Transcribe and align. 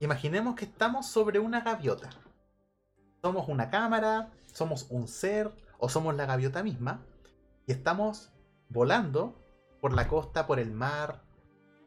Imaginemos 0.00 0.54
que 0.54 0.64
estamos 0.64 1.06
sobre 1.06 1.40
una 1.40 1.60
gaviota. 1.60 2.10
Somos 3.20 3.48
una 3.48 3.68
cámara, 3.68 4.30
somos 4.52 4.86
un 4.90 5.08
ser 5.08 5.50
o 5.78 5.88
somos 5.88 6.14
la 6.14 6.24
gaviota 6.24 6.62
misma 6.62 7.02
y 7.66 7.72
estamos 7.72 8.30
volando 8.68 9.34
por 9.80 9.92
la 9.92 10.06
costa, 10.06 10.46
por 10.46 10.60
el 10.60 10.70
mar, 10.70 11.22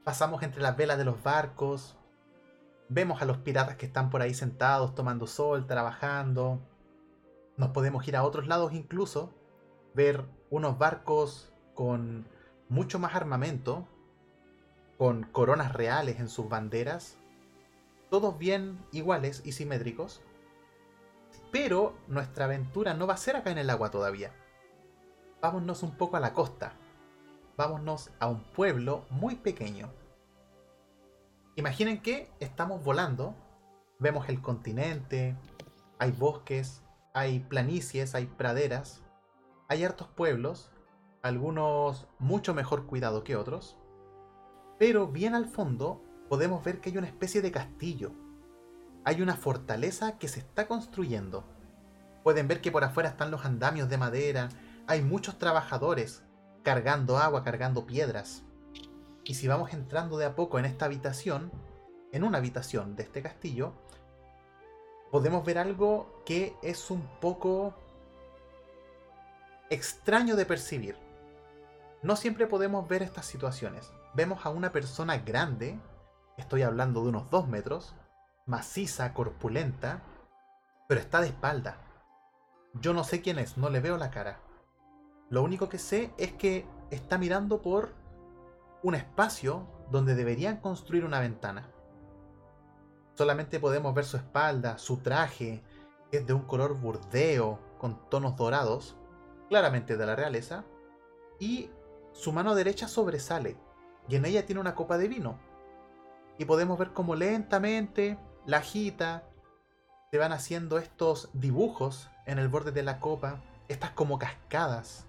pasamos 0.04 0.44
entre 0.44 0.62
las 0.62 0.76
velas 0.76 0.98
de 0.98 1.06
los 1.06 1.24
barcos, 1.24 1.96
vemos 2.90 3.22
a 3.22 3.26
los 3.26 3.38
piratas 3.38 3.78
que 3.78 3.86
están 3.86 4.10
por 4.10 4.22
ahí 4.22 4.34
sentados 4.34 4.94
tomando 4.94 5.26
sol, 5.26 5.66
trabajando, 5.66 6.60
nos 7.56 7.70
podemos 7.70 8.06
ir 8.10 8.18
a 8.18 8.24
otros 8.24 8.46
lados 8.46 8.74
incluso, 8.74 9.34
ver 9.94 10.26
unos 10.50 10.78
barcos 10.78 11.54
con 11.76 12.28
mucho 12.68 13.00
más 13.00 13.16
armamento, 13.16 13.88
con 14.98 15.24
coronas 15.24 15.72
reales 15.72 16.20
en 16.20 16.28
sus 16.28 16.50
banderas, 16.50 17.18
todos 18.12 18.38
bien 18.38 18.78
iguales 18.92 19.42
y 19.46 19.54
simétricos, 19.54 20.22
pero 21.50 21.98
nuestra 22.10 22.44
aventura 22.44 22.94
no 22.94 23.08
va 23.08 23.14
a 23.14 23.18
ser 23.18 23.38
acá 23.38 23.52
en 23.52 23.58
el 23.58 23.70
agua 23.70 23.90
todavía. 23.90 24.34
Vámonos 25.42 25.82
un 25.82 25.96
poco 25.96 26.18
a 26.18 26.20
la 26.20 26.34
costa. 26.34 26.74
Vámonos 27.56 28.12
a 28.20 28.28
un 28.28 28.44
pueblo 28.44 29.06
muy 29.10 29.36
pequeño. 29.36 29.94
Imaginen 31.56 32.02
que 32.02 32.30
estamos 32.42 32.84
volando, 32.84 33.34
vemos 33.98 34.28
el 34.28 34.42
continente, 34.42 35.38
hay 35.98 36.12
bosques, 36.12 36.84
hay 37.14 37.40
planicies, 37.40 38.14
hay 38.14 38.26
praderas, 38.26 39.04
hay 39.70 39.86
hartos 39.86 40.10
pueblos, 40.10 40.70
algunos 41.22 42.10
mucho 42.20 42.54
mejor 42.54 42.88
cuidados 42.88 43.24
que 43.24 43.38
otros, 43.38 43.78
pero 44.78 45.08
bien 45.08 45.34
al 45.34 45.46
fondo 45.46 46.02
podemos 46.32 46.64
ver 46.64 46.80
que 46.80 46.90
hay 46.90 46.98
una 46.98 47.08
especie 47.08 47.42
de 47.42 47.52
castillo. 47.52 48.14
Hay 49.04 49.22
una 49.22 49.36
fortaleza 49.36 50.18
que 50.18 50.30
se 50.30 50.40
está 50.40 50.66
construyendo. 50.66 51.44
Pueden 52.24 52.48
ver 52.48 52.62
que 52.62 52.72
por 52.72 52.86
afuera 52.86 53.10
están 53.10 53.32
los 53.32 53.44
andamios 53.44 53.90
de 53.90 53.98
madera, 53.98 54.48
hay 54.88 55.02
muchos 55.02 55.38
trabajadores 55.38 56.24
cargando 56.64 57.18
agua, 57.18 57.44
cargando 57.44 57.86
piedras. 57.86 58.44
Y 59.26 59.34
si 59.34 59.50
vamos 59.50 59.74
entrando 59.74 60.18
de 60.18 60.24
a 60.24 60.34
poco 60.34 60.58
en 60.58 60.64
esta 60.64 60.86
habitación, 60.86 61.52
en 62.14 62.24
una 62.24 62.38
habitación 62.38 62.96
de 62.96 63.04
este 63.04 63.22
castillo, 63.22 63.74
podemos 65.12 65.44
ver 65.44 65.58
algo 65.58 66.24
que 66.26 66.56
es 66.64 66.92
un 66.92 67.06
poco 67.20 67.76
extraño 69.70 70.38
de 70.38 70.46
percibir. 70.46 70.96
No 72.04 72.16
siempre 72.16 72.48
podemos 72.48 72.88
ver 72.88 73.04
estas 73.04 73.26
situaciones. 73.26 73.92
Vemos 74.14 74.46
a 74.46 74.50
una 74.50 74.72
persona 74.72 75.18
grande, 75.18 75.78
estoy 76.38 76.64
hablando 76.64 77.04
de 77.04 77.10
unos 77.10 77.30
2 77.30 77.48
metros, 77.48 77.96
maciza, 78.46 79.14
corpulenta, 79.14 80.02
pero 80.88 81.02
está 81.02 81.22
de 81.22 81.28
espalda. 81.28 81.78
Yo 82.74 82.94
no 82.94 83.04
sé 83.04 83.22
quién 83.22 83.40
es, 83.40 83.58
no 83.58 83.70
le 83.70 83.80
veo 83.80 83.98
la 83.98 84.12
cara. 84.12 84.40
Lo 85.30 85.44
único 85.44 85.70
que 85.70 85.78
sé 85.78 86.14
es 86.18 86.34
que 86.34 86.66
está 86.90 87.18
mirando 87.18 87.62
por 87.62 87.94
un 88.84 88.96
espacio 88.96 89.68
donde 89.90 90.16
deberían 90.16 90.58
construir 90.58 91.06
una 91.06 91.20
ventana. 91.20 91.70
Solamente 93.16 93.60
podemos 93.60 93.94
ver 93.94 94.06
su 94.06 94.18
espalda, 94.18 94.78
su 94.78 94.98
traje, 94.98 95.64
que 96.10 96.18
es 96.18 96.28
de 96.28 96.34
un 96.34 96.44
color 96.44 96.78
burdeo, 96.78 97.60
con 97.78 98.10
tonos 98.10 98.36
dorados, 98.36 98.98
claramente 99.50 99.98
de 99.98 100.06
la 100.06 100.16
realeza, 100.16 100.66
y 101.40 101.70
su 102.14 102.32
mano 102.32 102.56
derecha 102.56 102.88
sobresale, 102.88 103.58
y 104.08 104.16
en 104.16 104.26
ella 104.26 104.46
tiene 104.46 104.62
una 104.62 104.76
copa 104.76 104.98
de 104.98 105.08
vino. 105.08 105.40
Y 106.42 106.46
podemos 106.46 106.80
ver 106.80 106.92
cómo 106.92 107.14
lentamente 107.14 108.18
la 108.48 108.58
agita, 108.58 109.22
se 110.10 110.18
van 110.18 110.32
haciendo 110.32 110.80
estos 110.80 111.30
dibujos 111.34 112.10
en 112.26 112.40
el 112.40 112.48
borde 112.48 112.72
de 112.72 112.82
la 112.82 113.00
copa, 113.00 113.44
estas 113.68 113.92
como 113.92 114.18
cascadas. 114.18 115.06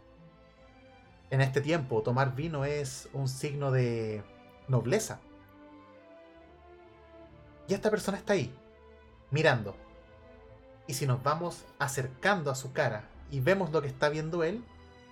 En 1.30 1.40
este 1.40 1.62
tiempo, 1.62 2.02
tomar 2.02 2.34
vino 2.34 2.66
es 2.66 3.08
un 3.14 3.28
signo 3.28 3.70
de 3.70 4.22
nobleza. 4.68 5.20
Y 7.66 7.72
esta 7.72 7.88
persona 7.88 8.18
está 8.18 8.34
ahí, 8.34 8.54
mirando. 9.30 9.74
Y 10.86 10.92
si 10.92 11.06
nos 11.06 11.22
vamos 11.22 11.64
acercando 11.78 12.50
a 12.50 12.54
su 12.54 12.74
cara 12.74 13.04
y 13.30 13.40
vemos 13.40 13.70
lo 13.72 13.80
que 13.80 13.88
está 13.88 14.10
viendo 14.10 14.44
él, 14.44 14.62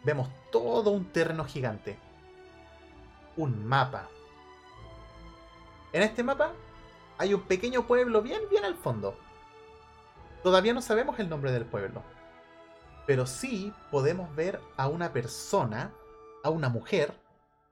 vemos 0.05 0.29
todo 0.53 0.91
un 0.91 1.07
terreno 1.07 1.47
gigante. 1.47 1.97
Un 3.39 3.65
mapa. 3.67 4.11
En 5.93 6.03
este 6.03 6.23
mapa 6.23 6.53
hay 7.19 7.35
un 7.35 7.43
pequeño 7.43 7.87
pueblo 7.87 8.23
bien, 8.23 8.43
bien 8.51 8.65
al 8.65 8.77
fondo. 8.77 9.17
Todavía 10.43 10.73
no 10.73 10.81
sabemos 10.83 11.19
el 11.19 11.29
nombre 11.29 11.53
del 11.53 11.67
pueblo. 11.67 12.03
Pero 13.07 13.27
sí 13.27 13.73
podemos 13.91 14.35
ver 14.37 14.61
a 14.77 14.89
una 14.89 15.13
persona, 15.13 15.93
a 16.45 16.51
una 16.51 16.69
mujer, 16.69 17.13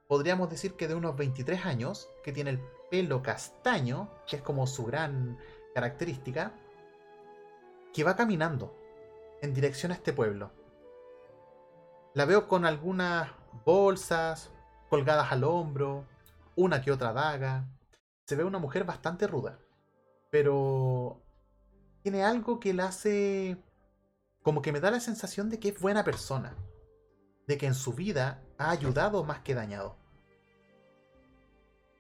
podríamos 0.09 0.51
decir 0.51 0.75
que 0.75 0.89
de 0.89 0.95
unos 0.95 1.17
23 1.17 1.65
años, 1.65 2.09
que 2.25 2.33
tiene 2.33 2.51
el 2.51 2.61
pelo 2.91 3.23
castaño, 3.23 4.09
que 4.27 4.37
es 4.37 4.43
como 4.43 4.67
su 4.67 4.85
gran 4.85 5.39
característica, 5.75 6.53
que 7.93 8.05
va 8.05 8.17
caminando 8.17 8.75
en 9.41 9.55
dirección 9.55 9.93
a 9.93 9.95
este 9.95 10.12
pueblo. 10.12 10.50
La 12.15 12.25
veo 12.25 12.49
con 12.49 12.65
algunas 12.65 13.31
bolsas 13.65 14.50
colgadas 14.89 15.31
al 15.31 15.45
hombro, 15.45 16.05
una 16.56 16.83
que 16.83 16.91
otra 16.91 17.12
daga. 17.12 17.65
Se 18.28 18.37
ve 18.37 18.44
una 18.44 18.59
mujer 18.59 18.84
bastante 18.84 19.27
ruda, 19.27 19.59
pero 20.28 21.22
tiene 22.03 22.25
algo 22.25 22.61
que 22.61 22.75
la 22.75 22.89
hace 22.89 23.56
como 24.43 24.61
que 24.61 24.71
me 24.71 24.81
da 24.81 24.91
la 24.91 25.00
sensación 25.00 25.49
de 25.49 25.59
que 25.59 25.71
es 25.71 25.81
buena 25.81 26.05
persona, 26.05 26.55
de 27.47 27.56
que 27.56 27.65
en 27.65 27.72
su 27.72 27.94
vida 27.94 28.43
ha 28.59 28.69
ayudado 28.69 29.25
más 29.25 29.41
que 29.41 29.55
dañado. 29.55 29.97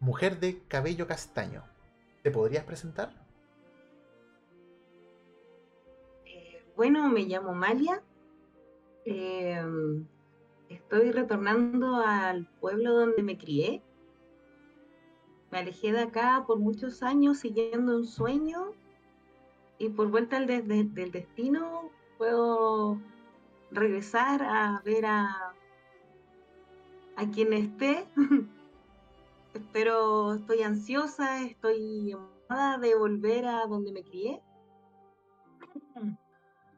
Mujer 0.00 0.38
de 0.38 0.62
cabello 0.68 1.06
castaño, 1.06 1.64
¿te 2.22 2.30
podrías 2.30 2.64
presentar? 2.64 3.08
Eh, 6.26 6.62
bueno, 6.76 7.08
me 7.08 7.22
llamo 7.22 7.54
Malia. 7.54 8.02
Em, 9.06 10.06
estoy 10.68 11.10
retornando 11.10 11.96
al 11.96 12.44
pueblo 12.60 12.92
donde 12.92 13.22
me 13.22 13.38
crié. 13.38 13.82
Me 15.50 15.58
alejé 15.58 15.92
de 15.92 16.02
acá 16.02 16.44
por 16.46 16.58
muchos 16.58 17.02
años 17.02 17.38
siguiendo 17.38 17.96
un 17.96 18.06
sueño 18.06 18.72
y 19.78 19.88
por 19.88 20.10
vuelta 20.10 20.40
del, 20.40 20.94
del 20.94 21.12
destino 21.12 21.90
puedo 22.18 22.98
regresar 23.70 24.42
a 24.42 24.82
ver 24.84 25.06
a, 25.06 25.54
a 27.16 27.26
quien 27.32 27.52
esté. 27.52 28.06
Espero, 29.54 30.34
estoy 30.34 30.62
ansiosa, 30.62 31.42
estoy 31.42 32.12
emocionada 32.12 32.78
de 32.78 32.94
volver 32.94 33.46
a 33.46 33.66
donde 33.66 33.92
me 33.92 34.02
crié. 34.02 34.42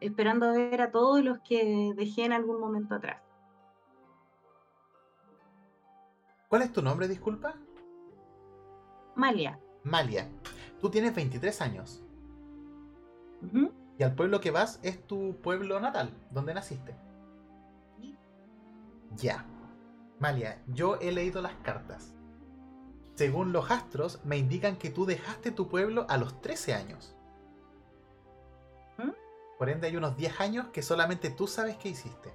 Esperando 0.00 0.52
ver 0.52 0.80
a 0.80 0.90
todos 0.90 1.22
los 1.22 1.40
que 1.40 1.92
dejé 1.96 2.24
en 2.24 2.32
algún 2.32 2.60
momento 2.60 2.94
atrás. 2.94 3.22
¿Cuál 6.48 6.62
es 6.62 6.72
tu 6.72 6.82
nombre, 6.82 7.06
disculpa? 7.06 7.54
Malia. 9.20 9.60
Malia. 9.84 10.26
Tú 10.80 10.88
tienes 10.88 11.14
23 11.14 11.60
años. 11.60 12.02
Y 13.98 14.02
al 14.02 14.14
pueblo 14.14 14.40
que 14.40 14.50
vas 14.50 14.80
es 14.82 15.06
tu 15.06 15.36
pueblo 15.42 15.78
natal, 15.78 16.10
donde 16.30 16.54
naciste. 16.54 16.96
Ya. 19.16 19.44
Malia, 20.20 20.62
yo 20.68 20.96
he 21.02 21.12
leído 21.12 21.42
las 21.42 21.52
cartas. 21.56 22.14
Según 23.14 23.52
los 23.52 23.70
astros, 23.70 24.24
me 24.24 24.38
indican 24.38 24.76
que 24.76 24.88
tú 24.88 25.04
dejaste 25.04 25.50
tu 25.50 25.68
pueblo 25.68 26.06
a 26.08 26.16
los 26.16 26.40
13 26.40 26.72
años. 26.72 27.14
¿Mm? 28.96 29.10
Por 29.58 29.68
ende 29.68 29.88
hay 29.88 29.96
unos 29.96 30.16
10 30.16 30.40
años 30.40 30.68
que 30.68 30.80
solamente 30.80 31.28
tú 31.28 31.46
sabes 31.46 31.76
qué 31.76 31.90
hiciste. 31.90 32.32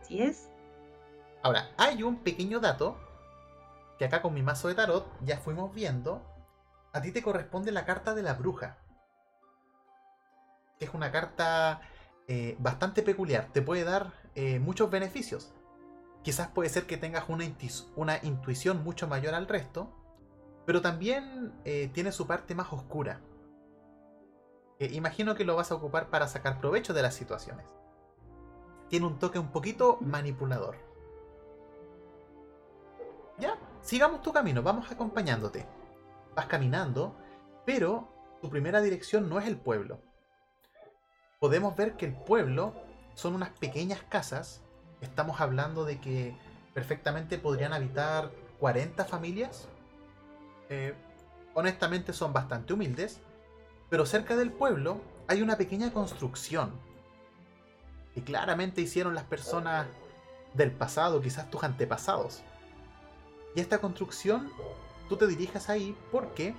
¿Sí 0.00 0.22
es? 0.22 0.48
Ahora, 1.42 1.68
hay 1.76 2.02
un 2.02 2.16
pequeño 2.16 2.58
dato 2.58 3.03
que 3.98 4.04
acá 4.04 4.22
con 4.22 4.34
mi 4.34 4.42
mazo 4.42 4.68
de 4.68 4.74
tarot 4.74 5.06
ya 5.22 5.38
fuimos 5.38 5.74
viendo. 5.74 6.22
A 6.92 7.00
ti 7.00 7.12
te 7.12 7.22
corresponde 7.22 7.72
la 7.72 7.84
carta 7.84 8.14
de 8.14 8.22
la 8.22 8.34
bruja. 8.34 8.78
Es 10.80 10.92
una 10.94 11.10
carta 11.10 11.80
eh, 12.26 12.56
bastante 12.58 13.02
peculiar. 13.02 13.48
Te 13.52 13.62
puede 13.62 13.84
dar 13.84 14.12
eh, 14.34 14.58
muchos 14.58 14.90
beneficios. 14.90 15.52
Quizás 16.22 16.48
puede 16.48 16.70
ser 16.70 16.86
que 16.86 16.96
tengas 16.96 17.28
una, 17.28 17.44
una 17.96 18.18
intuición 18.22 18.82
mucho 18.82 19.06
mayor 19.06 19.34
al 19.34 19.48
resto. 19.48 19.92
Pero 20.66 20.80
también 20.80 21.52
eh, 21.64 21.90
tiene 21.92 22.12
su 22.12 22.26
parte 22.26 22.54
más 22.54 22.72
oscura. 22.72 23.20
imagino 24.78 25.34
que 25.34 25.44
lo 25.44 25.56
vas 25.56 25.70
a 25.70 25.74
ocupar 25.74 26.10
para 26.10 26.26
sacar 26.26 26.58
provecho 26.58 26.94
de 26.94 27.02
las 27.02 27.14
situaciones. 27.14 27.66
Tiene 28.88 29.06
un 29.06 29.18
toque 29.18 29.38
un 29.38 29.50
poquito 29.50 29.98
manipulador. 30.00 30.76
Ya, 33.38 33.58
sigamos 33.84 34.22
tu 34.22 34.32
camino, 34.32 34.62
vamos 34.62 34.90
acompañándote. 34.90 35.66
vas 36.34 36.46
caminando, 36.46 37.14
pero 37.64 38.08
tu 38.42 38.50
primera 38.50 38.80
dirección 38.80 39.28
no 39.28 39.38
es 39.38 39.46
el 39.46 39.56
pueblo. 39.56 40.00
Podemos 41.38 41.76
ver 41.76 41.96
que 41.96 42.06
el 42.06 42.14
pueblo 42.14 42.74
son 43.14 43.34
unas 43.34 43.50
pequeñas 43.50 44.02
casas. 44.08 44.62
Estamos 45.00 45.40
hablando 45.40 45.84
de 45.84 46.00
que 46.00 46.36
perfectamente 46.72 47.38
podrían 47.38 47.72
habitar 47.72 48.32
40 48.58 49.04
familias. 49.04 49.68
Eh, 50.70 50.94
honestamente 51.54 52.12
son 52.12 52.32
bastante 52.32 52.72
humildes. 52.72 53.20
Pero 53.90 54.06
cerca 54.06 54.34
del 54.34 54.50
pueblo 54.50 55.00
hay 55.28 55.42
una 55.42 55.56
pequeña 55.56 55.92
construcción 55.92 56.72
que 58.14 58.24
claramente 58.24 58.80
hicieron 58.80 59.14
las 59.14 59.24
personas 59.24 59.86
del 60.54 60.72
pasado, 60.72 61.20
quizás 61.20 61.50
tus 61.50 61.62
antepasados. 61.62 62.42
Y 63.54 63.60
esta 63.60 63.78
construcción, 63.78 64.50
tú 65.08 65.16
te 65.16 65.26
diriges 65.26 65.70
ahí 65.70 65.96
porque 66.10 66.54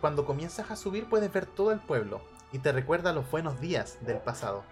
cuando 0.00 0.26
comienzas 0.26 0.70
a 0.70 0.76
subir 0.76 1.08
puedes 1.08 1.32
ver 1.32 1.46
todo 1.46 1.70
el 1.72 1.80
pueblo 1.80 2.20
y 2.52 2.58
te 2.58 2.72
recuerda 2.72 3.12
los 3.12 3.30
buenos 3.30 3.60
días 3.60 3.98
del 4.04 4.18
pasado. 4.18 4.64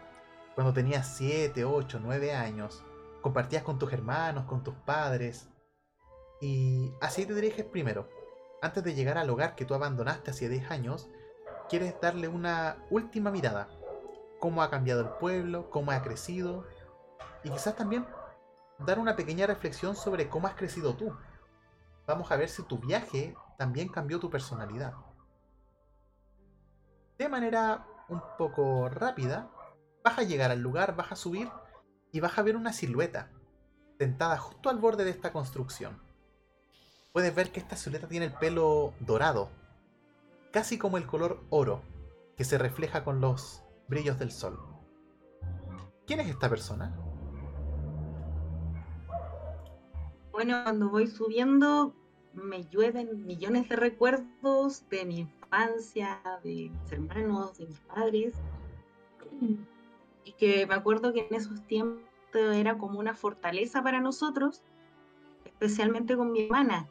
Cuando 0.55 0.73
tenías 0.73 1.17
7, 1.17 1.65
8, 1.65 2.01
9 2.03 2.35
años, 2.35 2.83
compartías 3.21 3.63
con 3.63 3.79
tus 3.79 3.93
hermanos, 3.93 4.47
con 4.47 4.63
tus 4.65 4.75
padres. 4.75 5.49
Y 6.41 6.93
así 7.01 7.25
te 7.25 7.35
diriges 7.35 7.65
primero. 7.65 8.09
Antes 8.61 8.83
de 8.83 8.95
llegar 8.95 9.19
al 9.19 9.31
hogar 9.31 9.55
que 9.55 9.65
tú 9.65 9.75
abandonaste 9.75 10.31
hace 10.31 10.49
10 10.49 10.71
años, 10.71 11.09
quieres 11.69 11.95
darle 12.01 12.29
una 12.29 12.79
última 12.91 13.31
mirada. 13.31 13.69
Cómo 14.41 14.63
ha 14.63 14.71
cambiado 14.71 15.01
el 15.03 15.09
pueblo, 15.21 15.71
cómo 15.71 15.93
ha 15.93 16.03
crecido. 16.03 16.65
Y 17.45 17.51
quizás 17.51 17.77
también 17.77 18.07
dar 18.79 18.99
una 18.99 19.17
pequeña 19.17 19.47
reflexión 19.47 19.97
sobre 19.97 20.29
cómo 20.29 20.49
has 20.49 20.55
crecido 20.55 20.95
tú. 20.95 21.17
Vamos 22.07 22.31
a 22.31 22.37
ver 22.37 22.49
si 22.49 22.63
tu 22.63 22.79
viaje 22.79 23.35
también 23.57 23.89
cambió 23.89 24.19
tu 24.21 24.31
personalidad. 24.31 24.95
De 27.19 27.29
manera 27.29 27.87
un 28.09 28.23
poco 28.37 28.89
rápida, 28.89 29.51
vas 30.03 30.19
a 30.19 30.23
llegar 30.23 30.51
al 30.51 30.61
lugar, 30.61 30.97
vas 30.97 31.13
a 31.13 31.17
subir 31.17 31.49
y 32.13 32.21
vas 32.21 32.39
a 32.39 32.43
ver 32.43 32.57
una 32.57 32.73
silueta 32.73 33.31
sentada 33.99 34.37
justo 34.37 34.69
al 34.69 34.79
borde 34.79 35.05
de 35.05 35.11
esta 35.11 35.33
construcción. 35.33 36.03
Puedes 37.13 37.35
ver 37.35 37.53
que 37.53 37.61
esta 37.61 37.77
silueta 37.77 38.09
tiene 38.09 38.27
el 38.27 38.35
pelo 38.35 38.93
dorado, 39.01 39.51
casi 40.53 40.79
como 40.79 40.99
el 40.99 41.07
color 41.07 41.45
oro, 41.51 41.83
que 42.37 42.45
se 42.45 42.59
refleja 42.59 43.05
con 43.05 43.21
los 43.21 43.63
brillos 43.89 44.19
del 44.19 44.33
sol. 44.33 44.59
¿Quién 46.07 46.21
es 46.21 46.29
esta 46.29 46.51
persona? 46.51 46.95
Bueno, 50.35 50.65
cuando 50.65 50.89
voy 50.89 51.07
subiendo 51.07 51.95
me 52.33 52.65
llueven 52.65 53.25
millones 53.25 53.69
de 53.69 53.77
recuerdos 53.77 54.83
de 54.91 55.05
mi 55.05 55.21
infancia, 55.21 56.21
de 56.43 56.71
mis 56.71 56.93
hermanos, 56.93 57.57
de 57.57 57.67
mis 57.67 57.79
padres. 57.79 58.35
Y 60.25 60.33
que 60.33 60.67
me 60.67 60.75
acuerdo 60.75 61.13
que 61.13 61.29
en 61.29 61.37
esos 61.37 61.65
tiempos 61.69 62.03
era 62.33 62.79
como 62.79 62.99
una 62.99 63.15
fortaleza 63.15 63.81
para 63.85 64.01
nosotros, 64.01 64.65
especialmente 65.45 66.17
con 66.17 66.33
mi 66.33 66.47
hermana. 66.47 66.89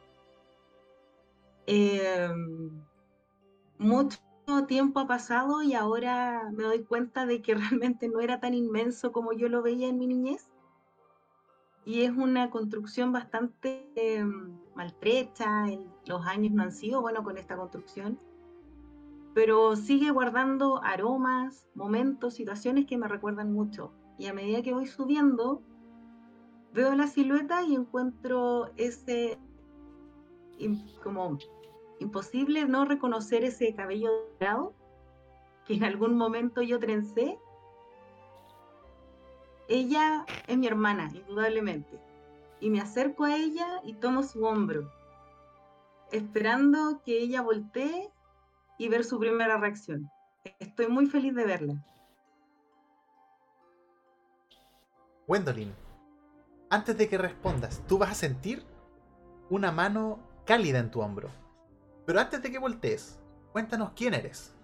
Em, 1.66 2.70
mucho 3.76 4.20
tiempo 4.66 5.00
ha 5.00 5.06
pasado 5.06 5.62
y 5.62 5.74
ahora 5.74 6.50
me 6.50 6.62
doy 6.62 6.82
cuenta 6.82 7.26
de 7.26 7.42
que 7.42 7.54
realmente 7.82 8.08
no 8.08 8.20
era 8.20 8.40
tan 8.40 8.54
inmenso 8.54 9.12
como 9.12 9.34
yo 9.34 9.50
lo 9.50 9.60
veía 9.60 9.88
en 9.88 9.98
mi 9.98 10.06
niñez 10.06 10.48
y 11.84 12.02
es 12.02 12.10
una 12.16 12.50
construcción 12.50 13.12
bastante 13.12 13.90
eh, 13.94 14.24
maltrecha, 14.74 15.66
los 16.06 16.26
años 16.26 16.52
no 16.52 16.62
han 16.62 16.72
sido 16.72 17.02
buenos 17.02 17.24
con 17.24 17.36
esta 17.36 17.56
construcción, 17.56 18.18
pero 19.34 19.76
sigue 19.76 20.10
guardando 20.10 20.82
aromas, 20.82 21.66
momentos, 21.74 22.34
situaciones 22.34 22.86
que 22.86 22.96
me 22.96 23.08
recuerdan 23.08 23.52
mucho. 23.52 23.92
Y 24.16 24.26
a 24.26 24.32
medida 24.32 24.62
que 24.62 24.72
voy 24.72 24.86
subiendo, 24.86 25.60
veo 26.72 26.94
la 26.94 27.08
silueta 27.08 27.62
y 27.62 27.74
encuentro 27.74 28.70
ese 28.76 29.38
como 31.02 31.36
imposible 31.98 32.64
no 32.66 32.84
reconocer 32.84 33.44
ese 33.44 33.74
cabello 33.74 34.10
dorado 34.38 34.72
que 35.66 35.74
en 35.74 35.84
algún 35.84 36.16
momento 36.16 36.62
yo 36.62 36.78
trencé 36.78 37.38
ella 39.68 40.26
es 40.46 40.56
mi 40.56 40.66
hermana, 40.66 41.10
indudablemente. 41.14 41.98
Y 42.60 42.70
me 42.70 42.80
acerco 42.80 43.24
a 43.24 43.36
ella 43.36 43.80
y 43.84 43.94
tomo 43.94 44.22
su 44.22 44.44
hombro, 44.44 44.90
esperando 46.12 47.02
que 47.04 47.18
ella 47.18 47.42
voltee 47.42 48.10
y 48.78 48.88
ver 48.88 49.04
su 49.04 49.18
primera 49.18 49.58
reacción. 49.58 50.10
Estoy 50.58 50.88
muy 50.88 51.06
feliz 51.06 51.34
de 51.34 51.44
verla. 51.44 51.84
Gwendolyn, 55.26 55.74
antes 56.70 56.96
de 56.98 57.08
que 57.08 57.18
respondas, 57.18 57.82
tú 57.86 57.98
vas 57.98 58.10
a 58.10 58.14
sentir 58.14 58.64
una 59.48 59.72
mano 59.72 60.18
cálida 60.44 60.78
en 60.78 60.90
tu 60.90 61.00
hombro. 61.00 61.30
Pero 62.06 62.20
antes 62.20 62.42
de 62.42 62.50
que 62.50 62.58
voltees, 62.58 63.18
cuéntanos 63.52 63.92
quién 63.96 64.14
eres. 64.14 64.54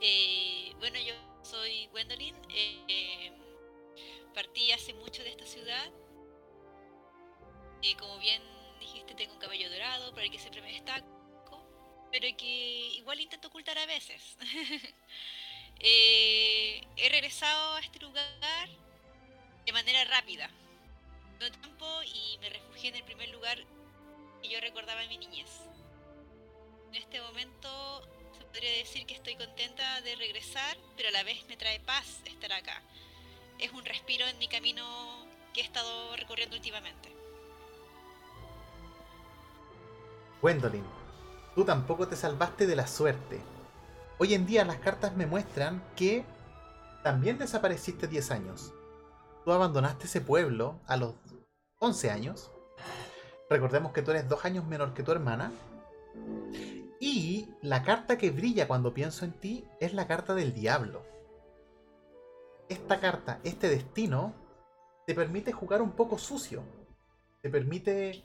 Eh, 0.00 0.74
bueno, 0.80 0.98
yo 0.98 1.23
soy 1.64 1.86
Gwendolyn. 1.92 2.34
Eh, 2.50 3.32
partí 4.34 4.70
hace 4.72 4.92
mucho 4.92 5.22
de 5.22 5.30
esta 5.30 5.46
ciudad. 5.46 5.90
Eh, 7.80 7.96
como 7.98 8.18
bien 8.18 8.42
dijiste, 8.80 9.14
tengo 9.14 9.32
un 9.32 9.38
cabello 9.38 9.70
dorado, 9.70 10.12
por 10.12 10.22
el 10.22 10.30
que 10.30 10.38
siempre 10.38 10.60
me 10.60 10.72
destaco, 10.72 11.06
pero 12.12 12.26
que 12.36 12.90
igual 12.98 13.18
intento 13.20 13.48
ocultar 13.48 13.78
a 13.78 13.86
veces. 13.86 14.36
Eh, 15.80 16.80
he 16.96 17.08
regresado 17.08 17.74
a 17.74 17.80
este 17.80 17.98
lugar 17.98 18.68
de 19.66 19.72
manera 19.72 20.04
rápida, 20.04 20.48
no 21.40 21.50
tiempo, 21.50 22.02
y 22.04 22.38
me 22.38 22.48
refugié 22.48 22.90
en 22.90 22.94
el 22.94 23.02
primer 23.02 23.28
lugar 23.30 23.58
que 24.40 24.48
yo 24.48 24.60
recordaba 24.60 25.02
en 25.02 25.08
mi 25.08 25.18
niñez. 25.18 25.50
En 26.90 26.94
este 26.94 27.20
momento 27.20 28.08
podría 28.54 28.78
decir 28.78 29.04
que 29.04 29.14
estoy 29.14 29.34
contenta 29.34 29.82
de 30.02 30.14
regresar, 30.14 30.76
pero 30.96 31.08
a 31.08 31.12
la 31.12 31.24
vez 31.24 31.44
me 31.48 31.56
trae 31.56 31.80
paz 31.80 32.20
estar 32.24 32.52
acá. 32.52 32.82
Es 33.58 33.72
un 33.72 33.84
respiro 33.84 34.24
en 34.28 34.38
mi 34.38 34.46
camino 34.46 34.84
que 35.52 35.60
he 35.60 35.64
estado 35.64 36.14
recorriendo 36.16 36.54
últimamente. 36.54 37.12
Gwendolyn, 40.40 40.84
tú 41.56 41.64
tampoco 41.64 42.06
te 42.06 42.14
salvaste 42.14 42.68
de 42.68 42.76
la 42.76 42.86
suerte. 42.86 43.40
Hoy 44.18 44.34
en 44.34 44.46
día 44.46 44.64
las 44.64 44.78
cartas 44.78 45.16
me 45.16 45.26
muestran 45.26 45.82
que 45.96 46.24
también 47.02 47.38
desapareciste 47.38 48.06
10 48.06 48.30
años. 48.30 48.72
Tú 49.44 49.50
abandonaste 49.50 50.06
ese 50.06 50.20
pueblo 50.20 50.78
a 50.86 50.96
los 50.96 51.16
11 51.80 52.08
años. 52.08 52.52
Recordemos 53.50 53.92
que 53.92 54.02
tú 54.02 54.12
eres 54.12 54.28
dos 54.28 54.44
años 54.44 54.64
menor 54.64 54.94
que 54.94 55.02
tu 55.02 55.10
hermana. 55.10 55.50
Y 57.06 57.50
la 57.60 57.82
carta 57.82 58.16
que 58.16 58.30
brilla 58.30 58.66
cuando 58.66 58.94
pienso 58.94 59.26
en 59.26 59.32
ti 59.32 59.68
es 59.78 59.92
la 59.92 60.06
carta 60.06 60.34
del 60.34 60.54
diablo. 60.54 61.04
Esta 62.70 62.98
carta, 62.98 63.40
este 63.44 63.68
destino, 63.68 64.32
te 65.06 65.14
permite 65.14 65.52
jugar 65.52 65.82
un 65.82 65.92
poco 65.92 66.16
sucio. 66.16 66.62
Te 67.42 67.50
permite 67.50 68.24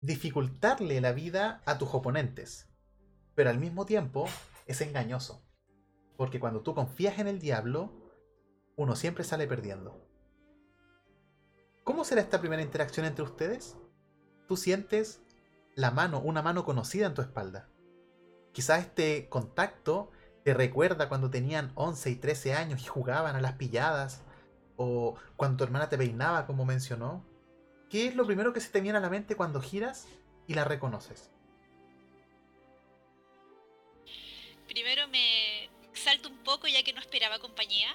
dificultarle 0.00 1.00
la 1.00 1.12
vida 1.12 1.62
a 1.66 1.78
tus 1.78 1.94
oponentes. 1.94 2.68
Pero 3.36 3.48
al 3.48 3.60
mismo 3.60 3.86
tiempo 3.86 4.26
es 4.66 4.80
engañoso. 4.80 5.40
Porque 6.16 6.40
cuando 6.40 6.62
tú 6.62 6.74
confías 6.74 7.20
en 7.20 7.28
el 7.28 7.38
diablo, 7.38 7.92
uno 8.74 8.96
siempre 8.96 9.22
sale 9.22 9.46
perdiendo. 9.46 10.04
¿Cómo 11.84 12.04
será 12.04 12.22
esta 12.22 12.40
primera 12.40 12.60
interacción 12.60 13.06
entre 13.06 13.22
ustedes? 13.22 13.76
Tú 14.48 14.56
sientes 14.56 15.22
la 15.78 15.92
mano, 15.92 16.18
una 16.18 16.42
mano 16.42 16.64
conocida 16.64 17.06
en 17.06 17.14
tu 17.14 17.22
espalda. 17.22 17.68
Quizás 18.52 18.80
este 18.80 19.28
contacto 19.28 20.10
te 20.42 20.52
recuerda 20.52 21.08
cuando 21.08 21.30
tenían 21.30 21.70
11 21.76 22.10
y 22.10 22.16
13 22.16 22.54
años 22.54 22.82
y 22.82 22.86
jugaban 22.86 23.36
a 23.36 23.40
las 23.40 23.52
pilladas, 23.52 24.24
o 24.76 25.14
cuando 25.36 25.58
tu 25.58 25.64
hermana 25.64 25.88
te 25.88 25.96
peinaba, 25.96 26.46
como 26.46 26.64
mencionó. 26.64 27.24
¿Qué 27.90 28.08
es 28.08 28.16
lo 28.16 28.26
primero 28.26 28.52
que 28.52 28.60
se 28.60 28.70
te 28.70 28.80
viene 28.80 28.98
a 28.98 29.00
la 29.00 29.08
mente 29.08 29.36
cuando 29.36 29.60
giras 29.60 30.08
y 30.48 30.54
la 30.54 30.64
reconoces? 30.64 31.30
Primero 34.66 35.06
me 35.06 35.66
exalto 35.92 36.28
un 36.28 36.38
poco 36.38 36.66
ya 36.66 36.82
que 36.82 36.92
no 36.92 37.00
esperaba 37.00 37.38
compañía, 37.38 37.94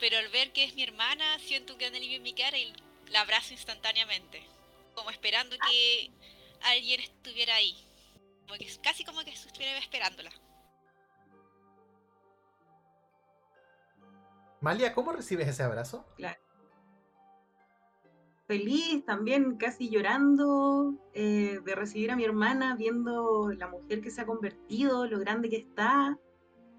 pero 0.00 0.16
al 0.16 0.30
ver 0.30 0.54
que 0.54 0.64
es 0.64 0.74
mi 0.74 0.84
hermana 0.84 1.38
siento 1.38 1.74
un 1.74 1.80
gran 1.80 1.94
alivio 1.94 2.16
en 2.16 2.22
mi 2.22 2.32
cara 2.32 2.56
y 2.56 2.72
la 3.10 3.20
abrazo 3.20 3.52
instantáneamente, 3.52 4.42
como 4.94 5.10
esperando 5.10 5.54
que 5.70 6.10
alguien 6.64 7.00
estuviera 7.00 7.54
ahí. 7.54 7.74
Como 8.46 8.58
que, 8.58 8.66
casi 8.82 9.04
como 9.04 9.22
que 9.22 9.30
estuviera 9.30 9.78
esperándola. 9.78 10.30
Malia, 14.60 14.94
¿cómo 14.94 15.12
recibes 15.12 15.48
ese 15.48 15.62
abrazo? 15.62 16.06
Claro. 16.16 16.40
feliz 18.46 19.04
también, 19.04 19.56
casi 19.56 19.88
llorando 19.90 20.94
eh, 21.12 21.60
de 21.64 21.74
recibir 21.74 22.10
a 22.10 22.16
mi 22.16 22.24
hermana, 22.24 22.76
viendo 22.76 23.50
la 23.52 23.68
mujer 23.68 24.00
que 24.00 24.10
se 24.10 24.20
ha 24.20 24.26
convertido, 24.26 25.06
lo 25.06 25.18
grande 25.18 25.48
que 25.48 25.56
está, 25.56 26.18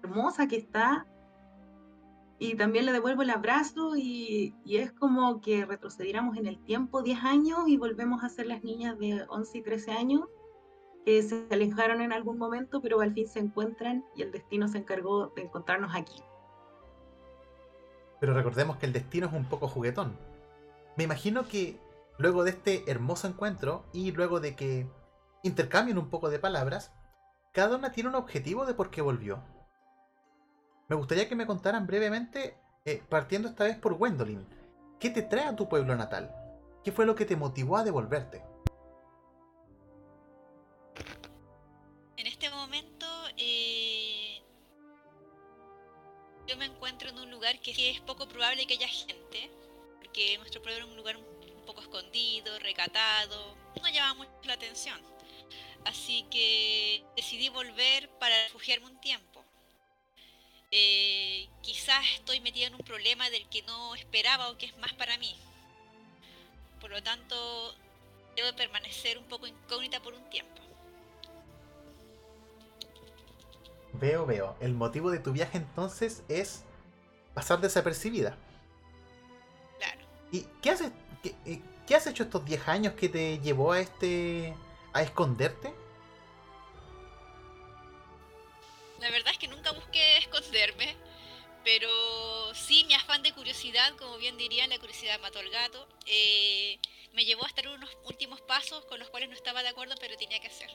hermosa 0.02 0.46
que 0.48 0.56
está. 0.56 1.06
Y 2.38 2.54
también 2.56 2.84
le 2.84 2.92
devuelvo 2.92 3.22
el 3.22 3.30
abrazo 3.30 3.96
y, 3.96 4.54
es 4.66 4.92
como 4.92 5.40
que 5.40 5.64
retrocediéramos 5.64 6.36
en 6.36 6.46
el 6.46 6.62
tiempo 6.62 7.02
10 7.02 7.24
años 7.24 7.60
y 7.66 7.78
volvemos 7.78 8.22
a 8.22 8.28
ser 8.28 8.46
las 8.46 8.62
niñas 8.62 8.98
de 8.98 9.24
11 9.28 9.58
y 9.58 9.62
13 9.62 9.92
años 9.92 10.22
que 11.06 11.22
se 11.22 11.46
alejaron 11.50 12.00
en 12.00 12.12
algún 12.12 12.36
momento, 12.36 12.82
pero 12.82 13.00
al 13.00 13.14
fin 13.14 13.28
se 13.28 13.38
encuentran 13.38 14.04
y 14.16 14.22
el 14.22 14.32
destino 14.32 14.68
se 14.68 14.78
encargó 14.78 15.28
de 15.28 15.42
encontrarnos 15.42 15.94
aquí. 15.94 16.20
Pero 18.20 18.34
recordemos 18.34 18.76
que 18.76 18.86
el 18.86 18.92
destino 18.92 19.28
es 19.28 19.32
un 19.32 19.44
poco 19.44 19.68
juguetón. 19.68 20.16
Me 20.96 21.04
imagino 21.04 21.46
que 21.46 21.78
luego 22.18 22.44
de 22.44 22.50
este 22.50 22.90
hermoso 22.90 23.28
encuentro 23.28 23.84
y 23.92 24.10
luego 24.12 24.40
de 24.40 24.56
que 24.56 24.86
intercambien 25.42 25.96
un 25.96 26.10
poco 26.10 26.28
de 26.28 26.38
palabras, 26.38 26.92
cada 27.52 27.76
una 27.76 27.92
tiene 27.92 28.08
un 28.08 28.16
objetivo 28.16 28.66
de 28.66 28.74
por 28.74 28.90
qué 28.90 29.00
volvió. 29.00 29.42
Me 30.88 30.94
gustaría 30.94 31.28
que 31.28 31.34
me 31.34 31.46
contaran 31.46 31.86
brevemente, 31.86 32.56
eh, 32.84 33.02
partiendo 33.08 33.48
esta 33.48 33.64
vez 33.64 33.76
por 33.76 33.94
Gwendolyn, 33.94 34.46
¿qué 35.00 35.10
te 35.10 35.22
trae 35.22 35.46
a 35.46 35.56
tu 35.56 35.68
pueblo 35.68 35.96
natal? 35.96 36.32
¿Qué 36.84 36.92
fue 36.92 37.06
lo 37.06 37.16
que 37.16 37.24
te 37.24 37.34
motivó 37.34 37.76
a 37.76 37.82
devolverte? 37.82 38.44
En 42.16 42.26
este 42.28 42.48
momento 42.50 43.06
eh, 43.36 44.40
yo 46.46 46.56
me 46.56 46.66
encuentro 46.66 47.08
en 47.08 47.18
un 47.18 47.32
lugar 47.32 47.58
que 47.60 47.90
es 47.90 48.00
poco 48.02 48.28
probable 48.28 48.64
que 48.68 48.74
haya 48.74 48.88
gente, 48.88 49.50
porque 49.98 50.38
nuestro 50.38 50.62
pueblo 50.62 50.84
es 50.84 50.90
un 50.90 50.96
lugar 50.96 51.16
un 51.16 51.66
poco 51.66 51.80
escondido, 51.80 52.56
recatado, 52.60 53.56
no 53.82 53.88
llama 53.88 54.14
mucho 54.14 54.30
la 54.44 54.54
atención. 54.54 55.00
Así 55.84 56.24
que 56.30 57.04
decidí 57.16 57.48
volver 57.48 58.08
para 58.20 58.34
refugiarme 58.44 58.86
un 58.86 59.00
tiempo. 59.00 59.35
Eh, 60.78 61.48
quizás 61.62 62.04
estoy 62.16 62.40
metida 62.40 62.66
en 62.66 62.74
un 62.74 62.82
problema 62.82 63.30
del 63.30 63.48
que 63.48 63.62
no 63.62 63.94
esperaba 63.94 64.50
o 64.50 64.58
que 64.58 64.66
es 64.66 64.76
más 64.76 64.92
para 64.92 65.16
mí. 65.16 65.34
Por 66.82 66.90
lo 66.90 67.02
tanto, 67.02 67.74
debo 68.36 68.54
permanecer 68.54 69.16
un 69.16 69.24
poco 69.24 69.46
incógnita 69.46 70.02
por 70.02 70.12
un 70.12 70.28
tiempo. 70.28 70.60
Veo, 73.94 74.26
veo. 74.26 74.54
El 74.60 74.74
motivo 74.74 75.10
de 75.10 75.18
tu 75.18 75.32
viaje 75.32 75.56
entonces 75.56 76.22
es 76.28 76.64
pasar 77.32 77.58
desapercibida. 77.62 78.36
Claro. 79.78 80.00
¿Y 80.30 80.42
qué 80.60 80.70
haces? 80.72 80.92
¿Qué, 81.22 81.34
eh, 81.46 81.62
qué 81.86 81.94
has 81.94 82.06
hecho 82.06 82.24
estos 82.24 82.44
10 82.44 82.68
años 82.68 82.92
que 82.92 83.08
te 83.08 83.38
llevó 83.38 83.72
a 83.72 83.80
este. 83.80 84.54
a 84.92 85.00
esconderte? 85.00 85.72
La 89.00 89.10
verdad 89.10 89.32
es 89.32 89.38
que 89.38 89.48
nunca 89.48 89.72
busqué 89.72 90.18
esconderme, 90.18 90.96
pero 91.64 92.54
sí 92.54 92.84
mi 92.84 92.94
afán 92.94 93.22
de 93.22 93.32
curiosidad, 93.32 93.94
como 93.96 94.16
bien 94.18 94.36
dirían, 94.36 94.70
la 94.70 94.78
curiosidad 94.78 95.20
mató 95.20 95.38
al 95.38 95.50
gato, 95.50 95.86
eh, 96.06 96.78
me 97.12 97.24
llevó 97.24 97.44
a 97.44 97.48
estar 97.48 97.66
unos 97.68 97.90
últimos 98.04 98.40
pasos 98.42 98.84
con 98.86 98.98
los 98.98 99.10
cuales 99.10 99.28
no 99.28 99.34
estaba 99.34 99.62
de 99.62 99.68
acuerdo, 99.68 99.94
pero 100.00 100.16
tenía 100.16 100.40
que 100.40 100.46
hacer. 100.46 100.70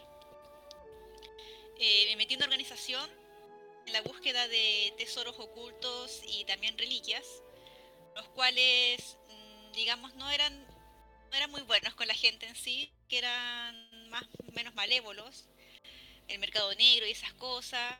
Eh, 1.79 2.05
me 2.09 2.17
metí 2.17 2.35
en 2.35 2.43
organización 2.43 3.09
en 3.87 3.93
la 3.93 4.01
búsqueda 4.01 4.47
de 4.47 4.93
tesoros 4.97 5.39
ocultos 5.39 6.21
y 6.27 6.45
también 6.45 6.77
reliquias, 6.77 7.25
los 8.15 8.27
cuales, 8.29 9.17
mm, 9.29 9.71
digamos, 9.71 10.13
no 10.15 10.29
eran, 10.29 10.65
no 11.31 11.37
eran 11.37 11.49
muy 11.49 11.61
buenos 11.61 11.95
con 11.95 12.07
la 12.07 12.13
gente 12.13 12.45
en 12.45 12.55
sí, 12.55 12.91
que 13.09 13.17
eran 13.17 14.09
más 14.09 14.25
menos 14.53 14.75
malévolos, 14.75 15.45
el 16.31 16.39
mercado 16.39 16.73
negro 16.75 17.05
y 17.07 17.11
esas 17.11 17.33
cosas, 17.33 17.95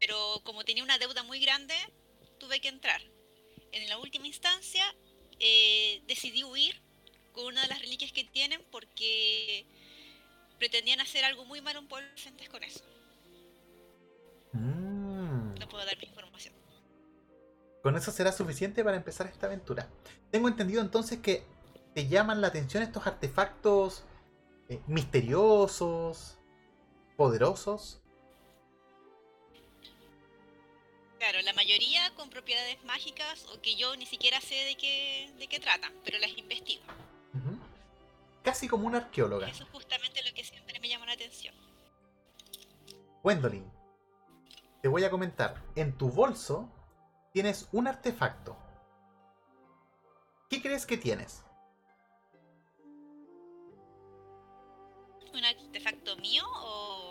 pero 0.00 0.40
como 0.44 0.64
tenía 0.64 0.82
una 0.82 0.98
deuda 0.98 1.22
muy 1.22 1.40
grande, 1.40 1.74
tuve 2.38 2.60
que 2.60 2.68
entrar. 2.68 3.00
En 3.72 3.88
la 3.88 3.98
última 3.98 4.26
instancia, 4.26 4.84
eh, 5.40 6.02
decidí 6.06 6.44
huir 6.44 6.80
con 7.32 7.46
una 7.46 7.62
de 7.62 7.68
las 7.68 7.80
reliquias 7.80 8.12
que 8.12 8.24
tienen 8.24 8.62
porque 8.70 9.66
pretendían 10.58 11.00
hacer 11.00 11.24
algo 11.24 11.44
muy 11.44 11.60
malo 11.60 11.80
en 11.80 11.88
pueblo 11.88 12.08
con 12.50 12.62
eso. 12.62 12.84
Mm. 14.52 15.54
No 15.58 15.68
puedo 15.68 15.84
dar 15.84 15.96
mi 15.98 16.04
información. 16.04 16.54
Con 17.82 17.96
eso 17.96 18.12
será 18.12 18.32
suficiente 18.32 18.82
para 18.84 18.96
empezar 18.96 19.26
esta 19.26 19.46
aventura. 19.46 19.88
Tengo 20.30 20.48
entendido 20.48 20.80
entonces 20.80 21.18
que 21.18 21.44
te 21.94 22.08
llaman 22.08 22.40
la 22.40 22.48
atención 22.48 22.82
estos 22.82 23.06
artefactos 23.06 24.04
eh, 24.68 24.80
misteriosos, 24.86 26.38
poderosos. 27.16 28.00
Claro, 31.18 31.40
la 31.42 31.52
mayoría 31.54 32.14
con 32.16 32.28
propiedades 32.28 32.82
mágicas 32.84 33.46
o 33.54 33.60
que 33.62 33.76
yo 33.76 33.96
ni 33.96 34.04
siquiera 34.04 34.40
sé 34.40 34.54
de 34.54 34.76
qué, 34.76 35.32
de 35.38 35.46
qué 35.46 35.58
tratan, 35.58 35.92
pero 36.04 36.18
las 36.18 36.36
investigo. 36.36 36.82
Casi 38.42 38.68
como 38.68 38.86
una 38.86 38.98
arqueóloga. 38.98 39.48
Eso 39.48 39.64
es 39.64 39.70
justamente 39.70 40.22
lo 40.22 40.34
que 40.34 40.44
siempre 40.44 40.78
me 40.80 40.88
llama 40.88 41.06
la 41.06 41.12
atención. 41.12 41.54
Gwendolyn, 43.22 43.64
te 44.82 44.88
voy 44.88 45.02
a 45.02 45.10
comentar. 45.10 45.62
En 45.76 45.96
tu 45.96 46.10
bolso 46.10 46.68
tienes 47.32 47.68
un 47.72 47.88
artefacto. 47.88 48.54
¿Qué 50.50 50.60
crees 50.60 50.84
que 50.84 50.98
tienes? 50.98 51.42
¿Un 55.32 55.42
artefacto 55.42 56.16
mío 56.18 56.44
o...? 56.46 57.03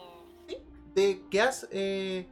De 0.95 1.21
que 1.29 1.41
has 1.41 1.67
eh, 1.71 2.27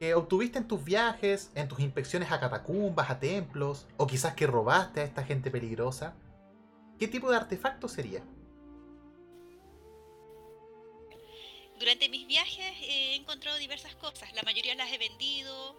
que 0.00 0.14
obtuviste 0.14 0.58
en 0.58 0.68
tus 0.68 0.84
viajes, 0.84 1.50
en 1.54 1.68
tus 1.68 1.80
inspecciones 1.80 2.30
a 2.32 2.40
catacumbas, 2.40 3.10
a 3.10 3.18
templos, 3.18 3.86
o 3.96 4.06
quizás 4.06 4.34
que 4.34 4.46
robaste 4.46 5.00
a 5.00 5.04
esta 5.04 5.24
gente 5.24 5.50
peligrosa. 5.50 6.14
¿Qué 6.98 7.08
tipo 7.08 7.30
de 7.30 7.36
artefacto 7.36 7.88
sería? 7.88 8.22
Durante 11.78 12.08
mis 12.08 12.26
viajes 12.26 12.72
he 12.82 13.16
encontrado 13.16 13.58
diversas 13.58 13.94
cosas. 13.96 14.32
La 14.34 14.42
mayoría 14.42 14.74
las 14.74 14.90
he 14.90 14.98
vendido 14.98 15.76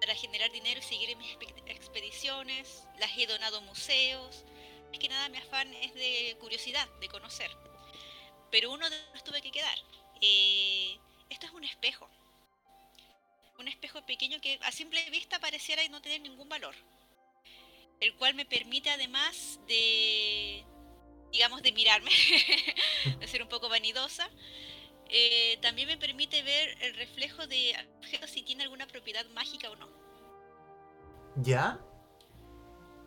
para 0.00 0.14
generar 0.14 0.50
dinero 0.52 0.80
y 0.80 0.82
seguir 0.82 1.10
en 1.10 1.18
mis 1.18 1.36
expe- 1.36 1.62
expediciones. 1.66 2.84
Las 2.98 3.10
he 3.18 3.26
donado 3.26 3.58
a 3.58 3.60
museos. 3.62 4.44
Es 4.92 4.98
que 4.98 5.08
nada, 5.08 5.28
mi 5.28 5.38
afán 5.38 5.72
es 5.74 5.92
de 5.94 6.36
curiosidad, 6.40 6.88
de 7.00 7.08
conocer. 7.08 7.50
Pero 8.50 8.72
uno 8.72 8.88
de 8.88 8.96
los 9.12 9.24
tuve 9.24 9.42
que 9.42 9.50
quedar. 9.50 9.76
Eh, 10.20 10.98
esto 11.30 11.46
es 11.46 11.52
un 11.52 11.64
espejo. 11.64 12.10
Un 13.58 13.68
espejo 13.68 14.04
pequeño 14.04 14.40
que 14.40 14.58
a 14.62 14.72
simple 14.72 15.08
vista 15.10 15.38
pareciera 15.38 15.86
no 15.88 16.02
tener 16.02 16.20
ningún 16.20 16.48
valor. 16.48 16.74
El 18.00 18.14
cual 18.16 18.34
me 18.34 18.46
permite 18.46 18.90
además 18.90 19.60
de, 19.66 20.66
digamos, 21.32 21.62
de 21.62 21.72
mirarme, 21.72 22.10
de 23.20 23.28
ser 23.28 23.42
un 23.42 23.48
poco 23.48 23.68
vanidosa, 23.68 24.30
eh, 25.08 25.58
también 25.62 25.88
me 25.88 25.98
permite 25.98 26.42
ver 26.42 26.76
el 26.82 26.94
reflejo 26.96 27.46
de 27.46 27.74
objetos 27.98 28.30
si 28.30 28.42
tiene 28.42 28.64
alguna 28.64 28.86
propiedad 28.88 29.26
mágica 29.30 29.70
o 29.70 29.76
no. 29.76 29.90
¿Ya? 31.36 31.78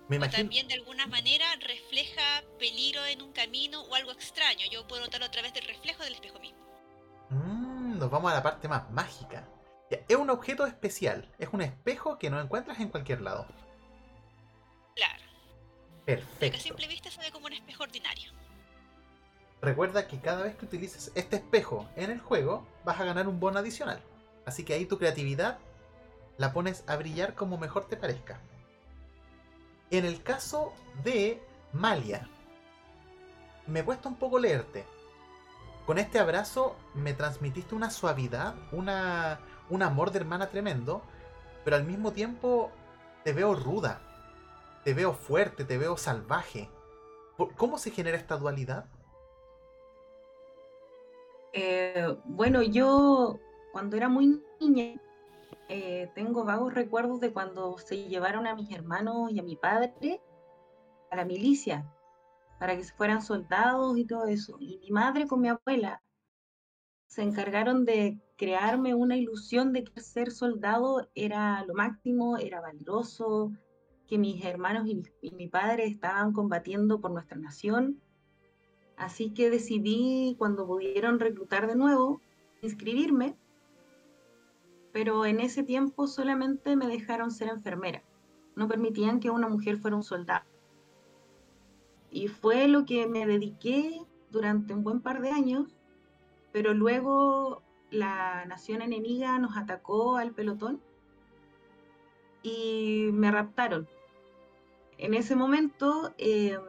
Me 0.08 0.15
O 0.18 0.27
imagino. 0.27 0.27
también 0.27 0.68
de 0.68 0.74
alguna 0.74 1.06
manera 1.06 1.56
refleja 1.58 2.44
peligro 2.58 3.06
en 3.06 3.22
un 3.22 3.32
camino 3.32 3.84
o 3.84 3.94
algo 3.94 4.12
extraño. 4.12 4.65
Yo 4.72 4.88
puedo 4.88 5.03
notarlo 5.03 5.27
a 5.27 5.32
través 5.32 5.53
del 5.53 5.65
reflejo 5.65 6.03
del 6.03 6.15
espejo 6.15 6.39
mismo. 6.39 6.62
Nos 7.94 8.10
vamos 8.10 8.32
a 8.32 8.36
la 8.36 8.44
parte 8.44 8.68
más 8.68 8.90
mágica. 8.92 9.48
Ya, 9.90 10.00
Es 10.08 10.16
un 10.18 10.30
objeto 10.30 10.66
especial. 10.66 11.30
Es 11.40 11.50
un 11.52 11.62
espejo 11.62 12.18
que 12.18 12.30
no 12.30 12.40
encuentras 12.40 12.80
en 12.80 12.90
cualquier 12.90 13.22
lado. 13.22 13.46
Claro. 14.96 15.24
Que 16.06 16.14
a 16.14 16.16
Perfecto. 16.18 16.60
simple 16.60 16.88
vista 16.88 17.10
se 17.12 17.22
ve 17.22 17.32
como 17.32 17.46
un 17.48 17.54
espejo 17.54 17.84
ordinario. 17.84 18.32
Recuerda 19.62 20.08
que 20.08 20.20
cada 20.20 20.44
vez 20.44 20.56
que 20.56 20.66
utilices 20.66 21.12
este 21.16 21.38
espejo 21.38 21.88
en 21.96 22.12
el 22.12 22.20
juego, 22.20 22.68
vas 22.84 23.00
a 23.00 23.06
ganar 23.06 23.28
un 23.28 23.40
bono 23.40 23.60
adicional. 23.60 24.02
Así 24.46 24.66
que 24.66 24.74
ahí 24.74 24.86
tu 24.86 24.98
creatividad 24.98 25.58
la 26.38 26.52
pones 26.52 26.84
a 26.88 26.98
brillar 26.98 27.36
como 27.36 27.58
mejor 27.58 27.88
te 27.88 27.96
parezca. 27.96 28.42
En 29.92 30.04
el 30.06 30.22
caso 30.24 30.74
de 31.04 31.42
Malia, 31.72 32.28
me 33.68 33.86
cuesta 33.86 34.10
un 34.10 34.16
poco 34.16 34.40
leerte. 34.40 34.84
Con 35.86 35.98
este 35.98 36.20
abrazo 36.20 36.75
me 36.94 37.13
transmitiste 37.13 37.75
una 37.75 37.90
suavidad, 37.90 38.56
una, 38.72 39.40
un 39.70 39.84
amor 39.84 40.12
de 40.12 40.20
hermana 40.20 40.50
tremendo, 40.50 41.02
pero 41.66 41.75
al 41.75 41.84
mismo 41.84 42.13
tiempo 42.13 42.72
te 43.24 43.34
veo 43.34 43.54
ruda, 43.54 44.02
te 44.86 44.94
veo 44.94 45.13
fuerte, 45.13 45.66
te 45.66 45.78
veo 45.78 45.98
salvaje. 45.98 46.70
¿Por- 47.38 47.54
¿Cómo 47.56 47.78
se 47.78 47.92
genera 47.92 48.18
esta 48.18 48.38
dualidad? 48.38 48.86
Eh, 51.52 52.18
bueno, 52.25 52.62
yo 52.62 53.40
cuando 53.72 53.98
era 53.98 54.08
muy 54.10 54.42
niña, 54.60 55.00
eh, 55.70 56.10
tengo 56.16 56.46
vagos 56.46 56.74
recuerdos 56.74 57.20
de 57.20 57.32
cuando 57.34 57.78
se 57.78 58.06
llevaron 58.08 58.48
a 58.48 58.56
mis 58.56 58.72
hermanos 58.72 59.32
y 59.32 59.40
a 59.40 59.44
mi 59.44 59.56
padre 59.56 60.22
a 61.12 61.16
la 61.16 61.25
milicia, 61.25 61.94
para 62.63 62.77
que 62.77 62.86
se 62.86 62.93
fueran 62.93 63.22
soldados 63.22 63.98
y 63.98 64.05
todo 64.05 64.25
eso. 64.25 64.55
Y 64.58 64.77
mi 64.77 64.89
madre 64.91 65.27
con 65.27 65.41
mi 65.41 65.50
abuela 65.50 66.01
se 67.08 67.22
encargaron 67.22 67.84
de 67.84 68.17
crearme 68.38 68.96
una 68.96 69.17
ilusión 69.17 69.74
de 69.74 69.84
que 69.84 70.00
ser 70.00 70.32
soldado 70.32 71.10
era 71.13 71.65
lo 71.65 71.74
máximo, 71.74 72.38
era 72.38 72.62
valeroso, 72.62 73.51
que 74.08 74.17
mis 74.17 74.46
hermanos 74.46 74.88
y 74.88 74.96
mi, 74.96 75.03
y 75.20 75.32
mi 75.32 75.50
padre 75.50 75.88
estaban 75.88 76.32
combatiendo 76.32 77.01
por 77.01 77.12
nuestra 77.12 77.38
nación. 77.38 78.00
Así 78.96 79.32
que 79.32 79.50
decidí, 79.50 80.38
cuando 80.39 80.65
pudieron 80.65 81.20
reclutar 81.20 81.67
de 81.67 81.75
nuevo, 81.75 82.22
inscribirme, 82.62 83.36
pero 84.93 85.25
en 85.25 85.41
ese 85.41 85.63
tiempo 85.63 86.08
solamente 86.08 86.77
me 86.77 86.88
dejaron 86.88 87.29
ser 87.29 87.50
enfermera. 87.50 88.03
No 88.55 88.70
permitían 88.70 89.20
que 89.20 89.32
una 89.32 89.50
mujer 89.50 89.79
fuera 89.79 89.98
un 89.98 90.03
soldado. 90.03 90.52
Y 92.13 92.29
fue 92.29 92.70
lo 92.70 92.86
que 92.86 93.08
me 93.08 93.25
dediqué 93.25 94.00
durante 94.32 94.74
un 94.74 94.84
buen 94.84 95.01
par 95.01 95.22
de 95.22 95.32
años 95.32 95.75
pero 96.53 96.74
luego 96.74 97.63
la 97.89 98.46
nación 98.46 98.82
enemiga 98.82 99.38
nos 99.39 99.58
atacó 99.58 100.15
al 100.15 100.32
pelotón 100.32 100.79
y 102.43 103.10
me 103.12 103.32
raptaron. 103.32 103.88
En 105.00 105.15
ese 105.15 105.36
momento 105.36 106.13
em, 106.17 106.62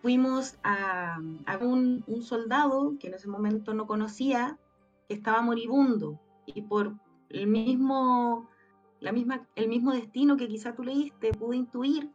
fuimos 0.00 0.56
a, 0.64 1.18
un, 1.60 2.02
un, 2.06 2.22
soldado 2.22 2.96
que 2.98 3.08
en 3.08 3.14
ese 3.14 3.28
momento 3.28 3.74
no 3.74 3.86
conocía, 3.86 4.58
que 5.06 5.14
estaba 5.14 5.42
moribundo 5.42 6.18
y 6.46 6.62
por 6.62 6.94
el 7.28 7.46
mismo, 7.46 8.48
la 9.00 9.12
misma, 9.12 9.46
el 9.56 9.68
mismo 9.68 9.92
destino 9.92 10.38
que 10.38 10.48
quizá 10.48 10.74
tú 10.74 10.84
leíste, 10.84 11.34
pude 11.34 11.58
intuir 11.58 12.10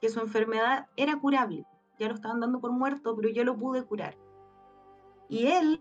que 0.00 0.08
su 0.08 0.20
enfermedad 0.20 0.86
era 0.96 1.18
curable. 1.20 1.64
Ya 1.98 2.08
lo 2.08 2.14
estaban 2.14 2.40
dando 2.40 2.60
por 2.60 2.72
muerto, 2.72 3.14
pero 3.14 3.28
yo 3.28 3.44
lo 3.44 3.58
pude 3.58 3.84
curar. 3.84 4.16
Y 5.28 5.46
él, 5.46 5.80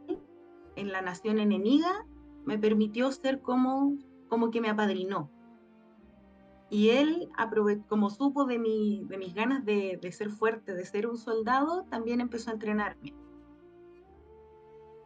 en 0.75 0.91
la 0.91 1.01
nación 1.01 1.39
enemiga, 1.39 2.05
me 2.45 2.57
permitió 2.57 3.11
ser 3.11 3.41
como, 3.41 3.97
como 4.27 4.51
que 4.51 4.61
me 4.61 4.69
apadrinó. 4.69 5.29
Y 6.69 6.89
él, 6.89 7.29
como 7.87 8.09
supo 8.09 8.45
de, 8.45 8.59
mi, 8.59 9.03
de 9.05 9.17
mis 9.17 9.33
ganas 9.33 9.65
de, 9.65 9.97
de 9.99 10.11
ser 10.11 10.29
fuerte, 10.29 10.75
de 10.75 10.85
ser 10.85 11.07
un 11.07 11.17
soldado, 11.17 11.85
también 11.89 12.21
empezó 12.21 12.51
a 12.51 12.53
entrenarme. 12.53 13.15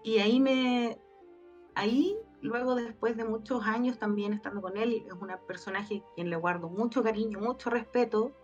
Y 0.04 0.18
ahí 0.18 0.42
me, 0.42 1.00
ahí, 1.76 2.18
luego 2.42 2.76
después 2.76 3.16
de 3.16 3.24
muchos 3.24 3.64
años 3.66 3.98
también 3.98 4.34
estando 4.34 4.62
con 4.62 4.76
él, 4.76 5.06
es 5.08 5.14
un 5.14 5.30
personaje 5.48 6.04
a 6.04 6.16
quien 6.16 6.30
le 6.30 6.36
guardo 6.36 6.70
mucho 6.70 7.02
cariño, 7.02 7.40
mucho 7.40 7.70
respeto, 7.70 8.36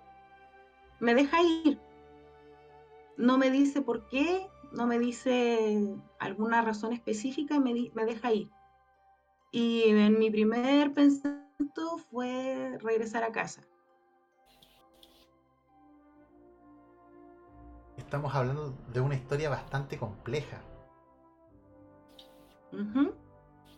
me 1.00 1.16
deja 1.16 1.42
ir. 1.42 1.80
No 3.18 3.38
me 3.38 3.52
dice 3.52 3.82
por 3.82 4.08
qué, 4.08 4.48
no 4.72 4.88
me 4.88 5.00
dice 5.00 5.96
alguna 6.20 6.62
razón 6.62 6.94
específica 6.94 7.56
y 7.56 7.60
me, 7.60 7.92
me 7.94 8.06
deja 8.06 8.32
ir. 8.34 8.50
Y 9.52 9.84
en 9.90 10.20
mi 10.20 10.30
primer 10.30 10.94
pensamiento 10.94 11.98
fue 12.10 12.78
regresar 12.82 13.24
a 13.24 13.32
casa. 13.32 13.62
Estamos 17.98 18.34
hablando 18.34 18.74
de 18.94 19.02
una 19.02 19.16
historia 19.16 19.50
bastante 19.50 19.98
compleja. 19.98 20.62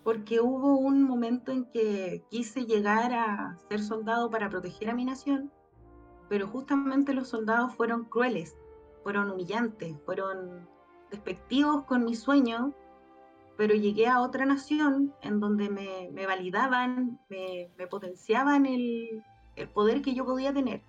Porque 0.04 0.42
hubo 0.42 0.76
un 0.76 1.04
momento 1.04 1.52
en 1.52 1.66
que 1.66 2.24
quise 2.30 2.66
llegar 2.66 3.14
a 3.14 3.58
ser 3.70 3.82
soldado 3.82 4.30
para 4.30 4.50
proteger 4.50 4.90
a 4.90 4.96
mi 4.96 5.06
nación, 5.06 5.52
pero 6.32 6.48
justamente 6.48 7.14
los 7.14 7.28
soldados 7.28 7.76
fueron 7.76 8.06
crueles, 8.06 8.56
fueron 9.04 9.32
humillantes, 9.32 9.98
fueron 10.06 10.66
despectivos 11.10 11.84
con 11.84 12.06
mi 12.06 12.16
sueño, 12.16 12.74
pero 13.58 13.76
llegué 13.76 14.08
a 14.08 14.22
otra 14.22 14.46
nación 14.46 15.14
en 15.22 15.42
donde 15.42 15.68
me, 15.70 16.26
validaban, 16.26 17.20
me, 17.28 17.70
potenciaban 17.88 18.66
el, 18.66 19.22
el, 19.58 19.68
poder 19.68 20.02
que 20.02 20.14
yo 20.14 20.24
podía 20.24 20.54
tener. 20.54 20.82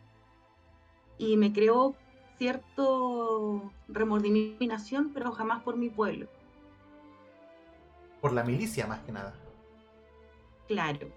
Y 1.18 1.36
me 1.36 1.52
creó 1.52 1.96
cierto 2.38 3.72
remordimiento 3.88 4.58
mi 4.60 4.68
nación, 4.68 5.10
pero 5.12 5.32
jamás 5.32 5.64
por 5.64 5.76
mi 5.76 5.90
pueblo. 5.90 6.28
Por 8.20 8.32
la 8.32 8.44
milicia 8.44 8.86
más 8.86 9.00
que 9.00 9.10
nada. 9.10 9.34
Claro. 10.68 11.08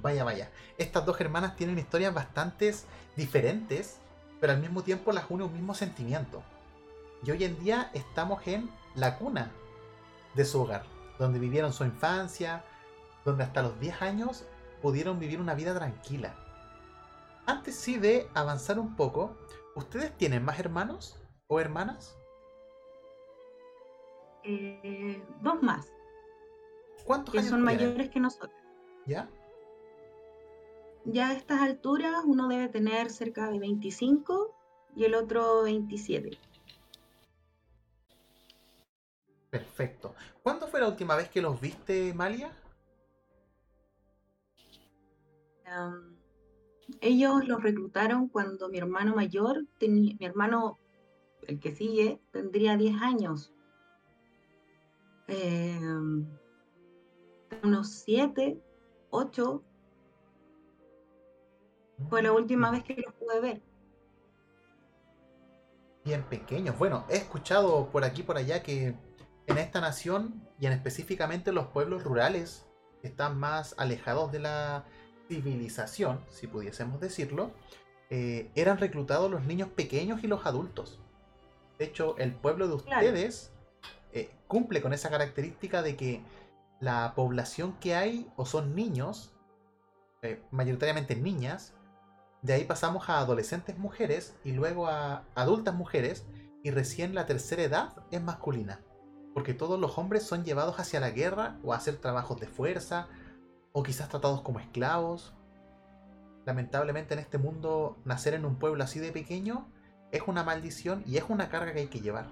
Vaya, 0.00 0.24
vaya. 0.24 0.50
Estas 0.78 1.04
dos 1.04 1.20
hermanas 1.20 1.56
tienen 1.56 1.78
historias 1.78 2.14
bastante 2.14 2.74
diferentes, 3.16 3.98
pero 4.40 4.52
al 4.52 4.60
mismo 4.60 4.82
tiempo 4.82 5.12
las 5.12 5.30
une 5.30 5.44
un 5.44 5.52
mismo 5.52 5.74
sentimiento. 5.74 6.42
Y 7.24 7.30
hoy 7.30 7.44
en 7.44 7.58
día 7.58 7.90
estamos 7.94 8.46
en 8.46 8.70
la 8.94 9.18
cuna 9.18 9.50
de 10.34 10.44
su 10.44 10.62
hogar, 10.62 10.84
donde 11.18 11.38
vivieron 11.38 11.72
su 11.72 11.84
infancia, 11.84 12.64
donde 13.24 13.44
hasta 13.44 13.62
los 13.62 13.78
10 13.80 14.02
años 14.02 14.44
pudieron 14.80 15.18
vivir 15.18 15.40
una 15.40 15.54
vida 15.54 15.74
tranquila. 15.74 16.34
Antes 17.46 17.76
sí 17.76 17.98
de 17.98 18.28
avanzar 18.34 18.78
un 18.78 18.94
poco, 18.94 19.36
¿ustedes 19.74 20.16
tienen 20.16 20.44
más 20.44 20.58
hermanos 20.58 21.20
o 21.48 21.60
hermanas? 21.60 22.16
Eh, 24.44 25.22
dos 25.40 25.62
más. 25.62 25.92
¿Cuántos 27.04 27.34
que 27.34 27.42
son 27.42 27.62
mayores 27.62 28.10
que 28.10 28.20
nosotros. 28.20 28.52
¿Ya? 29.06 29.28
Ya 31.10 31.30
a 31.30 31.32
estas 31.32 31.62
alturas 31.62 32.22
uno 32.26 32.48
debe 32.48 32.68
tener 32.68 33.08
cerca 33.08 33.48
de 33.48 33.58
25 33.58 34.54
y 34.94 35.04
el 35.04 35.14
otro 35.14 35.62
27. 35.62 36.36
Perfecto. 39.48 40.14
¿Cuándo 40.42 40.68
fue 40.68 40.80
la 40.80 40.88
última 40.88 41.16
vez 41.16 41.30
que 41.30 41.40
los 41.40 41.58
viste, 41.60 42.12
Malia? 42.12 42.52
ellos 47.00 47.46
los 47.46 47.62
reclutaron 47.62 48.28
cuando 48.28 48.68
mi 48.68 48.78
hermano 48.78 49.14
mayor, 49.14 49.66
tenía, 49.78 50.14
mi 50.18 50.26
hermano, 50.26 50.78
el 51.46 51.60
que 51.60 51.74
sigue, 51.74 52.20
tendría 52.32 52.76
10 52.76 53.00
años. 53.02 53.52
Em, 55.26 56.26
unos 57.62 57.90
7, 57.90 58.58
8. 59.10 59.62
Fue 62.08 62.22
la 62.22 62.32
última 62.32 62.70
vez 62.70 62.84
que 62.84 62.94
los 62.94 63.14
pude 63.14 63.40
ver. 63.40 63.62
Bien 66.04 66.22
pequeños. 66.22 66.78
Bueno, 66.78 67.04
he 67.10 67.16
escuchado 67.16 67.90
por 67.90 68.04
aquí 68.04 68.22
por 68.22 68.36
allá 68.36 68.62
que 68.62 68.94
en 69.46 69.58
esta 69.58 69.80
nación 69.80 70.46
y 70.58 70.66
en 70.66 70.72
específicamente 70.72 71.52
los 71.52 71.66
pueblos 71.66 72.04
rurales 72.04 72.66
que 73.02 73.08
están 73.08 73.38
más 73.38 73.74
alejados 73.78 74.32
de 74.32 74.40
la 74.40 74.84
civilización, 75.28 76.24
si 76.30 76.46
pudiésemos 76.46 77.00
decirlo, 77.00 77.50
eh, 78.10 78.50
eran 78.54 78.78
reclutados 78.78 79.30
los 79.30 79.44
niños 79.44 79.68
pequeños 79.68 80.24
y 80.24 80.26
los 80.26 80.46
adultos. 80.46 81.00
De 81.78 81.84
hecho, 81.84 82.16
el 82.18 82.32
pueblo 82.32 82.68
de 82.68 82.74
ustedes 82.74 83.52
eh, 84.12 84.30
cumple 84.46 84.80
con 84.80 84.92
esa 84.92 85.10
característica 85.10 85.82
de 85.82 85.96
que 85.96 86.22
la 86.80 87.12
población 87.14 87.74
que 87.80 87.94
hay 87.94 88.30
o 88.36 88.46
son 88.46 88.74
niños, 88.74 89.34
eh, 90.22 90.42
mayoritariamente 90.50 91.16
niñas, 91.16 91.74
de 92.42 92.52
ahí 92.52 92.64
pasamos 92.64 93.08
a 93.08 93.18
adolescentes 93.18 93.78
mujeres 93.78 94.36
y 94.44 94.52
luego 94.52 94.86
a 94.88 95.24
adultas 95.34 95.74
mujeres 95.74 96.26
y 96.62 96.70
recién 96.70 97.14
la 97.14 97.26
tercera 97.26 97.62
edad 97.62 98.04
es 98.10 98.22
masculina 98.22 98.80
porque 99.38 99.54
todos 99.54 99.78
los 99.78 99.98
hombres 99.98 100.24
son 100.24 100.42
llevados 100.42 100.80
hacia 100.80 100.98
la 100.98 101.10
guerra 101.10 101.58
o 101.62 101.72
a 101.72 101.76
hacer 101.76 101.96
trabajos 101.98 102.40
de 102.40 102.48
fuerza, 102.48 103.06
o 103.70 103.84
quizás 103.84 104.08
tratados 104.08 104.42
como 104.42 104.58
esclavos. 104.58 105.32
Lamentablemente 106.44 107.14
en 107.14 107.20
este 107.20 107.38
mundo, 107.38 107.98
nacer 108.04 108.34
en 108.34 108.44
un 108.44 108.58
pueblo 108.58 108.82
así 108.82 108.98
de 108.98 109.12
pequeño 109.12 109.68
es 110.10 110.22
una 110.26 110.42
maldición 110.42 111.04
y 111.06 111.18
es 111.18 111.24
una 111.28 111.50
carga 111.50 111.72
que 111.72 111.78
hay 111.78 111.86
que 111.86 112.00
llevar. 112.00 112.26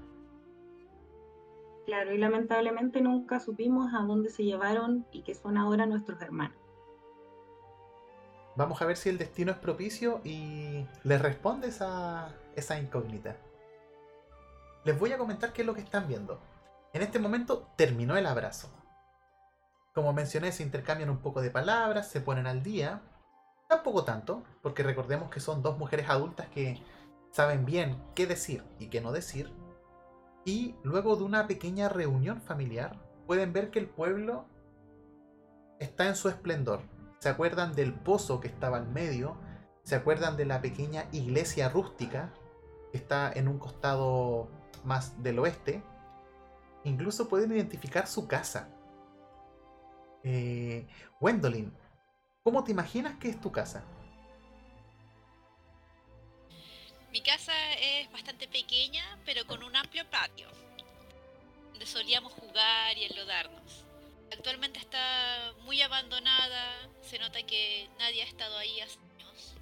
Claro, 1.86 2.12
y 2.12 2.18
lamentablemente 2.18 3.00
nunca 3.00 3.38
supimos 3.38 3.94
a 3.94 4.02
dónde 4.02 4.28
se 4.28 4.42
llevaron 4.42 5.06
y 5.12 5.22
que 5.22 5.36
son 5.36 5.58
ahora 5.58 5.86
nuestros 5.86 6.20
hermanos. 6.20 6.58
Vamos 8.56 8.80
a 8.80 8.86
ver 8.86 8.96
si 8.96 9.10
el 9.10 9.18
destino 9.18 9.52
es 9.52 9.58
propicio 9.58 10.20
y 10.24 10.86
les 11.04 11.20
responde 11.20 11.68
esa, 11.68 12.34
esa 12.54 12.78
incógnita. 12.78 13.36
Les 14.84 14.98
voy 14.98 15.12
a 15.12 15.18
comentar 15.18 15.52
qué 15.52 15.62
es 15.62 15.66
lo 15.66 15.74
que 15.74 15.82
están 15.82 16.08
viendo. 16.08 16.40
En 16.94 17.02
este 17.02 17.18
momento 17.18 17.68
terminó 17.76 18.16
el 18.16 18.24
abrazo. 18.24 18.70
Como 19.94 20.12
mencioné, 20.14 20.52
se 20.52 20.62
intercambian 20.62 21.10
un 21.10 21.18
poco 21.18 21.42
de 21.42 21.50
palabras, 21.50 22.08
se 22.08 22.22
ponen 22.22 22.46
al 22.46 22.62
día. 22.62 23.02
Tampoco 23.68 24.04
tanto, 24.04 24.42
porque 24.62 24.82
recordemos 24.82 25.30
que 25.30 25.40
son 25.40 25.62
dos 25.62 25.76
mujeres 25.76 26.08
adultas 26.08 26.48
que 26.48 26.82
saben 27.32 27.66
bien 27.66 28.02
qué 28.14 28.26
decir 28.26 28.64
y 28.78 28.88
qué 28.88 29.02
no 29.02 29.12
decir. 29.12 29.52
Y 30.46 30.76
luego 30.82 31.16
de 31.16 31.24
una 31.24 31.46
pequeña 31.46 31.90
reunión 31.90 32.40
familiar, 32.40 32.96
pueden 33.26 33.52
ver 33.52 33.70
que 33.70 33.80
el 33.80 33.88
pueblo 33.88 34.46
está 35.78 36.06
en 36.06 36.16
su 36.16 36.30
esplendor. 36.30 36.80
Se 37.18 37.28
acuerdan 37.28 37.74
del 37.74 37.94
pozo 37.94 38.40
que 38.40 38.48
estaba 38.48 38.76
al 38.76 38.88
medio, 38.88 39.36
¿Se 39.86 39.94
acuerdan 39.94 40.36
de 40.36 40.46
la 40.46 40.60
pequeña 40.60 41.06
iglesia 41.12 41.68
rústica 41.68 42.34
que 42.90 42.98
está 42.98 43.32
en 43.32 43.46
un 43.46 43.60
costado 43.60 44.50
más 44.82 45.22
del 45.22 45.38
oeste? 45.38 45.80
Incluso 46.82 47.28
pueden 47.28 47.52
identificar 47.52 48.08
su 48.08 48.26
casa. 48.26 48.68
Eh, 50.24 50.88
Gwendolyn, 51.20 51.72
¿cómo 52.42 52.64
te 52.64 52.72
imaginas 52.72 53.16
que 53.20 53.28
es 53.28 53.40
tu 53.40 53.52
casa? 53.52 53.84
Mi 57.12 57.22
casa 57.22 57.52
es 57.74 58.10
bastante 58.10 58.48
pequeña, 58.48 59.04
pero 59.24 59.46
con 59.46 59.62
un 59.62 59.76
amplio 59.76 60.02
patio, 60.10 60.48
donde 61.70 61.86
solíamos 61.86 62.32
jugar 62.32 62.98
y 62.98 63.04
enlodarnos. 63.04 63.85
Actualmente 64.32 64.78
está 64.78 65.52
muy 65.60 65.80
abandonada, 65.82 66.88
se 67.02 67.18
nota 67.18 67.42
que 67.44 67.88
nadie 67.98 68.22
ha 68.22 68.26
estado 68.26 68.56
ahí 68.58 68.80
hace 68.80 68.98
años, 69.18 69.54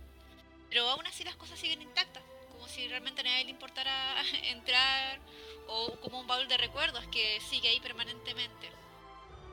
pero 0.68 0.88
aún 0.88 1.06
así 1.06 1.22
las 1.24 1.36
cosas 1.36 1.58
siguen 1.58 1.82
intactas, 1.82 2.22
como 2.50 2.66
si 2.68 2.88
realmente 2.88 3.20
a 3.20 3.24
nadie 3.24 3.44
le 3.44 3.50
importara 3.50 4.16
entrar, 4.44 5.20
o 5.68 5.92
como 6.00 6.20
un 6.20 6.26
baúl 6.26 6.48
de 6.48 6.56
recuerdos 6.56 7.06
que 7.08 7.40
sigue 7.40 7.68
ahí 7.68 7.80
permanentemente. 7.80 8.70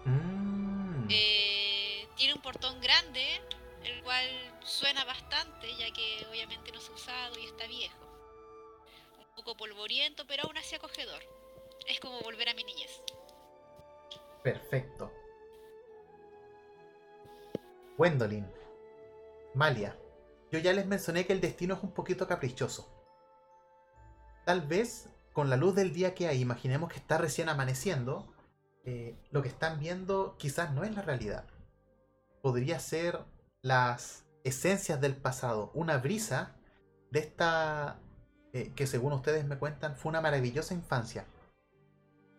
Mm, 0.05 1.07
Eh, 1.09 2.07
tiene 2.15 2.33
un 2.33 2.41
portón 2.41 2.79
grande, 2.79 3.41
el 3.83 4.01
cual 4.03 4.25
suena 4.63 5.03
bastante, 5.05 5.75
ya 5.77 5.91
que 5.91 6.25
obviamente 6.29 6.71
no 6.71 6.79
se 6.79 6.91
ha 6.91 6.95
usado 6.95 7.39
y 7.39 7.45
está 7.45 7.67
viejo. 7.67 7.97
Un 9.17 9.35
poco 9.35 9.55
polvoriento, 9.57 10.25
pero 10.25 10.43
aún 10.43 10.57
así 10.57 10.75
acogedor. 10.75 11.21
Es 11.87 11.99
como 11.99 12.19
volver 12.21 12.47
a 12.49 12.53
mi 12.53 12.63
niñez. 12.63 13.01
Perfecto. 14.43 15.11
Gwendolyn, 17.97 18.47
Malia, 19.53 19.97
yo 20.51 20.59
ya 20.59 20.73
les 20.73 20.85
mencioné 20.85 21.25
que 21.25 21.33
el 21.33 21.41
destino 21.41 21.75
es 21.75 21.83
un 21.83 21.91
poquito 21.91 22.27
caprichoso. 22.27 22.89
Tal 24.45 24.61
vez 24.61 25.09
con 25.33 25.49
la 25.49 25.57
luz 25.57 25.75
del 25.75 25.93
día 25.93 26.13
que 26.13 26.27
hay, 26.27 26.41
imaginemos 26.41 26.91
que 26.91 26.97
está 26.97 27.17
recién 27.17 27.47
amaneciendo, 27.47 28.33
eh, 28.83 29.15
lo 29.29 29.41
que 29.41 29.49
están 29.49 29.79
viendo 29.79 30.35
quizás 30.37 30.73
no 30.73 30.83
es 30.83 30.95
la 30.95 31.03
realidad. 31.03 31.45
Podría 32.41 32.79
ser 32.79 33.19
las 33.61 34.25
esencias 34.43 34.99
del 34.99 35.15
pasado, 35.15 35.71
una 35.73 35.97
brisa 35.97 36.55
de 37.11 37.19
esta 37.19 37.99
eh, 38.53 38.73
que 38.75 38.87
según 38.87 39.13
ustedes 39.13 39.45
me 39.45 39.57
cuentan 39.57 39.95
fue 39.95 40.09
una 40.09 40.21
maravillosa 40.21 40.73
infancia. 40.73 41.25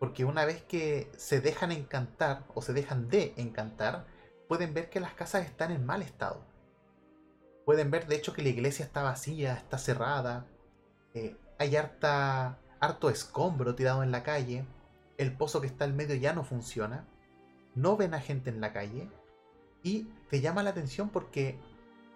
Porque 0.03 0.25
una 0.25 0.43
vez 0.43 0.61
que 0.63 1.09
se 1.15 1.39
dejan 1.39 1.71
encantar 1.71 2.43
o 2.53 2.61
se 2.61 2.73
dejan 2.73 3.07
de 3.07 3.33
encantar, 3.37 4.05
pueden 4.49 4.73
ver 4.73 4.89
que 4.89 4.99
las 4.99 5.13
casas 5.13 5.45
están 5.45 5.71
en 5.71 5.85
mal 5.85 6.01
estado. 6.01 6.45
Pueden 7.65 7.89
ver 7.89 8.05
de 8.07 8.17
hecho 8.17 8.33
que 8.33 8.41
la 8.41 8.49
iglesia 8.49 8.83
está 8.83 9.01
vacía, 9.01 9.53
está 9.53 9.77
cerrada, 9.77 10.45
eh, 11.13 11.37
hay 11.57 11.77
harta, 11.77 12.59
harto 12.81 13.09
escombro 13.09 13.75
tirado 13.75 14.03
en 14.03 14.11
la 14.11 14.23
calle, 14.23 14.65
el 15.17 15.37
pozo 15.37 15.61
que 15.61 15.67
está 15.67 15.85
al 15.85 15.93
medio 15.93 16.15
ya 16.15 16.33
no 16.33 16.43
funciona, 16.43 17.07
no 17.73 17.95
ven 17.95 18.13
a 18.13 18.19
gente 18.19 18.49
en 18.49 18.59
la 18.59 18.73
calle 18.73 19.09
y 19.83 20.09
te 20.29 20.41
llama 20.41 20.63
la 20.63 20.71
atención 20.71 21.11
porque 21.11 21.61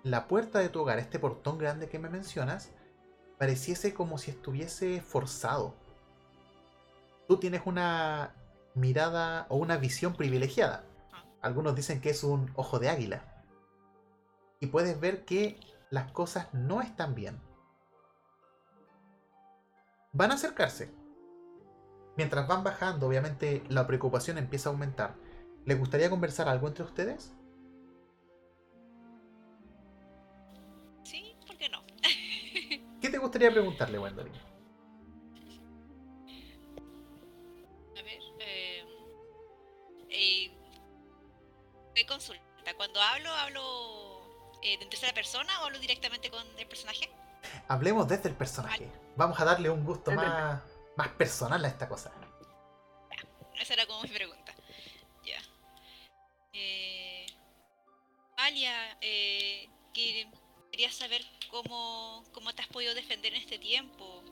la 0.04 0.28
puerta 0.28 0.60
de 0.60 0.68
tu 0.68 0.82
hogar, 0.82 1.00
este 1.00 1.20
portón 1.20 1.58
grande 1.58 1.88
que 1.88 2.00
me 2.00 2.10
mencionas, 2.10 2.70
pareciese 3.38 3.94
como 3.94 4.18
si 4.18 4.32
estuviese 4.32 5.00
forzado. 5.00 5.87
Tú 7.28 7.38
tienes 7.38 7.62
una 7.66 8.34
mirada 8.74 9.48
o 9.50 9.58
una 9.58 9.78
visión 9.78 10.14
privilegiada. 10.14 10.84
Algunos 11.42 11.76
dicen 11.76 12.02
que 12.02 12.10
es 12.10 12.24
un 12.24 12.52
ojo 12.56 12.80
de 12.80 12.90
águila. 12.90 13.24
Y 14.60 14.68
puedes 14.68 15.00
ver 15.00 15.26
que 15.26 15.60
las 15.90 16.12
cosas 16.12 16.54
no 16.54 16.82
están 16.82 17.16
bien. 17.16 17.40
Van 20.14 20.32
a 20.32 20.36
acercarse. 20.36 20.92
Mientras 22.16 22.48
van 22.48 22.64
bajando, 22.64 23.08
obviamente 23.08 23.64
la 23.70 23.86
preocupación 23.86 24.38
empieza 24.38 24.70
a 24.70 24.72
aumentar. 24.72 25.16
¿Les 25.66 25.78
gustaría 25.78 26.10
conversar 26.10 26.48
algo 26.48 26.68
entre 26.68 26.86
ustedes? 26.86 27.36
¿Sí? 31.04 31.36
¿Por 31.46 31.58
qué 31.58 31.70
no? 31.70 31.84
¿Qué 33.02 33.10
te 33.10 33.18
gustaría 33.18 33.52
preguntarle, 33.52 34.00
Wendolin? 34.00 34.47
Consulta? 42.08 42.44
Cuando 42.76 43.00
hablo, 43.02 43.30
hablo 43.32 44.22
eh, 44.64 44.78
en 44.82 44.90
tercera 44.90 45.14
persona 45.14 45.62
o 45.62 45.66
hablo 45.66 45.80
directamente 45.80 46.30
con 46.30 46.46
el 46.58 46.68
personaje? 46.68 47.10
Hablemos 47.68 48.08
desde 48.08 48.30
el 48.30 48.36
personaje. 48.36 48.92
Vamos 49.16 49.40
a 49.40 49.46
darle 49.46 49.70
un 49.70 49.84
gusto 49.86 50.12
más, 50.12 50.62
más 50.96 51.08
personal 51.10 51.64
a 51.64 51.68
esta 51.68 51.88
cosa. 51.88 52.12
Esa 53.60 53.74
era 53.74 53.86
como 53.86 54.02
mi 54.04 54.10
pregunta. 54.10 54.54
Ya. 55.24 55.40
Eh, 56.54 57.26
Alia, 58.38 58.98
eh, 59.02 59.70
que- 59.94 60.30
quería 60.72 60.92
saber 60.92 61.22
cómo, 61.50 62.24
cómo 62.34 62.54
te 62.54 62.62
has 62.62 62.68
podido 62.68 62.94
defender 62.94 63.34
en 63.34 63.42
este 63.42 63.58
tiempo. 63.58 64.24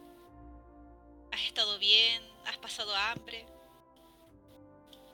¿Has 1.32 1.42
estado 1.42 1.80
bien? 1.80 2.22
¿Has 2.46 2.58
pasado 2.58 2.96
hambre? 2.96 3.46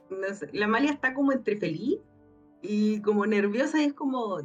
No 0.09 0.33
sé, 0.35 0.49
la 0.51 0.67
Malia 0.67 0.91
está 0.91 1.13
como 1.13 1.31
entre 1.31 1.57
feliz 1.57 1.99
y 2.61 3.01
como 3.01 3.25
nerviosa 3.25 3.81
y 3.81 3.85
es 3.85 3.93
como, 3.93 4.39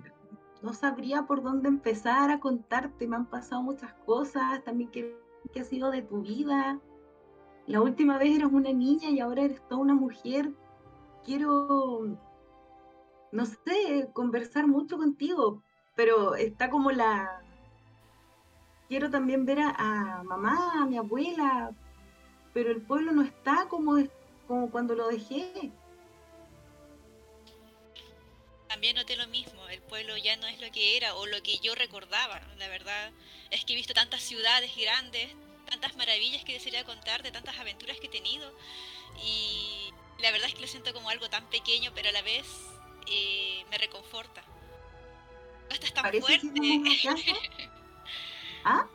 no 0.63 0.73
sabría 0.73 1.27
por 1.27 1.43
dónde 1.43 1.69
empezar 1.69 2.31
a 2.31 2.41
contarte, 2.41 3.07
me 3.07 3.17
han 3.17 3.27
pasado 3.27 3.63
muchas 3.63 3.93
cosas, 4.07 4.65
también 4.65 4.91
qué, 4.91 5.17
qué 5.53 5.61
ha 5.61 5.65
sido 5.65 5.91
de 5.91 6.03
tu 6.03 6.23
vida. 6.23 6.81
La 7.67 7.81
última 7.81 8.19
vez 8.19 8.37
eras 8.37 8.53
una 8.53 8.73
niña 8.73 9.11
y 9.11 9.21
ahora 9.21 9.43
eres 9.43 9.61
toda 9.69 9.81
una 9.81 9.95
mujer. 9.95 10.53
Quiero, 11.25 12.17
no 13.33 13.45
sé, 13.45 14.09
conversar 14.13 14.67
mucho 14.67 14.97
contigo, 14.97 15.63
pero 15.95 16.35
está 16.37 16.71
como 16.71 16.91
la... 16.93 17.43
Quiero 18.89 19.11
también 19.11 19.45
ver 19.45 19.59
a, 19.59 19.71
a 20.21 20.23
mamá, 20.23 20.83
a 20.83 20.87
mi 20.87 20.97
abuela, 20.97 21.73
pero 22.55 22.71
el 22.71 22.81
pueblo 22.81 23.11
no 23.11 23.23
está 23.23 23.67
como, 23.69 23.97
como 24.47 24.71
cuando 24.71 24.95
lo 24.95 25.09
dejé. 25.09 25.73
También 28.69 28.97
noté 28.97 29.17
lo 29.17 29.27
mismo, 29.29 29.69
el 29.69 29.81
pueblo 29.83 30.17
ya 30.17 30.37
no 30.37 30.47
es 30.47 30.61
lo 30.61 30.71
que 30.73 30.97
era 30.97 31.15
o 31.15 31.27
lo 31.27 31.43
que 31.43 31.59
yo 31.59 31.75
recordaba. 31.75 32.41
La 32.59 32.69
verdad 32.69 33.13
es 33.51 33.65
que 33.65 33.73
he 33.73 33.77
visto 33.77 33.95
tantas 33.95 34.23
ciudades 34.23 34.75
grandes, 34.77 35.29
tantas 35.69 35.97
maravillas 35.97 36.45
que 36.45 36.55
desearía 36.55 36.85
contar, 36.85 37.23
de 37.23 37.31
tantas 37.31 37.59
aventuras 37.59 37.99
que 38.01 38.07
he 38.07 38.11
tenido. 38.11 38.53
Y 39.23 39.93
la 40.19 40.31
verdad 40.31 40.49
es 40.49 40.55
que 40.55 40.63
lo 40.63 40.67
siento 40.67 40.93
como 40.93 41.11
algo 41.11 41.29
tan 41.31 41.49
pequeño, 41.49 41.93
pero 41.95 42.09
a 42.09 42.13
la 42.13 42.23
vez 42.23 42.47
eh, 43.07 43.65
me 43.71 43.79
reconforta. 43.79 44.43
No 45.69 45.75
estás 45.75 45.95
tan 45.95 46.13
fuerte. 46.21 46.41
¿Ah? 48.65 48.89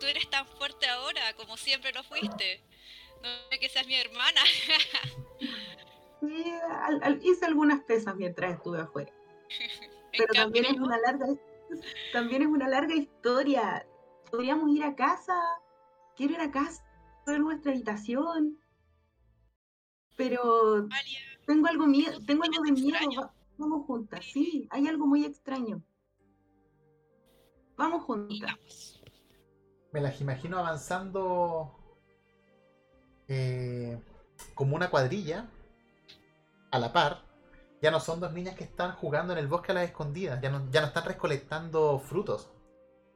Tú 0.00 0.06
eres 0.06 0.28
tan 0.28 0.46
fuerte 0.46 0.88
ahora 0.88 1.34
como 1.34 1.56
siempre 1.56 1.92
lo 1.92 2.02
fuiste. 2.02 2.60
No 3.22 3.58
que 3.58 3.68
seas 3.68 3.86
mi 3.86 3.94
hermana. 3.94 4.42
Sí, 6.28 6.44
al- 6.70 7.02
al- 7.02 7.20
hice 7.24 7.44
algunas 7.44 7.80
pesas 7.84 8.16
mientras 8.16 8.54
estuve 8.56 8.80
afuera. 8.80 9.12
Pero 10.16 10.32
también 10.32 10.64
es 10.66 10.78
una 10.78 10.98
larga, 10.98 11.26
también 12.12 12.42
es 12.42 12.48
una 12.48 12.68
larga 12.68 12.94
historia. 12.94 13.86
Podríamos 14.30 14.70
ir 14.70 14.84
a 14.84 14.94
casa. 14.94 15.34
Quiero 16.16 16.34
ir 16.34 16.40
a 16.40 16.50
casa, 16.50 16.84
ver 17.26 17.40
nuestra 17.40 17.72
habitación. 17.72 18.58
Pero 20.16 20.86
tengo 21.46 21.66
algo 21.66 21.86
miedo, 21.86 22.18
tengo 22.24 22.44
algo 22.44 22.62
de 22.62 22.72
miedo. 22.72 23.32
Vamos 23.58 23.86
juntas, 23.86 24.24
sí, 24.24 24.68
hay 24.70 24.86
algo 24.86 25.06
muy 25.06 25.24
extraño. 25.24 25.82
Vamos 27.76 28.04
juntas. 28.04 29.00
Me 29.92 30.00
las 30.00 30.20
imagino 30.20 30.58
avanzando 30.58 31.76
eh, 33.26 34.00
como 34.54 34.76
una 34.76 34.90
cuadrilla 34.90 35.48
a 36.74 36.78
la 36.80 36.92
par. 36.92 37.22
Ya 37.80 37.92
no 37.92 38.00
son 38.00 38.18
dos 38.18 38.32
niñas 38.32 38.56
que 38.56 38.64
están 38.64 38.96
jugando 38.96 39.32
en 39.32 39.38
el 39.38 39.46
bosque 39.46 39.70
a 39.70 39.76
las 39.76 39.84
escondidas, 39.84 40.40
ya 40.40 40.50
no, 40.50 40.58
están 40.72 41.04
recolectando 41.04 42.00
frutos. 42.00 42.50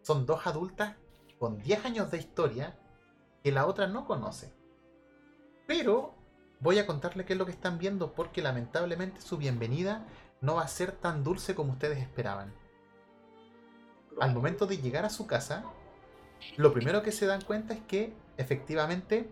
Son 0.03 0.27
dos 0.27 0.47
adultas 0.47 0.95
con 1.41 1.59
10 1.59 1.85
años 1.85 2.11
de 2.11 2.19
historia 2.19 2.79
que 3.43 3.51
la 3.51 3.67
otra 3.67 3.89
no 3.89 4.07
conoce. 4.07 4.53
Pero 5.67 6.15
voy 6.61 6.79
a 6.79 6.87
contarle 6.87 7.25
qué 7.25 7.33
es 7.33 7.39
lo 7.39 7.47
que 7.47 7.53
están 7.53 7.79
viendo 7.79 8.15
porque 8.15 8.43
lamentablemente 8.43 9.21
su 9.21 9.39
bienvenida 9.39 10.07
no 10.41 10.57
va 10.57 10.63
a 10.63 10.69
ser 10.69 10.93
tan 10.93 11.25
dulce 11.25 11.57
como 11.57 11.73
ustedes 11.73 11.99
esperaban. 11.99 12.55
Al 14.21 14.35
momento 14.35 14.67
de 14.67 14.79
llegar 14.79 15.05
a 15.05 15.11
su 15.11 15.27
casa, 15.27 15.65
lo 16.57 16.73
primero 16.73 17.03
que 17.03 17.11
se 17.11 17.27
dan 17.27 17.43
cuenta 17.43 17.75
es 17.75 17.81
que, 17.81 18.15
efectivamente, 18.37 19.29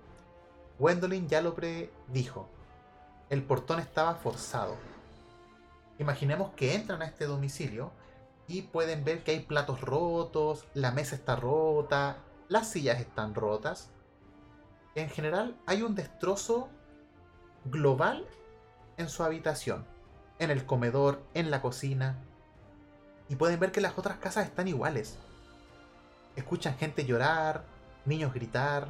Gwendolyn 0.79 1.29
ya 1.29 1.43
lo 1.43 1.55
predijo. 1.55 2.56
El 3.29 3.43
portón 3.43 3.81
estaba 3.81 4.15
forzado. 4.15 4.77
Imaginemos 5.99 6.53
que 6.55 6.75
entran 6.75 7.03
a 7.03 7.07
este 7.07 7.25
domicilio 7.25 7.91
y 8.47 8.63
pueden 8.63 9.05
ver 9.05 9.25
que 9.25 9.33
hay 9.33 9.41
platos 9.41 9.81
rotos, 9.81 10.67
la 10.75 10.93
mesa 10.93 11.17
está 11.17 11.35
rota, 11.35 12.19
las 12.49 12.71
sillas 12.71 13.01
están 13.01 13.35
rotas. 13.35 13.91
En 14.95 15.11
general 15.11 15.57
hay 15.67 15.83
un 15.83 15.95
destrozo 15.95 16.69
global 17.65 18.25
en 18.97 19.09
su 19.09 19.25
habitación, 19.25 19.85
en 20.39 20.51
el 20.51 20.65
comedor, 20.65 21.21
en 21.35 21.51
la 21.51 21.61
cocina. 21.61 22.23
Y 23.29 23.35
pueden 23.35 23.59
ver 23.59 23.73
que 23.73 23.81
las 23.81 23.99
otras 23.99 24.19
casas 24.19 24.47
están 24.47 24.69
iguales. 24.69 25.19
Escuchan 26.37 26.77
gente 26.77 27.05
llorar, 27.05 27.65
niños 28.05 28.33
gritar. 28.33 28.89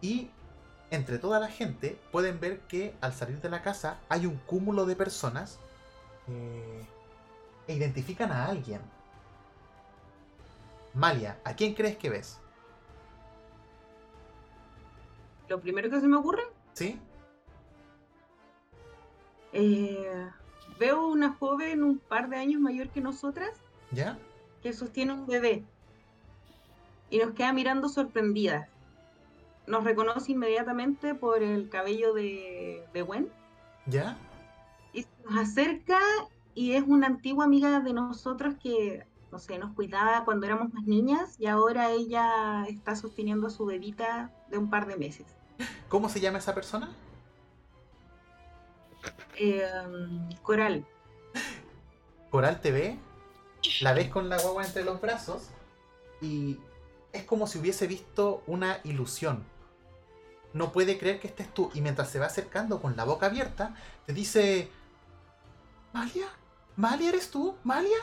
Y 0.00 0.30
entre 0.90 1.18
toda 1.18 1.38
la 1.40 1.48
gente 1.48 1.98
pueden 2.10 2.40
ver 2.40 2.60
que 2.60 2.94
al 3.00 3.12
salir 3.12 3.40
de 3.40 3.50
la 3.50 3.62
casa 3.62 3.98
hay 4.08 4.26
un 4.26 4.36
cúmulo 4.36 4.86
de 4.86 4.96
personas 4.96 5.58
eh, 6.28 6.86
e 7.66 7.74
identifican 7.74 8.32
a 8.32 8.46
alguien. 8.46 8.80
Malia, 10.94 11.38
¿a 11.44 11.54
quién 11.54 11.74
crees 11.74 11.96
que 11.96 12.10
ves? 12.10 12.40
Lo 15.48 15.60
primero 15.60 15.88
que 15.90 16.00
se 16.00 16.08
me 16.08 16.16
ocurre, 16.16 16.42
¿Sí? 16.74 16.98
eh, 19.52 20.28
veo 20.78 21.06
una 21.08 21.32
joven 21.34 21.82
un 21.82 21.98
par 21.98 22.28
de 22.28 22.36
años 22.36 22.60
mayor 22.60 22.88
que 22.90 23.00
nosotras 23.00 23.50
¿Ya? 23.90 24.18
que 24.62 24.72
sostiene 24.72 25.12
un 25.12 25.26
bebé 25.26 25.64
y 27.10 27.18
nos 27.18 27.34
queda 27.34 27.52
mirando 27.52 27.88
sorprendida. 27.88 28.68
Nos 29.68 29.84
reconoce 29.84 30.32
inmediatamente 30.32 31.14
por 31.14 31.42
el 31.42 31.68
cabello 31.68 32.14
de, 32.14 32.84
de 32.92 33.02
Gwen 33.02 33.28
¿Ya? 33.86 34.16
y 34.92 35.02
se 35.02 35.08
nos 35.24 35.36
acerca 35.36 35.98
y 36.54 36.72
es 36.72 36.84
una 36.86 37.06
antigua 37.06 37.44
amiga 37.44 37.80
de 37.80 37.92
nosotros 37.92 38.54
que, 38.62 39.06
no 39.30 39.38
sé, 39.38 39.58
nos 39.58 39.74
cuidaba 39.74 40.24
cuando 40.24 40.46
éramos 40.46 40.72
más 40.72 40.84
niñas 40.84 41.36
y 41.38 41.46
ahora 41.46 41.90
ella 41.90 42.64
está 42.68 42.96
sosteniendo 42.96 43.46
a 43.46 43.50
su 43.50 43.64
bebita 43.66 44.32
de 44.50 44.58
un 44.58 44.70
par 44.70 44.86
de 44.86 44.96
meses. 44.96 45.26
¿Cómo 45.88 46.08
se 46.08 46.20
llama 46.20 46.38
esa 46.38 46.54
persona? 46.54 46.90
Eh, 49.36 49.62
Coral, 50.42 50.84
Coral 52.30 52.60
te 52.60 52.72
ve, 52.72 52.98
la 53.80 53.92
ves 53.92 54.08
con 54.08 54.28
la 54.28 54.38
guagua 54.38 54.64
entre 54.64 54.84
los 54.84 55.00
brazos 55.00 55.50
y 56.20 56.58
es 57.12 57.22
como 57.24 57.46
si 57.46 57.58
hubiese 57.58 57.86
visto 57.86 58.42
una 58.46 58.80
ilusión. 58.84 59.44
No 60.58 60.72
puede 60.72 60.98
creer 60.98 61.20
que 61.20 61.28
estés 61.28 61.54
tú 61.54 61.70
y 61.72 61.80
mientras 61.80 62.10
se 62.10 62.18
va 62.18 62.26
acercando 62.26 62.82
con 62.82 62.96
la 62.96 63.04
boca 63.04 63.26
abierta, 63.26 63.76
te 64.06 64.12
dice... 64.12 64.68
¿Malia? 65.92 66.26
¿Malia 66.74 67.10
eres 67.10 67.30
tú? 67.30 67.54
¿Malia? 67.62 67.96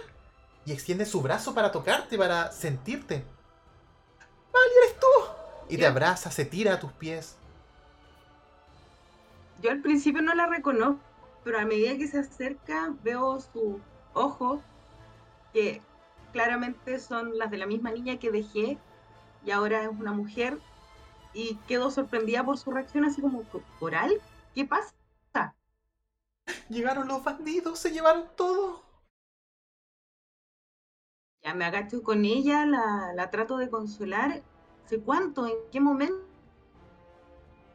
Y 0.65 0.71
extiende 0.71 1.05
su 1.05 1.21
brazo 1.21 1.53
para 1.53 1.73
tocarte, 1.73 2.17
para 2.17 2.53
sentirte. 2.53 3.25
¡Malia 4.53 4.77
eres 4.85 4.99
tú! 5.01 5.67
Y 5.67 5.77
te 5.77 5.85
abraza, 5.85 6.31
se 6.31 6.45
tira 6.45 6.75
a 6.75 6.79
tus 6.79 6.93
pies. 6.93 7.35
yo 9.61 9.71
al 9.71 9.81
principio 9.81 10.21
no 10.21 10.33
la 10.33 10.47
reconozco, 10.47 11.01
pero 11.43 11.59
a 11.59 11.65
medida 11.65 11.97
que 11.97 12.07
se 12.07 12.19
acerca 12.19 12.93
veo 13.03 13.41
sus 13.41 13.81
ojos, 14.13 14.61
que 15.51 15.81
claramente 16.31 16.99
son 16.99 17.37
las 17.37 17.51
de 17.51 17.57
la 17.57 17.65
misma 17.65 17.91
niña 17.91 18.17
que 18.17 18.31
dejé 18.31 18.77
y 19.45 19.51
ahora 19.51 19.83
es 19.83 19.89
una 19.89 20.13
mujer, 20.13 20.57
y 21.35 21.55
quedo 21.67 21.91
sorprendida 21.91 22.43
por 22.43 22.57
su 22.57 22.71
reacción 22.71 23.05
así 23.05 23.21
como, 23.21 23.43
¿Coral? 23.79 24.19
¿Qué 24.55 24.65
pasa? 24.65 24.95
Llegaron 26.69 27.07
los 27.07 27.23
bandidos, 27.23 27.77
se 27.77 27.91
llevaron 27.91 28.25
todo. 28.35 28.81
Ya 31.43 31.53
me 31.53 31.65
agacho 31.65 32.01
con 32.01 32.25
ella, 32.25 32.65
la, 32.65 33.13
la 33.13 33.29
trato 33.29 33.57
de 33.57 33.69
consolar. 33.69 34.41
¿Sé 34.85 34.99
cuánto? 34.99 35.45
¿En 35.45 35.55
qué 35.71 35.79
momento? 35.79 36.25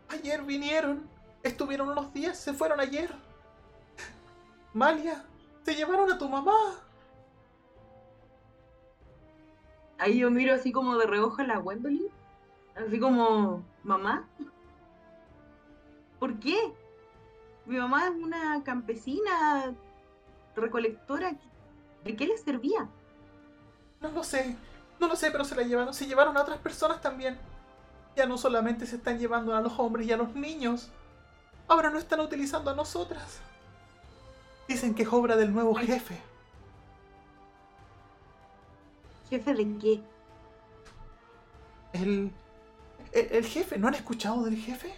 Ayer 0.08 0.42
vinieron. 0.42 1.08
Estuvieron 1.42 1.88
unos 1.90 2.12
días, 2.12 2.38
se 2.38 2.52
fueron 2.52 2.80
ayer. 2.80 3.14
Malia, 4.72 5.24
se 5.64 5.74
llevaron 5.74 6.10
a 6.10 6.18
tu 6.18 6.28
mamá. 6.28 6.54
Ahí 9.98 10.18
yo 10.18 10.30
miro 10.30 10.54
así 10.54 10.72
como 10.72 10.96
de 10.96 11.06
reojo 11.06 11.42
a 11.42 11.44
la 11.44 11.58
Gwendolyn. 11.58 12.19
Así 12.74 12.98
como, 12.98 13.62
mamá. 13.82 14.28
¿Por 16.18 16.38
qué? 16.38 16.72
Mi 17.66 17.76
mamá 17.76 18.08
es 18.08 18.22
una 18.22 18.62
campesina 18.64 19.74
recolectora. 20.56 21.34
¿De 22.04 22.16
qué 22.16 22.26
le 22.26 22.38
servía? 22.38 22.88
No 24.00 24.10
lo 24.10 24.24
sé, 24.24 24.56
no 24.98 25.08
lo 25.08 25.16
sé, 25.16 25.30
pero 25.30 25.44
se 25.44 25.54
la 25.54 25.62
llevaron. 25.62 25.94
Se 25.94 26.06
llevaron 26.06 26.36
a 26.36 26.42
otras 26.42 26.58
personas 26.58 27.00
también. 27.00 27.38
Ya 28.16 28.26
no 28.26 28.38
solamente 28.38 28.86
se 28.86 28.96
están 28.96 29.18
llevando 29.18 29.54
a 29.54 29.60
los 29.60 29.78
hombres 29.78 30.06
y 30.06 30.12
a 30.12 30.16
los 30.16 30.34
niños. 30.34 30.90
Ahora 31.68 31.90
no 31.90 31.98
están 31.98 32.20
utilizando 32.20 32.70
a 32.70 32.74
nosotras. 32.74 33.40
Dicen 34.66 34.94
que 34.94 35.02
es 35.02 35.12
obra 35.12 35.36
del 35.36 35.52
nuevo 35.52 35.74
jefe. 35.74 36.20
¿Jefe 39.28 39.54
de 39.54 39.78
qué? 39.78 40.02
El, 41.92 42.32
el. 43.12 43.26
el 43.32 43.46
jefe, 43.46 43.78
¿no 43.78 43.88
han 43.88 43.94
escuchado 43.94 44.44
del 44.44 44.56
jefe? 44.56 44.92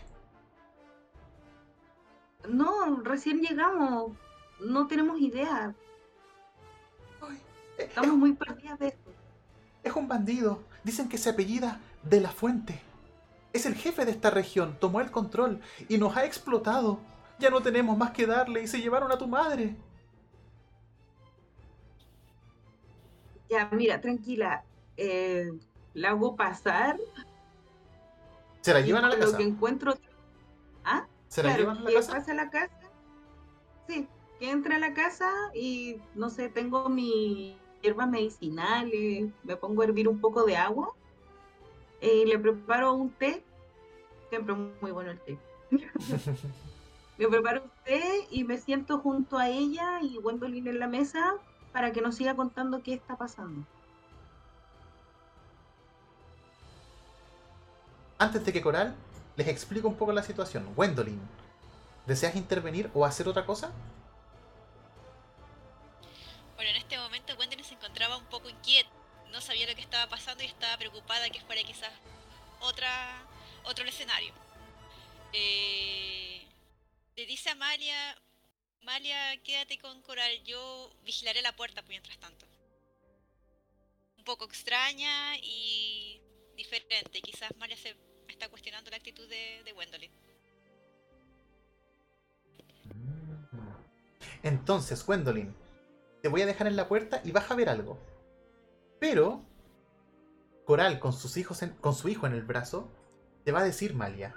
No, 2.49 3.01
recién 3.03 3.41
llegamos. 3.41 4.17
No 4.59 4.87
tenemos 4.87 5.21
idea. 5.21 5.75
Ay, 7.21 7.39
eh, 7.79 7.85
Estamos 7.89 8.17
muy 8.19 8.35
perdidas 8.35 8.79
de 8.79 8.89
esto. 8.89 9.17
Es 9.83 9.95
un 9.97 10.09
bandido. 10.09 10.69
Dicen 10.83 11.09
que 11.09 11.19
se 11.19 11.31
apellida 11.31 11.81
De 12.03 12.21
la 12.21 12.31
Fuente. 12.33 12.83
Es 13.53 13.67
el 13.67 13.75
jefe 13.77 14.05
de 14.05 14.13
esta 14.13 14.31
región. 14.31 14.79
Tomó 14.81 15.01
el 15.01 15.11
control 15.11 15.61
y 15.89 15.99
nos 15.99 16.17
ha 16.17 16.25
explotado. 16.25 17.01
Ya 17.39 17.51
no 17.51 17.63
tenemos 17.63 17.97
más 17.99 18.13
que 18.13 18.27
darle 18.27 18.63
y 18.63 18.69
se 18.69 18.81
llevaron 18.81 19.13
a 19.13 19.19
tu 19.19 19.29
madre. 19.29 19.77
Ya, 23.49 23.69
mira, 23.73 24.01
tranquila. 24.01 24.65
eh, 24.97 25.47
la 25.95 26.11
hago 26.11 26.37
pasar. 26.37 26.97
¿Se 28.63 28.73
la 28.73 28.81
llevan 28.81 29.05
a 29.05 29.09
la 29.09 29.15
con 29.15 29.21
lo 29.21 29.27
casa? 29.27 29.39
que 29.39 29.45
encuentro. 29.45 29.95
¿Ah? 30.85 31.07
¿Se 31.29 31.43
la 31.43 31.51
Claro, 31.51 31.63
llevan 31.63 31.77
a 31.79 31.81
la 31.83 31.89
que 31.91 31.95
casa? 31.95 32.33
a 32.33 32.35
la 32.35 32.51
casa. 32.51 32.71
Sí, 33.89 34.09
que 34.39 34.51
entre 34.51 34.75
a 34.77 34.79
la 34.79 34.95
casa 34.95 35.31
y 35.55 35.99
no 36.15 36.31
sé, 36.31 36.49
tengo 36.49 36.89
mis 36.89 37.57
hierbas 37.83 38.09
medicinales, 38.09 39.31
me 39.43 39.57
pongo 39.57 39.83
a 39.83 39.85
hervir 39.87 40.09
un 40.09 40.21
poco 40.21 40.45
de 40.45 40.57
agua 40.57 40.93
y 42.01 42.25
le 42.27 42.39
preparo 42.39 42.95
un 42.95 43.11
té. 43.11 43.45
Siempre 44.31 44.55
muy 44.55 44.91
bueno 44.93 45.11
el 45.11 45.21
té. 45.21 45.39
le 47.19 47.29
preparo 47.29 47.63
un 47.65 47.71
té 47.85 48.27
y 48.31 48.45
me 48.45 48.59
siento 48.59 48.99
junto 48.99 49.39
a 49.39 49.49
ella 49.49 50.01
y 50.03 50.17
Gwendolyn 50.19 50.67
en 50.69 50.79
la 50.79 50.87
mesa 50.89 51.35
para 51.73 51.93
que 51.93 52.01
nos 52.01 52.15
siga 52.17 52.37
contando 52.37 52.83
qué 52.83 52.95
está 52.95 53.17
pasando. 53.17 53.67
Antes 58.23 58.45
de 58.45 58.53
que 58.53 58.63
Coral 58.63 58.95
les 59.35 59.49
explique 59.49 59.85
un 59.85 59.97
poco 59.97 60.13
la 60.13 60.23
situación. 60.23 60.73
Gwendolyn, 60.77 61.21
¿deseas 62.07 62.37
intervenir 62.37 62.89
o 62.95 63.05
hacer 63.05 63.27
otra 63.27 63.45
cosa? 63.45 63.73
Bueno, 66.55 66.71
en 66.71 66.77
este 66.77 66.97
momento 66.99 67.35
Gwendolyn 67.35 67.65
se 67.65 67.75
encontraba 67.75 68.17
un 68.17 68.27
poco 68.27 68.49
inquieta. 68.49 68.91
No 69.33 69.41
sabía 69.41 69.67
lo 69.67 69.75
que 69.75 69.81
estaba 69.81 70.09
pasando 70.09 70.45
y 70.45 70.47
estaba 70.47 70.77
preocupada 70.77 71.31
que 71.31 71.41
fuera 71.41 71.65
quizás 71.65 71.91
otra, 72.61 73.27
otro 73.65 73.85
escenario. 73.85 74.33
Eh, 75.33 76.47
le 77.17 77.27
dice 77.27 77.51
a 77.51 77.57
Malia, 77.57 78.17
Malia, 78.83 79.43
quédate 79.43 79.79
con 79.79 80.01
Coral, 80.03 80.45
yo 80.45 80.95
vigilaré 81.03 81.43
la 81.43 81.57
puerta 81.57 81.83
mientras 81.89 82.17
tanto. 82.19 82.47
Un 84.17 84.23
poco 84.23 84.45
extraña 84.45 85.37
y 85.39 86.23
diferente. 86.55 87.21
Quizás 87.21 87.51
Malia 87.57 87.77
se 87.77 88.12
está 88.29 88.49
cuestionando 88.49 88.91
la 88.91 88.97
actitud 88.97 89.29
de, 89.29 89.63
de. 89.65 90.11
Entonces, 94.43 95.05
Gwendolyn, 95.05 95.55
te 96.21 96.29
voy 96.29 96.43
a 96.43 96.47
dejar 96.47 96.67
en 96.67 96.77
la 96.77 96.89
puerta 96.89 97.21
y 97.25 97.31
vas 97.33 97.51
a 97.51 97.55
ver 97.55 97.69
algo. 97.69 97.99
Pero 98.99 99.43
Coral, 100.65 101.01
con 101.01 101.13
sus 101.13 101.37
hijos 101.37 101.63
en- 101.63 101.75
con 101.75 101.95
su 101.95 102.09
hijo 102.09 102.27
en 102.27 102.35
el 102.35 102.43
brazo, 102.45 102.89
te 103.45 103.51
va 103.53 103.61
a 103.61 103.65
decir 103.65 103.95
Malia. 103.95 104.35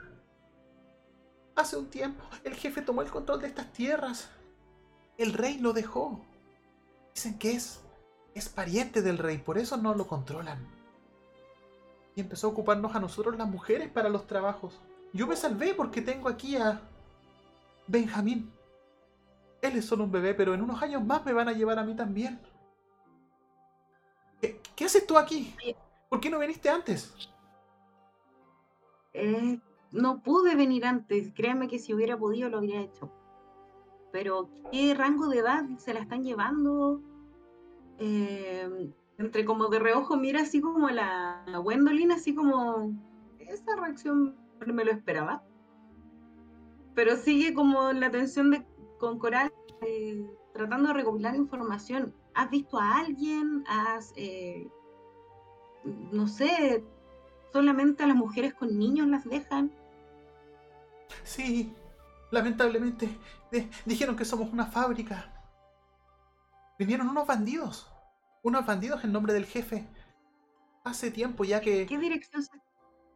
Hace 1.56 1.78
un 1.78 1.90
tiempo, 1.90 2.24
el 2.44 2.56
jefe 2.56 2.82
tomó 2.82 3.02
el 3.04 3.12
control 3.12 3.42
de 3.42 3.48
estas 3.48 3.72
tierras. 3.72 4.30
El 5.18 5.34
rey 5.34 5.60
lo 5.60 5.72
dejó. 5.72 6.20
Dicen 7.14 7.38
que 7.38 7.52
es 7.52 7.82
es 8.34 8.50
pariente 8.50 9.02
del 9.02 9.18
rey, 9.18 9.38
por 9.38 9.58
eso 9.58 9.78
no 9.78 9.94
lo 9.96 10.08
controlan. 10.08 10.68
Y 12.16 12.22
empezó 12.22 12.48
a 12.48 12.52
ocuparnos 12.52 12.96
a 12.96 13.00
nosotros 13.00 13.38
las 13.38 13.48
mujeres 13.48 13.90
para 13.90 14.10
los 14.10 14.26
trabajos. 14.26 14.80
Yo 15.14 15.28
me 15.28 15.36
salvé 15.36 15.74
porque 15.74 16.02
tengo 16.02 16.30
aquí 16.30 16.56
a 16.56 16.82
Benjamín. 17.88 18.52
Él 19.62 19.78
es 19.78 19.86
solo 19.86 20.04
un 20.04 20.12
bebé, 20.12 20.34
pero 20.34 20.54
en 20.54 20.62
unos 20.62 20.82
años 20.82 21.04
más 21.04 21.26
me 21.26 21.34
van 21.34 21.50
a 21.50 21.54
llevar 21.54 21.80
a 21.80 21.84
mí 21.84 21.96
también. 21.96 22.40
¿Qué 24.76 24.86
haces 24.86 25.08
tú 25.08 25.18
aquí? 25.18 25.56
¿Por 26.10 26.20
qué 26.20 26.30
no 26.30 26.40
viniste 26.40 26.70
antes? 26.70 27.14
Eh, 29.14 29.60
no 29.92 30.22
pude 30.22 30.56
venir 30.56 30.86
antes. 30.86 31.34
Créanme 31.34 31.68
que 31.68 31.80
si 31.80 31.94
hubiera 31.94 32.18
podido 32.18 32.50
lo 32.50 32.58
habría 32.58 32.82
hecho. 32.82 33.10
Pero, 34.12 34.50
¿qué 34.72 34.94
rango 34.94 35.28
de 35.28 35.40
edad 35.40 35.64
se 35.78 35.94
la 35.94 36.02
están 36.02 36.24
llevando? 36.24 37.02
Eh, 38.00 38.92
entre 39.18 39.46
como 39.46 39.68
de 39.68 39.80
reojo 39.80 40.18
mira 40.18 40.42
así 40.42 40.62
como 40.62 40.90
la, 40.90 41.44
la 41.48 41.64
así 42.14 42.36
como 42.36 42.94
esa 43.40 43.76
reacción 43.76 44.36
me 44.66 44.86
lo 44.86 44.92
esperaba. 44.92 45.44
Pero 46.94 47.16
sigue 47.18 47.54
como 47.54 47.92
la 47.92 48.10
tensión 48.10 48.52
de, 48.52 48.66
con 49.00 49.20
Coral 49.20 49.52
eh, 49.82 50.26
tratando 50.54 50.90
de 50.90 50.94
recopilar 50.94 51.36
información. 51.36 52.14
¿Has 52.34 52.50
visto 52.50 52.80
a 52.80 53.00
alguien? 53.00 53.64
¿Has, 53.68 54.14
eh, 54.16 54.70
no 56.12 56.28
sé, 56.28 56.84
solamente 57.52 58.04
a 58.04 58.08
las 58.08 58.16
mujeres 58.16 58.54
con 58.54 58.78
niños 58.78 59.08
las 59.08 59.26
dejan? 59.26 59.72
Sí, 61.24 61.74
lamentablemente 62.32 63.10
dijeron 63.86 64.16
que 64.16 64.26
somos 64.26 64.52
una 64.52 64.66
fábrica. 64.66 65.32
Vinieron 66.78 67.10
unos 67.10 67.28
bandidos. 67.28 67.92
Unos 68.46 68.64
bandidos 68.64 69.04
en 69.04 69.12
nombre 69.12 69.34
del 69.34 69.46
jefe. 69.46 69.88
Hace 70.84 71.10
tiempo 71.10 71.44
ya 71.44 71.62
que 71.62 71.88
¿Qué 71.88 71.98
dirección 71.98 72.44
se 72.44 72.52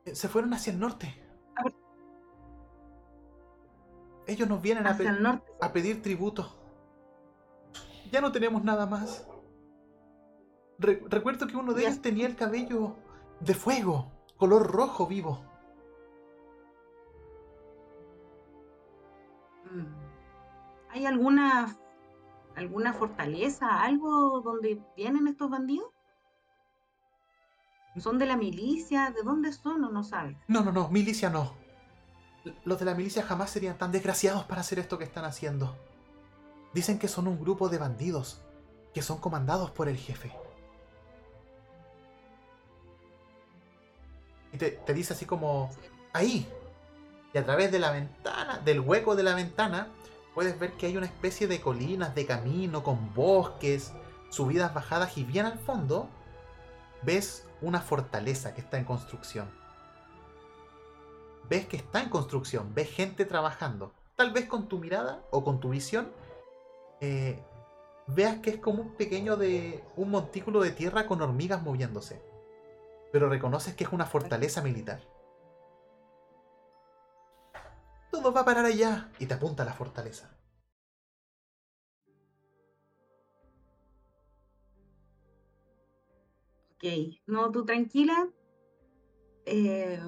eh, 0.06 0.16
se 0.16 0.28
fueron 0.28 0.52
hacia 0.56 0.74
el 0.74 0.80
norte. 0.80 1.14
A 1.56 1.64
ver. 1.66 1.74
Ellos 4.26 4.50
nos 4.50 4.60
vienen 4.60 4.88
a, 4.88 4.98
pe- 4.98 5.06
el 5.06 5.22
norte? 5.22 5.52
a 5.62 5.72
pedir 5.72 6.02
tributo. 6.02 6.56
Ya 8.12 8.22
no 8.22 8.32
tenemos 8.32 8.64
nada 8.64 8.88
más. 8.88 9.28
Re- 10.80 11.04
recuerdo 11.10 11.46
que 11.46 11.56
uno 11.58 11.74
de 11.74 11.84
ellos 11.84 12.02
tenía 12.02 12.26
el 12.26 12.36
cabello 12.36 12.96
de 13.40 13.54
fuego, 13.54 14.12
color 14.36 14.66
rojo 14.72 15.06
vivo. 15.06 15.46
Mm. 19.72 19.86
¿Hay 20.90 21.06
alguna 21.06 21.78
alguna 22.60 22.94
fortaleza, 22.94 23.82
algo 23.82 24.42
donde 24.42 24.82
vienen 24.96 25.28
estos 25.28 25.50
bandidos? 25.50 25.90
¿Son 27.98 28.20
de 28.20 28.26
la 28.26 28.38
milicia? 28.38 29.12
¿De 29.12 29.24
dónde 29.24 29.52
son 29.52 29.84
o 29.84 29.90
no 29.90 30.04
sabes? 30.04 30.38
No, 30.48 30.62
no, 30.62 30.72
no, 30.72 30.90
milicia 30.90 31.30
no. 31.30 31.54
Los 32.64 32.80
de 32.80 32.86
la 32.86 32.96
milicia 32.96 33.24
jamás 33.24 33.50
serían 33.50 33.78
tan 33.78 33.92
desgraciados 33.92 34.44
para 34.44 34.62
hacer 34.62 34.80
esto 34.80 34.98
que 34.98 35.04
están 35.04 35.26
haciendo. 35.26 35.76
Dicen 36.74 37.00
que 37.00 37.08
son 37.08 37.28
un 37.28 37.40
grupo 37.40 37.68
de 37.68 37.78
bandidos, 37.78 38.42
que 38.94 39.02
son 39.02 39.18
comandados 39.20 39.72
por 39.72 39.90
el 39.90 39.98
jefe. 39.98 40.32
Y 44.54 44.58
te, 44.58 44.72
te 44.72 44.94
dice 44.94 45.14
así 45.14 45.26
como, 45.26 45.70
ahí. 46.14 46.48
Y 47.34 47.38
a 47.38 47.46
través 47.46 47.72
de 47.72 47.80
la 47.80 47.92
ventana, 47.92 48.60
del 48.60 48.80
hueco 48.80 49.16
de 49.16 49.24
la 49.24 49.36
ventana, 49.36 49.88
puedes 50.40 50.58
ver 50.58 50.72
que 50.78 50.86
hay 50.86 50.96
una 50.96 51.06
especie 51.06 51.48
de 51.48 51.60
colinas, 51.60 52.16
de 52.16 52.26
camino, 52.26 52.82
con 52.82 53.14
bosques, 53.14 53.92
subidas, 54.30 54.74
bajadas, 54.74 55.18
y 55.18 55.26
bien 55.26 55.46
al 55.46 55.60
fondo 55.60 56.08
ves 57.02 57.46
una 57.60 57.82
fortaleza 57.82 58.54
que 58.54 58.62
está 58.62 58.78
en 58.78 58.86
construcción. 58.86 59.52
Ves 61.50 61.68
que 61.68 61.76
está 61.76 62.02
en 62.02 62.08
construcción, 62.08 62.74
ves 62.74 62.90
gente 62.90 63.26
trabajando. 63.26 63.92
Tal 64.16 64.32
vez 64.32 64.46
con 64.46 64.70
tu 64.70 64.80
mirada 64.80 65.22
o 65.30 65.44
con 65.44 65.60
tu 65.60 65.72
visión 65.72 66.10
eh, 67.02 67.44
veas 68.08 68.38
que 68.38 68.52
es 68.52 68.60
como 68.60 68.84
un 68.84 68.96
pequeño 68.96 69.36
de 69.36 69.84
un 69.98 70.10
montículo 70.10 70.62
de 70.62 70.72
tierra 70.72 71.06
con 71.06 71.22
hormigas 71.22 71.62
moviéndose. 71.62 72.22
Pero 73.12 73.28
reconoces 73.28 73.76
que 73.76 73.84
es 73.84 73.92
una 73.92 74.06
fortaleza 74.06 74.62
militar. 74.62 75.02
Todo 78.12 78.32
va 78.34 78.42
a 78.42 78.46
parar 78.46 78.66
allá 78.66 79.10
y 79.20 79.26
te 79.26 79.34
apunta 79.34 79.64
a 79.64 79.66
la 79.66 79.74
fortaleza. 79.74 80.30
Ok, 86.76 86.84
no, 87.28 87.52
tú 87.52 87.66
tranquila. 87.66 88.30
Eh, 89.46 90.00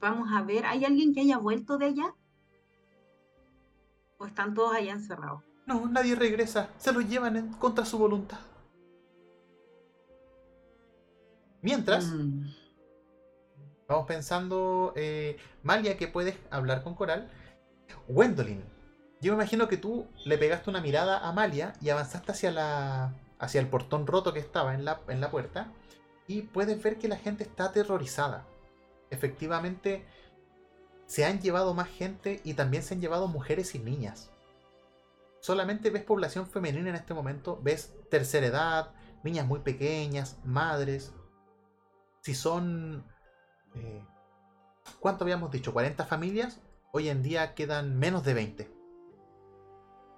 vamos 0.00 0.28
a 0.32 0.42
ver, 0.42 0.66
¿hay 0.66 0.84
alguien 0.84 1.12
que 1.14 1.20
haya 1.20 1.38
vuelto 1.38 1.78
de 1.78 1.86
allá? 1.86 2.14
¿O 4.18 4.26
están 4.26 4.54
todos 4.54 4.74
allá 4.74 4.92
encerrados? 4.92 5.42
No, 5.66 5.86
nadie 5.86 6.14
regresa. 6.14 6.70
Se 6.78 6.92
los 6.92 7.08
llevan 7.08 7.36
en 7.36 7.52
contra 7.54 7.84
su 7.84 7.98
voluntad. 7.98 8.38
Mientras, 11.62 12.06
Mm, 12.06 12.46
vamos 13.88 14.06
pensando, 14.06 14.92
eh, 14.96 15.38
Malia, 15.62 15.96
que 15.96 16.08
puedes 16.08 16.36
hablar 16.50 16.82
con 16.82 16.94
Coral. 16.94 17.30
Gwendolyn, 18.06 18.62
yo 19.20 19.32
me 19.32 19.42
imagino 19.42 19.66
que 19.66 19.78
tú 19.78 20.06
le 20.24 20.38
pegaste 20.38 20.70
una 20.70 20.80
mirada 20.80 21.26
a 21.26 21.32
Malia 21.32 21.72
y 21.80 21.88
avanzaste 21.88 22.32
hacia 22.32 22.50
la 22.52 23.14
hacia 23.38 23.60
el 23.60 23.68
portón 23.68 24.06
roto 24.06 24.32
que 24.32 24.40
estaba 24.40 24.74
en 24.74 24.84
la, 24.84 25.00
en 25.08 25.20
la 25.20 25.30
puerta 25.30 25.72
y 26.26 26.42
puedes 26.42 26.82
ver 26.82 26.98
que 26.98 27.08
la 27.08 27.16
gente 27.16 27.44
está 27.44 27.66
aterrorizada. 27.66 28.46
Efectivamente, 29.10 30.04
se 31.06 31.24
han 31.24 31.40
llevado 31.40 31.72
más 31.72 31.88
gente 31.88 32.40
y 32.44 32.54
también 32.54 32.82
se 32.82 32.94
han 32.94 33.00
llevado 33.00 33.28
mujeres 33.28 33.74
y 33.74 33.78
niñas. 33.78 34.30
Solamente 35.40 35.90
ves 35.90 36.02
población 36.02 36.46
femenina 36.46 36.90
en 36.90 36.96
este 36.96 37.14
momento, 37.14 37.58
ves 37.62 37.94
tercera 38.10 38.46
edad, 38.46 38.92
niñas 39.22 39.46
muy 39.46 39.60
pequeñas, 39.60 40.36
madres. 40.44 41.12
Si 42.22 42.34
son... 42.34 43.04
eh, 43.78 44.04
¿Cuánto 45.00 45.24
habíamos 45.24 45.50
dicho? 45.50 45.72
¿40 45.72 46.06
familias? 46.06 46.60
Hoy 46.92 47.08
en 47.08 47.22
día 47.22 47.54
quedan 47.54 47.98
menos 47.98 48.24
de 48.24 48.34
20. 48.34 48.70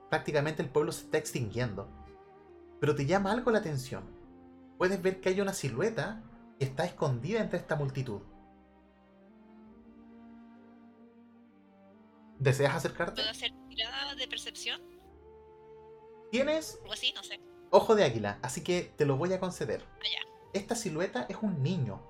Prácticamente 0.09 0.63
el 0.63 0.69
pueblo 0.69 0.93
se 0.93 1.05
está 1.05 1.19
extinguiendo. 1.19 1.89
Pero 2.81 2.95
te 2.95 3.07
llama 3.07 3.33
algo 3.33 3.51
la 3.51 3.59
atención. 3.59 4.05
Puedes 4.79 5.03
ver 5.03 5.21
que 5.21 5.29
hay 5.29 5.41
una 5.41 5.53
silueta 5.53 6.23
que 6.59 6.65
está 6.65 6.85
escondida 6.85 7.41
entre 7.41 7.59
esta 7.59 7.77
multitud. 7.77 8.23
¿Deseas 12.39 12.75
acercarte? 12.75 13.17
¿Puedo 13.17 13.31
hacer 13.31 13.53
tirada 13.69 14.15
de 14.15 14.27
percepción? 14.27 14.81
Tienes 16.31 16.79
Algo 16.83 16.93
así, 16.95 17.13
no 17.15 17.23
sé. 17.23 17.39
ojo 17.71 17.95
de 17.95 18.05
águila, 18.05 18.39
así 18.41 18.63
que 18.63 18.95
te 18.97 19.05
lo 19.05 19.17
voy 19.17 19.33
a 19.33 19.41
conceder. 19.41 19.85
Ah. 19.87 20.27
Esta 20.55 20.75
silueta 20.75 21.27
es 21.29 21.37
un 21.43 21.63
niño. 21.63 22.01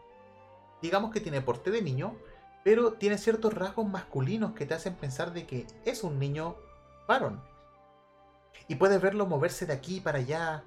Digamos 0.82 1.12
que 1.12 1.20
tiene 1.20 1.40
porte 1.40 1.70
de 1.70 1.82
niño, 1.82 2.16
pero 2.64 2.92
tiene 2.94 3.18
ciertos 3.18 3.54
rasgos 3.54 3.86
masculinos 3.86 4.52
que 4.52 4.66
te 4.66 4.74
hacen 4.74 4.94
pensar 4.94 5.32
de 5.32 5.46
que 5.46 5.66
es 5.84 6.02
un 6.04 6.18
niño 6.18 6.56
varón. 7.08 7.42
Y 8.68 8.76
puedes 8.76 9.00
verlo 9.00 9.26
moverse 9.26 9.66
de 9.66 9.72
aquí 9.72 10.00
para 10.00 10.18
allá. 10.18 10.64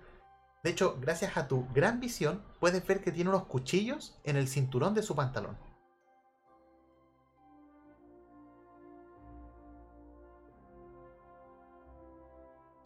De 0.64 0.70
hecho, 0.70 0.98
gracias 1.00 1.38
a 1.38 1.48
tu 1.48 1.68
gran 1.74 2.00
visión, 2.00 2.44
puedes 2.60 2.86
ver 2.86 3.02
que 3.02 3.12
tiene 3.12 3.30
unos 3.30 3.46
cuchillos 3.46 4.18
en 4.24 4.38
el 4.38 4.48
cinturón 4.48 4.94
de 4.94 5.04
su 5.04 5.16
pantalón. 5.16 5.58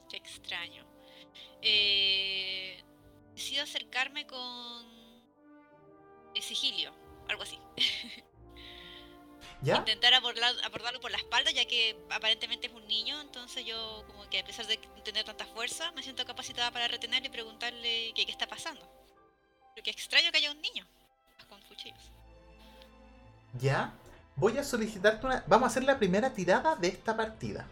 Qué 0.10 0.18
extraño. 0.18 0.86
Eh, 1.62 2.84
decido 3.34 3.64
acercarme 3.64 4.26
con 4.26 4.86
eh, 6.34 6.42
sigilio, 6.42 6.94
algo 7.30 7.44
así. 7.44 7.60
¿Ya? 9.62 9.78
Intentar 9.78 10.14
abordar- 10.14 10.64
abordarlo 10.64 11.00
por 11.00 11.10
la 11.10 11.18
espalda, 11.18 11.50
ya 11.52 11.66
que 11.66 11.98
aparentemente 12.12 12.68
es 12.68 12.74
un 12.74 12.88
niño, 12.88 13.20
entonces 13.22 13.66
yo 13.66 14.04
como 14.08 14.30
que 14.30 14.40
a 14.40 14.46
pesar 14.46 14.68
de 14.68 14.78
tener 15.04 15.24
tanta 15.26 15.46
fuerza, 15.48 15.92
me 15.94 16.04
siento 16.04 16.26
capacitada 16.26 16.70
para 16.72 16.88
retenerle 16.88 17.28
y 17.28 17.32
preguntarle 17.32 18.12
qué, 18.16 18.26
qué 18.26 18.32
está 18.32 18.46
pasando. 18.48 18.88
Pero 19.74 19.84
qué 19.84 19.90
extraño 19.92 20.32
que 20.32 20.38
haya 20.38 20.52
un 20.52 20.62
niño 20.62 20.86
con 21.50 21.60
cuchillos. 21.64 22.12
¿Ya? 23.60 23.94
Voy 24.36 24.58
a 24.60 24.64
solicitarte 24.64 25.26
una... 25.26 25.44
Vamos 25.48 25.68
a 25.68 25.72
hacer 25.72 25.84
la 25.86 25.98
primera 25.98 26.34
tirada 26.34 26.76
de 26.76 26.90
esta 26.90 27.18
partida. 27.18 27.66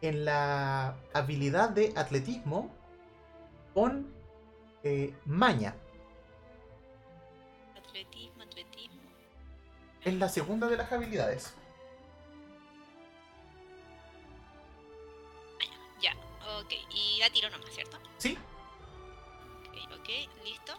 En 0.00 0.24
la 0.24 0.96
habilidad 1.12 1.68
de 1.70 1.92
atletismo, 1.96 2.70
pon 3.74 4.10
eh, 4.82 5.14
maña. 5.26 5.74
Atletismo. 7.76 8.35
Es 10.06 10.14
la 10.14 10.28
segunda 10.28 10.68
de 10.68 10.76
las 10.76 10.92
habilidades. 10.92 11.52
Ya, 16.00 16.12
ok. 16.60 16.72
Y 16.94 17.18
la 17.18 17.28
tiro 17.30 17.50
nomás, 17.50 17.70
¿cierto? 17.70 17.98
¿Sí? 18.16 18.38
Ok, 19.68 19.98
ok, 19.98 20.08
listo. 20.44 20.74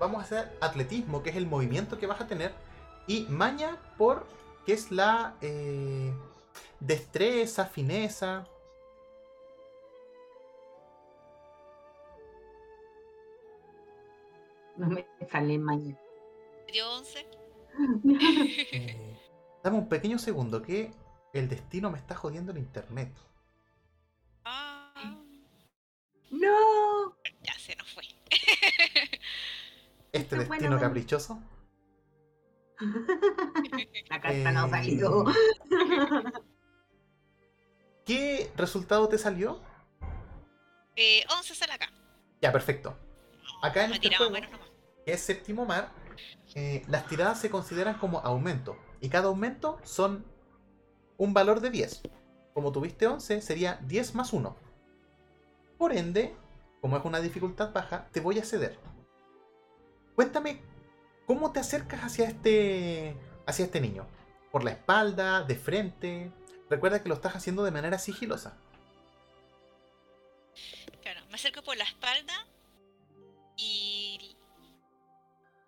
Vamos 0.00 0.20
a 0.20 0.24
hacer 0.24 0.56
atletismo, 0.62 1.22
que 1.22 1.28
es 1.28 1.36
el 1.36 1.46
movimiento 1.46 1.98
que 1.98 2.06
vas 2.06 2.22
a 2.22 2.26
tener. 2.26 2.54
Y 3.06 3.26
maña 3.28 3.76
por 3.98 4.26
que 4.64 4.72
es 4.72 4.90
la 4.90 5.36
eh, 5.42 6.14
destreza, 6.80 7.66
fineza. 7.66 8.46
No 14.78 14.88
me 14.88 15.06
sale 15.30 15.58
mañana. 15.58 15.98
¿Te 16.66 16.72
dio 16.72 16.90
11? 16.96 17.41
Eh, 18.72 19.16
dame 19.64 19.78
un 19.78 19.88
pequeño 19.88 20.18
segundo 20.18 20.62
que 20.62 20.92
el 21.32 21.48
destino 21.48 21.90
me 21.90 21.98
está 21.98 22.14
jodiendo 22.14 22.52
el 22.52 22.58
internet. 22.58 23.12
Ah, 24.44 25.16
¡No! 26.30 27.16
ya 27.42 27.54
se 27.58 27.74
nos 27.76 27.88
fue. 27.92 28.04
Este 30.12 30.36
destino 30.36 30.48
bueno. 30.48 30.80
caprichoso. 30.80 31.40
La 34.10 34.20
carta 34.20 34.52
no 34.52 34.66
Eh, 34.66 34.70
salió. 34.70 35.24
¿Qué 38.04 38.50
resultado 38.56 39.08
te 39.08 39.18
salió? 39.18 39.60
Eh, 40.96 41.24
11 41.38 41.54
sale 41.54 41.72
acá. 41.72 41.90
Ya, 42.40 42.52
perfecto. 42.52 42.96
Acá 43.62 43.84
en 43.84 43.90
Me 43.90 43.96
este 43.96 44.08
tiraba 44.08 44.26
juego, 44.26 44.32
menos 44.32 44.50
nomás. 44.50 44.68
que 45.06 45.12
es 45.12 45.20
séptimo 45.20 45.64
mar, 45.64 45.92
eh, 46.54 46.84
las 46.88 47.06
tiradas 47.06 47.40
se 47.40 47.50
consideran 47.50 47.98
como 47.98 48.20
aumento. 48.20 48.76
Y 49.00 49.08
cada 49.08 49.28
aumento 49.28 49.78
son 49.84 50.24
un 51.16 51.34
valor 51.34 51.60
de 51.60 51.70
10. 51.70 52.02
Como 52.54 52.72
tuviste 52.72 53.06
11, 53.06 53.40
sería 53.40 53.78
10 53.82 54.14
más 54.14 54.32
1. 54.32 54.56
Por 55.78 55.92
ende, 55.92 56.34
como 56.80 56.96
es 56.96 57.04
una 57.04 57.20
dificultad 57.20 57.72
baja, 57.72 58.08
te 58.12 58.20
voy 58.20 58.38
a 58.38 58.44
ceder. 58.44 58.78
Cuéntame, 60.14 60.60
¿cómo 61.26 61.52
te 61.52 61.60
acercas 61.60 62.00
hacia 62.00 62.26
este, 62.26 63.16
hacia 63.46 63.64
este 63.64 63.80
niño? 63.80 64.06
¿Por 64.50 64.64
la 64.64 64.72
espalda? 64.72 65.42
¿De 65.42 65.56
frente? 65.56 66.30
Recuerda 66.68 67.02
que 67.02 67.08
lo 67.08 67.14
estás 67.14 67.34
haciendo 67.36 67.64
de 67.64 67.70
manera 67.70 67.98
sigilosa. 67.98 68.56
Claro, 71.00 71.20
me 71.28 71.34
acerco 71.34 71.62
por 71.62 71.76
la 71.76 71.84
espalda 71.84 72.46
y 73.56 74.01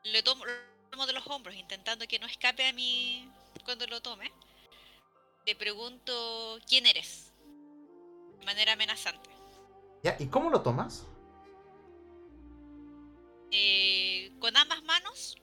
le 0.04 0.22
tomo, 0.22 0.44
lo 0.44 0.52
tomo 0.90 1.06
de 1.06 1.12
los 1.12 1.26
hombros, 1.26 1.54
intentando 1.56 2.06
que 2.06 2.18
no 2.18 2.26
escape 2.26 2.66
a 2.66 2.72
mí 2.72 3.28
cuando 3.64 3.86
lo 3.86 4.00
tome. 4.00 4.32
Le 5.46 5.54
pregunto 5.56 6.58
quién 6.68 6.86
eres, 6.86 7.32
de 8.38 8.46
manera 8.46 8.72
amenazante. 8.72 9.30
¿Ya? 10.02 10.16
¿Y 10.18 10.26
cómo 10.26 10.50
lo 10.50 10.62
tomas? 10.62 11.06
Eh, 13.50 14.32
con 14.40 14.56
ambas 14.56 14.82
manos 14.84 15.36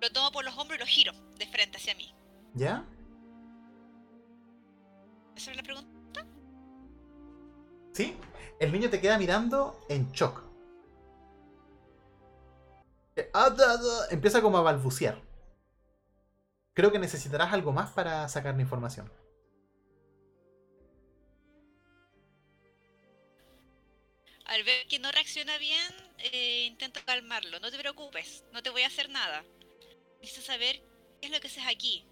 lo 0.00 0.10
tomo 0.10 0.30
por 0.32 0.44
los 0.44 0.56
hombros 0.56 0.78
y 0.78 0.80
lo 0.80 0.86
giro 0.86 1.12
de 1.36 1.46
frente 1.46 1.78
hacia 1.78 1.94
mí. 1.94 2.14
¿Ya? 2.54 2.84
¿Esa 5.36 5.50
es 5.50 5.56
la 5.56 5.62
pregunta? 5.62 6.26
¿Sí? 7.92 8.16
El 8.60 8.72
niño 8.72 8.90
te 8.90 9.00
queda 9.00 9.18
mirando 9.18 9.80
en 9.88 10.10
shock. 10.12 10.47
Empieza 14.10 14.42
como 14.42 14.58
a 14.58 14.62
balbucear. 14.62 15.20
Creo 16.74 16.92
que 16.92 16.98
necesitarás 16.98 17.52
algo 17.52 17.72
más 17.72 17.90
para 17.90 18.28
sacar 18.28 18.54
la 18.54 18.62
información. 18.62 19.10
Al 24.44 24.62
ver 24.62 24.86
que 24.88 24.98
no 24.98 25.12
reacciona 25.12 25.58
bien, 25.58 25.92
eh, 26.18 26.64
intento 26.66 27.00
calmarlo. 27.04 27.60
No 27.60 27.70
te 27.70 27.78
preocupes, 27.78 28.44
no 28.52 28.62
te 28.62 28.70
voy 28.70 28.82
a 28.82 28.86
hacer 28.86 29.10
nada. 29.10 29.44
Necesito 30.20 30.46
saber 30.46 30.80
qué 31.20 31.26
es 31.26 31.30
lo 31.32 31.40
que 31.40 31.48
haces 31.48 31.64
aquí. 31.66 32.06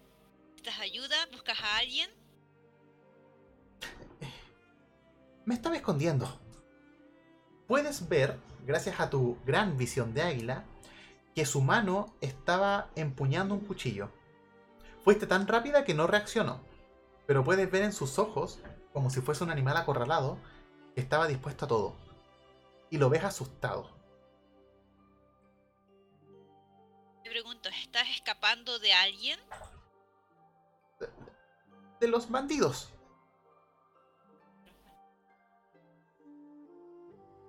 ¿Necesitas 0.51 0.79
ayuda? 0.79 1.15
¿Buscas 1.31 1.59
a 1.61 1.77
alguien? 1.77 2.09
Me 5.45 5.55
estaba 5.55 5.77
escondiendo. 5.77 6.39
Puedes 7.67 8.07
ver, 8.07 8.37
gracias 8.65 8.99
a 8.99 9.09
tu 9.09 9.39
gran 9.45 9.77
visión 9.77 10.13
de 10.13 10.21
águila, 10.21 10.65
que 11.37 11.45
su 11.45 11.61
mano 11.61 12.15
estaba 12.19 12.89
empuñando 12.95 13.53
un 13.53 13.59
cuchillo. 13.59 14.09
Fuiste 15.03 15.27
tan 15.27 15.47
rápida 15.47 15.85
que 15.85 15.93
no 15.93 16.07
reaccionó, 16.07 16.61
pero 17.27 17.43
puedes 17.43 17.69
ver 17.69 17.83
en 17.83 17.93
sus 17.93 18.17
ojos, 18.17 18.59
como 18.91 19.11
si 19.11 19.21
fuese 19.21 19.43
un 19.43 19.51
animal 19.51 19.77
acorralado, 19.77 20.39
que 20.95 21.01
estaba 21.01 21.27
dispuesto 21.27 21.65
a 21.65 21.67
todo. 21.67 21.95
Y 22.89 22.97
lo 22.97 23.11
ves 23.11 23.23
asustado. 23.23 23.87
Te 27.23 27.29
pregunto, 27.29 27.69
¿estás 27.69 28.09
escapando 28.09 28.79
de 28.79 28.93
alguien? 28.93 29.39
De 31.99 32.07
los 32.07 32.31
bandidos. 32.31 32.91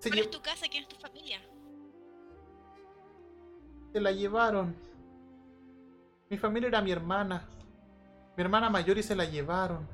¿Cuál 0.03 0.19
es 0.19 0.31
tu 0.31 0.43
casa? 0.43 0.67
¿Quién 0.69 0.83
es 0.83 0.89
tu 0.91 0.97
familia? 0.97 1.41
Se 3.93 4.01
la 4.01 4.13
llevaron. 4.13 4.75
Mi 6.31 6.39
familia 6.39 6.69
era 6.69 6.83
mi 6.83 6.93
hermana. 6.93 7.49
Mi 8.37 8.43
hermana 8.43 8.71
mayor 8.71 8.99
y 8.99 9.03
se 9.03 9.17
la 9.17 9.25
llevaron. 9.25 9.89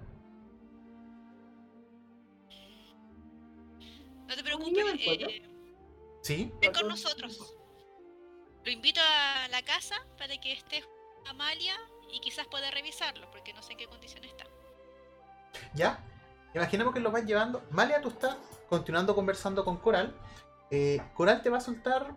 No 4.27 4.35
te 4.35 4.43
preocupes, 4.43 4.85
eh, 5.01 5.43
¿Sí? 6.23 6.53
ven 6.61 6.73
con 6.73 6.89
nosotros. 6.89 7.55
Lo 8.65 8.71
invito 8.71 9.01
a 9.01 9.49
la 9.49 9.63
casa 9.63 9.95
para 10.19 10.37
que 10.39 10.53
esté 10.53 10.81
junto 10.81 11.29
a 11.29 11.31
Amalia 11.31 11.75
y 12.11 12.21
quizás 12.21 12.47
pueda 12.47 12.71
revisarlo, 12.71 13.31
porque 13.31 13.53
no 13.53 13.63
sé 13.63 13.73
en 13.73 13.79
qué 13.79 13.87
condición 13.87 14.25
está. 14.25 14.45
¿Ya? 15.75 16.03
Imaginemos 16.55 16.95
que 16.95 17.01
lo 17.01 17.11
vas 17.11 17.25
llevando. 17.27 17.63
Malia, 17.71 18.01
tú 18.01 18.09
estás 18.09 18.37
continuando 18.69 19.15
conversando 19.15 19.65
con 19.65 19.77
Coral. 19.77 20.15
Eh, 20.71 21.01
Coral 21.15 21.43
te 21.43 21.51
va 21.51 21.59
a 21.59 21.61
soltar. 21.61 22.15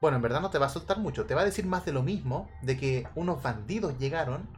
Bueno, 0.00 0.16
en 0.16 0.22
verdad 0.22 0.40
no 0.40 0.50
te 0.50 0.58
va 0.58 0.66
a 0.66 0.70
soltar 0.70 0.98
mucho. 0.98 1.26
Te 1.26 1.34
va 1.34 1.42
a 1.42 1.44
decir 1.44 1.66
más 1.66 1.84
de 1.84 1.92
lo 1.92 2.02
mismo: 2.02 2.48
de 2.62 2.76
que 2.76 3.08
unos 3.14 3.42
bandidos 3.42 3.98
llegaron. 3.98 4.48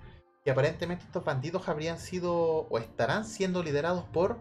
Y 0.45 0.51
aparentemente 0.51 1.05
estos 1.05 1.25
bandidos 1.25 1.69
habrían 1.69 1.99
sido. 1.99 2.35
o 2.35 2.79
estarán 2.79 3.25
siendo 3.25 3.63
liderados 3.63 4.05
por 4.05 4.39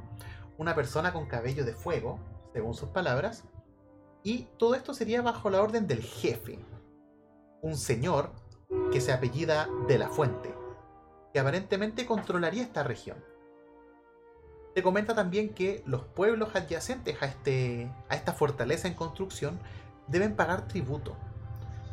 una 0.58 0.76
persona 0.76 1.14
con 1.14 1.28
cabello 1.28 1.66
de 1.66 1.74
fuego, 1.74 2.20
según 2.54 2.74
sus 2.74 2.90
palabras. 2.90 3.44
Y 4.24 4.48
todo 4.58 4.76
esto 4.76 4.94
sería 4.94 5.22
bajo 5.22 5.50
la 5.50 5.62
orden 5.62 5.88
del 5.88 6.02
jefe. 6.02 6.60
Un 7.62 7.78
señor 7.78 8.32
que 8.92 9.02
se 9.02 9.14
apellida 9.14 9.70
de 9.88 9.98
la 9.98 10.10
Fuente 10.10 10.58
que 11.34 11.40
aparentemente 11.40 12.06
controlaría 12.06 12.64
esta 12.64 12.84
región. 12.84 13.24
Te 14.74 14.84
comenta 14.84 15.16
también 15.16 15.54
que 15.54 15.84
los 15.86 16.04
pueblos 16.04 16.56
adyacentes 16.56 17.22
a, 17.22 17.26
este, 17.26 17.92
a 18.10 18.16
esta 18.16 18.34
fortaleza 18.34 18.88
en 18.88 18.94
construcción 18.94 19.60
deben 20.08 20.36
pagar 20.36 20.68
tributo, 20.68 21.16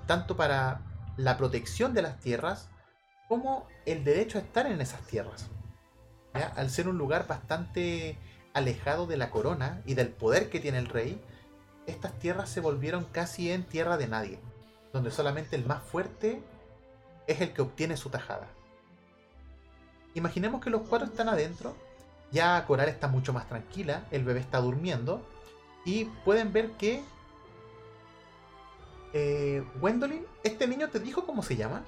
tanto 0.06 0.36
para 0.36 0.80
la 1.16 1.36
protección 1.36 1.94
de 1.94 2.02
las 2.02 2.18
tierras 2.20 2.68
como 3.28 3.66
el 3.86 4.04
derecho 4.04 4.38
a 4.38 4.42
estar 4.42 4.66
en 4.66 4.80
esas 4.80 5.00
tierras. 5.02 5.46
¿Ya? 6.34 6.52
Al 6.56 6.70
ser 6.70 6.88
un 6.88 6.98
lugar 6.98 7.26
bastante 7.26 8.18
alejado 8.52 9.06
de 9.06 9.16
la 9.16 9.30
corona 9.30 9.82
y 9.86 9.94
del 9.94 10.08
poder 10.08 10.50
que 10.50 10.60
tiene 10.60 10.78
el 10.78 10.88
rey, 10.88 11.20
estas 11.86 12.12
tierras 12.18 12.48
se 12.48 12.60
volvieron 12.60 13.04
casi 13.04 13.50
en 13.50 13.64
tierra 13.64 13.96
de 13.96 14.08
nadie, 14.08 14.38
donde 14.92 15.10
solamente 15.10 15.56
el 15.56 15.66
más 15.66 15.82
fuerte 15.82 16.42
es 17.26 17.40
el 17.40 17.52
que 17.52 17.62
obtiene 17.62 17.96
su 17.96 18.10
tajada. 18.10 18.48
Imaginemos 20.14 20.62
que 20.62 20.70
los 20.70 20.82
cuatro 20.82 21.08
están 21.08 21.28
adentro. 21.28 21.76
Ya 22.30 22.64
Coral 22.66 22.88
está 22.88 23.08
mucho 23.08 23.32
más 23.32 23.48
tranquila. 23.48 24.04
El 24.10 24.24
bebé 24.24 24.40
está 24.40 24.60
durmiendo. 24.60 25.26
Y 25.84 26.06
pueden 26.24 26.52
ver 26.52 26.70
que. 26.72 27.02
Eh, 29.16 29.64
Gwendolyn, 29.76 30.26
¿este 30.42 30.66
niño 30.66 30.90
te 30.90 30.98
dijo 30.98 31.24
cómo 31.24 31.42
se 31.42 31.54
llama? 31.54 31.84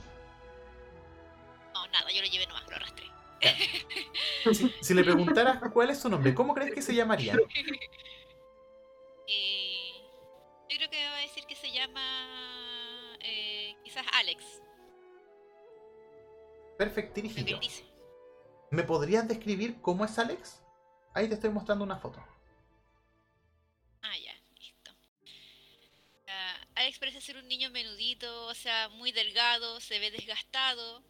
No, 1.75 1.87
nada, 1.89 2.11
yo 2.13 2.23
lo 2.23 2.29
llevé 2.29 2.47
nomás, 2.47 2.65
lo 2.71 2.77
arrastré. 2.77 3.07
Si, 4.55 4.73
si 4.81 4.95
le 4.95 5.03
preguntaras 5.03 5.59
cuál 5.73 5.91
es 5.91 5.99
su 5.99 6.09
nombre, 6.09 6.33
¿cómo 6.35 6.55
crees 6.55 6.73
que 6.73 6.83
se 6.83 6.95
llamaría? 6.95 7.37
Eh, 9.29 9.91
yo 10.71 10.77
creo 10.77 10.89
que 10.89 11.05
va 11.05 11.17
a 11.17 11.21
decir 11.23 11.45
que 11.47 11.57
se 11.57 11.73
llama 11.73 12.01
eh, 13.19 13.75
quizás 13.83 14.07
Alex, 14.13 14.45
dice. 17.61 17.85
¿Me 18.71 18.83
podrías 18.83 19.27
describir 19.27 19.81
cómo 19.81 20.05
es 20.05 20.19
Alex? 20.19 20.63
Ahí 21.15 21.29
te 21.29 21.35
estoy 21.35 21.51
mostrando 21.51 21.85
una 21.85 21.97
foto. 21.97 22.23
Parece 26.99 27.21
ser 27.21 27.37
un 27.37 27.47
niño 27.47 27.71
menudito, 27.71 28.47
o 28.47 28.55
sea, 28.55 28.89
muy 28.89 29.13
delgado, 29.13 29.81
se 29.81 29.99
ve 29.99 30.11
desgastado, 30.11 31.03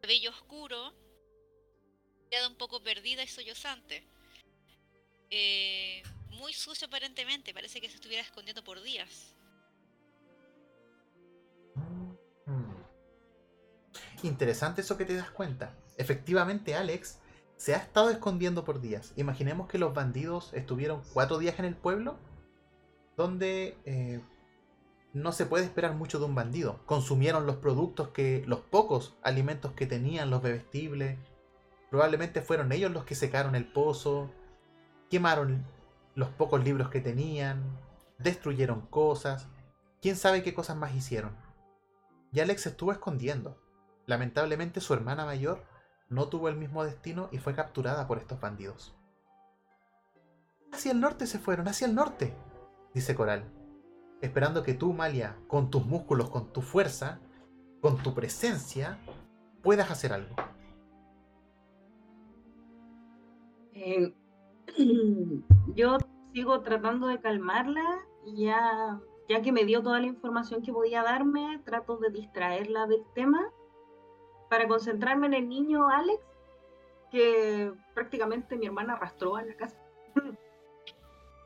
cabello 0.00 0.30
oscuro, 0.30 0.94
queda 2.30 2.48
un 2.48 2.56
poco 2.56 2.82
perdida 2.82 3.22
y 3.22 3.28
sollozante. 3.28 4.06
Eh, 5.30 6.02
muy 6.30 6.52
sucio 6.52 6.86
aparentemente, 6.86 7.52
parece 7.52 7.80
que 7.80 7.88
se 7.88 7.96
estuviera 7.96 8.22
escondiendo 8.22 8.62
por 8.62 8.82
días. 8.82 9.34
Interesante 14.22 14.82
eso 14.82 14.96
que 14.96 15.04
te 15.04 15.16
das 15.16 15.30
cuenta. 15.30 15.76
Efectivamente, 15.96 16.74
Alex 16.74 17.18
se 17.56 17.74
ha 17.74 17.78
estado 17.78 18.10
escondiendo 18.10 18.64
por 18.64 18.80
días. 18.80 19.12
Imaginemos 19.16 19.68
que 19.68 19.78
los 19.78 19.92
bandidos 19.92 20.52
estuvieron 20.54 21.02
cuatro 21.12 21.38
días 21.38 21.58
en 21.58 21.64
el 21.64 21.76
pueblo, 21.76 22.18
donde 23.16 23.76
eh, 23.84 24.20
no 25.12 25.32
se 25.32 25.46
puede 25.46 25.64
esperar 25.64 25.94
mucho 25.94 26.18
de 26.18 26.24
un 26.24 26.34
bandido. 26.34 26.80
Consumieron 26.86 27.46
los 27.46 27.56
productos 27.56 28.08
que, 28.08 28.44
los 28.46 28.60
pocos 28.60 29.16
alimentos 29.22 29.72
que 29.72 29.86
tenían, 29.86 30.30
los 30.30 30.42
bebestibles. 30.42 31.18
Probablemente 31.90 32.40
fueron 32.40 32.72
ellos 32.72 32.90
los 32.90 33.04
que 33.04 33.14
secaron 33.14 33.54
el 33.54 33.70
pozo, 33.70 34.30
quemaron 35.10 35.66
los 36.14 36.30
pocos 36.30 36.64
libros 36.64 36.88
que 36.88 37.00
tenían, 37.00 37.62
destruyeron 38.18 38.82
cosas. 38.86 39.48
Quién 40.00 40.16
sabe 40.16 40.42
qué 40.42 40.54
cosas 40.54 40.76
más 40.76 40.94
hicieron. 40.94 41.36
Y 42.32 42.40
Alex 42.40 42.66
estuvo 42.66 42.92
escondiendo. 42.92 43.58
Lamentablemente 44.06 44.80
su 44.80 44.94
hermana 44.94 45.26
mayor 45.26 45.64
no 46.08 46.28
tuvo 46.28 46.48
el 46.48 46.56
mismo 46.56 46.84
destino 46.84 47.28
y 47.30 47.38
fue 47.38 47.54
capturada 47.54 48.06
por 48.06 48.18
estos 48.18 48.40
bandidos. 48.40 48.94
Hacia 50.72 50.92
el 50.92 51.00
norte 51.00 51.26
se 51.26 51.38
fueron, 51.38 51.68
hacia 51.68 51.86
el 51.86 51.94
norte, 51.94 52.34
dice 52.94 53.14
Coral 53.14 53.61
esperando 54.22 54.62
que 54.62 54.72
tú, 54.72 54.92
Malia, 54.92 55.36
con 55.48 55.70
tus 55.70 55.84
músculos, 55.84 56.30
con 56.30 56.52
tu 56.52 56.62
fuerza, 56.62 57.20
con 57.80 57.98
tu 57.98 58.14
presencia, 58.14 58.98
puedas 59.62 59.90
hacer 59.90 60.12
algo. 60.12 60.34
Eh, 63.74 64.14
yo 65.74 65.98
sigo 66.32 66.60
tratando 66.60 67.08
de 67.08 67.20
calmarla 67.20 67.84
y 68.24 68.44
ya, 68.44 69.00
ya 69.28 69.42
que 69.42 69.50
me 69.50 69.64
dio 69.64 69.82
toda 69.82 69.98
la 69.98 70.06
información 70.06 70.62
que 70.62 70.72
podía 70.72 71.02
darme, 71.02 71.60
trato 71.64 71.96
de 71.96 72.10
distraerla 72.10 72.86
del 72.86 73.02
tema 73.14 73.50
para 74.48 74.68
concentrarme 74.68 75.26
en 75.26 75.34
el 75.34 75.48
niño 75.48 75.88
Alex, 75.88 76.22
que 77.10 77.72
prácticamente 77.92 78.56
mi 78.56 78.66
hermana 78.66 78.94
arrastró 78.94 79.34
a 79.34 79.42
la 79.42 79.56
casa. 79.56 79.76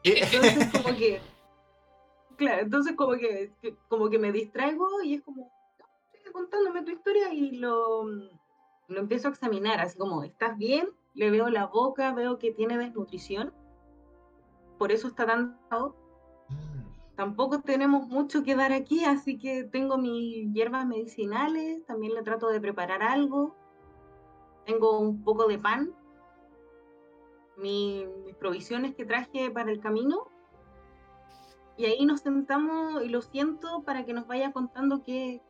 Entonces 0.04 0.70
como 0.72 0.96
que 0.96 1.20
Claro, 2.36 2.62
entonces 2.62 2.94
como 2.94 3.12
que, 3.14 3.52
como 3.88 4.10
que 4.10 4.18
me 4.18 4.32
distraigo 4.32 5.02
y 5.02 5.14
es 5.14 5.22
como, 5.22 5.50
sigue 6.12 6.32
contándome 6.32 6.82
tu 6.82 6.90
historia 6.90 7.32
y 7.32 7.52
lo, 7.52 8.04
lo 8.04 9.00
empiezo 9.00 9.28
a 9.28 9.30
examinar, 9.30 9.80
así 9.80 9.96
como, 9.96 10.22
¿estás 10.22 10.56
bien? 10.58 10.88
Le 11.14 11.30
veo 11.30 11.48
la 11.48 11.66
boca, 11.66 12.12
veo 12.12 12.38
que 12.38 12.52
tiene 12.52 12.76
desnutrición, 12.76 13.54
por 14.78 14.92
eso 14.92 15.08
está 15.08 15.26
tan... 15.26 15.58
Mm. 15.70 17.16
Tampoco 17.16 17.62
tenemos 17.62 18.06
mucho 18.08 18.42
que 18.44 18.54
dar 18.54 18.72
aquí, 18.72 19.04
así 19.04 19.38
que 19.38 19.64
tengo 19.64 19.96
mis 19.96 20.52
hierbas 20.52 20.86
medicinales, 20.86 21.82
también 21.86 22.12
le 22.12 22.22
trato 22.22 22.48
de 22.50 22.60
preparar 22.60 23.02
algo. 23.02 23.56
Tengo 24.66 24.98
un 24.98 25.24
poco 25.24 25.48
de 25.48 25.58
pan, 25.58 25.94
mis 27.56 28.06
provisiones 28.38 28.94
que 28.94 29.06
traje 29.06 29.50
para 29.50 29.72
el 29.72 29.80
camino 29.80 30.28
y 31.76 31.84
ahí 31.84 32.06
nos 32.06 32.20
sentamos 32.20 33.04
y 33.04 33.08
lo 33.08 33.20
siento 33.20 33.82
para 33.82 34.04
que 34.04 34.12
nos 34.12 34.26
vaya 34.26 34.52
contando 34.52 35.02
qué, 35.04 35.42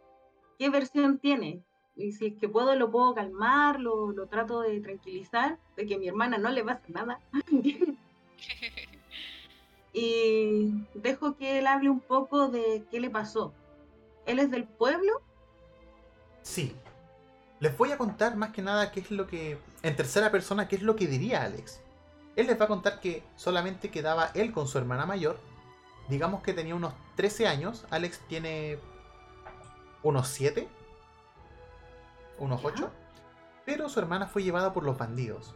qué 0.58 0.70
versión 0.70 1.18
tiene. 1.18 1.62
Y 1.94 2.12
si 2.12 2.26
es 2.26 2.34
que 2.38 2.48
puedo, 2.48 2.74
lo 2.74 2.90
puedo 2.90 3.14
calmar, 3.14 3.80
lo, 3.80 4.12
lo 4.12 4.26
trato 4.26 4.60
de 4.60 4.80
tranquilizar, 4.80 5.58
de 5.76 5.86
que 5.86 5.94
a 5.94 5.98
mi 5.98 6.08
hermana 6.08 6.36
no 6.36 6.50
le 6.50 6.62
va 6.62 6.72
a 6.72 6.74
hacer 6.74 6.90
nada. 6.90 7.20
y 9.92 10.74
dejo 10.94 11.36
que 11.36 11.58
él 11.58 11.66
hable 11.66 11.90
un 11.90 12.00
poco 12.00 12.48
de 12.48 12.84
qué 12.90 13.00
le 13.00 13.08
pasó. 13.08 13.54
¿Él 14.26 14.40
es 14.40 14.50
del 14.50 14.64
pueblo? 14.64 15.22
Sí. 16.42 16.74
Les 17.60 17.76
voy 17.78 17.92
a 17.92 17.98
contar 17.98 18.36
más 18.36 18.50
que 18.50 18.60
nada 18.60 18.90
qué 18.90 19.00
es 19.00 19.10
lo 19.10 19.26
que, 19.26 19.58
en 19.82 19.96
tercera 19.96 20.30
persona, 20.30 20.68
qué 20.68 20.76
es 20.76 20.82
lo 20.82 20.96
que 20.96 21.06
diría 21.06 21.44
Alex. 21.44 21.80
Él 22.34 22.48
les 22.48 22.60
va 22.60 22.66
a 22.66 22.68
contar 22.68 23.00
que 23.00 23.22
solamente 23.36 23.90
quedaba 23.90 24.30
él 24.34 24.52
con 24.52 24.68
su 24.68 24.76
hermana 24.76 25.06
mayor 25.06 25.38
digamos 26.08 26.42
que 26.42 26.52
tenía 26.52 26.74
unos 26.74 26.94
13 27.16 27.46
años, 27.46 27.86
Alex 27.90 28.20
tiene 28.28 28.78
unos 30.02 30.28
7, 30.28 30.68
unos 32.38 32.64
8, 32.64 32.90
pero 33.64 33.88
su 33.88 33.98
hermana 33.98 34.26
fue 34.26 34.42
llevada 34.42 34.72
por 34.72 34.84
los 34.84 34.98
bandidos. 34.98 35.54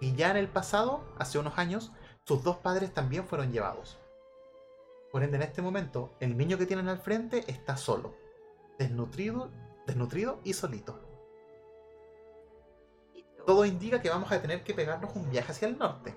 Y 0.00 0.14
ya 0.14 0.30
en 0.30 0.36
el 0.36 0.48
pasado, 0.48 1.04
hace 1.18 1.38
unos 1.38 1.58
años, 1.58 1.92
sus 2.24 2.42
dos 2.42 2.58
padres 2.58 2.92
también 2.92 3.26
fueron 3.26 3.52
llevados. 3.52 3.98
Por 5.10 5.22
ende, 5.22 5.36
en 5.36 5.42
este 5.42 5.62
momento, 5.62 6.14
el 6.20 6.36
niño 6.36 6.58
que 6.58 6.66
tienen 6.66 6.88
al 6.88 6.98
frente 6.98 7.44
está 7.50 7.76
solo, 7.76 8.14
desnutrido, 8.78 9.50
desnutrido 9.86 10.40
y 10.44 10.52
solito. 10.52 11.00
Todo 13.46 13.64
indica 13.64 14.02
que 14.02 14.10
vamos 14.10 14.30
a 14.32 14.42
tener 14.42 14.64
que 14.64 14.74
pegarnos 14.74 15.14
un 15.14 15.30
viaje 15.30 15.52
hacia 15.52 15.68
el 15.68 15.78
norte. 15.78 16.14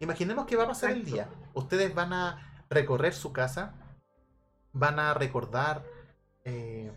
Imaginemos 0.00 0.46
que 0.46 0.56
va 0.56 0.64
a 0.64 0.68
pasar 0.68 0.92
el 0.92 1.04
día. 1.04 1.28
Ustedes 1.52 1.94
van 1.94 2.14
a 2.14 2.64
recorrer 2.70 3.12
su 3.12 3.32
casa, 3.32 3.74
van 4.72 4.98
a 4.98 5.12
recordar 5.12 5.84
eh, 6.44 6.90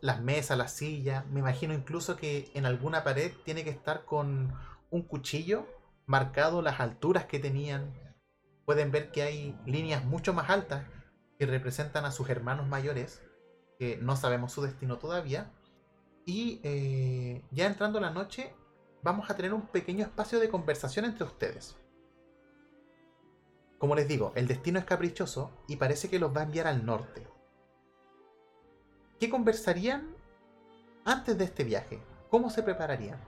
las 0.00 0.20
mesas, 0.20 0.58
las 0.58 0.72
sillas. 0.72 1.24
Me 1.28 1.38
imagino 1.38 1.74
incluso 1.74 2.16
que 2.16 2.50
en 2.54 2.66
alguna 2.66 3.04
pared 3.04 3.32
tiene 3.44 3.62
que 3.62 3.70
estar 3.70 4.04
con 4.04 4.52
un 4.90 5.02
cuchillo 5.02 5.66
marcado 6.06 6.60
las 6.60 6.80
alturas 6.80 7.26
que 7.26 7.38
tenían. 7.38 7.94
Pueden 8.64 8.90
ver 8.90 9.12
que 9.12 9.22
hay 9.22 9.56
líneas 9.64 10.04
mucho 10.04 10.34
más 10.34 10.50
altas 10.50 10.84
que 11.38 11.46
representan 11.46 12.04
a 12.04 12.10
sus 12.10 12.28
hermanos 12.30 12.66
mayores, 12.66 13.22
que 13.78 13.96
no 13.98 14.16
sabemos 14.16 14.52
su 14.52 14.62
destino 14.62 14.98
todavía. 14.98 15.52
Y 16.26 16.60
eh, 16.64 17.44
ya 17.52 17.66
entrando 17.66 18.00
la 18.00 18.10
noche, 18.10 18.52
vamos 19.04 19.30
a 19.30 19.36
tener 19.36 19.54
un 19.54 19.68
pequeño 19.68 20.04
espacio 20.04 20.40
de 20.40 20.48
conversación 20.48 21.04
entre 21.04 21.24
ustedes. 21.24 21.76
Como 23.78 23.94
les 23.94 24.08
digo, 24.08 24.32
el 24.34 24.48
destino 24.48 24.78
es 24.78 24.84
caprichoso 24.84 25.52
y 25.68 25.76
parece 25.76 26.10
que 26.10 26.18
los 26.18 26.36
va 26.36 26.40
a 26.40 26.44
enviar 26.44 26.66
al 26.66 26.84
norte. 26.84 27.26
¿Qué 29.20 29.30
conversarían 29.30 30.14
antes 31.04 31.38
de 31.38 31.44
este 31.44 31.64
viaje? 31.64 32.02
¿Cómo 32.28 32.50
se 32.50 32.62
prepararían? 32.62 33.20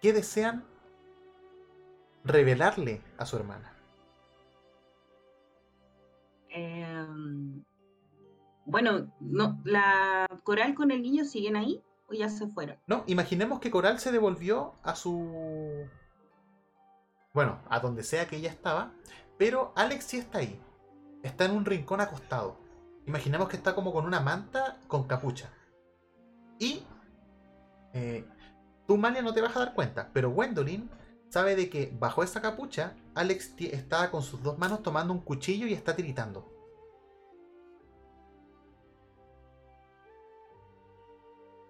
¿Qué 0.00 0.12
desean 0.12 0.64
revelarle 2.24 3.00
a 3.16 3.24
su 3.24 3.36
hermana? 3.36 3.72
Em, 6.50 7.64
bueno, 8.64 9.12
no, 9.20 9.60
¿la 9.64 10.26
Coral 10.42 10.74
con 10.74 10.90
el 10.90 11.02
niño 11.02 11.24
siguen 11.24 11.56
ahí 11.56 11.82
o 12.08 12.14
ya 12.14 12.28
se 12.28 12.48
fueron? 12.48 12.78
No, 12.86 13.04
imaginemos 13.06 13.60
que 13.60 13.70
Coral 13.70 13.98
se 13.98 14.12
devolvió 14.12 14.74
a 14.82 14.94
su... 14.94 15.86
Bueno, 17.32 17.60
a 17.68 17.80
donde 17.80 18.02
sea 18.02 18.26
que 18.26 18.36
ella 18.36 18.50
estaba, 18.50 18.94
pero 19.38 19.72
Alex 19.76 20.04
sí 20.04 20.18
está 20.18 20.38
ahí. 20.38 20.60
Está 21.22 21.44
en 21.44 21.52
un 21.52 21.64
rincón 21.64 22.00
acostado. 22.00 22.56
Imaginemos 23.06 23.48
que 23.48 23.56
está 23.56 23.74
como 23.74 23.92
con 23.92 24.04
una 24.04 24.20
manta 24.20 24.78
con 24.88 25.04
capucha. 25.04 25.50
Y 26.58 26.84
eh, 27.92 28.24
tú, 28.86 28.96
Malia, 28.96 29.22
no 29.22 29.32
te 29.32 29.40
vas 29.40 29.56
a 29.56 29.60
dar 29.60 29.74
cuenta, 29.74 30.10
pero 30.12 30.30
Gwendolyn 30.30 30.90
sabe 31.28 31.56
de 31.56 31.68
que 31.68 31.92
bajo 31.98 32.22
esa 32.22 32.40
capucha 32.40 32.94
Alex 33.14 33.54
está 33.58 34.10
con 34.10 34.22
sus 34.22 34.42
dos 34.42 34.58
manos 34.58 34.82
tomando 34.82 35.12
un 35.12 35.20
cuchillo 35.20 35.66
y 35.66 35.72
está 35.72 35.94
tiritando. 35.96 36.52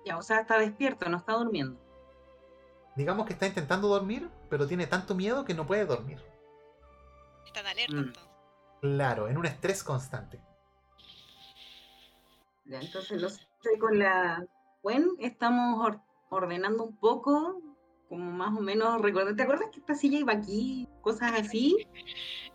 Ya, 0.05 0.17
o 0.17 0.23
sea, 0.23 0.41
está 0.41 0.59
despierto, 0.59 1.09
no 1.09 1.17
está 1.19 1.33
durmiendo. 1.33 1.81
Digamos 2.95 3.27
que 3.27 3.33
está 3.33 3.47
intentando 3.47 3.89
dormir, 3.89 4.31
pero 4.49 4.67
tiene 4.67 4.87
tanto 4.87 5.15
miedo 5.15 5.45
que 5.45 5.53
no 5.53 5.67
puede 5.67 5.85
dormir. 5.85 6.23
Está 7.47 7.69
alerta 7.69 7.97
mm. 7.97 8.13
Claro, 8.81 9.29
en 9.29 9.39
un 9.39 9.47
estrés 9.47 9.83
constante. 9.83 10.41
Ya, 12.67 12.81
entonces 12.81 13.23
no 13.23 13.29
sé, 13.29 13.47
con 13.79 13.99
la 13.99 14.45
Gwen 14.83 15.11
estamos 15.19 15.97
ordenando 16.29 16.85
un 16.85 16.97
poco, 16.97 17.61
como 18.09 18.31
más 18.33 18.57
o 18.57 18.61
menos, 18.61 19.01
¿te 19.37 19.43
acuerdas 19.43 19.71
que 19.73 19.81
esta 19.81 19.95
silla 19.95 20.19
iba 20.19 20.33
aquí? 20.33 20.89
Cosas 21.01 21.33
así. 21.41 21.77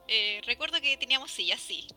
Eh, 0.08 0.42
recuerdo 0.46 0.80
que 0.82 0.98
teníamos 0.98 1.32
sillas, 1.32 1.60
sí. 1.62 1.88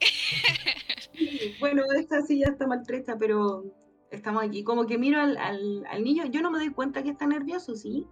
bueno, 1.59 1.83
esta 1.97 2.23
silla 2.23 2.49
está 2.51 2.67
maltrecha, 2.67 3.17
pero 3.19 3.65
estamos 4.11 4.45
aquí. 4.45 4.63
Como 4.63 4.87
que 4.87 4.99
miro 4.99 5.21
al, 5.21 5.37
al, 5.37 6.05
niño, 6.05 6.25
yo 6.27 6.41
no 6.41 6.51
me 6.51 6.59
doy 6.59 6.71
cuenta 6.71 7.03
que 7.03 7.11
está 7.11 7.27
nervioso, 7.27 7.75
¿sí? 7.75 8.07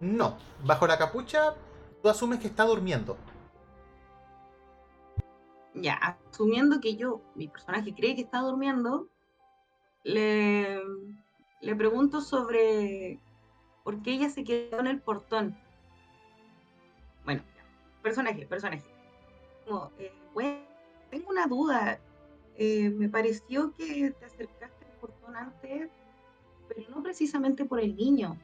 No, 0.00 0.36
bajo 0.64 0.88
la 0.88 0.98
capucha 0.98 1.54
tú 2.02 2.08
asumes 2.08 2.40
que 2.40 2.48
está 2.48 2.64
durmiendo. 2.64 3.16
Ya, 5.74 5.94
asumiendo 6.30 6.80
que 6.80 6.96
yo, 6.96 7.22
mi 7.34 7.48
personaje 7.48 7.94
cree 7.94 8.14
que 8.14 8.22
está 8.22 8.40
durmiendo, 8.40 9.08
le, 10.04 10.82
le 11.60 11.76
pregunto 11.76 12.20
sobre 12.20 13.18
por 13.84 14.02
qué 14.02 14.12
ella 14.12 14.28
se 14.28 14.44
quedó 14.44 14.80
en 14.80 14.88
el 14.88 15.00
portón. 15.00 15.56
Bueno, 17.24 17.42
personaje, 18.02 18.46
personaje. 18.46 18.82
Eh, 19.98 20.12
tengo 21.10 21.30
una 21.30 21.46
duda. 21.46 21.98
Eh, 22.56 22.90
me 22.90 23.08
pareció 23.08 23.72
que 23.74 24.10
te 24.10 24.24
acercaste 24.26 24.84
al 24.84 24.92
portón 25.00 25.36
antes, 25.36 25.90
pero 26.68 26.90
no 26.90 27.02
precisamente 27.02 27.64
por 27.64 27.80
el 27.80 27.96
niño. 27.96 28.36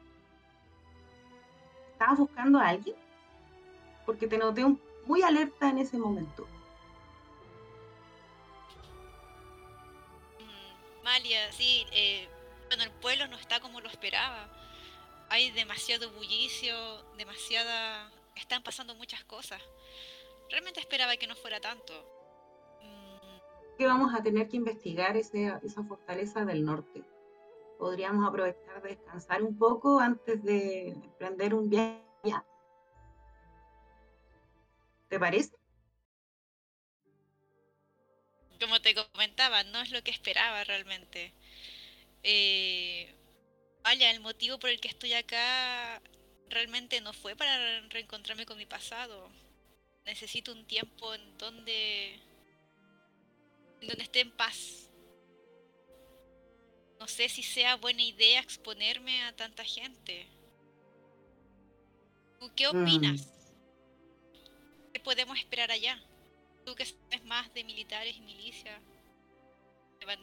¿Estabas 1.91 2.19
buscando 2.19 2.57
a 2.57 2.69
alguien? 2.69 2.95
porque 4.09 4.27
te 4.27 4.39
noté 4.39 4.65
un, 4.65 4.81
muy 5.05 5.21
alerta 5.21 5.69
en 5.69 5.77
ese 5.77 5.95
momento. 5.95 6.47
Mm, 10.39 11.03
Malia, 11.03 11.51
sí, 11.51 11.85
eh, 11.91 12.27
bueno, 12.69 12.85
el 12.85 12.91
pueblo 12.93 13.27
no 13.27 13.37
está 13.37 13.59
como 13.59 13.81
lo 13.81 13.87
esperaba. 13.87 14.49
Hay 15.29 15.51
demasiado 15.51 16.09
bullicio, 16.13 16.73
demasiada... 17.19 18.11
Están 18.35 18.63
pasando 18.63 18.95
muchas 18.95 19.23
cosas. 19.25 19.61
Realmente 20.49 20.79
esperaba 20.79 21.15
que 21.15 21.27
no 21.27 21.35
fuera 21.35 21.59
tanto. 21.59 21.93
Mm. 22.81 23.77
Que 23.77 23.85
vamos 23.85 24.11
a 24.15 24.23
tener 24.23 24.47
que 24.47 24.57
investigar 24.57 25.17
ese, 25.17 25.53
esa 25.61 25.83
fortaleza 25.83 26.45
del 26.45 26.65
norte. 26.65 27.03
Podríamos 27.77 28.27
aprovechar 28.27 28.81
de 28.81 28.89
descansar 28.89 29.43
un 29.43 29.55
poco 29.55 29.99
antes 29.99 30.43
de 30.43 30.93
emprender 30.93 31.53
un 31.53 31.69
viaje. 31.69 32.01
¿Te 35.09 35.19
parece? 35.19 35.59
como 38.59 38.81
te 38.81 38.93
comentaba, 38.93 39.63
no 39.63 39.81
es 39.81 39.91
lo 39.91 40.03
que 40.03 40.11
esperaba 40.11 40.63
realmente. 40.63 41.33
Eh, 42.23 43.15
vaya, 43.83 44.11
el 44.11 44.19
motivo 44.19 44.59
por 44.59 44.69
el 44.69 44.79
que 44.79 44.89
estoy 44.89 45.13
acá 45.13 46.01
realmente 46.49 46.99
no 47.01 47.13
fue 47.13 47.35
para 47.35 47.81
reencontrarme 47.87 48.45
con 48.45 48.57
mi 48.57 48.65
pasado. 48.65 49.31
Necesito 50.05 50.51
un 50.51 50.65
tiempo 50.65 51.13
en 51.13 51.37
donde, 51.37 52.15
en 53.81 53.87
donde 53.87 54.03
esté 54.03 54.21
en 54.21 54.31
paz. 54.31 54.89
No 56.99 57.07
sé 57.07 57.29
si 57.29 57.43
sea 57.43 57.77
buena 57.77 58.01
idea 58.01 58.41
exponerme 58.41 59.23
a 59.23 59.35
tanta 59.35 59.63
gente. 59.63 60.27
¿Tú 62.39 62.51
qué 62.55 62.67
mm. 62.67 62.81
opinas? 62.81 63.21
¿Qué 63.21 63.38
podemos 65.09 65.39
esperar 65.39 65.71
allá? 65.71 65.97
Tú 66.63 66.75
que 66.75 66.85
sabes 66.85 67.25
más 67.25 67.51
de 67.55 67.63
militares 67.63 68.15
y 68.15 68.21
milicias. 68.21 68.79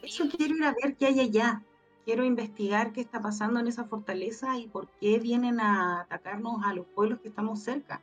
Eso 0.01 0.29
quiero 0.29 0.55
ir 0.55 0.63
a 0.63 0.73
ver 0.81 0.95
qué 0.95 1.07
hay 1.07 1.19
allá. 1.19 1.61
Quiero 2.05 2.23
investigar 2.23 2.93
qué 2.93 3.01
está 3.01 3.21
pasando 3.21 3.59
en 3.59 3.67
esa 3.67 3.83
fortaleza 3.83 4.57
y 4.57 4.67
por 4.67 4.87
qué 5.01 5.19
vienen 5.19 5.59
a 5.59 5.99
atacarnos 6.03 6.63
a 6.63 6.73
los 6.73 6.85
pueblos 6.85 7.19
que 7.19 7.27
estamos 7.27 7.59
cerca. 7.59 8.01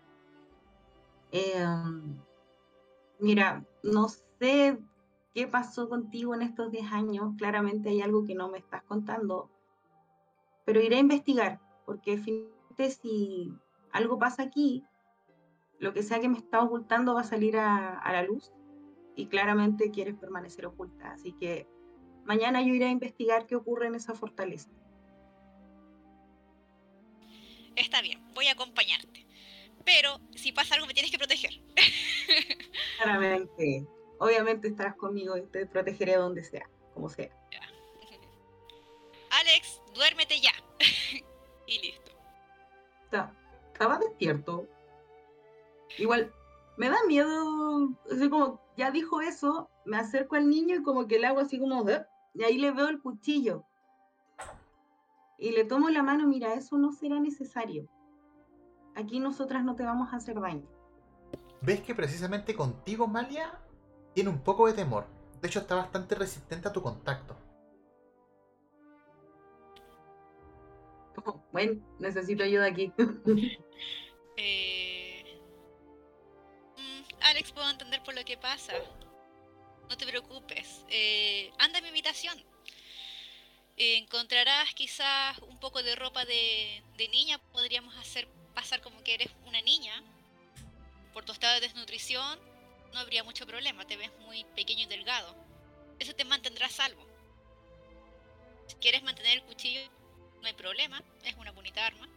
Em, 1.32 2.18
mira, 3.18 3.64
no 3.82 4.10
sé 4.38 4.78
qué 5.32 5.46
pasó 5.46 5.88
contigo 5.88 6.34
en 6.34 6.42
estos 6.42 6.70
10 6.70 6.92
años. 6.92 7.32
Claramente 7.38 7.88
hay 7.88 8.02
algo 8.02 8.26
que 8.26 8.34
no 8.34 8.50
me 8.50 8.58
estás 8.58 8.82
contando. 8.82 9.48
Pero 10.66 10.82
iré 10.82 10.96
a 10.96 11.00
investigar, 11.00 11.60
porque 11.86 12.18
finalmente 12.18 12.90
si 12.90 13.54
algo 13.90 14.18
pasa 14.18 14.42
aquí, 14.42 14.84
lo 15.78 15.92
que 15.92 16.02
sea 16.02 16.20
que 16.20 16.28
me 16.28 16.38
está 16.38 16.62
ocultando 16.62 17.14
va 17.14 17.22
a 17.22 17.24
salir 17.24 17.56
a, 17.56 18.00
la 18.12 18.22
luz 18.22 18.52
y 19.16 19.26
claramente 19.26 19.90
quieres 19.90 20.14
permanecer 20.14 20.66
oculta. 20.66 21.12
Así 21.12 21.32
que 21.32 21.66
mañana 22.24 22.62
yo 22.62 22.74
iré 22.74 22.86
a 22.86 22.90
investigar 22.90 23.46
qué 23.46 23.56
ocurre 23.56 23.86
en 23.86 23.94
esa 23.94 24.14
fortaleza. 24.14 24.70
Está 27.76 28.02
bien, 28.02 28.22
voy 28.34 28.46
a 28.46 28.52
acompañarte. 28.52 29.26
Pero 29.84 30.20
si 30.34 30.52
pasa 30.52 30.74
algo 30.74 30.86
me 30.86 30.94
tienes 30.94 31.10
que 31.10 31.18
proteger. 31.18 31.60
Claramente. 32.98 33.86
Obviamente 34.18 34.68
estarás 34.68 34.96
conmigo 34.96 35.36
y 35.36 35.42
te 35.42 35.66
protegeré 35.66 36.14
donde 36.14 36.44
sea, 36.44 36.68
como 36.94 37.08
sea. 37.08 37.30
Alex, 39.30 39.82
duérmete 39.94 40.40
ya. 40.40 40.52
y 41.66 41.78
listo. 41.80 42.12
Estaba 43.72 43.98
despierto. 43.98 44.68
Igual, 45.98 46.32
me 46.76 46.88
da 46.88 46.96
miedo, 47.06 47.90
así 48.10 48.28
como, 48.28 48.60
ya 48.76 48.90
dijo 48.90 49.20
eso, 49.20 49.70
me 49.84 49.96
acerco 49.96 50.36
al 50.36 50.48
niño 50.48 50.76
y 50.76 50.82
como 50.82 51.06
que 51.06 51.18
le 51.18 51.26
hago 51.26 51.40
así 51.40 51.58
como, 51.58 51.84
y 52.34 52.42
ahí 52.42 52.58
le 52.58 52.72
veo 52.72 52.88
el 52.88 53.00
cuchillo. 53.00 53.64
Y 55.38 55.52
le 55.52 55.64
tomo 55.64 55.88
la 55.90 56.02
mano, 56.02 56.26
mira, 56.26 56.54
eso 56.54 56.78
no 56.78 56.92
será 56.92 57.20
necesario. 57.20 57.88
Aquí 58.94 59.20
nosotras 59.20 59.64
no 59.64 59.74
te 59.74 59.84
vamos 59.84 60.12
a 60.12 60.16
hacer 60.16 60.40
daño. 60.40 60.66
¿Ves 61.60 61.80
que 61.80 61.94
precisamente 61.94 62.54
contigo, 62.54 63.06
Malia, 63.06 63.58
tiene 64.14 64.30
un 64.30 64.40
poco 64.40 64.66
de 64.66 64.74
temor? 64.74 65.06
De 65.40 65.48
hecho, 65.48 65.60
está 65.60 65.74
bastante 65.74 66.14
resistente 66.14 66.68
a 66.68 66.72
tu 66.72 66.82
contacto. 66.82 67.36
bueno, 71.52 71.80
necesito 71.98 72.42
ayuda 72.42 72.66
aquí. 72.66 72.92
eh 74.36 74.83
Alex, 77.34 77.50
puedo 77.50 77.68
entender 77.68 78.00
por 78.04 78.14
lo 78.14 78.24
que 78.24 78.36
pasa. 78.36 78.74
No 79.88 79.96
te 79.96 80.06
preocupes. 80.06 80.84
Eh, 80.88 81.50
anda 81.58 81.78
en 81.78 81.82
mi 81.82 81.90
habitación. 81.90 82.38
Eh, 83.76 83.96
encontrarás 83.96 84.72
quizás 84.74 85.36
un 85.38 85.58
poco 85.58 85.82
de 85.82 85.96
ropa 85.96 86.24
de, 86.24 86.80
niña. 87.10 87.38
Podríamos 87.50 87.96
hacer 87.96 88.28
pasar 88.54 88.80
como 88.82 89.02
que 89.02 89.14
eres 89.14 89.30
una 89.46 89.60
niña. 89.62 90.00
Por 91.12 91.24
tu 91.24 91.32
estado 91.32 91.54
de 91.54 91.62
desnutrición 91.62 92.38
no 92.92 93.00
habría 93.00 93.24
mucho 93.24 93.48
problema. 93.48 93.84
Te 93.84 93.96
ves 93.96 94.12
muy 94.20 94.44
pequeño 94.54 94.84
y 94.84 94.86
delgado. 94.86 95.34
Eso 95.98 96.14
te 96.14 96.24
mantendrá 96.24 96.68
salvo. 96.68 97.04
Si 98.68 98.76
quieres 98.76 99.02
mantener 99.02 99.38
el 99.38 99.42
cuchillo, 99.42 99.80
no 100.40 100.46
hay 100.46 100.54
problema. 100.54 101.02
Es 101.24 101.34
una 101.34 101.50
bonita 101.50 101.84
arma. 101.84 102.08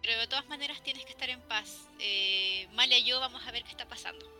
Pero 0.00 0.18
de 0.18 0.26
todas 0.28 0.46
maneras 0.46 0.82
tienes 0.82 1.04
que 1.04 1.12
estar 1.12 1.28
en 1.28 1.42
paz. 1.42 1.90
Eh, 1.98 2.66
Malia 2.72 2.96
y 2.96 3.04
yo 3.04 3.20
vamos 3.20 3.46
a 3.46 3.50
ver 3.50 3.62
qué 3.62 3.72
está 3.72 3.86
pasando. 3.86 4.35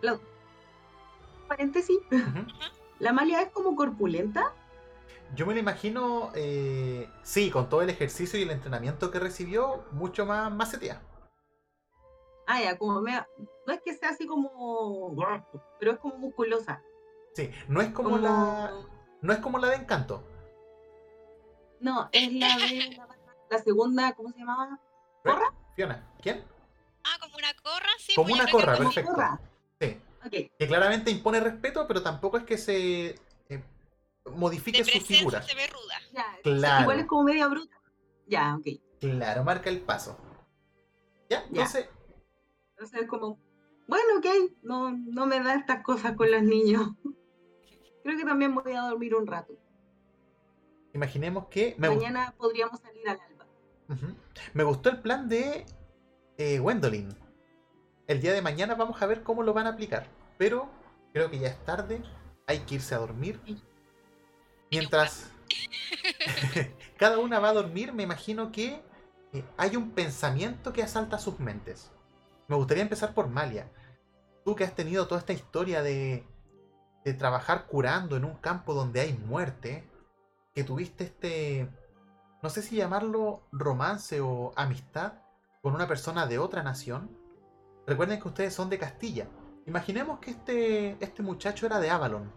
La... 0.00 0.18
Paréntesis. 1.48 1.98
¿La 2.98 3.12
Malia 3.12 3.42
es 3.42 3.50
como 3.50 3.74
corpulenta? 3.76 4.52
Yo 5.34 5.46
me 5.46 5.54
la 5.54 5.60
imagino, 5.60 6.30
eh, 6.34 7.08
sí, 7.22 7.50
con 7.50 7.68
todo 7.68 7.82
el 7.82 7.90
ejercicio 7.90 8.38
y 8.38 8.42
el 8.42 8.50
entrenamiento 8.50 9.10
que 9.10 9.18
recibió, 9.18 9.84
mucho 9.92 10.24
más 10.24 10.50
macetea. 10.50 11.02
Ah, 12.46 12.62
ya, 12.62 12.78
como 12.78 13.00
me... 13.02 13.12
No 13.66 13.72
es 13.74 13.82
que 13.82 13.94
sea 13.94 14.10
así 14.10 14.26
como... 14.26 15.14
Pero 15.78 15.92
es 15.92 15.98
como 15.98 16.16
musculosa. 16.16 16.82
Sí, 17.34 17.50
no 17.68 17.82
es 17.82 17.90
como, 17.90 18.16
la... 18.16 18.72
No 19.20 19.32
es 19.32 19.38
como 19.40 19.58
la 19.58 19.68
de 19.68 19.76
Encanto. 19.76 20.24
No, 21.80 22.08
es 22.10 22.32
la 22.32 22.56
de 22.56 22.98
la, 23.50 23.58
segunda, 23.58 24.14
¿cómo 24.14 24.30
se 24.32 24.38
llamaba? 24.38 24.80
¿Corra? 25.22 25.52
Fiona, 25.76 26.10
¿quién? 26.20 26.42
Ah, 27.04 27.18
como 27.20 27.36
una 27.36 27.54
corra, 27.62 27.90
sí. 27.98 28.14
Como 28.16 28.28
pues 28.28 28.40
una 28.40 28.50
corra, 28.50 28.76
perfecto. 28.76 29.38
Sí. 29.80 30.00
Que 30.30 30.66
claramente 30.66 31.10
impone 31.10 31.40
respeto, 31.40 31.86
pero 31.86 32.02
tampoco 32.02 32.36
es 32.36 32.44
que 32.44 32.58
se 32.58 33.14
eh, 33.48 33.64
modifique 34.34 34.84
su 34.84 35.00
figura. 35.00 35.42
Se 35.42 35.54
ve 35.54 35.66
ruda. 35.66 36.24
claro. 36.42 36.82
Igual 36.82 37.00
es 37.00 37.06
como 37.06 37.24
media 37.24 37.48
bruta. 37.48 37.80
Ya, 38.26 38.56
ok. 38.56 38.66
Claro, 39.00 39.44
marca 39.44 39.70
el 39.70 39.80
paso. 39.80 40.18
Ya, 41.30 41.44
entonces. 41.48 41.88
Entonces 42.72 43.02
es 43.02 43.08
como, 43.08 43.38
bueno, 43.86 44.18
ok, 44.18 44.26
no, 44.62 44.90
no 44.90 45.26
me 45.26 45.40
da 45.40 45.54
estas 45.54 45.82
cosas 45.82 46.14
con 46.14 46.30
los 46.30 46.42
niños. 46.42 46.90
Creo 48.02 48.16
que 48.16 48.24
también 48.24 48.54
voy 48.54 48.72
a 48.72 48.82
dormir 48.82 49.14
un 49.14 49.26
rato. 49.26 49.54
Imaginemos 50.94 51.46
que. 51.48 51.74
Mañana 51.78 52.34
podríamos 52.36 52.80
salir 52.80 53.08
al 53.08 53.20
alba. 53.20 53.46
Me 54.52 54.64
gustó 54.64 54.90
el 54.90 55.00
plan 55.00 55.28
de 55.28 55.64
eh, 56.36 56.58
Gwendolyn 56.58 57.27
el 58.08 58.22
día 58.22 58.32
de 58.32 58.42
mañana 58.42 58.74
vamos 58.74 59.00
a 59.00 59.06
ver 59.06 59.22
cómo 59.22 59.42
lo 59.42 59.52
van 59.52 59.66
a 59.66 59.70
aplicar. 59.70 60.08
Pero 60.38 60.68
creo 61.12 61.30
que 61.30 61.38
ya 61.38 61.48
es 61.48 61.64
tarde, 61.64 62.02
hay 62.46 62.60
que 62.60 62.76
irse 62.76 62.94
a 62.94 62.98
dormir. 62.98 63.40
Mientras 64.70 65.30
cada 66.98 67.18
una 67.18 67.38
va 67.38 67.50
a 67.50 67.54
dormir, 67.54 67.92
me 67.92 68.02
imagino 68.02 68.50
que 68.50 68.82
eh, 69.34 69.44
hay 69.58 69.76
un 69.76 69.90
pensamiento 69.90 70.72
que 70.72 70.82
asalta 70.82 71.18
sus 71.18 71.38
mentes. 71.38 71.92
Me 72.48 72.56
gustaría 72.56 72.82
empezar 72.82 73.12
por 73.12 73.28
Malia. 73.28 73.70
Tú 74.44 74.56
que 74.56 74.64
has 74.64 74.74
tenido 74.74 75.06
toda 75.06 75.20
esta 75.20 75.34
historia 75.34 75.82
de, 75.82 76.26
de 77.04 77.14
trabajar 77.14 77.66
curando 77.66 78.16
en 78.16 78.24
un 78.24 78.36
campo 78.36 78.72
donde 78.72 79.00
hay 79.00 79.12
muerte, 79.12 79.86
que 80.54 80.64
tuviste 80.64 81.04
este, 81.04 81.68
no 82.42 82.48
sé 82.48 82.62
si 82.62 82.76
llamarlo 82.76 83.42
romance 83.52 84.22
o 84.22 84.54
amistad 84.56 85.12
con 85.60 85.74
una 85.74 85.86
persona 85.86 86.26
de 86.26 86.38
otra 86.38 86.62
nación 86.62 87.17
Recuerden 87.88 88.20
que 88.20 88.28
ustedes 88.28 88.52
son 88.52 88.68
de 88.68 88.78
Castilla. 88.78 89.26
Imaginemos 89.64 90.18
que 90.18 90.32
este, 90.32 91.02
este 91.02 91.22
muchacho 91.22 91.64
era 91.64 91.80
de 91.80 91.88
Avalon. 91.88 92.30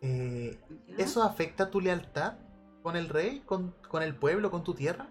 Eh, 0.00 0.58
¿Eso 0.96 1.22
afecta 1.22 1.70
tu 1.70 1.78
lealtad 1.78 2.38
con 2.82 2.96
el 2.96 3.10
rey, 3.10 3.40
con, 3.40 3.74
el 4.00 4.16
pueblo, 4.16 4.50
con 4.50 4.64
tu 4.64 4.72
tierra? 4.72 5.10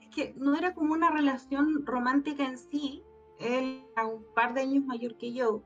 Es 0.00 0.14
que 0.14 0.34
no 0.36 0.54
era 0.54 0.72
como 0.72 0.92
una 0.92 1.10
relación 1.10 1.84
romántica 1.84 2.44
en 2.44 2.58
sí. 2.58 3.02
Él 3.40 3.84
era 3.96 4.06
un 4.06 4.24
par 4.32 4.54
de 4.54 4.60
años 4.60 4.84
mayor 4.84 5.16
que 5.18 5.32
yo, 5.32 5.64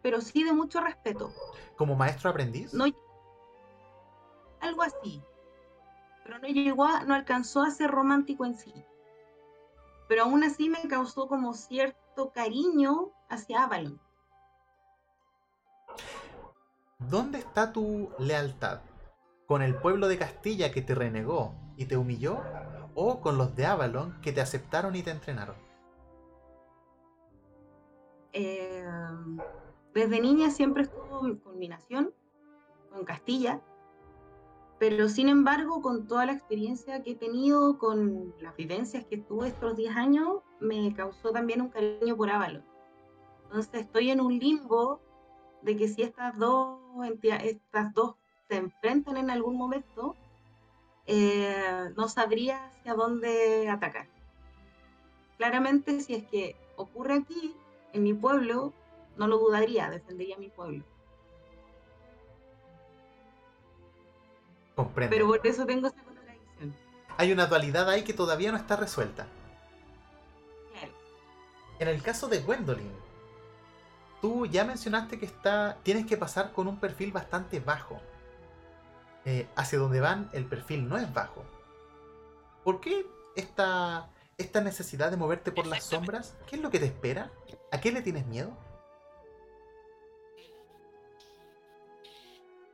pero 0.00 0.22
sí 0.22 0.44
de 0.44 0.54
mucho 0.54 0.80
respeto. 0.80 1.30
¿Como 1.76 1.94
maestro 1.94 2.30
aprendiz? 2.30 2.72
No, 2.72 2.86
algo 4.60 4.82
así. 4.82 5.22
Pero 6.24 6.38
no 6.38 6.48
llegó 6.48 6.88
no 7.06 7.14
alcanzó 7.14 7.62
a 7.62 7.70
ser 7.70 7.90
romántico 7.90 8.46
en 8.46 8.56
sí 8.56 8.72
pero 10.10 10.24
aún 10.24 10.42
así 10.42 10.68
me 10.68 10.80
causó 10.88 11.28
como 11.28 11.54
cierto 11.54 12.32
cariño 12.32 13.12
hacia 13.28 13.62
Avalon. 13.62 14.00
¿Dónde 16.98 17.38
está 17.38 17.72
tu 17.72 18.10
lealtad? 18.18 18.80
¿Con 19.46 19.62
el 19.62 19.76
pueblo 19.76 20.08
de 20.08 20.18
Castilla 20.18 20.72
que 20.72 20.82
te 20.82 20.96
renegó 20.96 21.54
y 21.76 21.84
te 21.84 21.96
humilló? 21.96 22.40
¿O 22.96 23.20
con 23.20 23.38
los 23.38 23.54
de 23.54 23.66
Avalon 23.66 24.20
que 24.20 24.32
te 24.32 24.40
aceptaron 24.40 24.96
y 24.96 25.04
te 25.04 25.12
entrenaron? 25.12 25.54
Eh, 28.32 28.84
desde 29.94 30.20
niña 30.20 30.50
siempre 30.50 30.82
estuvo 30.82 31.24
en 31.24 31.36
combinación 31.36 32.12
con 32.90 33.04
Castilla, 33.04 33.60
pero 34.80 35.10
sin 35.10 35.28
embargo, 35.28 35.82
con 35.82 36.08
toda 36.08 36.24
la 36.24 36.32
experiencia 36.32 37.02
que 37.02 37.10
he 37.10 37.14
tenido, 37.14 37.76
con 37.78 38.34
las 38.40 38.56
vivencias 38.56 39.04
que 39.04 39.18
tuve 39.18 39.48
estos 39.48 39.76
10 39.76 39.94
años, 39.94 40.38
me 40.58 40.94
causó 40.94 41.32
también 41.32 41.60
un 41.60 41.68
cariño 41.68 42.16
por 42.16 42.30
Avalon. 42.30 42.64
Entonces 43.44 43.82
estoy 43.82 44.10
en 44.10 44.22
un 44.22 44.38
limbo 44.38 45.02
de 45.60 45.76
que 45.76 45.86
si 45.86 46.00
estas 46.00 46.38
dos, 46.38 46.78
estas 47.42 47.92
dos 47.92 48.14
se 48.48 48.56
enfrentan 48.56 49.18
en 49.18 49.28
algún 49.28 49.58
momento, 49.58 50.16
eh, 51.06 51.92
no 51.94 52.08
sabría 52.08 52.64
hacia 52.64 52.94
dónde 52.94 53.68
atacar. 53.68 54.08
Claramente, 55.36 56.00
si 56.00 56.14
es 56.14 56.24
que 56.24 56.56
ocurre 56.76 57.16
aquí, 57.16 57.54
en 57.92 58.02
mi 58.02 58.14
pueblo, 58.14 58.72
no 59.18 59.26
lo 59.26 59.36
dudaría, 59.36 59.90
defendería 59.90 60.38
mi 60.38 60.48
pueblo. 60.48 60.84
Comprendo. 64.84 65.14
Pero 65.14 65.26
por 65.26 65.46
eso 65.46 65.66
tengo 65.66 65.88
esa 65.88 66.02
contradicción. 66.02 66.74
Hay 67.18 67.32
una 67.32 67.46
dualidad 67.46 67.88
ahí 67.90 68.02
que 68.02 68.14
todavía 68.14 68.50
no 68.50 68.56
está 68.56 68.76
resuelta. 68.76 69.26
Claro. 70.72 70.92
En 71.78 71.88
el 71.88 72.02
caso 72.02 72.28
de 72.28 72.40
Gwendolyn, 72.40 72.90
tú 74.22 74.46
ya 74.46 74.64
mencionaste 74.64 75.18
que 75.18 75.26
está, 75.26 75.76
tienes 75.82 76.06
que 76.06 76.16
pasar 76.16 76.52
con 76.52 76.66
un 76.66 76.78
perfil 76.80 77.12
bastante 77.12 77.60
bajo. 77.60 78.00
Eh, 79.26 79.46
hacia 79.54 79.78
donde 79.78 80.00
van, 80.00 80.30
el 80.32 80.46
perfil 80.46 80.88
no 80.88 80.96
es 80.96 81.12
bajo. 81.12 81.44
¿Por 82.64 82.80
qué 82.80 83.04
esta, 83.36 84.08
esta 84.38 84.62
necesidad 84.62 85.10
de 85.10 85.18
moverte 85.18 85.52
por 85.52 85.66
las 85.66 85.84
sombras? 85.84 86.34
¿Qué 86.46 86.56
es 86.56 86.62
lo 86.62 86.70
que 86.70 86.78
te 86.78 86.86
espera? 86.86 87.30
¿A 87.70 87.80
qué 87.82 87.92
le 87.92 88.00
tienes 88.00 88.26
miedo? 88.26 88.56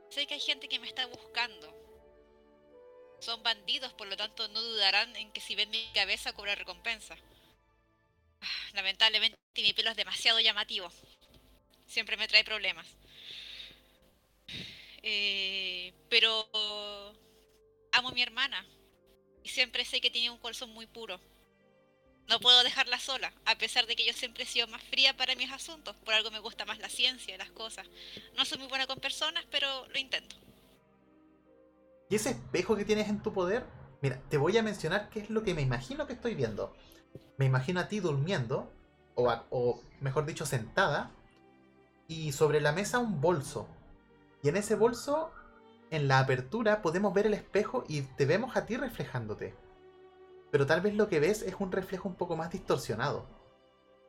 Sé 0.07 0.25
que 0.25 0.35
hay 0.35 0.39
gente 0.39 0.69
que 0.69 0.79
me 0.79 0.87
está 0.87 1.05
buscando. 1.07 1.76
Son 3.19 3.41
bandidos, 3.43 3.93
por 3.93 4.07
lo 4.07 4.15
tanto 4.15 4.47
no 4.49 4.61
dudarán 4.61 5.15
en 5.15 5.31
que 5.31 5.41
si 5.41 5.55
ven 5.55 5.69
mi 5.69 5.91
cabeza 5.93 6.33
cobra 6.33 6.55
recompensa. 6.55 7.17
Ah, 8.41 8.69
Lamentablemente 8.73 9.37
mi 9.55 9.73
pelo 9.73 9.89
es 9.89 9.95
demasiado 9.95 10.39
llamativo. 10.39 10.91
Siempre 11.87 12.17
me 12.17 12.27
trae 12.27 12.43
problemas. 12.43 12.87
Eh, 15.01 15.93
pero 16.09 16.47
amo 17.91 18.09
a 18.09 18.11
mi 18.11 18.21
hermana. 18.21 18.65
Y 19.43 19.49
siempre 19.49 19.85
sé 19.85 20.01
que 20.01 20.11
tiene 20.11 20.29
un 20.29 20.37
corazón 20.37 20.71
muy 20.71 20.85
puro. 20.85 21.19
No 22.27 22.41
puedo 22.41 22.61
dejarla 22.63 22.99
sola, 22.99 23.31
a 23.45 23.57
pesar 23.57 23.85
de 23.85 23.95
que 23.95 24.05
yo 24.05 24.11
siempre 24.11 24.43
he 24.43 24.47
sido 24.47 24.67
más 24.67 24.83
fría 24.83 25.15
para 25.15 25.35
mis 25.35 25.51
asuntos. 25.51 25.95
Por 26.03 26.13
algo 26.13 26.29
me 26.29 26.39
gusta 26.39 26.65
más 26.65 26.79
la 26.79 26.89
ciencia 26.89 27.33
y 27.33 27.37
las 27.37 27.51
cosas. 27.51 27.87
No 28.35 28.43
soy 28.43 28.57
muy 28.57 28.67
buena 28.67 28.85
con 28.85 28.99
personas, 28.99 29.45
pero 29.49 29.87
lo 29.87 29.97
intento. 29.97 30.35
¿Y 32.09 32.15
ese 32.15 32.31
espejo 32.31 32.75
que 32.75 32.85
tienes 32.85 33.09
en 33.09 33.21
tu 33.21 33.33
poder? 33.33 33.65
Mira, 34.01 34.21
te 34.29 34.37
voy 34.37 34.57
a 34.57 34.63
mencionar 34.63 35.09
qué 35.09 35.19
es 35.19 35.29
lo 35.29 35.43
que 35.43 35.53
me 35.53 35.61
imagino 35.61 36.07
que 36.07 36.13
estoy 36.13 36.35
viendo. 36.35 36.73
Me 37.37 37.45
imagino 37.45 37.79
a 37.79 37.87
ti 37.87 37.99
durmiendo, 37.99 38.71
o, 39.15 39.29
o 39.49 39.81
mejor 39.99 40.25
dicho, 40.25 40.45
sentada, 40.45 41.11
y 42.07 42.31
sobre 42.31 42.61
la 42.61 42.71
mesa 42.71 42.99
un 42.99 43.19
bolso. 43.19 43.67
Y 44.41 44.49
en 44.49 44.57
ese 44.57 44.75
bolso, 44.75 45.31
en 45.89 46.07
la 46.07 46.19
apertura, 46.19 46.81
podemos 46.81 47.13
ver 47.13 47.25
el 47.25 47.33
espejo 47.33 47.83
y 47.87 48.01
te 48.01 48.25
vemos 48.25 48.55
a 48.55 48.65
ti 48.65 48.77
reflejándote. 48.77 49.55
Pero 50.51 50.65
tal 50.65 50.81
vez 50.81 50.95
lo 50.95 51.09
que 51.09 51.19
ves 51.19 51.41
es 51.41 51.55
un 51.59 51.71
reflejo 51.71 52.07
un 52.07 52.15
poco 52.15 52.37
más 52.37 52.51
distorsionado. 52.51 53.25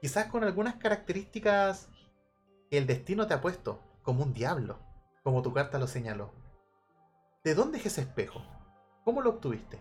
Quizás 0.01 0.27
con 0.27 0.45
algunas 0.45 0.77
características 0.77 1.89
que 2.71 2.79
el 2.79 2.87
destino 2.87 3.27
te 3.27 3.35
ha 3.35 3.41
puesto, 3.41 3.81
como 4.03 4.23
un 4.23 4.33
diablo, 4.33 4.79
como 5.25 5.43
tu 5.43 5.53
carta 5.53 5.79
lo 5.79 5.89
señaló. 5.89 6.33
¿De 7.49 7.55
dónde 7.55 7.79
es 7.79 7.87
ese 7.87 8.03
espejo? 8.03 8.45
¿Cómo 9.05 9.23
lo 9.23 9.31
obtuviste? 9.31 9.81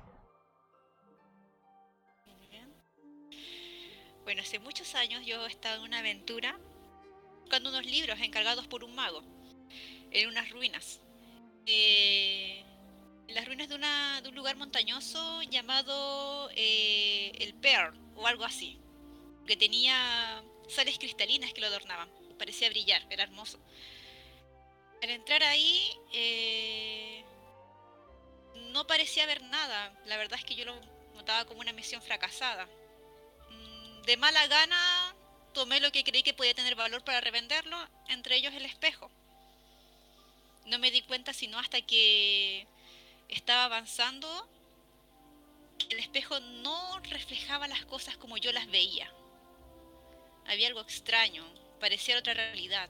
Bueno, 4.24 4.42
hace 4.42 4.58
muchos 4.60 4.96
años 4.96 5.26
yo 5.26 5.46
he 5.46 5.50
estado 5.50 5.76
en 5.76 5.82
una 5.82 6.00
aventura 6.00 6.58
buscando 7.42 7.68
unos 7.68 7.86
libros 7.86 8.22
encargados 8.22 8.68
por 8.68 8.86
un 8.86 8.96
mago 8.96 9.22
en 10.12 10.30
unas 10.30 10.50
ruinas. 10.50 11.02
Eh, 11.66 12.64
en 13.28 13.36
las 13.36 13.46
ruinas 13.46 13.68
de, 13.68 13.76
una, 13.76 14.22
un 14.26 14.36
lugar 14.36 14.56
montañoso 14.56 15.42
llamado 15.44 16.50
eh, 16.56 17.34
el 17.38 17.54
Pearl 17.54 18.00
o 18.16 18.28
algo 18.28 18.46
así, 18.46 18.80
que 19.46 19.58
tenía 19.58 20.42
sales 20.70 20.98
cristalinas 20.98 21.52
que 21.52 21.60
lo 21.60 21.68
adornaban. 21.68 22.10
Parecía 22.40 22.70
brillar, 22.70 23.06
era 23.10 23.24
hermoso. 23.24 23.60
Al 25.04 25.10
entrar 25.10 25.44
ahí, 25.44 25.92
eh, 26.14 27.17
no 28.72 28.88
parecía 28.88 29.24
haber 29.24 29.42
nada. 29.44 29.92
La 30.06 30.18
verdad 30.18 30.40
es 30.40 30.46
que 30.46 30.56
yo 30.56 30.66
lo 30.66 30.76
notaba 31.16 31.46
como 31.46 31.62
una 31.62 31.74
misión 31.74 32.02
fracasada. 32.02 32.68
Mm, 33.50 34.02
De 34.04 34.18
mala 34.18 34.48
gana 34.48 35.16
tomé 35.54 35.80
lo 35.80 35.92
que 35.92 36.04
creí 36.04 36.24
que 36.24 36.34
podía 36.34 36.54
tener 36.54 36.76
valor 36.76 37.04
para 37.04 37.22
revenderlo, 37.22 37.78
entre 38.10 38.36
ellos 38.36 38.54
el 38.54 38.66
espejo. 38.66 39.10
No 40.66 40.80
me 40.80 40.92
di 40.92 41.02
cuenta 41.02 41.34
sino 41.34 41.58
hasta 41.60 41.82
que 41.82 42.68
estaba 43.30 43.66
avanzando 43.66 44.48
el 45.90 46.00
espejo 46.00 46.40
no 46.40 47.00
reflejaba 47.00 47.68
las 47.68 47.86
cosas 47.86 48.18
como 48.18 48.38
yo 48.38 48.52
las 48.52 48.68
veía. 48.68 49.12
Había 50.46 50.68
algo 50.68 50.82
extraño, 50.82 51.46
parecía 51.80 52.18
otra 52.18 52.34
realidad. 52.34 52.90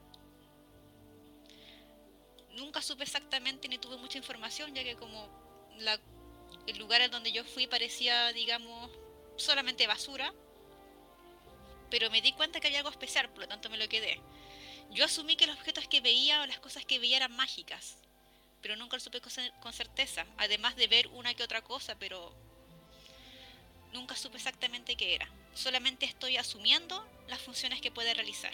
Nunca 2.51 2.81
supe 2.81 3.03
exactamente 3.03 3.67
ni 3.67 3.77
tuve 3.77 3.97
mucha 3.97 4.17
información, 4.17 4.73
ya 4.73 4.83
que 4.83 4.95
como 4.95 5.29
la- 5.79 5.99
el 6.67 6.77
lugar 6.77 7.01
en 7.01 7.11
donde 7.11 7.31
yo 7.31 7.43
fui 7.43 7.67
parecía, 7.67 8.31
digamos, 8.33 8.89
solamente 9.37 9.87
basura, 9.87 10.33
pero 11.89 12.09
me 12.09 12.21
di 12.21 12.33
cuenta 12.33 12.59
que 12.59 12.67
había 12.67 12.79
algo 12.79 12.89
especial, 12.89 13.29
por 13.29 13.39
lo 13.41 13.47
tanto 13.47 13.69
me 13.69 13.77
lo 13.77 13.87
quedé. 13.87 14.19
Yo 14.91 15.05
asumí 15.05 15.35
que 15.35 15.47
los 15.47 15.55
objetos 15.57 15.87
que 15.87 16.01
veía 16.01 16.41
o 16.41 16.45
las 16.45 16.59
cosas 16.59 16.85
que 16.85 16.99
veía 16.99 17.17
eran 17.17 17.35
mágicas, 17.35 17.97
pero 18.61 18.75
nunca 18.75 18.97
lo 18.97 19.01
supe 19.01 19.21
con 19.61 19.73
certeza, 19.73 20.25
además 20.37 20.75
de 20.75 20.87
ver 20.87 21.07
una 21.07 21.33
que 21.33 21.43
otra 21.43 21.61
cosa, 21.61 21.95
pero 21.99 22.33
nunca 23.93 24.15
supe 24.15 24.37
exactamente 24.37 24.95
qué 24.95 25.15
era. 25.15 25.29
Solamente 25.53 26.05
estoy 26.05 26.37
asumiendo 26.37 27.05
las 27.27 27.39
funciones 27.41 27.81
que 27.81 27.91
puede 27.91 28.13
realizar. 28.13 28.53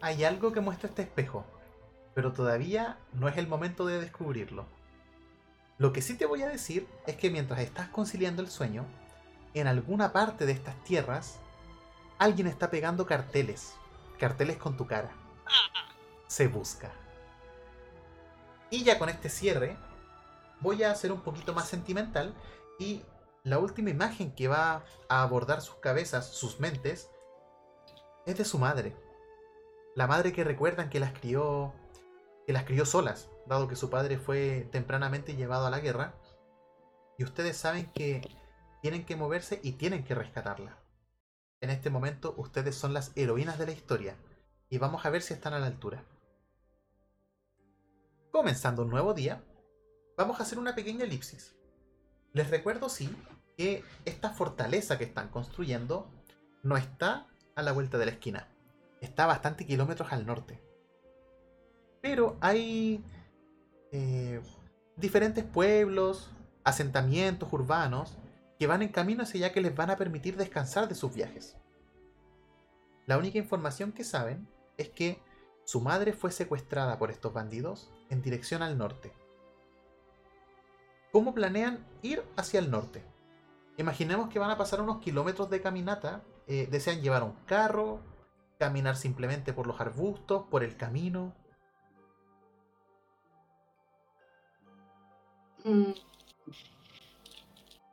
Hay 0.00 0.24
algo 0.24 0.52
que 0.52 0.60
muestra 0.60 0.88
este 0.88 1.02
espejo, 1.02 1.44
pero 2.18 2.32
todavía 2.32 2.98
no 3.12 3.28
es 3.28 3.36
el 3.36 3.46
momento 3.46 3.86
de 3.86 4.00
descubrirlo. 4.00 4.66
Lo 5.78 5.92
que 5.92 6.02
sí 6.02 6.16
te 6.16 6.26
voy 6.26 6.42
a 6.42 6.48
decir 6.48 6.84
es 7.06 7.14
que 7.14 7.30
mientras 7.30 7.60
estás 7.60 7.90
conciliando 7.90 8.42
el 8.42 8.50
sueño, 8.50 8.84
en 9.54 9.68
alguna 9.68 10.12
parte 10.12 10.44
de 10.44 10.50
estas 10.50 10.74
tierras, 10.82 11.38
alguien 12.18 12.48
está 12.48 12.72
pegando 12.72 13.06
carteles, 13.06 13.74
carteles 14.18 14.56
con 14.56 14.76
tu 14.76 14.84
cara. 14.84 15.12
Se 16.26 16.48
busca. 16.48 16.90
Y 18.68 18.82
ya 18.82 18.98
con 18.98 19.10
este 19.10 19.28
cierre, 19.28 19.76
voy 20.58 20.82
a 20.82 20.90
hacer 20.90 21.12
un 21.12 21.20
poquito 21.20 21.54
más 21.54 21.68
sentimental 21.68 22.34
y 22.80 23.02
la 23.44 23.60
última 23.60 23.90
imagen 23.90 24.32
que 24.32 24.48
va 24.48 24.82
a 25.08 25.22
abordar 25.22 25.60
sus 25.60 25.76
cabezas, 25.76 26.26
sus 26.26 26.58
mentes, 26.58 27.10
es 28.26 28.36
de 28.36 28.44
su 28.44 28.58
madre. 28.58 28.96
La 29.94 30.08
madre 30.08 30.32
que 30.32 30.42
recuerdan 30.42 30.90
que 30.90 30.98
las 30.98 31.12
crió, 31.12 31.74
que 32.48 32.54
las 32.54 32.64
crió 32.64 32.86
solas, 32.86 33.28
dado 33.44 33.68
que 33.68 33.76
su 33.76 33.90
padre 33.90 34.16
fue 34.16 34.66
tempranamente 34.72 35.36
llevado 35.36 35.66
a 35.66 35.70
la 35.70 35.80
guerra. 35.80 36.14
Y 37.18 37.24
ustedes 37.24 37.58
saben 37.58 37.92
que 37.92 38.22
tienen 38.80 39.04
que 39.04 39.16
moverse 39.16 39.60
y 39.62 39.72
tienen 39.72 40.02
que 40.02 40.14
rescatarla. 40.14 40.78
En 41.60 41.68
este 41.68 41.90
momento 41.90 42.32
ustedes 42.38 42.74
son 42.74 42.94
las 42.94 43.14
heroínas 43.16 43.58
de 43.58 43.66
la 43.66 43.72
historia 43.72 44.16
y 44.70 44.78
vamos 44.78 45.04
a 45.04 45.10
ver 45.10 45.20
si 45.20 45.34
están 45.34 45.52
a 45.52 45.58
la 45.58 45.66
altura. 45.66 46.06
Comenzando 48.32 48.80
un 48.80 48.88
nuevo 48.88 49.12
día, 49.12 49.44
vamos 50.16 50.40
a 50.40 50.44
hacer 50.44 50.58
una 50.58 50.74
pequeña 50.74 51.04
elipsis. 51.04 51.54
Les 52.32 52.48
recuerdo, 52.48 52.88
sí, 52.88 53.14
que 53.58 53.84
esta 54.06 54.30
fortaleza 54.30 54.96
que 54.96 55.04
están 55.04 55.28
construyendo 55.28 56.10
no 56.62 56.78
está 56.78 57.26
a 57.56 57.62
la 57.62 57.72
vuelta 57.72 57.98
de 57.98 58.06
la 58.06 58.12
esquina. 58.12 58.48
Está 59.02 59.24
a 59.24 59.26
bastante 59.26 59.66
kilómetros 59.66 60.14
al 60.14 60.24
norte. 60.24 60.66
Pero 62.00 62.36
hay 62.40 63.04
eh, 63.92 64.40
diferentes 64.96 65.44
pueblos, 65.44 66.30
asentamientos 66.64 67.52
urbanos 67.52 68.16
que 68.58 68.66
van 68.66 68.82
en 68.82 68.88
camino 68.88 69.22
hacia 69.22 69.46
allá 69.46 69.54
que 69.54 69.60
les 69.60 69.74
van 69.74 69.90
a 69.90 69.96
permitir 69.96 70.36
descansar 70.36 70.88
de 70.88 70.94
sus 70.94 71.14
viajes. 71.14 71.56
La 73.06 73.16
única 73.18 73.38
información 73.38 73.92
que 73.92 74.04
saben 74.04 74.48
es 74.76 74.90
que 74.90 75.20
Su 75.68 75.82
madre 75.82 76.14
fue 76.14 76.32
secuestrada 76.32 76.98
por 76.98 77.10
estos 77.10 77.34
bandidos 77.34 77.90
en 78.08 78.22
dirección 78.22 78.62
al 78.62 78.78
norte. 78.78 79.12
¿Cómo 81.12 81.34
planean 81.34 81.86
ir 82.00 82.24
hacia 82.38 82.58
el 82.58 82.70
norte? 82.70 83.04
Imaginemos 83.76 84.30
que 84.30 84.38
van 84.38 84.48
a 84.48 84.56
pasar 84.56 84.80
unos 84.80 84.96
kilómetros 85.00 85.50
de 85.50 85.60
caminata. 85.60 86.22
eh, 86.46 86.66
desean 86.70 87.02
llevar 87.02 87.22
un 87.22 87.34
carro, 87.44 88.00
caminar 88.58 88.96
simplemente 88.96 89.52
por 89.52 89.66
los 89.66 89.78
arbustos, 89.78 90.44
por 90.50 90.64
el 90.64 90.78
camino. 90.78 91.34
Mm, 95.64 95.92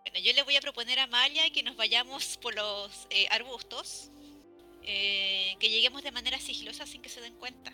Bueno, 0.03 0.19
yo 0.23 0.33
le 0.33 0.43
voy 0.43 0.55
a 0.55 0.61
proponer 0.61 0.99
a 0.99 1.03
Amalia 1.03 1.51
que 1.51 1.63
nos 1.63 1.75
vayamos 1.75 2.37
por 2.37 2.55
los 2.55 3.07
eh, 3.09 3.27
arbustos, 3.31 4.11
eh, 4.83 5.55
que 5.59 5.69
lleguemos 5.69 6.03
de 6.03 6.11
manera 6.11 6.39
sigilosa 6.39 6.85
sin 6.85 7.01
que 7.01 7.09
se 7.09 7.21
den 7.21 7.35
cuenta. 7.37 7.71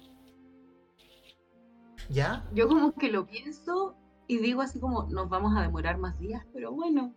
¿Ya? 2.09 2.47
Yo 2.53 2.67
como 2.67 2.93
que 2.93 3.11
lo 3.11 3.27
pienso 3.27 3.95
y 4.27 4.37
digo 4.37 4.61
así 4.61 4.79
como, 4.79 5.03
nos 5.09 5.29
vamos 5.29 5.55
a 5.57 5.61
demorar 5.61 5.97
más 5.97 6.17
días, 6.19 6.45
pero 6.53 6.71
bueno, 6.71 7.13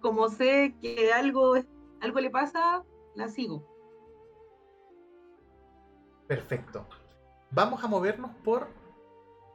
como 0.00 0.28
sé 0.28 0.76
que 0.80 1.12
algo, 1.12 1.54
algo 2.00 2.20
le 2.20 2.30
pasa, 2.30 2.84
la 3.14 3.28
sigo. 3.28 3.66
Perfecto. 6.26 6.86
Vamos 7.50 7.82
a 7.84 7.88
movernos 7.88 8.30
por 8.44 8.68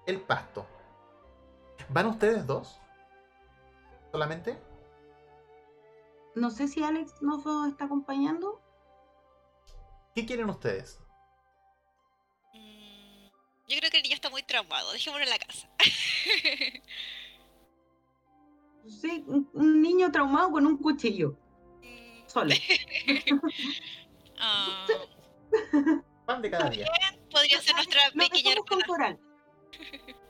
el 0.05 0.21
pasto. 0.21 0.65
¿Van 1.89 2.07
ustedes 2.07 2.45
dos? 2.45 2.79
¿Solamente? 4.11 4.57
No 6.35 6.51
sé 6.51 6.67
si 6.67 6.83
Alex 6.83 7.21
nos 7.21 7.45
está 7.67 7.85
acompañando. 7.85 8.61
¿Qué 10.13 10.25
quieren 10.25 10.49
ustedes? 10.49 10.99
Mm, 12.53 13.27
yo 13.67 13.77
creo 13.77 13.91
que 13.91 13.97
el 13.97 14.03
niño 14.03 14.15
está 14.15 14.29
muy 14.29 14.43
traumado, 14.43 14.91
dejémoslo 14.91 15.23
en 15.23 15.29
la 15.29 15.39
casa. 15.39 15.69
Sí, 19.01 19.21
un, 19.27 19.81
niño 19.81 20.09
traumado 20.13 20.49
con 20.49 20.65
un 20.65 20.77
cuchillo, 20.77 21.35
Mm, 21.83 22.25
solo. 22.25 22.55
ah, 24.39 24.88
Pan 26.25 26.41
de 26.41 26.49
cada 26.49 26.69
día. 26.69 26.88
podría 27.29 27.61
ser 27.61 27.75
nuestra 27.75 27.99
Lo 28.13 28.23
pequeña 28.23 28.51
dejamos 28.51 28.65
con 28.69 28.81
coral. 28.81 29.19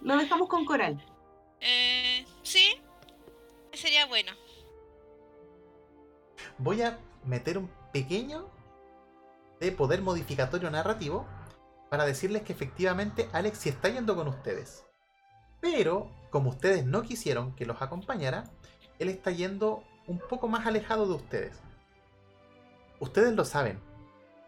Lo 0.01 0.17
dejamos 0.17 0.49
con 0.49 0.65
coral. 0.65 1.16
Eh, 1.61 2.25
sí, 2.43 2.79
sería 3.73 4.05
bueno. 4.05 4.31
Voy 6.57 6.81
a 6.81 6.99
meter 7.25 7.57
un 7.57 7.69
pequeño 7.91 8.49
de 9.59 9.71
poder 9.71 10.01
modificatorio 10.01 10.69
narrativo 10.69 11.25
para 11.89 12.05
decirles 12.05 12.43
que 12.43 12.53
efectivamente 12.53 13.29
Alex 13.33 13.57
sí 13.59 13.69
está 13.69 13.89
yendo 13.89 14.15
con 14.15 14.27
ustedes. 14.27 14.83
Pero, 15.61 16.11
como 16.29 16.49
ustedes 16.49 16.85
no 16.85 17.01
quisieron 17.01 17.55
que 17.55 17.65
los 17.65 17.81
acompañara, 17.81 18.43
él 18.99 19.09
está 19.09 19.31
yendo 19.31 19.83
un 20.07 20.19
poco 20.19 20.47
más 20.47 20.65
alejado 20.65 21.07
de 21.07 21.13
ustedes. 21.13 21.57
Ustedes 22.99 23.33
lo 23.33 23.45
saben. 23.45 23.79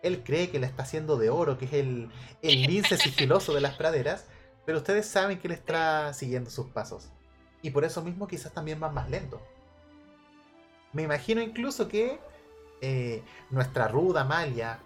Él 0.02 0.24
cree 0.24 0.50
que 0.50 0.60
le 0.60 0.68
está 0.68 0.84
haciendo 0.84 1.18
de 1.18 1.30
oro, 1.30 1.58
que 1.58 1.66
es 1.66 1.74
el, 1.74 2.10
el 2.42 2.62
lince 2.68 2.98
sigiloso 2.98 3.54
de 3.54 3.62
las 3.62 3.76
praderas, 3.76 4.28
pero 4.66 4.80
ustedes 4.80 5.08
saben 5.08 5.40
que 5.40 5.48
él 5.48 5.54
está 5.54 6.14
siguiendo 6.14 6.50
sus 6.50 6.68
pasos. 6.68 7.10
Y 7.62 7.72
por 7.72 7.84
eso 7.84 8.02
mismo 8.02 8.28
quizás 8.28 8.54
también 8.54 8.80
van 8.80 8.94
más 8.94 9.10
lento. 9.10 9.42
Me 10.94 11.04
imagino 11.04 11.42
incluso 11.42 11.88
que 11.88 12.20
eh, 12.82 13.24
nuestra 13.50 13.88
ruda 13.88 14.22
Amalia, 14.22 14.80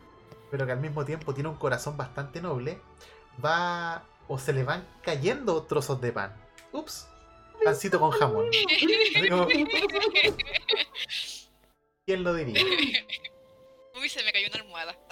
pero 0.51 0.65
que 0.65 0.71
al 0.71 0.80
mismo 0.80 1.05
tiempo 1.05 1.34
tiene 1.34 1.49
un 1.49 1.55
corazón 1.55 1.97
bastante 1.97 2.41
noble, 2.41 2.80
va 3.43 4.05
o 4.28 4.38
se 4.39 4.53
le 4.53 4.63
van 4.63 4.88
cayendo 5.01 5.63
trozos 5.63 6.01
de 6.01 6.11
pan. 6.11 6.36
Ups, 6.71 7.07
pancito 7.63 7.99
con 7.99 8.11
jamón. 8.11 8.47
Como, 9.30 9.47
¿Quién 12.05 12.24
lo 12.24 12.34
diría? 12.34 12.63
Uy, 13.95 14.09
se 14.09 14.24
me 14.24 14.34
cayó 14.34 14.47
una 14.47 14.63
almohada. 14.63 14.97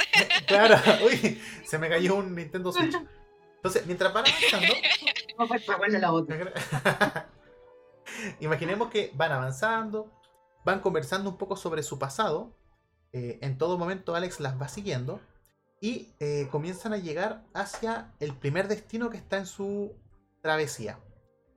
Claro, 0.48 0.78
uy, 1.06 1.42
se 1.64 1.78
me 1.78 1.88
cayó 1.88 2.16
un 2.16 2.36
Nintendo 2.36 2.74
Switch. 2.74 2.96
Entonces, 3.62 3.86
mientras 3.86 4.12
van 4.12 4.26
avanzando, 4.28 4.74
No 5.38 6.00
la 6.00 6.12
otra. 6.12 6.52
Imaginemos 8.40 8.90
que 8.90 9.12
van 9.14 9.32
avanzando, 9.32 10.12
van 10.66 10.80
conversando 10.80 11.30
un 11.30 11.38
poco 11.38 11.56
sobre 11.56 11.84
su 11.84 12.00
pasado. 12.00 12.58
eh, 13.14 13.38
en 13.42 13.58
todo 13.58 13.78
momento 13.78 14.16
Alex 14.16 14.40
las 14.40 14.60
va 14.60 14.68
siguiendo 14.68 15.20
y 15.80 16.16
eh, 16.20 16.48
comienzan 16.52 16.94
a 16.94 16.98
llegar 16.98 17.44
hacia 17.54 18.14
el 18.20 18.36
primer 18.36 18.68
destino 18.68 19.10
que 19.10 19.18
está 19.18 19.38
en 19.38 19.46
su 19.46 19.94
travesía, 20.42 21.00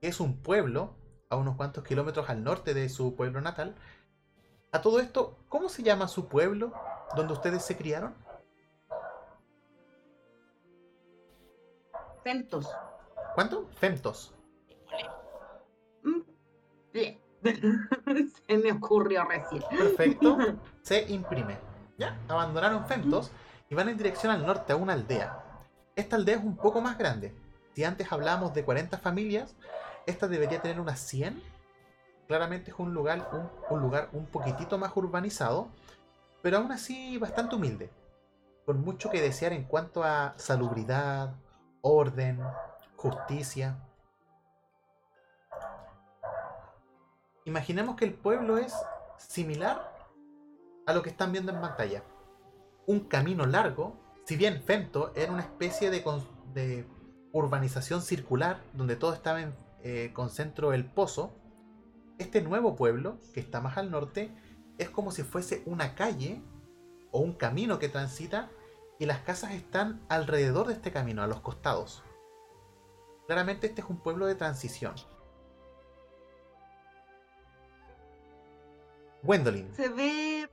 que 0.00 0.08
es 0.08 0.20
un 0.20 0.42
pueblo 0.42 0.96
a 1.30 1.36
unos 1.36 1.56
cuantos 1.56 1.84
kilómetros 1.84 2.28
al 2.28 2.44
norte 2.44 2.74
de 2.74 2.88
su 2.90 3.16
pueblo 3.16 3.40
natal. 3.40 3.76
A 4.72 4.82
todo 4.82 5.00
esto, 5.00 5.38
¿cómo 5.48 5.68
se 5.70 5.82
llama 5.82 6.08
su 6.08 6.28
pueblo 6.28 6.72
donde 7.16 7.32
ustedes 7.32 7.64
se 7.64 7.76
criaron? 7.76 8.14
Centos. 12.24 12.74
¿Cuánto? 13.34 13.68
Femtos. 13.76 14.34
Mm. 16.02 16.20
Se 18.46 18.56
me 18.56 18.72
ocurrió 18.72 19.24
recién. 19.24 19.62
Perfecto. 19.70 20.38
se 20.82 21.02
imprime. 21.12 21.58
¿Ya? 21.98 22.18
Abandonaron 22.28 22.86
Femtos 22.86 23.30
y 23.68 23.74
van 23.74 23.90
en 23.90 23.98
dirección 23.98 24.32
al 24.32 24.46
norte 24.46 24.72
a 24.72 24.76
una 24.76 24.94
aldea. 24.94 25.42
Esta 25.94 26.16
aldea 26.16 26.36
es 26.36 26.44
un 26.44 26.56
poco 26.56 26.80
más 26.80 26.96
grande. 26.96 27.34
Si 27.74 27.84
antes 27.84 28.10
hablábamos 28.10 28.54
de 28.54 28.64
40 28.64 28.98
familias, 28.98 29.54
esta 30.06 30.26
debería 30.26 30.62
tener 30.62 30.80
unas 30.80 31.00
100. 31.00 31.42
Claramente 32.26 32.70
es 32.70 32.78
un 32.78 32.94
lugar 32.94 33.28
un, 33.32 33.50
un 33.68 33.82
lugar 33.82 34.08
un 34.12 34.26
poquitito 34.26 34.78
más 34.78 34.96
urbanizado, 34.96 35.68
pero 36.40 36.56
aún 36.56 36.72
así 36.72 37.18
bastante 37.18 37.56
humilde. 37.56 37.90
Con 38.64 38.80
mucho 38.80 39.10
que 39.10 39.20
desear 39.20 39.52
en 39.52 39.64
cuanto 39.64 40.02
a 40.02 40.32
salubridad, 40.38 41.34
orden, 41.84 42.40
justicia. 42.96 43.78
Imaginemos 47.44 47.96
que 47.96 48.06
el 48.06 48.14
pueblo 48.14 48.56
es 48.56 48.74
similar 49.18 49.94
a 50.86 50.94
lo 50.94 51.02
que 51.02 51.10
están 51.10 51.30
viendo 51.30 51.52
en 51.52 51.60
pantalla. 51.60 52.02
Un 52.86 53.00
camino 53.00 53.44
largo, 53.44 54.00
si 54.24 54.36
bien 54.36 54.62
Femto 54.62 55.12
era 55.14 55.30
una 55.30 55.42
especie 55.42 55.90
de 55.90 56.86
urbanización 57.32 58.00
circular 58.00 58.62
donde 58.72 58.96
todo 58.96 59.12
estaba 59.12 59.42
en 59.42 59.54
eh, 59.82 60.10
concentro 60.14 60.72
el 60.72 60.86
pozo, 60.86 61.36
este 62.16 62.40
nuevo 62.40 62.76
pueblo, 62.76 63.18
que 63.34 63.40
está 63.40 63.60
más 63.60 63.76
al 63.76 63.90
norte, 63.90 64.30
es 64.78 64.88
como 64.88 65.10
si 65.10 65.22
fuese 65.22 65.62
una 65.66 65.94
calle 65.94 66.40
o 67.10 67.20
un 67.20 67.34
camino 67.34 67.78
que 67.78 67.90
transita 67.90 68.50
y 68.98 69.06
las 69.06 69.20
casas 69.20 69.52
están 69.52 70.04
alrededor 70.08 70.66
de 70.66 70.74
este 70.74 70.92
camino, 70.92 71.22
a 71.22 71.26
los 71.26 71.40
costados. 71.40 72.02
Claramente 73.26 73.66
este 73.66 73.80
es 73.80 73.88
un 73.88 73.98
pueblo 73.98 74.26
de 74.26 74.34
transición. 74.34 74.94
Gwendolyn, 79.22 79.74
Se 79.74 79.88
ve. 79.88 80.48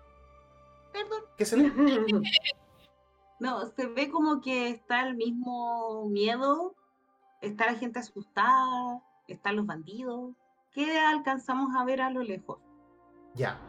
Perdón. 0.94 1.22
¿qué 1.38 1.46
se 1.46 1.56
ve? 1.58 1.72
No, 3.40 3.66
se 3.76 3.88
ve 3.88 4.12
como 4.12 4.40
que 4.40 4.70
está 4.70 5.02
el 5.08 5.16
mismo 5.16 6.08
miedo, 6.10 6.76
está 7.42 7.66
la 7.66 7.74
gente 7.74 7.98
asustada, 7.98 9.02
están 9.28 9.56
los 9.56 9.66
bandidos. 9.66 10.36
¿Qué 10.74 11.00
alcanzamos 11.00 11.76
a 11.76 11.84
ver 11.84 12.02
a 12.02 12.12
lo 12.12 12.22
lejos? 12.22 12.60
Ya. 13.34 13.60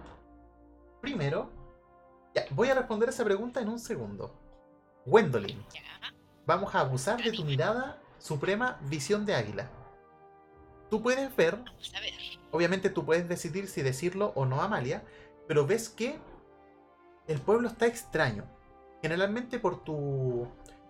Primero, 1.00 1.48
ya, 2.34 2.44
voy 2.50 2.68
a 2.68 2.74
responder 2.74 3.08
esa 3.08 3.24
pregunta 3.24 3.62
en 3.62 3.70
un 3.70 3.78
segundo. 3.78 4.41
Gwendolyn, 5.06 5.62
vamos 6.46 6.74
a 6.74 6.80
abusar 6.80 7.22
de 7.22 7.32
tu 7.32 7.44
mirada 7.44 8.00
suprema 8.18 8.78
visión 8.82 9.26
de 9.26 9.34
águila. 9.34 9.70
Tú 10.90 11.02
puedes 11.02 11.34
ver, 11.34 11.56
Vamos 11.56 11.92
a 11.94 12.00
ver. 12.00 12.12
obviamente 12.50 12.90
tú 12.90 13.04
puedes 13.04 13.28
decidir 13.28 13.66
si 13.66 13.82
decirlo 13.82 14.32
o 14.36 14.44
no 14.46 14.60
a 14.60 14.64
Amalia, 14.64 15.02
pero 15.48 15.66
ves 15.66 15.88
que 15.88 16.18
el 17.26 17.40
pueblo 17.40 17.68
está 17.68 17.86
extraño. 17.86 18.44
Generalmente 19.00 19.58
por 19.58 19.82
tu, 19.82 20.46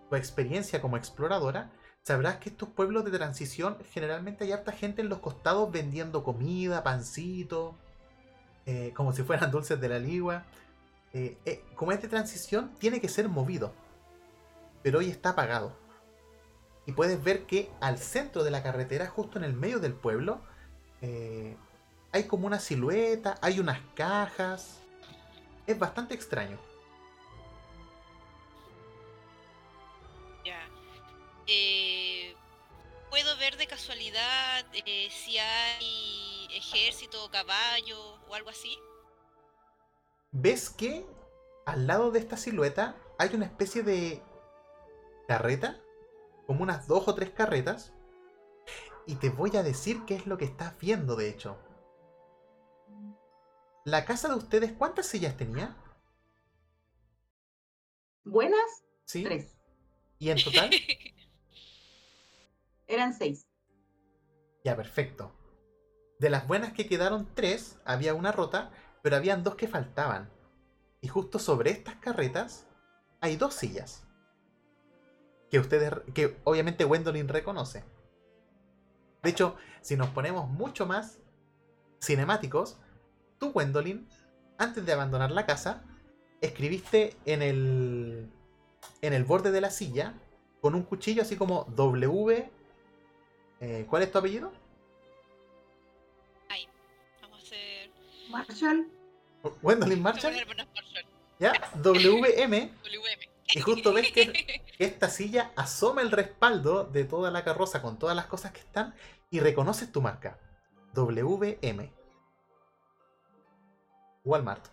tu 0.09 0.15
experiencia 0.15 0.81
como 0.81 0.97
exploradora, 0.97 1.71
sabrás 2.03 2.37
que 2.37 2.49
estos 2.49 2.69
pueblos 2.69 3.05
de 3.05 3.11
transición 3.11 3.77
generalmente 3.91 4.43
hay 4.43 4.51
harta 4.51 4.71
gente 4.73 5.01
en 5.01 5.09
los 5.09 5.19
costados 5.19 5.71
vendiendo 5.71 6.23
comida, 6.23 6.83
pancito, 6.83 7.75
eh, 8.65 8.91
como 8.95 9.13
si 9.13 9.23
fueran 9.23 9.49
dulces 9.51 9.79
de 9.79 9.89
la 9.89 9.99
ligua. 9.99 10.43
Eh, 11.13 11.37
eh, 11.45 11.63
como 11.75 11.91
es 11.91 12.01
de 12.01 12.07
transición, 12.07 12.71
tiene 12.79 12.99
que 12.99 13.07
ser 13.07 13.29
movido. 13.29 13.73
Pero 14.83 14.99
hoy 14.99 15.09
está 15.09 15.29
apagado. 15.29 15.75
Y 16.85 16.91
puedes 16.91 17.23
ver 17.23 17.45
que 17.45 17.71
al 17.81 17.97
centro 17.97 18.43
de 18.43 18.51
la 18.51 18.61
carretera, 18.61 19.07
justo 19.07 19.37
en 19.37 19.45
el 19.45 19.53
medio 19.53 19.79
del 19.79 19.93
pueblo, 19.93 20.41
eh, 21.01 21.57
hay 22.11 22.25
como 22.25 22.45
una 22.45 22.59
silueta, 22.59 23.37
hay 23.41 23.59
unas 23.59 23.79
cajas. 23.95 24.81
Es 25.65 25.79
bastante 25.79 26.13
extraño. 26.13 26.59
Ya. 30.45 30.59
eh, 31.47 32.35
¿puedo 33.09 33.37
ver 33.37 33.55
de 33.55 33.65
casualidad 33.65 34.65
eh, 34.73 35.07
si 35.09 35.37
hay 35.37 36.47
ejército, 36.53 37.29
caballo 37.31 38.19
o 38.27 38.35
algo 38.35 38.49
así? 38.49 38.77
ves 40.33 40.69
que 40.69 41.05
al 41.65 41.87
lado 41.87 42.11
de 42.11 42.19
esta 42.19 42.35
silueta 42.35 42.97
hay 43.17 43.33
una 43.33 43.45
especie 43.45 43.83
de 43.83 44.21
carreta, 45.27 45.79
como 46.47 46.63
unas 46.63 46.87
dos 46.87 47.07
o 47.07 47.15
tres 47.15 47.31
carretas, 47.31 47.93
y 49.05 49.15
te 49.15 49.29
voy 49.29 49.55
a 49.57 49.63
decir 49.63 50.05
qué 50.05 50.15
es 50.15 50.27
lo 50.27 50.37
que 50.37 50.45
estás 50.45 50.77
viendo, 50.79 51.15
de 51.15 51.29
hecho. 51.29 51.57
La 53.85 54.03
casa 54.03 54.27
de 54.27 54.35
ustedes, 54.35 54.73
¿cuántas 54.73 55.05
sillas 55.07 55.37
tenía? 55.37 55.77
Buenas, 58.25 58.83
¿Sí? 59.05 59.23
tres. 59.23 59.55
¿Y 60.19 60.31
en 60.31 60.43
total? 60.43 60.71
Eran 62.87 63.13
seis. 63.13 63.45
ya, 64.63 64.75
perfecto. 64.75 65.31
De 66.19 66.29
las 66.29 66.47
buenas 66.47 66.73
que 66.73 66.87
quedaron 66.87 67.33
tres, 67.35 67.79
había 67.85 68.13
una 68.15 68.31
rota, 68.31 68.71
pero 69.01 69.15
habían 69.15 69.43
dos 69.43 69.55
que 69.55 69.67
faltaban. 69.67 70.29
Y 71.01 71.09
justo 71.09 71.39
sobre 71.39 71.71
estas 71.71 71.97
carretas 71.97 72.67
hay 73.21 73.37
dos 73.37 73.55
sillas. 73.55 74.02
Que 75.53 75.59
ustedes, 75.59 75.93
que 76.15 76.35
obviamente 76.45 76.83
Gwendolyn 76.83 77.27
reconoce. 77.27 77.83
De 79.21 79.29
hecho, 79.29 79.55
si 79.81 79.95
nos 79.95 80.09
ponemos 80.09 80.49
mucho 80.49 80.87
más 80.87 81.19
cinemáticos, 82.01 82.79
tú, 83.37 83.51
Gwendolyn, 83.51 84.07
antes 84.57 84.83
de 84.83 84.93
abandonar 84.93 85.29
la 85.29 85.45
casa, 85.45 85.83
escribiste 86.41 87.15
en 87.25 87.43
el, 87.43 88.31
en 89.03 89.13
el 89.13 89.25
borde 89.25 89.51
de 89.51 89.61
la 89.61 89.69
silla, 89.69 90.15
con 90.59 90.73
un 90.73 90.81
cuchillo 90.81 91.21
así 91.21 91.35
como 91.35 91.65
W. 91.75 92.49
eh, 93.59 93.85
¿Cuál 93.87 94.01
es 94.01 94.11
tu 94.11 94.17
apellido? 94.17 94.51
Ay, 96.49 96.67
vamos 97.21 97.37
a 97.37 97.43
hacer. 97.43 97.91
Marshall, 98.31 98.87
Gwendolyn 99.61 99.99
Somos 99.99 100.13
Marshall. 100.15 100.35
hermanos 100.35 100.67
Marshall, 100.73 101.05
¿Ya? 101.37 101.53
WM. 101.75 102.71
WM. 102.83 103.32
Y 103.55 103.61
justo 103.61 103.93
ves 103.93 104.11
que 104.11 104.63
esta 104.79 105.09
silla 105.09 105.51
asoma 105.55 106.01
el 106.01 106.11
respaldo 106.11 106.85
de 106.85 107.05
toda 107.05 107.29
la 107.29 107.43
carroza 107.43 107.81
con 107.81 107.99
todas 107.99 108.15
las 108.15 108.25
cosas 108.25 108.51
que 108.51 108.59
están 108.59 108.95
y 109.29 109.39
reconoces 109.39 109.91
tu 109.91 110.01
marca. 110.01 110.39
WM. 110.93 111.91
Walmart. 114.23 114.67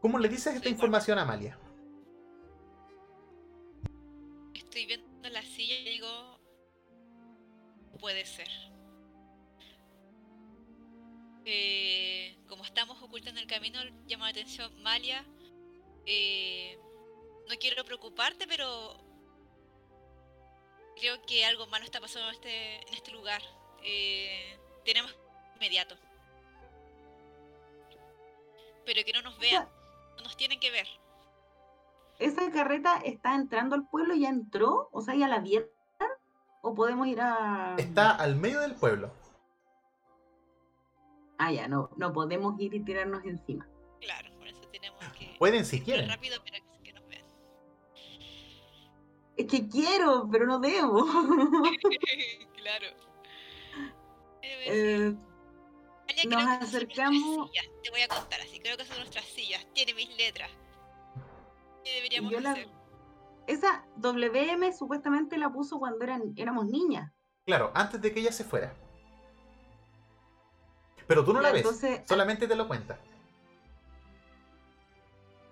¿Cómo 0.00 0.18
le 0.18 0.28
dices 0.28 0.54
esta 0.54 0.68
información 0.68 1.18
a 1.18 1.22
Amalia? 1.22 1.58
Estoy 4.54 4.86
viendo 4.86 5.28
la 5.28 5.42
silla 5.42 5.78
y 5.78 5.84
digo. 5.84 6.08
Puede 8.00 8.24
ser. 8.24 8.48
Eh, 11.44 12.38
como 12.48 12.64
estamos 12.64 13.02
ocultos 13.02 13.32
en 13.32 13.38
el 13.38 13.46
camino, 13.46 13.80
llama 14.06 14.26
la 14.26 14.30
atención 14.30 14.82
Malia. 14.82 15.24
eh, 16.06 16.78
no 17.48 17.54
quiero 17.60 17.84
preocuparte, 17.84 18.46
pero 18.46 18.96
creo 20.96 21.20
que 21.26 21.44
algo 21.44 21.66
malo 21.66 21.84
está 21.84 22.00
pasando 22.00 22.28
en 22.28 22.34
este, 22.34 22.76
en 22.88 22.94
este 22.94 23.10
lugar. 23.10 23.42
Eh, 23.82 24.58
tenemos 24.84 25.14
inmediato. 25.56 25.96
Pero 28.84 29.04
que 29.04 29.12
no 29.12 29.22
nos 29.22 29.38
vean, 29.38 29.68
no 30.16 30.24
nos 30.24 30.36
tienen 30.36 30.58
que 30.60 30.70
ver. 30.70 30.86
¿esa 32.18 32.50
carreta 32.52 32.98
está 33.04 33.34
entrando 33.34 33.74
al 33.74 33.88
pueblo? 33.88 34.14
¿Ya 34.14 34.28
entró? 34.28 34.88
O 34.92 35.00
sea, 35.02 35.14
¿ya 35.14 35.26
la 35.28 35.40
vieron? 35.40 35.68
¿O 36.60 36.74
podemos 36.74 37.08
ir 37.08 37.20
a...? 37.20 37.74
Está 37.78 38.12
al 38.12 38.36
medio 38.36 38.60
del 38.60 38.76
pueblo. 38.76 39.10
Ah, 41.38 41.50
ya, 41.50 41.66
no, 41.66 41.90
no 41.96 42.12
podemos 42.12 42.58
ir 42.60 42.72
y 42.74 42.80
tirarnos 42.80 43.24
encima. 43.24 43.66
Claro, 44.00 44.30
por 44.38 44.46
eso 44.46 44.60
tenemos 44.68 45.00
que 45.18 45.34
Pueden 45.40 45.64
si 45.64 45.78
ir 45.78 45.84
quieren. 45.84 46.08
rápido 46.08 46.38
para 46.44 46.60
Es 49.42 49.50
que 49.50 49.68
quiero, 49.68 50.28
pero 50.30 50.46
no 50.46 50.60
debo. 50.60 51.04
claro. 52.56 52.86
Eh, 54.42 55.14
nos 56.28 56.42
acercamos-. 56.62 57.50
Te 57.82 57.90
voy 57.90 58.02
a 58.02 58.08
contar 58.08 58.40
así. 58.40 58.60
Creo 58.60 58.76
que 58.76 58.84
son 58.84 58.98
nuestras 58.98 59.24
sillas. 59.24 59.66
Tiene 59.74 59.94
mis 59.94 60.16
letras. 60.16 60.50
¿Qué 61.84 61.92
deberíamos 61.94 62.32
la- 62.40 62.52
hacer? 62.52 62.68
esa 63.48 63.84
WM 63.96 64.72
supuestamente 64.72 65.36
la 65.36 65.50
puso 65.52 65.80
cuando 65.80 66.04
eran, 66.04 66.32
éramos 66.36 66.66
niñas. 66.66 67.10
Claro, 67.44 67.72
antes 67.74 68.00
de 68.00 68.12
que 68.14 68.20
ella 68.20 68.30
se 68.30 68.44
fuera. 68.44 68.72
Pero 71.08 71.24
tú 71.24 71.32
no 71.32 71.40
la 71.40 71.50
ves, 71.50 71.62
entonces- 71.62 72.02
solamente 72.08 72.46
te 72.46 72.54
lo 72.54 72.68
cuenta. 72.68 73.00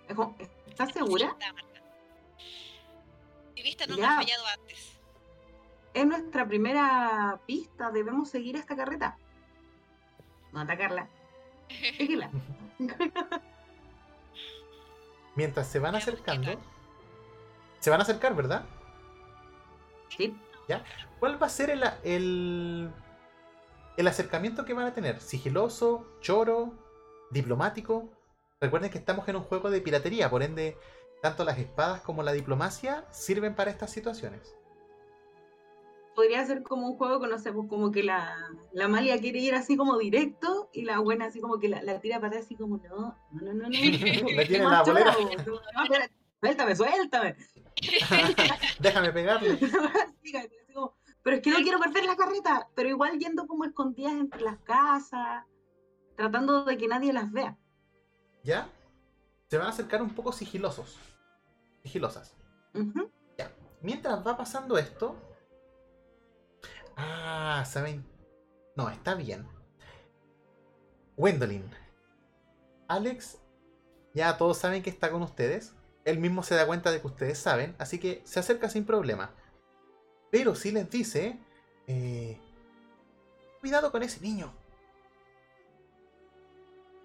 Es 0.06 0.14
como, 0.14 0.36
¿Estás 0.68 0.90
Sí, 0.92 1.00
segura? 1.00 1.36
Está 3.68 3.86
marcada. 3.86 3.86
Mi 3.86 3.86
vista 3.86 3.86
no 3.86 3.96
me 3.96 4.02
Ya. 4.02 4.12
ha 4.12 4.16
fallado 4.16 4.44
antes. 4.58 5.00
Es 5.92 6.06
nuestra 6.06 6.46
primera 6.46 7.40
pista. 7.46 7.90
Debemos 7.90 8.28
seguir 8.30 8.56
esta 8.56 8.76
carreta. 8.76 9.16
No 10.52 10.60
atacarla. 10.60 11.08
Síguela. 11.96 12.30
Mientras 15.36 15.68
se 15.68 15.78
van 15.78 15.94
acercando. 15.94 16.50
Se 17.78 17.90
van 17.90 18.00
a 18.00 18.02
acercar, 18.02 18.34
¿verdad? 18.34 18.64
Sí. 20.16 20.36
¿Ya? 20.68 20.84
¿Cuál 21.18 21.40
va 21.42 21.46
a 21.46 21.50
ser 21.50 21.70
el, 21.70 21.82
el, 22.04 22.90
el 23.96 24.08
acercamiento 24.08 24.64
que 24.64 24.74
van 24.74 24.86
a 24.86 24.92
tener? 24.94 25.20
¿Sigiloso? 25.20 26.06
¿Choro? 26.20 26.72
¿Diplomático? 27.30 28.10
Recuerden 28.60 28.90
que 28.90 28.98
estamos 28.98 29.26
en 29.28 29.36
un 29.36 29.44
juego 29.44 29.70
de 29.70 29.80
piratería, 29.80 30.28
por 30.28 30.42
ende, 30.42 30.76
tanto 31.22 31.44
las 31.44 31.58
espadas 31.58 32.00
como 32.00 32.22
la 32.22 32.32
diplomacia 32.32 33.04
sirven 33.10 33.54
para 33.54 33.70
estas 33.70 33.90
situaciones. 33.90 34.54
Podría 36.14 36.44
ser 36.44 36.62
como 36.62 36.88
un 36.88 36.96
juego 36.96 37.20
que 37.20 37.28
no 37.28 37.38
sé, 37.38 37.52
pues 37.52 37.68
como 37.68 37.90
que 37.90 38.02
la, 38.02 38.36
la 38.72 38.88
Malia 38.88 39.18
quiere 39.20 39.38
ir 39.38 39.54
así 39.54 39.76
como 39.76 39.96
directo 39.96 40.68
y 40.72 40.84
la 40.84 40.98
buena 40.98 41.26
así 41.26 41.40
como 41.40 41.58
que 41.58 41.68
la, 41.68 41.82
la 41.82 42.00
tira 42.00 42.16
para 42.16 42.28
atrás 42.28 42.44
así 42.44 42.56
como 42.56 42.78
no, 42.78 43.16
no, 43.30 43.40
no, 43.40 43.52
no, 43.52 43.68
no. 43.68 43.68
La 44.36 44.44
tiene 44.46 44.64
la 44.64 44.82
bolera. 44.82 45.14
no, 45.46 45.82
espérate, 45.84 46.14
Suéltame, 46.40 46.74
suéltame. 46.74 47.36
Déjame 48.80 49.12
pegarle. 49.12 49.58
Pero 51.22 51.36
es 51.36 51.42
que 51.42 51.50
no 51.50 51.58
quiero 51.58 51.78
perder 51.78 52.06
la 52.06 52.16
carreta, 52.16 52.68
pero 52.74 52.88
igual 52.88 53.18
yendo 53.18 53.46
como 53.46 53.66
escondidas 53.66 54.14
entre 54.14 54.40
las 54.40 54.58
casas, 54.60 55.44
tratando 56.16 56.64
de 56.64 56.78
que 56.78 56.88
nadie 56.88 57.12
las 57.12 57.30
vea. 57.30 57.58
¿Ya? 58.42 58.70
Se 59.48 59.58
van 59.58 59.66
a 59.66 59.70
acercar 59.70 60.00
un 60.00 60.14
poco 60.14 60.32
sigilosos. 60.32 60.98
Sigilosas. 61.82 62.34
Ujú. 62.74 63.10
Mientras 63.82 64.26
va 64.26 64.36
pasando 64.36 64.76
esto. 64.76 65.16
Ah, 66.96 67.64
¿saben? 67.66 68.04
No, 68.76 68.90
está 68.90 69.14
bien. 69.14 69.48
Gwendolyn. 71.16 71.70
Alex, 72.88 73.38
ya 74.12 74.36
todos 74.36 74.58
saben 74.58 74.82
que 74.82 74.90
está 74.90 75.10
con 75.10 75.22
ustedes. 75.22 75.74
Él 76.04 76.18
mismo 76.18 76.42
se 76.42 76.54
da 76.54 76.66
cuenta 76.66 76.90
de 76.90 77.00
que 77.00 77.06
ustedes 77.06 77.38
saben, 77.38 77.74
así 77.78 77.98
que 77.98 78.20
se 78.24 78.40
acerca 78.40 78.68
sin 78.68 78.84
problema. 78.84 79.30
Pero 80.30 80.54
sí 80.54 80.72
les 80.72 80.90
dice... 80.90 81.38
eh, 81.86 82.38
cuidado 83.60 83.90
con 83.90 84.02
ese 84.02 84.20
niño. 84.20 84.52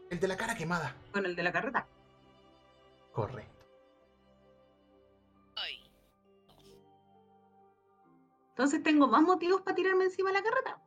El 0.09 0.19
de 0.19 0.27
la 0.27 0.35
cara 0.37 0.55
quemada. 0.55 0.95
Con 1.13 1.25
el 1.25 1.35
de 1.35 1.43
la 1.43 1.51
carreta. 1.51 1.87
Correcto. 3.13 3.54
Entonces 8.55 8.81
tengo 8.83 9.05
más 9.09 9.21
motivos 9.21 9.63
para 9.63 9.75
tirarme 9.75 10.05
encima 10.05 10.29
de 10.29 10.35
la 10.35 10.43
carreta. 10.43 10.81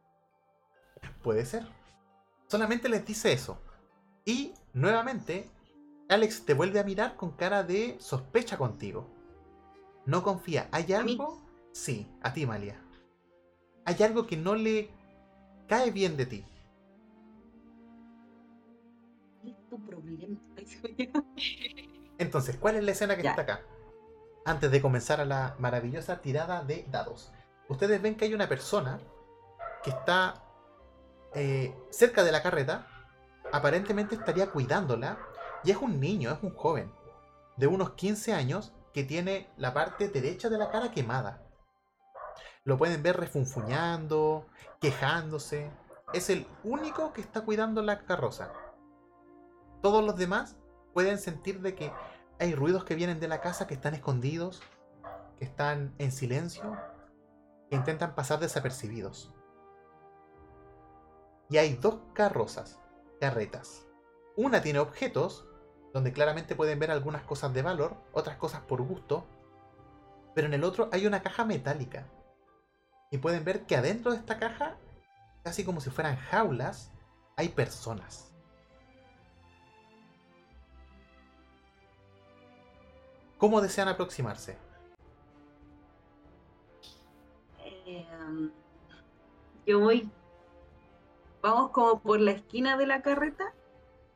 Puede 1.22 1.44
ser. 1.44 1.66
Solamente 2.46 2.88
les 2.88 3.04
dice 3.04 3.30
eso. 3.30 3.60
Y 4.24 4.54
nuevamente, 4.72 5.50
Alex 6.08 6.46
te 6.46 6.54
vuelve 6.54 6.80
a 6.80 6.84
mirar 6.84 7.16
con 7.16 7.32
cara 7.32 7.62
de 7.62 7.98
sospecha 8.00 8.56
contigo. 8.56 9.06
No 10.06 10.22
confía. 10.22 10.68
¿Hay 10.72 10.90
algo? 10.94 11.42
Sí, 11.72 12.10
a 12.22 12.32
ti, 12.32 12.46
Malia. 12.46 12.80
Hay 13.84 14.02
algo 14.02 14.26
que 14.26 14.38
no 14.38 14.54
le 14.54 14.90
cae 15.68 15.90
bien 15.90 16.16
de 16.16 16.24
ti. 16.24 16.46
¿Qué 19.42 19.50
es 19.50 19.68
tu 19.68 19.78
problema? 19.84 20.38
Entonces, 22.16 22.56
¿cuál 22.56 22.76
es 22.76 22.84
la 22.84 22.92
escena 22.92 23.14
que 23.14 23.24
Ya. 23.24 23.30
está 23.30 23.42
acá? 23.42 23.60
Antes 24.46 24.70
de 24.70 24.80
comenzar 24.80 25.20
a 25.20 25.26
la 25.26 25.54
maravillosa 25.58 26.22
tirada 26.22 26.64
de 26.64 26.86
dados. 26.90 27.30
Ustedes 27.68 28.00
ven 28.00 28.16
que 28.16 28.24
hay 28.24 28.34
una 28.34 28.48
persona 28.48 28.98
que 29.82 29.90
está 29.90 30.42
eh, 31.34 31.74
cerca 31.90 32.24
de 32.24 32.32
la 32.32 32.42
carreta. 32.42 32.86
Aparentemente 33.52 34.14
estaría 34.14 34.50
cuidándola. 34.50 35.18
Y 35.64 35.70
es 35.70 35.76
un 35.76 36.00
niño, 36.00 36.32
es 36.32 36.42
un 36.42 36.54
joven. 36.54 36.92
De 37.56 37.66
unos 37.66 37.90
15 37.92 38.32
años 38.32 38.72
que 38.92 39.04
tiene 39.04 39.50
la 39.56 39.74
parte 39.74 40.08
derecha 40.08 40.48
de 40.48 40.58
la 40.58 40.70
cara 40.70 40.90
quemada. 40.90 41.42
Lo 42.64 42.78
pueden 42.78 43.02
ver 43.02 43.16
refunfuñando, 43.16 44.46
quejándose. 44.80 45.70
Es 46.12 46.30
el 46.30 46.46
único 46.64 47.12
que 47.12 47.20
está 47.20 47.42
cuidando 47.42 47.82
la 47.82 48.04
carroza. 48.04 48.52
Todos 49.82 50.04
los 50.04 50.16
demás 50.16 50.56
pueden 50.94 51.18
sentir 51.18 51.60
de 51.60 51.74
que 51.74 51.92
hay 52.40 52.54
ruidos 52.54 52.84
que 52.84 52.94
vienen 52.94 53.20
de 53.20 53.28
la 53.28 53.40
casa 53.40 53.66
que 53.66 53.74
están 53.74 53.94
escondidos, 53.94 54.62
que 55.38 55.44
están 55.44 55.94
en 55.98 56.12
silencio, 56.12 56.76
intentan 57.70 58.14
pasar 58.14 58.40
desapercibidos. 58.40 59.32
Y 61.50 61.56
hay 61.56 61.74
dos 61.74 62.00
carrozas, 62.12 62.78
carretas. 63.20 63.86
Una 64.36 64.60
tiene 64.62 64.78
objetos, 64.78 65.46
donde 65.92 66.12
claramente 66.12 66.54
pueden 66.54 66.78
ver 66.78 66.90
algunas 66.90 67.22
cosas 67.22 67.52
de 67.52 67.62
valor, 67.62 67.96
otras 68.12 68.36
cosas 68.36 68.60
por 68.62 68.82
gusto, 68.82 69.26
pero 70.34 70.46
en 70.46 70.54
el 70.54 70.64
otro 70.64 70.88
hay 70.92 71.06
una 71.06 71.22
caja 71.22 71.44
metálica. 71.44 72.06
Y 73.10 73.18
pueden 73.18 73.44
ver 73.44 73.64
que 73.66 73.76
adentro 73.76 74.12
de 74.12 74.18
esta 74.18 74.38
caja, 74.38 74.76
casi 75.42 75.64
como 75.64 75.80
si 75.80 75.90
fueran 75.90 76.16
jaulas, 76.16 76.92
hay 77.36 77.48
personas. 77.48 78.32
¿Cómo 83.38 83.60
desean 83.60 83.88
aproximarse? 83.88 84.58
Eh, 87.88 88.06
yo 89.66 89.80
voy. 89.80 90.10
Vamos 91.40 91.70
como 91.70 92.00
por 92.00 92.20
la 92.20 92.32
esquina 92.32 92.76
de 92.76 92.86
la 92.86 93.00
carreta, 93.00 93.54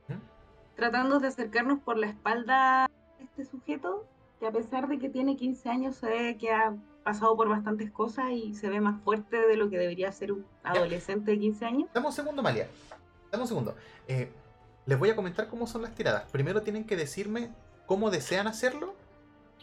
¿Mm? 0.09 0.77
tratando 0.77 1.21
de 1.21 1.29
acercarnos 1.29 1.81
por 1.81 1.97
la 1.97 2.09
espalda 2.09 2.85
a 2.85 2.91
este 3.19 3.47
sujeto, 3.47 4.07
que 4.39 4.47
a 4.47 4.53
pesar 4.53 4.89
de 4.89 4.99
que 4.99 5.09
tiene 5.09 5.37
15 5.37 5.71
años, 5.71 5.97
se 5.97 6.07
ve 6.07 6.37
que 6.37 6.53
ha 6.53 6.75
pasado 7.03 7.35
por 7.35 7.49
bastantes 7.49 7.91
cosas 7.91 8.31
y 8.33 8.55
se 8.55 8.69
ve 8.69 8.81
más 8.81 9.01
fuerte 9.03 9.47
de 9.47 9.57
lo 9.57 9.71
que 9.71 9.79
debería 9.79 10.13
ser 10.13 10.33
un 10.33 10.45
adolescente 10.63 11.31
de 11.31 11.39
15 11.39 11.65
años. 11.65 11.91
Dame 11.95 12.09
un 12.09 12.13
segundo, 12.13 12.43
Malia. 12.43 12.69
Dame 13.31 13.43
un 13.43 13.49
segundo. 13.49 13.75
Eh, 14.07 14.31
les 14.85 14.99
voy 14.99 15.09
a 15.09 15.17
comentar 15.17 15.49
cómo 15.49 15.67
son 15.67 15.81
las 15.81 15.95
tiradas. 15.95 16.31
Primero 16.31 16.61
tienen 16.61 16.85
que 16.85 16.97
decirme 16.97 17.51
cómo 17.87 18.11
desean 18.11 18.49
hacerlo. 18.49 18.95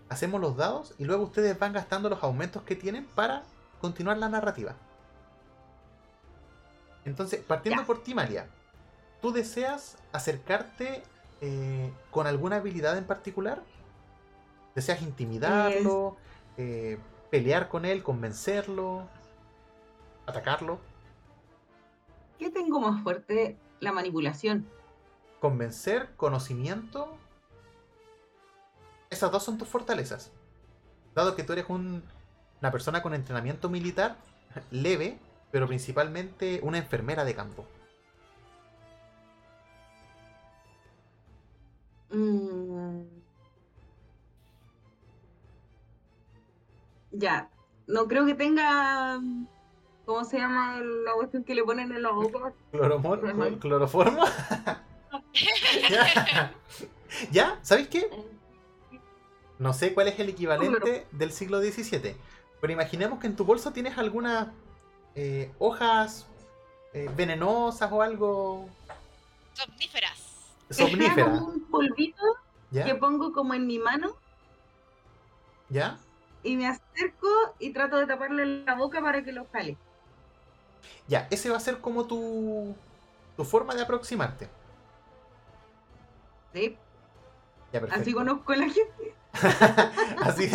Hacemos 0.09 0.41
los 0.41 0.57
dados 0.57 0.95
y 0.97 1.05
luego 1.05 1.25
ustedes 1.25 1.59
van 1.59 1.73
gastando 1.73 2.09
los 2.09 2.23
aumentos 2.23 2.63
que 2.63 2.75
tienen 2.75 3.05
para 3.05 3.43
continuar 3.79 4.17
la 4.17 4.29
narrativa. 4.29 4.75
Entonces, 7.05 7.41
partiendo 7.43 7.81
Ya. 7.83 7.87
por 7.87 8.03
ti, 8.03 8.13
Malia, 8.13 8.47
¿tú 9.21 9.31
deseas 9.31 9.97
acercarte 10.11 11.03
eh, 11.41 11.91
con 12.11 12.27
alguna 12.27 12.57
habilidad 12.57 12.97
en 12.97 13.05
particular? 13.05 13.61
¿Deseas 14.75 15.01
intimidarlo? 15.01 16.17
eh, 16.57 16.99
¿Pelear 17.31 17.69
con 17.69 17.85
él? 17.85 18.03
¿Convencerlo? 18.03 19.07
¿Atacarlo? 20.25 20.79
¿Qué 22.37 22.49
tengo 22.49 22.79
más 22.79 23.01
fuerte? 23.03 23.57
La 23.79 23.91
manipulación. 23.91 24.67
convencer, 25.39 26.13
conocimiento. 26.17 27.15
Esas 29.09 29.31
dos 29.31 29.41
son 29.41 29.57
tus 29.57 29.69
fortalezas. 29.69 30.31
Dado 31.15 31.33
que 31.37 31.43
tú 31.43 31.53
eres 31.53 31.65
un- 31.69 32.03
una 32.61 32.71
persona 32.71 33.01
con 33.01 33.13
entrenamiento 33.13 33.69
militar 33.69 34.17
leve, 34.71 35.17
pero 35.51 35.67
principalmente 35.67 36.59
una 36.63 36.77
enfermera 36.77 37.23
de 37.25 37.35
campo. 37.35 37.65
Mm. 42.11 43.03
Ya, 47.11 47.49
no 47.87 48.07
creo 48.07 48.25
que 48.25 48.35
tenga, 48.35 49.19
¿cómo 50.05 50.23
se 50.25 50.37
llama 50.37 50.79
la 50.79 51.13
cuestión 51.13 51.43
que 51.43 51.55
le 51.55 51.63
ponen 51.63 51.91
en 51.91 52.03
la 52.03 52.11
boca? 52.11 52.53
Cloromor, 52.71 53.19
Ajá. 53.25 53.33
cl- 53.35 53.59
cloroformo. 53.59 54.23
ya. 55.89 56.53
¿Ya? 57.31 57.59
¿Sabéis 57.63 57.87
qué? 57.87 58.09
No 59.57 59.73
sé 59.73 59.93
cuál 59.93 60.07
es 60.07 60.19
el 60.19 60.29
equivalente 60.29 61.07
del 61.11 61.31
siglo 61.31 61.59
XVII. 61.59 62.15
Pero 62.61 62.73
imaginemos 62.73 63.19
que 63.19 63.27
en 63.27 63.35
tu 63.35 63.45
bolso 63.45 63.71
tienes 63.71 63.97
algunas 63.97 64.47
eh, 65.15 65.51
hojas 65.59 66.27
eh, 66.93 67.09
venenosas 67.15 67.91
o 67.91 68.01
algo 68.01 68.69
Somníferas. 69.53 70.19
Somníferas. 70.69 71.41
un 71.41 71.61
polvito 71.69 72.23
que 72.71 72.95
pongo 72.95 73.33
como 73.33 73.53
en 73.55 73.65
mi 73.65 73.79
mano 73.79 74.15
¿Ya? 75.69 75.97
y 76.43 76.55
me 76.55 76.67
acerco 76.67 77.27
y 77.59 77.71
trato 77.73 77.97
de 77.97 78.05
taparle 78.05 78.63
la 78.63 78.75
boca 78.75 79.01
para 79.01 79.23
que 79.23 79.31
lo 79.31 79.45
jale. 79.51 79.77
Ya, 81.07 81.27
ese 81.31 81.49
va 81.49 81.57
a 81.57 81.61
ser 81.61 81.79
como 81.79 82.05
tu, 82.05 82.75
tu 83.35 83.43
forma 83.43 83.75
de 83.75 83.81
aproximarte. 83.81 84.49
¿sí? 86.53 86.77
Ya. 87.71 87.81
Así 87.91 88.13
conozco 88.13 88.53
a 88.53 88.57
la 88.57 88.69
gente. 88.69 89.15
Así 90.23 90.49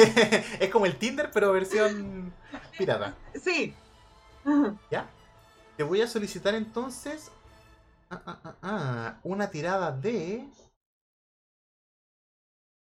es 0.60 0.70
como 0.70 0.86
el 0.86 0.96
Tinder, 0.96 1.30
pero 1.32 1.52
versión 1.52 2.32
pirata. 2.76 3.14
Sí. 3.34 3.74
¿Ya? 4.90 5.08
Te 5.76 5.82
voy 5.82 6.00
a 6.02 6.06
solicitar 6.06 6.54
entonces 6.54 7.30
ah, 8.10 8.22
ah, 8.26 8.40
ah, 8.44 8.56
ah, 8.62 9.18
una 9.22 9.50
tirada 9.50 9.92
de 9.92 10.48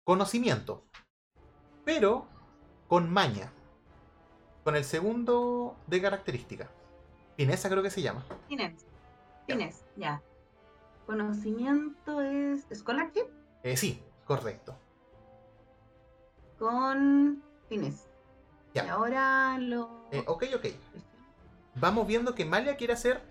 conocimiento, 0.06 0.86
pero 1.84 2.28
con 2.88 3.12
maña. 3.12 3.52
Con 4.64 4.76
el 4.76 4.84
segundo 4.84 5.78
de 5.88 6.02
característica. 6.02 6.70
Fineza 7.38 7.70
creo 7.70 7.84
que 7.84 7.90
se 7.90 8.02
llama. 8.02 8.26
Tienes. 8.48 8.84
Ya. 8.84 9.56
Tienes, 9.56 9.86
ya. 9.96 10.22
Conocimiento 11.06 12.22
es 12.22 12.66
Scholarship 12.74 13.28
Eh, 13.64 13.78
sí, 13.78 14.04
correcto. 14.28 14.78
con 16.60 17.44
fines. 17.70 18.08
Ya. 18.74 18.86
Y 18.86 18.88
ahora 18.90 19.58
lo. 19.60 20.08
Eh, 20.12 20.24
ok, 20.28 20.44
ok. 20.56 20.66
Vamos 21.76 22.08
viendo 22.08 22.36
que 22.36 22.46
Malia 22.46 22.76
quiere 22.76 22.94
hacer 22.94 23.22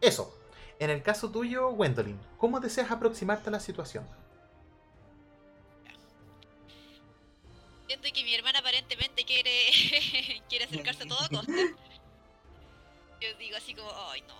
eso. 0.00 0.36
En 0.78 0.90
el 0.90 1.02
caso 1.02 1.30
tuyo, 1.30 1.70
Gwendolyn, 1.70 2.20
¿cómo 2.38 2.60
deseas 2.60 2.90
aproximarte 2.90 3.48
a 3.48 3.52
la 3.52 3.60
situación? 3.60 4.06
Siento 7.86 8.08
que 8.12 8.24
mi 8.24 8.34
hermana 8.34 8.60
aparentemente 8.60 9.24
quiere 9.24 9.50
quiere 10.48 10.64
acercarse 10.64 11.04
a 11.04 11.08
toda 11.08 11.28
costa. 11.28 11.52
Yo 13.20 13.36
digo 13.38 13.56
así 13.56 13.74
como, 13.74 13.90
ay 14.10 14.22
no. 14.22 14.34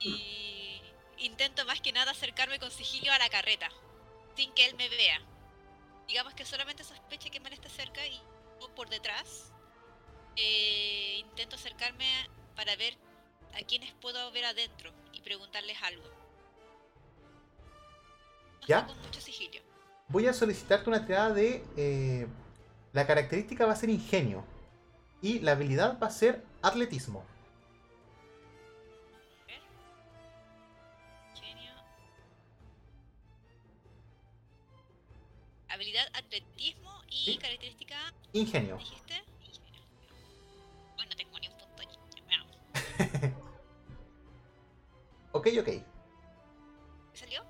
Y 0.00 0.80
intento 1.18 1.64
más 1.66 1.80
que 1.80 1.92
nada 1.92 2.10
acercarme 2.12 2.58
con 2.58 2.70
sigilio 2.70 3.12
a 3.12 3.18
la 3.18 3.28
carreta, 3.28 3.68
sin 4.36 4.52
que 4.54 4.66
él 4.66 4.74
me 4.76 4.88
vea. 4.88 5.20
Digamos 6.06 6.34
que 6.34 6.44
solamente 6.44 6.84
sospeche 6.84 7.30
que 7.30 7.40
Mal 7.40 7.52
está 7.52 7.68
cerca 7.68 8.06
y 8.06 8.20
yo 8.60 8.74
por 8.74 8.88
detrás 8.88 9.52
eh, 10.36 11.16
intento 11.18 11.56
acercarme 11.56 12.06
para 12.56 12.76
ver 12.76 12.96
a 13.54 13.64
quienes 13.66 13.92
puedo 13.94 14.30
ver 14.32 14.44
adentro 14.44 14.92
y 15.12 15.20
preguntarles 15.22 15.76
algo. 15.82 16.04
No 18.60 18.66
¿Ya? 18.66 18.86
con 18.86 18.98
mucho 19.00 19.20
sigilio. 19.20 19.62
Voy 20.08 20.26
a 20.26 20.32
solicitarte 20.32 20.88
una 20.88 21.06
tirada 21.06 21.32
de... 21.32 21.64
eh, 21.76 22.26
la 22.92 23.06
característica 23.06 23.66
va 23.66 23.72
a 23.72 23.76
ser 23.76 23.90
ingenio. 23.90 24.44
Y 25.20 25.40
la 25.40 25.52
habilidad 25.52 25.98
va 26.00 26.06
a 26.06 26.10
ser 26.10 26.44
atletismo. 26.62 27.24
Atletismo 36.14 36.90
y 37.10 37.24
Sí. 37.24 37.38
característica, 37.38 37.96
Ingenio. 38.32 38.76
dijiste. 38.78 39.22
Ingenio. 39.46 39.82
Bueno, 40.96 41.10
no 41.10 41.16
tengo 41.16 41.38
ni 41.38 41.48
un 41.48 41.56
punto. 41.58 41.74
Veamos. 42.28 42.56
Ok, 45.32 45.48
ok. 45.58 45.64
¿Qué 45.66 45.82
salió? 47.14 47.42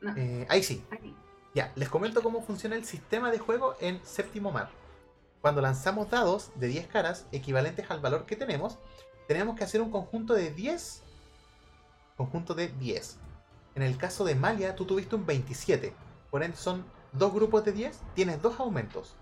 No, 0.00 0.16
Eh, 0.16 0.46
ahí 0.48 0.62
sí. 0.62 0.84
aquí. 0.90 1.14
Ya, 1.54 1.72
les 1.76 1.88
comento 1.88 2.22
cómo 2.22 2.42
funciona 2.42 2.76
el 2.76 2.84
sistema 2.84 3.30
de 3.30 3.38
juego 3.38 3.76
en 3.80 4.04
Séptimo 4.06 4.50
Mar. 4.52 4.70
Cuando 5.40 5.60
lanzamos 5.60 6.08
dados 6.10 6.50
de 6.54 6.68
10 6.68 6.86
caras 6.86 7.26
equivalentes 7.32 7.90
al 7.90 8.00
valor 8.00 8.24
que 8.24 8.36
tenemos, 8.36 8.78
tenemos 9.28 9.56
que 9.56 9.64
hacer 9.64 9.80
un 9.82 9.90
conjunto 9.90 10.32
de 10.34 10.50
10. 10.52 11.02
Conjunto 12.16 12.54
de 12.54 12.68
10. 12.68 13.18
En 13.74 13.82
el 13.82 13.96
caso 13.98 14.24
de 14.24 14.34
Malia, 14.36 14.76
tú 14.76 14.84
tuviste 14.86 15.16
un 15.16 15.26
27. 15.26 15.92
Por 16.32 16.42
ende, 16.42 16.56
son 16.56 16.82
dos 17.12 17.30
grupos 17.34 17.62
de 17.62 17.72
10. 17.72 18.00
Tienes 18.14 18.40
dos 18.40 18.58
aumentos. 18.58 19.14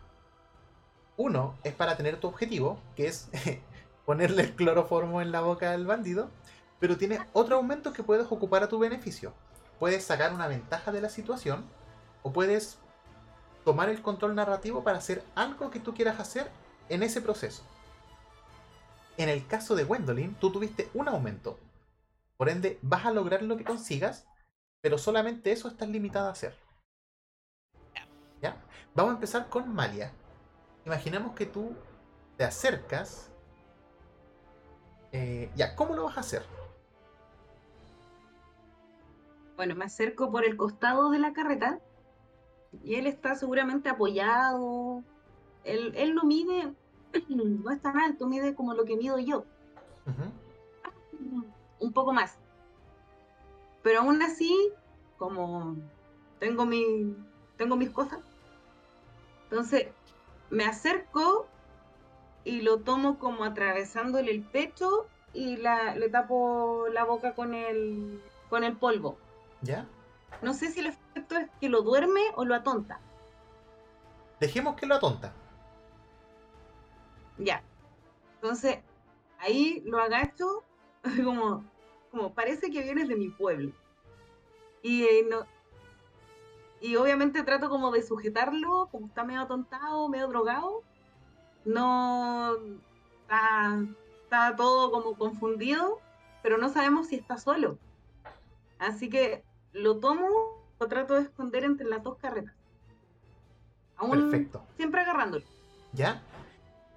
Uno 1.16 1.58
es 1.64 1.74
para 1.74 1.96
tener 1.96 2.20
tu 2.20 2.28
objetivo, 2.28 2.78
que 2.94 3.08
es 3.08 3.28
ponerle 4.06 4.44
el 4.44 4.54
cloroformo 4.54 5.20
en 5.20 5.32
la 5.32 5.40
boca 5.40 5.72
al 5.72 5.86
bandido. 5.86 6.30
Pero 6.78 6.96
tienes 6.96 7.18
otro 7.32 7.56
aumento 7.56 7.92
que 7.92 8.04
puedes 8.04 8.30
ocupar 8.30 8.62
a 8.62 8.68
tu 8.68 8.78
beneficio. 8.78 9.34
Puedes 9.80 10.04
sacar 10.04 10.32
una 10.32 10.46
ventaja 10.46 10.92
de 10.92 11.00
la 11.00 11.08
situación 11.08 11.64
o 12.22 12.32
puedes 12.32 12.78
tomar 13.64 13.88
el 13.88 14.02
control 14.02 14.36
narrativo 14.36 14.84
para 14.84 14.98
hacer 14.98 15.24
algo 15.34 15.72
que 15.72 15.80
tú 15.80 15.94
quieras 15.94 16.20
hacer 16.20 16.48
en 16.88 17.02
ese 17.02 17.20
proceso. 17.20 17.64
En 19.16 19.28
el 19.28 19.44
caso 19.48 19.74
de 19.74 19.82
Gwendolyn, 19.82 20.36
tú 20.36 20.52
tuviste 20.52 20.88
un 20.94 21.08
aumento. 21.08 21.58
Por 22.36 22.48
ende, 22.50 22.78
vas 22.82 23.04
a 23.04 23.10
lograr 23.10 23.42
lo 23.42 23.56
que 23.56 23.64
consigas, 23.64 24.28
pero 24.80 24.96
solamente 24.96 25.50
eso 25.50 25.66
estás 25.66 25.88
limitada 25.88 26.28
a 26.28 26.32
hacer. 26.32 26.69
¿Ya? 28.40 28.56
Vamos 28.94 29.12
a 29.12 29.14
empezar 29.14 29.48
con 29.48 29.72
Malia. 29.74 30.12
Imaginemos 30.84 31.34
que 31.34 31.46
tú 31.46 31.74
te 32.36 32.44
acercas. 32.44 33.30
Eh, 35.12 35.50
ya, 35.54 35.74
¿cómo 35.76 35.94
lo 35.94 36.04
vas 36.04 36.16
a 36.16 36.20
hacer? 36.20 36.42
Bueno, 39.56 39.74
me 39.74 39.84
acerco 39.84 40.30
por 40.30 40.44
el 40.44 40.56
costado 40.56 41.10
de 41.10 41.18
la 41.18 41.32
carreta 41.32 41.80
y 42.82 42.94
él 42.94 43.06
está 43.06 43.34
seguramente 43.34 43.88
apoyado. 43.88 45.02
Él, 45.64 45.92
él 45.96 46.14
no 46.14 46.24
mide, 46.24 46.72
no 47.28 47.70
es 47.70 47.82
tan 47.82 47.98
alto, 47.98 48.26
mide 48.26 48.54
como 48.54 48.74
lo 48.74 48.84
que 48.84 48.96
mido 48.96 49.18
yo, 49.18 49.44
un 51.78 51.92
poco 51.92 52.12
más. 52.12 52.38
Pero 53.82 54.00
aún 54.00 54.22
así, 54.22 54.72
como 55.18 55.76
tengo, 56.38 56.64
mi, 56.64 57.14
tengo 57.56 57.76
mis 57.76 57.90
cosas, 57.90 58.20
entonces 59.50 59.88
me 60.50 60.64
acerco 60.64 61.48
y 62.44 62.62
lo 62.62 62.78
tomo 62.78 63.18
como 63.18 63.44
atravesándole 63.44 64.30
el 64.30 64.42
pecho 64.42 65.06
y 65.32 65.56
la, 65.56 65.96
le 65.96 66.08
tapo 66.08 66.86
la 66.92 67.04
boca 67.04 67.34
con 67.34 67.54
el, 67.54 68.22
con 68.48 68.62
el 68.62 68.76
polvo. 68.76 69.18
¿Ya? 69.60 69.86
No 70.40 70.54
sé 70.54 70.70
si 70.70 70.80
el 70.80 70.86
efecto 70.86 71.36
es 71.36 71.48
que 71.60 71.68
lo 71.68 71.82
duerme 71.82 72.20
o 72.36 72.44
lo 72.44 72.54
atonta. 72.54 73.00
Dejemos 74.38 74.76
que 74.76 74.86
lo 74.86 74.94
atonta. 74.94 75.32
Ya. 77.38 77.62
Entonces, 78.36 78.78
ahí 79.38 79.82
lo 79.84 80.00
agacho, 80.00 80.62
como, 81.24 81.64
como 82.12 82.32
parece 82.32 82.70
que 82.70 82.82
vienes 82.82 83.08
de 83.08 83.16
mi 83.16 83.30
pueblo. 83.30 83.72
Y, 84.82 85.02
eh, 85.02 85.26
no, 85.28 85.44
y 86.80 86.96
obviamente 86.96 87.42
trato 87.42 87.68
como 87.68 87.90
de 87.90 88.02
sujetarlo, 88.02 88.88
como 88.90 89.06
está 89.06 89.24
medio 89.24 89.42
atontado, 89.42 90.08
medio 90.08 90.28
drogado. 90.28 90.82
No 91.64 92.54
está, 93.22 93.78
está 94.24 94.56
todo 94.56 94.90
como 94.90 95.14
confundido, 95.14 96.00
pero 96.42 96.56
no 96.56 96.70
sabemos 96.70 97.08
si 97.08 97.16
está 97.16 97.36
solo. 97.36 97.78
Así 98.78 99.10
que 99.10 99.44
lo 99.72 99.98
tomo, 99.98 100.26
lo 100.78 100.88
trato 100.88 101.14
de 101.14 101.22
esconder 101.22 101.64
entre 101.64 101.86
las 101.86 102.02
dos 102.02 102.16
carretas. 102.16 102.54
Aún 103.96 104.12
Perfecto. 104.12 104.64
siempre 104.76 105.02
agarrándolo. 105.02 105.44
¿Ya? 105.92 106.22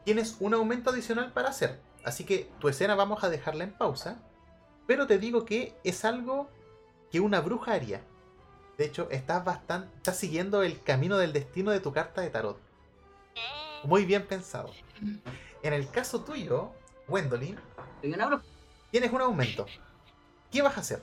Tienes 0.06 0.38
un 0.40 0.54
aumento 0.54 0.92
adicional 0.92 1.34
para 1.34 1.50
hacer. 1.50 1.82
Así 2.06 2.24
que 2.24 2.50
tu 2.60 2.70
escena 2.70 2.96
vamos 2.96 3.24
a 3.24 3.30
dejarla 3.30 3.66
en 3.66 3.74
pausa. 3.74 4.18
Pero 4.88 5.08
te 5.08 5.18
digo 5.18 5.44
que 5.44 5.76
es 5.84 6.06
algo 6.06 6.50
que 7.12 7.20
una 7.20 7.42
bruja 7.42 7.74
haría. 7.74 8.02
De 8.78 8.86
hecho, 8.86 9.08
estás 9.12 9.44
bastante. 9.44 9.95
Estás 9.98 10.18
siguiendo 10.18 10.64
el 10.64 10.82
camino 10.82 11.18
del 11.18 11.34
destino 11.34 11.72
de 11.72 11.80
tu 11.80 11.94
carta 11.94 12.22
de 12.22 12.30
tarot. 12.30 12.60
Muy 13.84 14.06
bien 14.06 14.26
pensado. 14.26 14.74
En 15.62 15.74
el 15.74 15.90
caso 15.90 16.22
tuyo, 16.22 16.72
bruja. 17.08 18.41
tienes 18.91 19.12
un 19.12 19.22
aumento. 19.22 19.66
¿Qué 20.52 20.62
vas 20.62 20.78
a 20.78 20.82
hacer? 20.82 21.02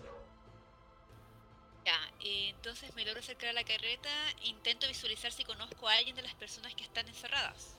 Ya, 1.85 1.97
eh, 2.21 2.51
entonces 2.51 2.95
me 2.95 3.05
logro 3.05 3.21
acercar 3.21 3.51
a 3.51 3.53
la 3.53 3.65
carreta 3.65 4.09
e 4.43 4.49
intento 4.49 4.87
visualizar 4.87 5.33
si 5.33 5.45
conozco 5.45 5.89
a 5.89 5.95
alguien 5.95 6.17
de 6.17 6.23
las 6.23 6.35
personas 6.35 6.75
que 6.75 6.85
están 6.85 7.07
encerradas. 7.07 7.75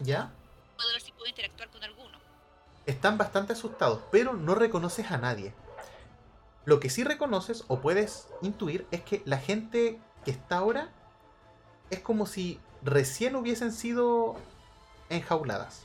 ¿Ya? 0.00 0.30
Puedo 0.76 0.92
ver 0.92 1.00
si 1.00 1.12
puedo 1.12 1.26
interactuar 1.26 1.70
con 1.70 1.82
alguno. 1.82 2.18
Están 2.84 3.18
bastante 3.18 3.54
asustados, 3.54 4.00
pero 4.10 4.34
no 4.34 4.54
reconoces 4.54 5.10
a 5.10 5.18
nadie. 5.18 5.52
Lo 6.66 6.80
que 6.80 6.90
sí 6.90 7.04
reconoces 7.04 7.64
o 7.68 7.80
puedes 7.80 8.28
intuir 8.42 8.86
es 8.90 9.00
que 9.00 9.22
la 9.24 9.38
gente 9.38 10.00
que 10.24 10.32
está 10.32 10.58
ahora 10.58 10.90
es 11.90 12.00
como 12.00 12.26
si 12.26 12.60
recién 12.82 13.36
hubiesen 13.36 13.72
sido 13.72 14.34
enjauladas. 15.08 15.84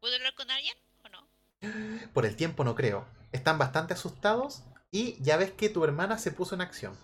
¿Puedo 0.00 0.14
hablar 0.14 0.34
con 0.34 0.50
alguien 0.50 0.76
o 1.04 1.08
no? 1.08 2.08
Por 2.12 2.26
el 2.26 2.36
tiempo 2.36 2.64
no 2.64 2.74
creo. 2.74 3.06
Están 3.32 3.56
bastante 3.56 3.94
asustados 3.94 4.62
y 4.90 5.20
ya 5.22 5.38
ves 5.38 5.52
que 5.52 5.70
tu 5.70 5.84
hermana 5.84 6.18
se 6.18 6.32
puso 6.32 6.54
en 6.54 6.60
acción. 6.60 6.98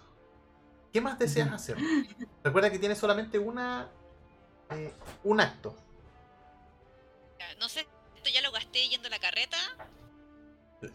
¿Qué 0.93 1.01
más 1.01 1.19
deseas 1.19 1.51
hacer? 1.53 1.79
Recuerda 2.45 2.71
que 2.71 2.79
tienes 2.79 2.99
solamente 2.99 3.39
una 3.39 3.89
eh, 4.71 4.93
un 5.25 5.41
acto. 5.41 5.75
No 7.59 7.69
sé, 7.69 7.87
esto 8.15 8.31
ya 8.31 8.43
lo 8.43 8.53
gasté 8.53 8.89
yendo 8.89 9.09
a 9.09 9.11
la 9.11 9.19
carreta. 9.19 9.57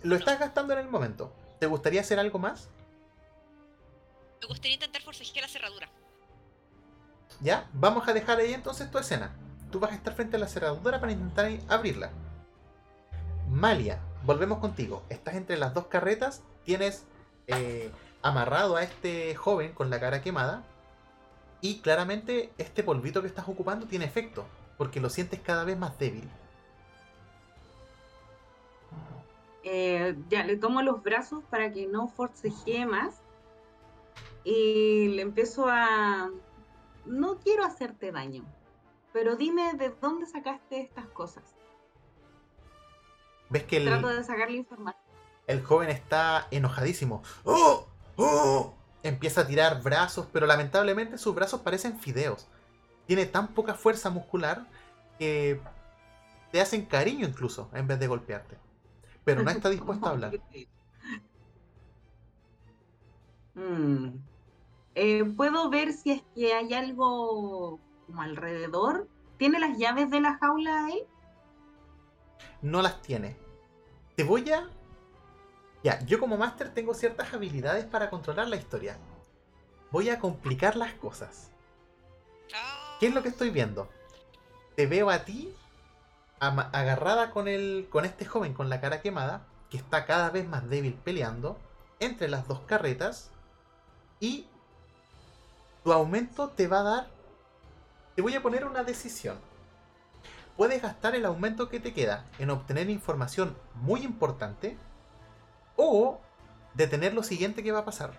Lo 0.04 0.16
estás 0.16 0.40
gastando 0.40 0.74
en 0.74 0.80
el 0.80 0.90
momento. 0.90 1.34
¿Te 1.60 1.68
gustaría 1.68 2.02
hacer 2.02 2.20
algo 2.20 2.40
más? 2.40 2.70
Me 4.42 4.48
gustaría 4.48 4.76
intentar 4.76 5.02
forcejear 5.02 5.46
la 5.46 5.50
cerradura. 5.52 5.90
¿Ya? 7.42 7.70
Vamos 7.74 8.08
a 8.08 8.14
dejar 8.14 8.40
ahí 8.40 8.54
entonces 8.54 8.90
tu 8.92 8.98
escena. 8.98 9.36
Tú 9.72 9.80
vas 9.80 9.92
a 9.92 9.96
estar 9.96 10.14
frente 10.14 10.36
a 10.36 10.40
la 10.40 10.48
cerradura 10.48 11.00
para 11.00 11.12
intentar 11.12 11.52
abrirla. 11.68 12.12
Malia, 13.50 14.00
volvemos 14.24 14.60
contigo. 14.60 15.04
Estás 15.10 15.36
entre 15.36 15.58
las 15.58 15.74
dos 15.74 15.88
carretas. 15.88 16.42
Tienes 16.64 17.06
eh, 17.48 17.92
amarrado 18.22 18.76
a 18.76 18.84
este 18.84 19.36
joven 19.36 19.74
con 19.74 19.90
la 19.90 20.00
cara 20.00 20.22
quemada. 20.22 20.64
Y 21.62 21.80
claramente 21.80 22.52
este 22.58 22.84
polvito 22.84 23.22
que 23.22 23.28
estás 23.28 23.48
ocupando 23.48 23.88
tiene 23.88 24.06
efecto. 24.06 24.46
Porque 24.78 25.00
lo 25.00 25.10
sientes 25.10 25.40
cada 25.40 25.64
vez 25.64 25.78
más 25.78 25.98
débil. 25.98 26.30
Eh, 29.64 30.16
ya 30.30 30.44
le 30.44 30.58
tomo 30.58 30.82
los 30.82 31.02
brazos 31.04 31.44
para 31.50 31.72
que 31.72 31.88
no 31.88 32.08
forcejee 32.08 32.86
más. 32.86 33.22
Y 34.44 35.10
le 35.10 35.22
empiezo 35.22 35.68
a. 35.70 36.30
No 37.06 37.38
quiero 37.40 37.64
hacerte 37.66 38.12
daño, 38.12 38.44
pero 39.12 39.36
dime 39.36 39.74
de 39.74 39.90
dónde 40.02 40.26
sacaste 40.26 40.80
estas 40.82 41.06
cosas. 41.08 41.44
Ves 43.50 43.64
que 43.64 43.82
Trato 43.82 44.10
el, 44.10 44.18
de 44.18 44.24
sacarle 44.24 44.58
información. 44.58 45.02
el 45.48 45.64
joven 45.64 45.90
está 45.90 46.48
enojadísimo. 46.52 47.22
¡Oh! 47.44 47.88
¡Oh! 48.18 48.74
Empieza 49.04 49.42
a 49.42 49.48
tirar 49.48 49.82
brazos, 49.84 50.28
pero 50.32 50.46
lamentablemente 50.46 51.18
sus 51.18 51.36
brazos 51.36 51.62
parecen 51.62 52.00
fideos. 52.00 52.48
Tiene 53.06 53.26
tan 53.26 53.50
poca 53.50 53.74
fuerza 53.74 54.10
muscular 54.10 54.66
que 55.20 55.62
te 56.52 56.62
hacen 56.62 56.86
cariño 56.86 57.28
incluso 57.28 57.70
en 57.74 57.88
vez 57.88 58.00
de 58.00 58.08
golpearte. 58.08 58.58
Pero 59.24 59.44
no 59.44 59.52
está 59.52 59.70
dispuesto 59.70 60.06
a 60.06 60.10
hablar. 60.12 60.40
Mm. 63.56 64.08
Eh, 64.96 65.24
¿Puedo 65.36 65.70
ver 65.70 65.94
si 65.94 66.12
es 66.12 66.24
que 66.36 66.54
hay 66.54 66.74
algo 66.74 67.80
como 68.06 68.22
alrededor? 68.22 69.08
¿Tiene 69.38 69.60
las 69.60 69.78
llaves 69.78 70.10
de 70.10 70.22
la 70.22 70.38
jaula 70.38 70.86
ahí? 70.86 71.04
No 72.62 72.82
las 72.82 73.02
tiene. 73.02 73.36
Te 74.16 74.24
voy 74.24 74.50
a... 74.52 74.70
Ya, 75.84 76.00
yo 76.06 76.20
como 76.20 76.38
máster 76.38 76.74
tengo 76.74 76.94
ciertas 76.94 77.34
habilidades 77.34 77.86
para 77.86 78.10
controlar 78.10 78.48
la 78.48 78.56
historia. 78.56 78.98
Voy 79.92 80.10
a 80.10 80.20
complicar 80.20 80.76
las 80.76 80.94
cosas. 80.94 81.52
¿Qué 83.00 83.08
es 83.08 83.14
lo 83.14 83.22
que 83.22 83.30
estoy 83.30 83.50
viendo? 83.50 83.90
Te 84.76 84.88
veo 84.88 85.10
a 85.10 85.26
ti 85.26 85.54
agarrada 86.48 87.32
con 87.32 87.48
el 87.48 87.88
con 87.90 88.06
este 88.06 88.26
joven 88.26 88.54
con 88.54 88.70
la 88.70 88.82
cara 88.82 89.02
quemada, 89.02 89.46
que 89.70 89.78
está 89.78 90.06
cada 90.06 90.30
vez 90.30 90.48
más 90.48 90.70
débil 90.70 90.94
peleando 90.94 91.58
entre 92.00 92.28
las 92.28 92.48
dos 92.48 92.62
carretas 92.62 93.32
y 94.20 94.48
tu 95.84 95.92
aumento 95.92 96.50
te 96.50 96.68
va 96.68 96.80
a 96.80 96.84
dar 96.84 97.08
te 98.16 98.22
voy 98.22 98.36
a 98.36 98.42
poner 98.42 98.66
una 98.66 98.84
decisión. 98.84 99.38
Puedes 100.56 100.82
gastar 100.82 101.16
el 101.16 101.26
aumento 101.26 101.70
que 101.70 101.80
te 101.80 101.94
queda 101.94 102.26
en 102.38 102.52
obtener 102.52 102.90
información 102.90 103.58
muy 103.74 104.02
importante 104.02 104.78
o 105.76 106.20
detener 106.76 107.14
lo 107.14 107.24
siguiente 107.24 107.64
que 107.64 107.72
va 107.72 107.80
a 107.80 107.86
pasar. 107.86 108.12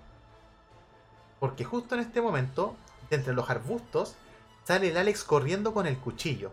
Porque 1.39 1.65
justo 1.65 1.95
en 1.95 2.01
este 2.01 2.21
momento, 2.21 2.75
de 3.09 3.17
entre 3.17 3.35
los 3.35 3.51
arbustos, 3.51 4.17
sale 4.65 4.89
el 4.89 4.97
Alex 4.97 5.23
corriendo 5.23 5.73
con 5.73 5.87
el 5.87 5.99
cuchillo, 5.99 6.53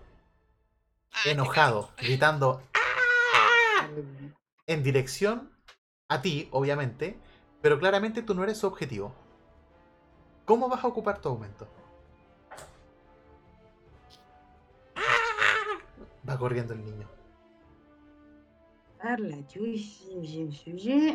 enojado, 1.26 1.88
cago. 1.88 1.94
gritando 1.98 2.62
"¡Ah!", 2.74 3.88
en 4.68 4.84
dirección 4.84 5.52
a 6.08 6.22
ti, 6.22 6.50
obviamente, 6.52 7.18
pero 7.62 7.80
claramente 7.80 8.22
tú 8.22 8.34
no 8.34 8.44
eres 8.44 8.58
su 8.58 8.68
objetivo. 8.68 9.14
¿Cómo 10.46 10.68
vas 10.68 10.84
a 10.84 10.88
ocupar 10.88 11.20
tu 11.20 11.30
aumento? 11.30 11.68
Va 16.28 16.38
corriendo 16.38 16.74
el 16.74 16.84
niño. 16.84 17.08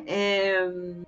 Em, 0.06 1.04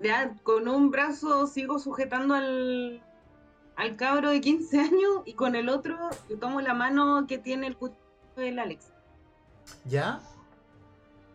ya, 0.00 0.34
con 0.42 0.68
un 0.68 0.90
brazo 0.90 1.46
sigo 1.46 1.78
sujetando 1.78 2.34
al, 2.34 3.02
al 3.80 3.96
cabro 3.96 4.30
de 4.30 4.40
15 4.40 4.78
años 4.78 5.22
y 5.24 5.32
con 5.34 5.54
el 5.56 5.68
otro 5.68 5.96
le 6.28 6.36
tomo 6.36 6.60
la 6.60 6.74
mano 6.74 7.26
que 7.26 7.38
tiene 7.38 7.66
el 7.66 7.76
cuchillo 7.76 7.98
del 8.36 8.58
Alex. 8.58 8.92
¿Ya? 9.84 10.20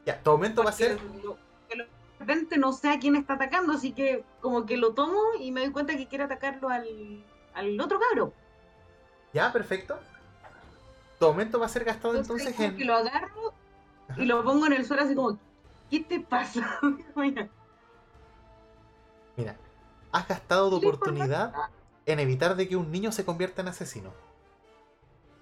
Ya, 0.06 0.22
tu 0.22 0.30
aumento 0.32 0.64
va 0.64 0.70
a 0.70 0.74
ser. 0.74 1.02
lo- 1.24 1.38
lo- 1.76 1.86
de 1.86 1.88
repente 2.20 2.58
no 2.58 2.72
sé 2.72 2.90
a 2.90 3.00
quién 3.00 3.16
está 3.16 3.34
atacando, 3.34 3.74
así 3.74 3.92
que 3.92 4.24
como 4.42 4.66
que 4.66 4.78
lo 4.78 4.94
tomo 4.94 5.20
y 5.40 5.52
me 5.52 5.62
doy 5.62 5.72
cuenta 5.72 5.98
que 5.98 6.08
quiere 6.08 6.24
atacarlo 6.24 6.70
al, 6.70 7.24
al 7.56 7.80
otro 7.82 8.00
cabro. 8.00 8.32
Ya, 9.34 9.52
perfecto. 9.52 9.98
Tu 11.20 11.26
aumento 11.26 11.60
va 11.60 11.66
a 11.66 11.70
ser 11.70 11.84
gastado 11.84 12.16
Entonces, 12.16 12.48
entonces 12.48 12.72
en. 12.72 12.78
que 12.78 12.86
lo 12.86 12.94
agarro 12.96 13.54
Ajá. 14.08 14.22
y 14.22 14.26
lo 14.26 14.44
pongo 14.44 14.68
en 14.68 14.74
el 14.74 14.86
suelo 14.86 15.02
así 15.04 15.16
como, 15.16 15.38
¿qué 15.90 16.00
te 16.02 16.20
pasa? 16.20 16.80
Mira, 17.16 17.48
Mira, 19.36 19.56
has 20.12 20.28
gastado 20.28 20.70
tu 20.70 20.80
¿Qué 20.80 20.86
le 20.86 20.94
importa? 20.94 21.70
En 22.06 22.20
evitar 22.20 22.56
de 22.56 22.68
que 22.68 22.76
un 22.76 22.92
niño 22.92 23.12
se 23.12 23.26
convierta 23.26 23.62
en 23.62 23.68
asesino. 23.70 24.14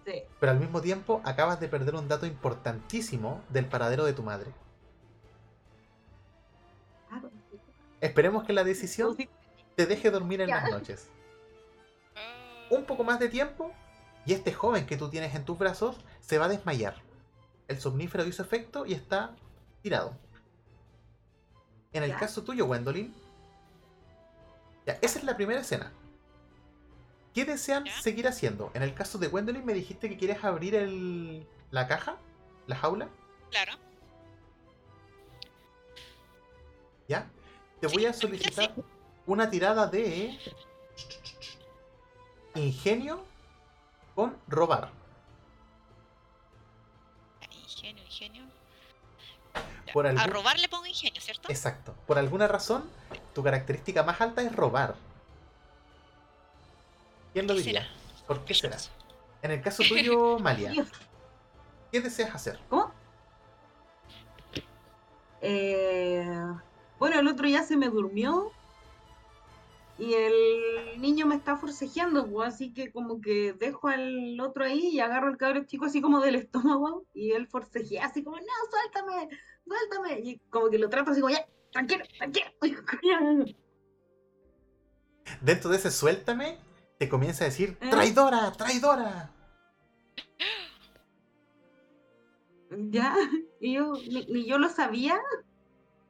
sí. 0.05 0.23
Pero 0.39 0.51
al 0.51 0.59
mismo 0.59 0.81
tiempo 0.81 1.21
acabas 1.23 1.59
de 1.59 1.67
perder 1.67 1.95
un 1.95 2.07
dato 2.07 2.25
importantísimo 2.25 3.41
del 3.49 3.65
paradero 3.65 4.05
de 4.05 4.13
tu 4.13 4.23
madre. 4.23 4.51
Ah, 7.09 7.21
Esperemos 8.01 8.43
que 8.43 8.53
la 8.53 8.63
decisión 8.63 9.15
te 9.75 9.85
deje 9.85 10.11
dormir 10.11 10.41
en 10.41 10.49
las 10.49 10.69
noches. 10.69 11.09
Un 12.69 12.85
poco 12.85 13.03
más 13.03 13.19
de 13.19 13.29
tiempo 13.29 13.71
y 14.25 14.33
este 14.33 14.51
joven 14.53 14.85
que 14.85 14.97
tú 14.97 15.09
tienes 15.09 15.35
en 15.35 15.45
tus 15.45 15.57
brazos 15.57 15.97
se 16.19 16.37
va 16.37 16.45
a 16.45 16.49
desmayar. 16.49 16.95
El 17.67 17.79
somnífero 17.79 18.25
hizo 18.25 18.41
efecto 18.41 18.85
y 18.85 18.93
está 18.93 19.35
tirado. 19.81 20.17
En 21.93 22.03
el 22.03 22.15
caso 22.17 22.43
tuyo, 22.43 22.65
Gwendolyn, 22.65 23.13
ya, 24.85 24.97
esa 25.01 25.19
es 25.19 25.23
la 25.23 25.35
primera 25.37 25.61
escena. 25.61 25.93
¿Qué 27.33 27.45
desean 27.45 27.85
Ya. 27.85 28.01
seguir 28.01 28.27
haciendo? 28.27 28.69
En 28.73 28.83
el 28.83 28.93
caso 28.93 29.17
de 29.17 29.27
Gwendolyn 29.27 29.65
me 29.65 29.73
dijiste 29.73 30.07
que 30.09 30.17
quieres 30.17 30.43
abrir 30.43 30.75
el, 30.75 31.47
la 31.71 31.87
caja, 31.87 32.17
la 32.67 32.75
jaula, 32.75 33.07
Claro. 33.49 33.73
¿ya? 37.07 37.27
Te 37.81 37.89
Sí, 37.89 37.95
voy 37.95 38.05
a 38.05 38.13
solicitar 38.13 38.71
una 39.25 39.49
tirada 39.49 39.87
de 39.87 40.37
ingenio 42.55 43.23
con 44.15 44.37
robar. 44.47 44.89
Ingenio, 47.51 48.03
ingenio. 48.03 48.43
Por 49.91 50.05
A 50.07 50.09
algún- 50.11 50.27
robar 50.27 50.59
le 50.59 50.69
pongo 50.69 50.85
ingenio, 50.85 51.19
¿cierto? 51.21 51.49
Exacto. 51.49 51.93
Por 52.07 52.17
alguna 52.17 52.47
razón, 52.47 52.89
tu 53.33 53.43
característica 53.43 54.03
más 54.03 54.21
alta 54.21 54.41
es 54.41 54.55
robar. 54.55 54.95
¿Quién 57.33 57.47
lo 57.47 57.53
¿Qué 57.55 57.61
diría? 57.61 57.81
será? 57.81 57.93
¿Por 58.27 58.45
qué 58.45 58.53
será? 58.53 58.77
En 59.41 59.51
el 59.51 59.61
caso 59.61 59.83
tuyo, 59.87 60.39
Malia, 60.39 60.85
¿qué 61.91 61.99
deseas 62.01 62.33
hacer? 62.33 62.59
¿Cómo? 62.69 62.91
Eh, 65.41 66.25
bueno, 66.99 67.19
el 67.19 67.27
otro 67.27 67.47
ya 67.47 67.63
se 67.63 67.75
me 67.75 67.89
durmió 67.89 68.51
y 69.97 70.13
el 70.13 71.01
niño 71.01 71.25
me 71.27 71.35
está 71.35 71.57
forcejeando, 71.57 72.27
pues, 72.27 72.53
así 72.53 72.73
que 72.73 72.91
como 72.91 73.19
que 73.21 73.53
dejo 73.53 73.89
al 73.89 74.39
otro 74.39 74.63
ahí 74.63 74.89
y 74.89 74.99
agarro 74.99 75.27
al 75.27 75.37
cabro 75.37 75.65
chico 75.65 75.85
así 75.85 76.01
como 76.01 76.21
del 76.21 76.35
estómago 76.35 77.05
y 77.13 77.31
él 77.31 77.47
forcejea 77.47 78.05
así 78.05 78.23
como, 78.23 78.37
no, 78.37 78.43
suéltame, 78.71 79.29
suéltame. 79.67 80.19
Y 80.21 80.39
como 80.49 80.69
que 80.69 80.79
lo 80.79 80.89
trato 80.89 81.11
así 81.11 81.21
como, 81.21 81.33
ya, 81.33 81.45
tranquilo, 81.71 82.03
tranquilo. 82.17 83.45
Dentro 85.41 85.69
de 85.69 85.77
ese 85.77 85.91
suéltame, 85.91 86.57
te 86.97 87.09
comienza 87.09 87.43
a 87.43 87.47
decir, 87.47 87.77
¿Eh? 87.81 87.89
traidora, 87.89 88.51
traidora. 88.51 89.31
Ya, 92.89 93.15
y 93.59 93.73
yo, 93.73 93.93
ni, 93.93 94.25
ni 94.25 94.45
yo 94.47 94.57
lo 94.57 94.69
sabía, 94.69 95.19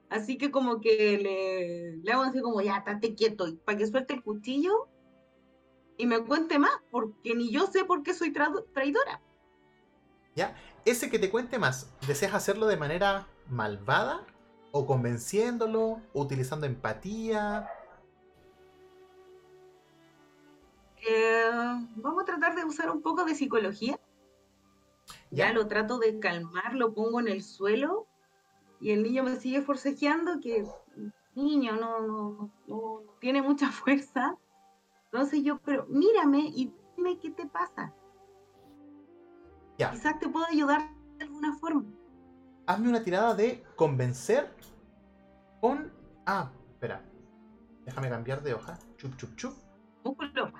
así 0.09 0.37
que 0.37 0.49
como 0.51 0.79
que 0.79 1.17
le, 1.17 1.97
le 1.97 2.11
hago 2.11 2.23
así 2.23 2.39
como, 2.41 2.61
ya, 2.61 2.77
estate 2.77 3.15
quieto, 3.15 3.47
y 3.47 3.57
para 3.57 3.77
que 3.77 3.87
suelte 3.87 4.13
el 4.13 4.23
cuchillo 4.23 4.87
y 5.97 6.05
me 6.05 6.23
cuente 6.23 6.59
más, 6.59 6.71
porque 6.89 7.35
ni 7.35 7.51
yo 7.51 7.67
sé 7.67 7.83
por 7.85 8.01
qué 8.03 8.13
soy 8.13 8.31
tradu- 8.31 8.65
traidora. 8.73 9.21
¿Ya? 10.35 10.55
Ese 10.85 11.09
que 11.09 11.19
te 11.19 11.29
cuente 11.29 11.59
más, 11.59 11.93
¿deseas 12.07 12.33
hacerlo 12.33 12.65
de 12.67 12.77
manera 12.77 13.27
malvada? 13.47 14.25
¿O 14.71 14.85
convenciéndolo? 14.87 16.01
¿O 16.13 16.21
utilizando 16.21 16.65
empatía? 16.65 17.69
Eh, 21.07 21.49
vamos 21.95 22.23
a 22.23 22.25
tratar 22.25 22.55
de 22.55 22.65
usar 22.65 22.89
un 22.89 23.01
poco 23.01 23.25
de 23.25 23.35
psicología. 23.35 23.99
Ya 25.31 25.47
Ya. 25.47 25.53
lo 25.53 25.67
trato 25.67 25.97
de 25.99 26.19
calmar, 26.19 26.75
lo 26.75 26.93
pongo 26.93 27.19
en 27.19 27.27
el 27.27 27.43
suelo 27.43 28.07
y 28.79 28.91
el 28.91 29.03
niño 29.03 29.23
me 29.23 29.35
sigue 29.35 29.61
forcejeando 29.61 30.39
que 30.39 30.65
niño 31.35 31.75
no, 31.75 31.99
no, 32.01 32.29
no, 32.31 32.51
no 32.67 33.01
tiene 33.19 33.41
mucha 33.41 33.69
fuerza. 33.71 34.37
Entonces 35.11 35.43
yo, 35.43 35.59
pero 35.59 35.85
mírame 35.89 36.39
y 36.39 36.73
dime 36.95 37.19
qué 37.19 37.31
te 37.31 37.45
pasa. 37.47 37.93
Ya. 39.77 39.91
Quizás 39.91 40.19
te 40.19 40.29
puedo 40.29 40.45
ayudar 40.45 40.81
de 41.17 41.25
alguna 41.25 41.53
forma. 41.57 41.83
Hazme 42.65 42.89
una 42.89 43.03
tirada 43.03 43.33
de 43.35 43.63
convencer 43.75 44.55
con... 45.59 45.91
Ah, 46.25 46.51
espera. 46.71 47.03
Déjame 47.85 48.09
cambiar 48.09 48.41
de 48.41 48.53
hoja. 48.53 48.79
Chup, 48.97 49.15
chup, 49.17 49.35
chup. 49.35 49.53
Músculo. 50.03 50.51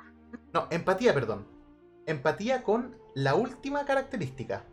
No, 0.54 0.68
empatía, 0.70 1.14
perdón. 1.14 1.48
Empatía 2.06 2.64
con 2.64 2.98
la 3.16 3.36
última 3.36 3.86
característica. 3.86 4.64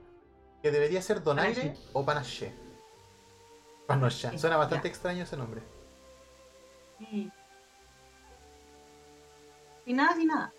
Que 0.62 0.70
debería 0.70 1.00
ser 1.00 1.22
donaire 1.22 1.60
Panache. 1.62 1.88
o 1.94 2.04
panache. 2.04 2.54
Panoche. 3.86 4.30
Sí, 4.30 4.38
Suena 4.38 4.56
bastante 4.58 4.88
ya. 4.88 4.90
extraño 4.90 5.24
ese 5.24 5.36
nombre. 5.36 5.62
Sí. 6.98 7.30
Sin 9.84 9.96
nada, 9.96 10.14
sin 10.16 10.28
nada. 10.28 10.52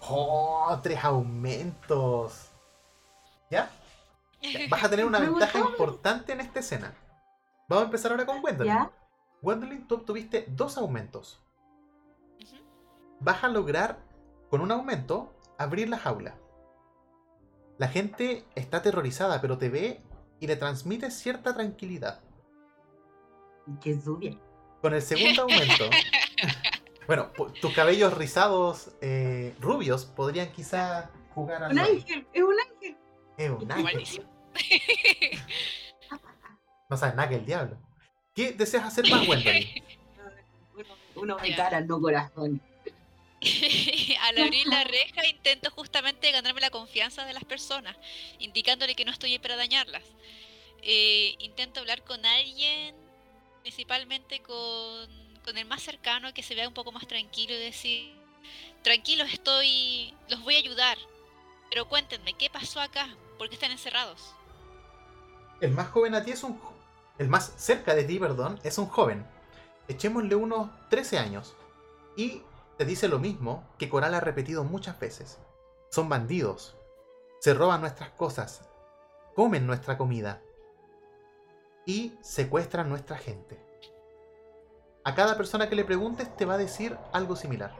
¡Oh! 0.00 0.78
Tres 0.82 1.04
aumentos. 1.04 2.48
¿Ya? 3.50 3.70
Ya, 4.40 4.60
Vas 4.70 4.84
a 4.84 4.88
tener 4.90 5.04
una 5.04 5.18
ventaja 5.20 5.58
gustó. 5.58 5.70
importante 5.72 6.32
en 6.32 6.40
esta 6.40 6.60
escena. 6.60 6.94
Vamos 7.68 7.82
a 7.82 7.86
empezar 7.86 8.10
ahora 8.10 8.26
con 8.26 8.40
Gwendolyn. 8.40 8.72
¿Ya? 8.72 8.90
Gwendolyn, 9.42 9.86
tú 9.86 9.96
obtuviste 9.96 10.46
dos 10.48 10.78
aumentos. 10.78 11.38
Vas 13.20 13.44
a 13.44 13.48
lograr, 13.48 13.98
con 14.52 14.60
un 14.60 14.70
aumento, 14.70 15.32
abrir 15.56 15.88
la 15.88 15.96
jaula. 15.96 16.36
La 17.78 17.88
gente 17.88 18.44
está 18.54 18.76
aterrorizada, 18.76 19.40
pero 19.40 19.56
te 19.56 19.70
ve 19.70 20.02
y 20.40 20.46
le 20.46 20.56
transmite 20.56 21.10
cierta 21.10 21.54
tranquilidad. 21.54 22.20
Qué 23.80 23.98
subia. 23.98 24.36
Con 24.82 24.92
el 24.92 25.00
segundo 25.00 25.44
aumento, 25.44 25.84
bueno, 27.06 27.30
tus 27.62 27.72
cabellos 27.72 28.12
rizados 28.12 28.90
eh, 29.00 29.54
rubios 29.58 30.04
podrían 30.04 30.52
quizá 30.52 31.10
jugar 31.34 31.62
Un 31.72 31.78
al 31.78 31.86
rol. 31.86 31.96
ángel, 31.96 32.26
es 32.34 32.42
un 32.42 32.56
ángel. 32.60 32.96
Es 33.38 33.50
un 33.50 33.72
ángel. 33.72 34.28
No 36.90 36.98
sabes 36.98 37.14
nada 37.14 37.30
que 37.30 37.36
el 37.36 37.46
diablo. 37.46 37.78
¿Qué 38.34 38.52
deseas 38.52 38.84
hacer 38.84 39.10
más, 39.10 39.26
Gwendolyn? 39.26 39.64
Uno, 40.76 40.94
uno 41.22 41.36
de 41.38 41.56
cara, 41.56 41.80
no 41.80 41.98
corazón. 41.98 42.60
Al 44.22 44.38
abrir 44.38 44.66
la 44.66 44.84
reja 44.84 45.26
intento 45.26 45.70
justamente 45.70 46.30
ganarme 46.30 46.60
la 46.60 46.70
confianza 46.70 47.24
de 47.24 47.32
las 47.32 47.44
personas, 47.44 47.96
indicándole 48.38 48.94
que 48.94 49.04
no 49.04 49.10
estoy 49.10 49.32
ahí 49.32 49.38
para 49.38 49.56
dañarlas. 49.56 50.04
Eh, 50.82 51.34
intento 51.38 51.80
hablar 51.80 52.02
con 52.04 52.24
alguien, 52.24 52.94
principalmente 53.62 54.40
con, 54.40 55.08
con 55.44 55.58
el 55.58 55.66
más 55.66 55.82
cercano, 55.82 56.32
que 56.32 56.42
se 56.42 56.54
vea 56.54 56.68
un 56.68 56.74
poco 56.74 56.92
más 56.92 57.06
tranquilo 57.06 57.54
y 57.54 57.58
decir, 57.58 58.14
tranquilos, 58.82 59.32
estoy, 59.32 60.14
los 60.28 60.40
voy 60.42 60.56
a 60.56 60.58
ayudar, 60.58 60.98
pero 61.70 61.88
cuéntenme, 61.88 62.34
¿qué 62.34 62.50
pasó 62.50 62.80
acá? 62.80 63.08
¿Por 63.38 63.48
qué 63.48 63.54
están 63.54 63.72
encerrados? 63.72 64.34
El 65.60 65.72
más 65.72 65.88
joven 65.90 66.14
a 66.14 66.24
ti 66.24 66.32
es 66.32 66.42
un... 66.42 66.60
El 67.18 67.28
más 67.28 67.52
cerca 67.56 67.94
de 67.94 68.04
ti, 68.04 68.18
perdón, 68.18 68.58
es 68.64 68.78
un 68.78 68.86
joven. 68.86 69.24
Echémosle 69.86 70.34
unos 70.34 70.70
13 70.88 71.18
años. 71.18 71.54
Y 72.16 72.42
dice 72.84 73.08
lo 73.08 73.18
mismo 73.18 73.68
que 73.78 73.88
Coral 73.88 74.14
ha 74.14 74.20
repetido 74.20 74.64
muchas 74.64 74.98
veces. 74.98 75.38
Son 75.90 76.08
bandidos. 76.08 76.76
Se 77.40 77.54
roban 77.54 77.80
nuestras 77.80 78.10
cosas. 78.10 78.68
Comen 79.34 79.66
nuestra 79.66 79.98
comida. 79.98 80.42
Y 81.86 82.14
secuestran 82.22 82.88
nuestra 82.88 83.18
gente. 83.18 83.58
A 85.04 85.14
cada 85.14 85.36
persona 85.36 85.68
que 85.68 85.74
le 85.74 85.84
preguntes 85.84 86.34
te 86.36 86.44
va 86.44 86.54
a 86.54 86.58
decir 86.58 86.96
algo 87.12 87.34
similar. 87.34 87.74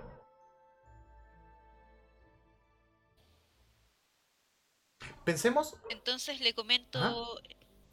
Pensemos... 5.24 5.76
Entonces 5.90 6.40
le 6.40 6.54
comento. 6.54 6.98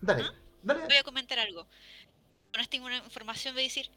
Dale, 0.02 0.24
¿Ah? 0.24 0.34
dale. 0.64 0.86
voy 0.86 0.96
a 0.98 1.04
comentar 1.04 1.38
algo. 1.40 1.68
Con 2.52 2.62
esta 2.62 2.76
in- 2.78 2.92
información 2.92 3.54
voy 3.54 3.64
a 3.64 3.68
decir, 3.68 3.92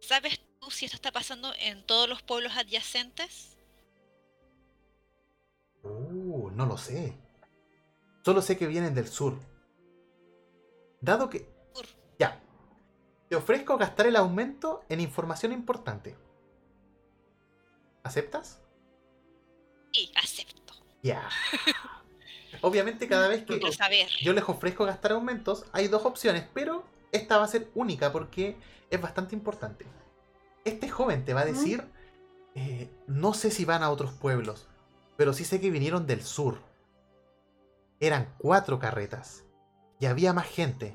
¿sabes 0.00 0.38
si 0.70 0.86
esto 0.86 0.96
está 0.96 1.12
pasando 1.12 1.52
en 1.58 1.84
todos 1.84 2.08
los 2.08 2.22
pueblos 2.22 2.56
adyacentes? 2.56 3.56
no 5.82 6.66
lo 6.66 6.76
sé. 6.76 7.16
Solo 8.24 8.40
sé 8.42 8.56
que 8.56 8.66
vienen 8.66 8.94
del 8.94 9.08
sur. 9.08 9.38
Dado 11.00 11.28
que... 11.28 11.48
Sur. 11.74 11.86
Ya. 12.18 12.40
Te 13.28 13.36
ofrezco 13.36 13.76
gastar 13.76 14.06
el 14.06 14.16
aumento 14.16 14.84
en 14.88 15.00
información 15.00 15.52
importante. 15.52 16.16
¿Aceptas? 18.04 18.60
Sí, 19.92 20.12
acepto. 20.14 20.74
Ya. 21.02 21.28
Obviamente 22.60 23.08
cada 23.08 23.28
vez 23.28 23.44
que 23.44 23.72
saber. 23.72 24.08
yo 24.22 24.32
les 24.32 24.48
ofrezco 24.48 24.84
gastar 24.84 25.12
aumentos, 25.12 25.64
hay 25.72 25.88
dos 25.88 26.04
opciones, 26.04 26.44
pero 26.54 26.84
esta 27.10 27.38
va 27.38 27.44
a 27.44 27.48
ser 27.48 27.70
única 27.74 28.12
porque 28.12 28.56
es 28.90 29.00
bastante 29.00 29.34
importante. 29.34 29.86
Este 30.64 30.88
joven 30.88 31.24
te 31.24 31.34
va 31.34 31.40
a 31.40 31.44
decir, 31.44 31.84
eh, 32.54 32.90
no 33.06 33.34
sé 33.34 33.50
si 33.50 33.64
van 33.64 33.82
a 33.82 33.90
otros 33.90 34.12
pueblos, 34.12 34.68
pero 35.16 35.32
sí 35.32 35.44
sé 35.44 35.60
que 35.60 35.70
vinieron 35.70 36.06
del 36.06 36.22
sur. 36.22 36.58
Eran 38.00 38.32
cuatro 38.38 38.78
carretas 38.78 39.44
y 39.98 40.06
había 40.06 40.32
más 40.32 40.46
gente 40.46 40.92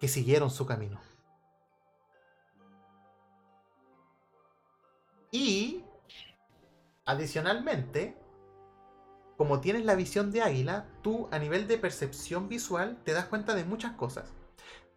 que 0.00 0.08
siguieron 0.08 0.50
su 0.50 0.66
camino. 0.66 1.00
Y, 5.30 5.84
adicionalmente, 7.04 8.16
como 9.36 9.60
tienes 9.60 9.84
la 9.84 9.94
visión 9.94 10.30
de 10.32 10.42
águila, 10.42 10.86
tú 11.02 11.28
a 11.30 11.38
nivel 11.38 11.68
de 11.68 11.78
percepción 11.78 12.48
visual 12.48 12.98
te 13.04 13.12
das 13.12 13.26
cuenta 13.26 13.54
de 13.54 13.64
muchas 13.64 13.92
cosas. 13.92 14.32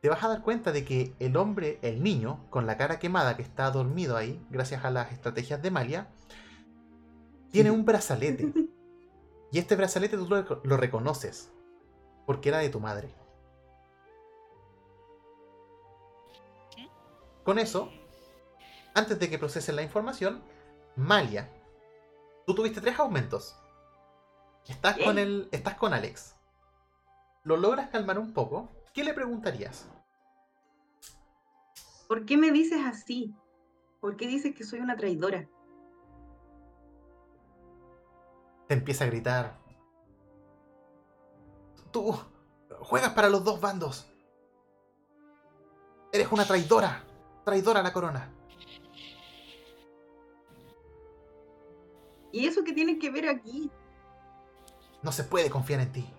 Te 0.01 0.09
vas 0.09 0.23
a 0.23 0.29
dar 0.29 0.41
cuenta 0.41 0.71
de 0.71 0.85
que 0.85 1.13
el 1.19 1.35
hombre, 1.35 1.79
el 1.81 2.01
niño, 2.01 2.45
con 2.49 2.65
la 2.65 2.77
cara 2.77 2.99
quemada 2.99 3.35
que 3.35 3.41
está 3.41 3.69
dormido 3.69 4.15
ahí, 4.15 4.41
gracias 4.49 4.85
a 4.85 4.91
las 4.91 5.11
estrategias 5.11 5.61
de 5.61 5.71
Malia, 5.71 6.07
tiene 7.51 7.71
un 7.71 7.85
brazalete. 7.85 8.53
Y 9.51 9.57
este 9.57 9.75
brazalete 9.75 10.15
tú 10.15 10.27
lo, 10.27 10.61
lo 10.63 10.77
reconoces, 10.77 11.51
porque 12.27 12.49
era 12.49 12.59
de 12.59 12.69
tu 12.69 12.79
madre. 12.79 13.09
Con 17.43 17.57
eso, 17.57 17.89
antes 18.93 19.17
de 19.17 19.27
que 19.27 19.39
procesen 19.39 19.75
la 19.75 19.81
información, 19.81 20.43
Malia, 20.95 21.49
tú 22.45 22.53
tuviste 22.53 22.79
tres 22.79 22.99
aumentos. 22.99 23.55
Estás 24.67 24.99
con 24.99 25.17
el. 25.17 25.49
Estás 25.51 25.75
con 25.75 25.93
Alex. 25.93 26.35
¿Lo 27.43 27.57
logras 27.57 27.89
calmar 27.89 28.19
un 28.19 28.33
poco? 28.33 28.69
¿Qué 28.99 29.05
le 29.05 29.13
preguntarías? 29.13 29.87
¿Por 32.09 32.25
qué 32.25 32.35
me 32.35 32.51
dices 32.51 32.81
así? 32.85 33.33
¿Por 34.01 34.17
qué 34.17 34.27
dices 34.27 34.53
que 34.53 34.65
soy 34.65 34.81
una 34.81 34.97
traidora? 34.97 35.47
Te 38.67 38.73
empieza 38.73 39.05
a 39.05 39.07
gritar. 39.07 39.57
Tú 41.91 42.13
juegas 42.81 43.13
para 43.13 43.29
los 43.29 43.41
dos 43.45 43.61
bandos. 43.61 44.05
Eres 46.11 46.29
una 46.33 46.43
traidora. 46.43 47.05
Traidora 47.45 47.79
a 47.79 47.83
la 47.83 47.93
corona. 47.93 48.33
¿Y 52.33 52.47
eso 52.47 52.65
qué 52.65 52.73
tiene 52.73 52.99
que 52.99 53.09
ver 53.09 53.29
aquí? 53.29 53.71
No 55.01 55.13
se 55.13 55.23
puede 55.23 55.49
confiar 55.49 55.79
en 55.79 55.93
ti. 55.93 56.18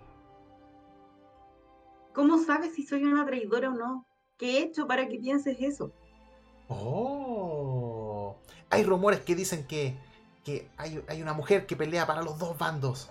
¿Cómo 2.15 2.39
sabes 2.39 2.75
si 2.75 2.85
soy 2.85 3.05
una 3.05 3.25
traidora 3.25 3.71
o 3.71 3.75
no? 3.75 4.07
¿Qué 4.37 4.59
he 4.59 4.63
hecho 4.63 4.87
para 4.87 5.09
que 5.09 5.19
pienses 5.19 5.57
eso? 5.61 5.93
Oh. 6.69 8.37
Hay 8.71 8.85
rumores 8.85 9.21
que 9.21 9.35
dicen 9.35 9.67
que, 9.67 9.97
que 10.45 10.69
hay, 10.77 11.05
hay 11.09 11.23
una 11.23 11.33
mujer 11.33 11.67
que 11.67 11.77
pelea 11.77 12.07
para 12.07 12.23
los 12.23 12.39
dos 12.39 12.57
bandos. 12.59 13.11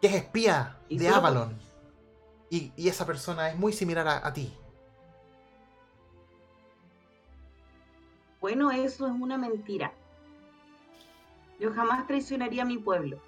Que 0.00 0.08
es 0.08 0.14
espía 0.14 0.78
¿Y 0.88 0.98
de 0.98 1.08
Avalon. 1.08 1.58
Y, 2.50 2.72
y 2.76 2.88
esa 2.88 3.04
persona 3.06 3.50
es 3.50 3.58
muy 3.58 3.72
similar 3.72 4.06
a, 4.08 4.26
a 4.26 4.32
ti. 4.32 4.52
Bueno, 8.40 8.70
eso 8.70 9.06
es 9.06 9.12
una 9.12 9.36
mentira. 9.36 9.92
Yo 11.58 11.72
jamás 11.72 12.06
traicionaría 12.06 12.62
a 12.62 12.66
mi 12.66 12.78
pueblo. 12.78 13.20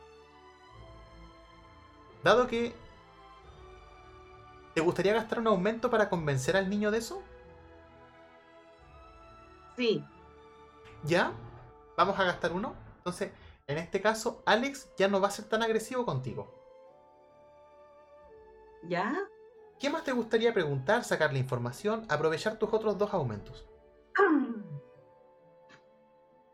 Dado 2.22 2.46
que... 2.46 2.72
¿Te 4.74 4.80
gustaría 4.80 5.14
gastar 5.14 5.38
un 5.40 5.48
aumento 5.48 5.90
para 5.90 6.08
convencer 6.08 6.56
al 6.56 6.68
niño 6.70 6.90
de 6.90 6.98
eso? 6.98 7.22
Sí, 9.76 10.04
¿Ya? 11.02 11.32
Vamos 11.96 12.18
a 12.18 12.24
gastar 12.24 12.52
uno. 12.52 12.74
Entonces, 12.98 13.32
en 13.66 13.78
este 13.78 14.00
caso, 14.00 14.42
Alex 14.46 14.90
ya 14.96 15.08
no 15.08 15.20
va 15.20 15.28
a 15.28 15.30
ser 15.30 15.46
tan 15.46 15.62
agresivo 15.62 16.04
contigo. 16.04 16.54
¿ya? 18.82 19.16
¿Qué 19.78 19.90
más 19.90 20.04
te 20.04 20.12
gustaría 20.12 20.52
preguntar, 20.52 21.04
sacarle 21.04 21.38
información, 21.38 22.04
aprovechar 22.08 22.58
tus 22.58 22.72
otros 22.72 22.98
dos 22.98 23.12
aumentos? 23.14 23.66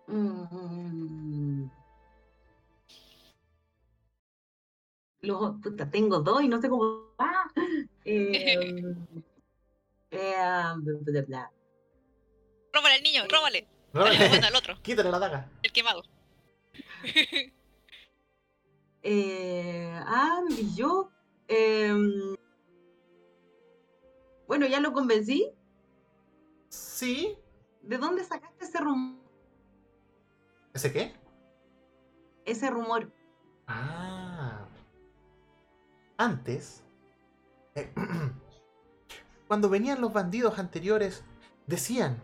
Mm. 0.09 1.69
Los, 5.21 5.61
puta, 5.61 5.91
tengo 5.91 6.21
dos 6.21 6.43
y 6.43 6.49
no 6.49 6.61
sé 6.61 6.69
cómo. 6.69 7.11
¡Ah! 7.19 7.45
Eh, 8.09 8.95
eh, 10.11 10.23
bla, 10.77 10.77
bla, 11.01 11.23
bla. 11.23 11.53
Róbale 12.73 12.95
al 12.95 13.03
niño, 13.03 13.25
róbale. 13.29 13.67
Bueno, 13.93 14.47
al 14.47 14.55
otro, 14.55 14.81
Quítale 14.83 15.11
la 15.11 15.19
daga. 15.19 15.51
el 15.63 15.73
quemado. 15.73 16.03
Eh, 19.09 19.93
ah, 20.05 20.41
y 20.51 20.75
yo. 20.75 21.13
em, 21.47 22.35
bueno, 24.49 24.67
ya 24.67 24.81
lo 24.81 24.93
convencí. 24.93 25.53
Sí. 26.71 27.39
¿De 27.83 27.99
dónde 27.99 28.25
sacaste 28.25 28.65
ese 28.65 28.79
rumor? 28.81 29.23
¿Ese 30.75 30.93
qué? 30.93 31.15
Ese 32.47 32.69
rumor. 32.69 33.13
Ah. 33.69 34.67
Antes, 36.17 36.81
eh, 36.81 36.86
cuando 39.49 39.69
venían 39.69 40.01
los 40.01 40.13
bandidos 40.13 40.59
anteriores, 40.59 41.25
decían 41.67 42.21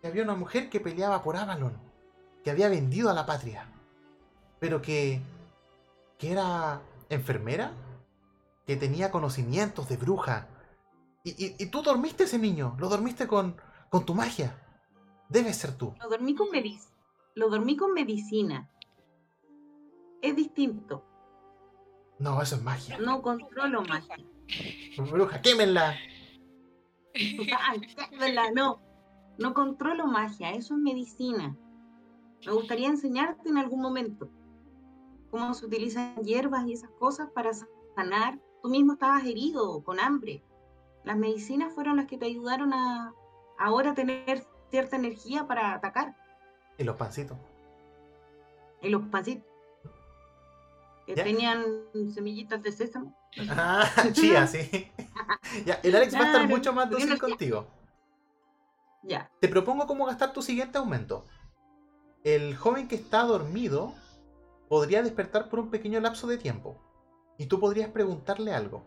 que 0.00 0.08
había 0.08 0.22
una 0.24 0.34
mujer 0.34 0.68
que 0.70 0.80
peleaba 0.80 1.22
por 1.22 1.36
Avalon, 1.36 1.76
que 2.44 2.50
había 2.50 2.68
vendido 2.68 3.10
a 3.10 3.14
la 3.14 3.26
patria, 3.26 3.68
pero 4.60 4.82
que, 4.82 5.20
que 6.18 6.32
era 6.32 6.80
enfermera, 7.08 7.72
que 8.66 8.76
tenía 8.76 9.10
conocimientos 9.10 9.88
de 9.88 9.96
bruja. 9.96 10.48
Y, 11.24 11.30
y- 11.44 11.56
y 11.58 11.66
tú 11.66 11.82
dormiste 11.82 12.24
ese 12.24 12.38
niño, 12.38 12.76
lo 12.78 12.88
dormiste 12.88 13.26
con, 13.26 13.56
con 13.90 14.04
tu 14.04 14.14
magia. 14.14 14.62
Debes 15.28 15.56
ser 15.56 15.76
tú. 15.76 15.94
Lo 16.00 16.08
dormí 16.08 16.34
con 16.36 16.50
medic 16.50 16.80
Lo 17.34 17.48
dormí 17.48 17.76
con 17.76 17.92
medicina. 17.92 18.70
Es 20.22 20.34
distinto. 20.36 21.04
No, 22.18 22.40
eso 22.40 22.56
es 22.56 22.62
magia. 22.62 22.98
No 22.98 23.20
controlo 23.22 23.82
magia. 23.82 24.16
Bruja, 25.10 25.40
quémenla. 25.42 25.96
Ay, 27.14 27.80
no. 28.54 28.80
No 29.38 29.52
controlo 29.54 30.06
magia, 30.06 30.52
eso 30.52 30.74
es 30.74 30.80
medicina. 30.80 31.54
Me 32.46 32.52
gustaría 32.52 32.88
enseñarte 32.88 33.48
en 33.48 33.58
algún 33.58 33.80
momento 33.82 34.30
cómo 35.30 35.52
se 35.52 35.66
utilizan 35.66 36.16
hierbas 36.22 36.66
y 36.66 36.72
esas 36.72 36.90
cosas 36.98 37.28
para 37.34 37.50
sanar. 37.94 38.38
Tú 38.62 38.70
mismo 38.70 38.94
estabas 38.94 39.24
herido, 39.24 39.82
con 39.84 40.00
hambre. 40.00 40.42
Las 41.04 41.16
medicinas 41.16 41.72
fueron 41.74 41.96
las 41.96 42.06
que 42.06 42.18
te 42.18 42.26
ayudaron 42.26 42.72
a 42.72 43.12
ahora 43.58 43.94
tener 43.94 44.46
cierta 44.70 44.96
energía 44.96 45.46
para 45.46 45.74
atacar. 45.74 46.16
Y 46.78 46.84
los 46.84 46.96
pancitos. 46.96 47.36
Y 48.82 48.88
los 48.88 49.02
pancitos 49.08 49.46
que 51.06 51.14
Ya. 51.14 51.24
tenían 51.24 51.62
semillitas 52.12 52.62
de 52.62 52.72
sésamo. 52.72 53.14
Ah, 53.50 53.88
chía, 54.12 54.46
sí. 54.46 54.90
ya, 55.64 55.80
el 55.82 55.94
Alex 55.94 56.14
va 56.14 56.20
a 56.20 56.26
estar 56.26 56.48
mucho 56.48 56.72
más 56.72 56.88
dócil 56.88 57.18
contigo. 57.18 57.66
Ya. 59.02 59.30
Te 59.40 59.48
propongo 59.48 59.86
cómo 59.86 60.06
gastar 60.06 60.32
tu 60.32 60.42
siguiente 60.42 60.78
aumento. 60.78 61.26
El 62.24 62.56
joven 62.56 62.88
que 62.88 62.96
está 62.96 63.22
dormido 63.22 63.94
podría 64.68 65.02
despertar 65.02 65.48
por 65.48 65.60
un 65.60 65.70
pequeño 65.70 66.00
lapso 66.00 66.26
de 66.26 66.38
tiempo. 66.38 66.82
Y 67.38 67.46
tú 67.46 67.60
podrías 67.60 67.90
preguntarle 67.90 68.52
algo. 68.52 68.84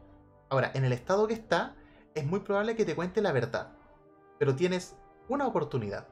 Ahora, 0.50 0.72
en 0.74 0.84
el 0.84 0.94
estado 0.94 1.28
que 1.28 1.36
está, 1.36 1.76
es 2.16 2.26
muy 2.26 2.40
probable 2.42 2.76
que 2.76 2.86
te 2.86 2.96
cuente 2.96 3.22
la 3.22 3.32
verdad. 3.32 3.78
Pero 4.40 4.56
tienes 4.56 4.98
una 5.28 5.48
oportunidad. 5.48 6.08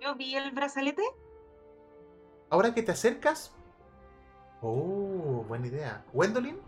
Yo 0.00 0.14
vi 0.16 0.34
el 0.34 0.50
brazalete. 0.50 1.02
Ahora 2.50 2.74
que 2.74 2.82
te 2.82 2.92
acercas... 2.92 3.54
Oh, 4.60 5.33
buena 5.44 5.66
idea. 5.66 6.04
Gwendolyn. 6.12 6.58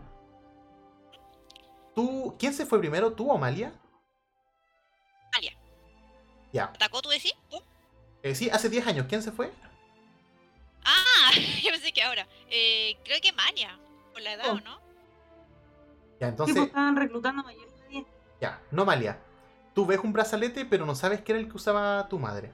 ¿Tú, 1.95 2.35
¿Quién 2.37 2.53
se 2.53 2.65
fue 2.65 2.79
primero, 2.79 3.11
tú 3.13 3.29
o 3.31 3.37
Malia? 3.37 3.73
Malia. 5.33 5.53
Ya. 6.53 6.65
¿Atacó 6.65 7.01
tú 7.01 7.09
decís? 7.09 7.33
¿Tú? 7.49 7.57
Eh, 8.23 8.35
sí, 8.35 8.49
hace 8.49 8.69
10 8.69 8.85
años. 8.87 9.05
¿Quién 9.09 9.21
se 9.23 9.31
fue? 9.31 9.51
Ah, 10.83 11.31
yo 11.63 11.71
pensé 11.71 11.87
sé 11.87 11.93
qué 11.93 12.03
ahora. 12.03 12.27
Eh, 12.49 12.97
creo 13.03 13.19
que 13.21 13.33
Mania, 13.33 13.77
por 14.13 14.21
la 14.21 14.33
edad, 14.33 14.45
Oh. 14.49 14.53
¿o 14.53 14.59
no? 14.61 14.79
Ya, 16.19 16.27
Sí, 16.27 16.31
entonces, 16.31 16.55
pues 16.55 16.67
estaban 16.67 16.95
reclutando 16.95 17.43
mayores 17.43 17.71
de 17.81 17.87
10. 17.89 18.05
ya, 18.41 18.61
no 18.71 18.85
Malia. 18.85 19.19
Tú 19.75 19.85
ves 19.85 19.99
un 20.03 20.13
brazalete, 20.13 20.65
pero 20.65 20.85
no 20.85 20.95
sabes 20.95 21.21
que 21.21 21.31
era 21.33 21.39
el 21.39 21.47
que 21.47 21.55
usaba 21.55 22.07
tu 22.09 22.17
madre. 22.17 22.51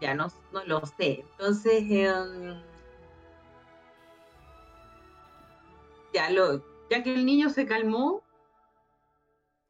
Ya 0.00 0.14
no, 0.14 0.28
no 0.52 0.64
lo 0.64 0.86
sé. 0.86 1.24
Entonces, 1.32 1.84
em, 1.88 2.62
ya 6.12 6.30
lo, 6.30 6.62
ya 6.90 7.02
que 7.02 7.14
el 7.14 7.26
niño 7.26 7.50
se 7.50 7.66
calmó, 7.66 8.22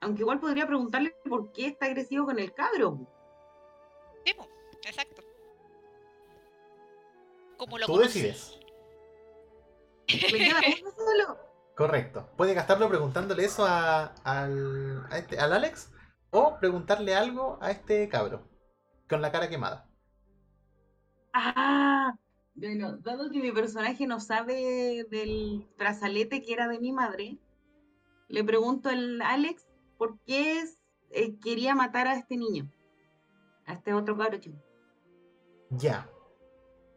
aunque 0.01 0.23
igual 0.23 0.41
podría 0.41 0.67
preguntarle 0.67 1.15
por 1.29 1.53
qué 1.53 1.67
está 1.67 1.87
agresivo 1.87 2.27
con 2.27 2.39
el 2.39 2.53
cabro. 2.53 2.99
Sí, 4.25 4.35
exacto. 4.83 5.23
Como 7.57 7.79
lo 7.79 7.87
Tú 7.87 7.99
decides. 7.99 8.59
Me 10.33 10.39
queda 10.39 10.61
uno 10.81 10.91
solo. 10.91 11.39
Correcto. 11.75 12.29
Puede 12.37 12.55
gastarlo 12.55 12.89
preguntándole 12.89 13.45
eso 13.45 13.65
a, 13.65 14.07
al, 14.25 15.07
a 15.11 15.19
este, 15.19 15.39
al 15.39 15.53
Alex 15.53 15.93
o 16.31 16.59
preguntarle 16.59 17.15
algo 17.15 17.59
a 17.61 17.71
este 17.71 18.09
cabro 18.09 18.49
con 19.09 19.23
la 19.23 19.33
cara 19.33 19.49
quemada. 19.49 19.88
Ah, 21.41 22.17
bueno, 22.57 22.97
dado 22.97 23.31
que 23.31 23.39
mi 23.41 23.53
personaje 23.53 24.09
no 24.09 24.19
sabe 24.19 25.07
del 25.09 25.69
brazalete 25.79 26.43
que 26.43 26.53
era 26.53 26.67
de 26.67 26.81
mi 26.81 26.91
madre, 26.91 27.39
le 28.27 28.43
pregunto 28.43 28.89
al 28.89 29.23
Alex 29.23 29.65
por 29.97 30.19
qué 30.27 30.59
es- 30.59 30.81
eh, 31.11 31.39
quería 31.39 31.77
matar 31.77 32.09
a 32.09 32.17
este 32.17 32.37
niño, 32.37 32.69
a 33.67 33.75
este 33.75 33.95
otro 33.95 34.17
cabro 34.19 34.39
chico. 34.39 34.59
Ya. 35.71 36.11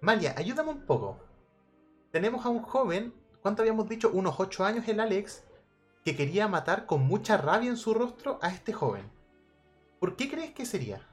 Malia, 0.02 0.34
ayúdame 0.36 0.72
un 0.72 0.86
poco. 0.88 1.20
Tenemos 2.12 2.44
a 2.44 2.50
un 2.50 2.64
joven, 2.64 3.14
¿cuánto 3.44 3.62
habíamos 3.62 3.88
dicho? 3.88 4.10
Unos 4.12 4.40
8 4.40 4.66
años 4.66 4.88
el 4.88 5.00
Alex, 5.00 5.44
que 6.04 6.16
quería 6.16 6.48
matar 6.48 6.88
con 6.88 7.06
mucha 7.06 7.38
rabia 7.38 7.70
en 7.70 7.78
su 7.78 7.94
rostro 7.94 8.40
a 8.42 8.50
este 8.50 8.74
joven. 8.74 9.08
¿Por 10.00 10.16
qué 10.16 10.32
crees 10.32 10.52
que 10.52 10.66
sería? 10.66 11.08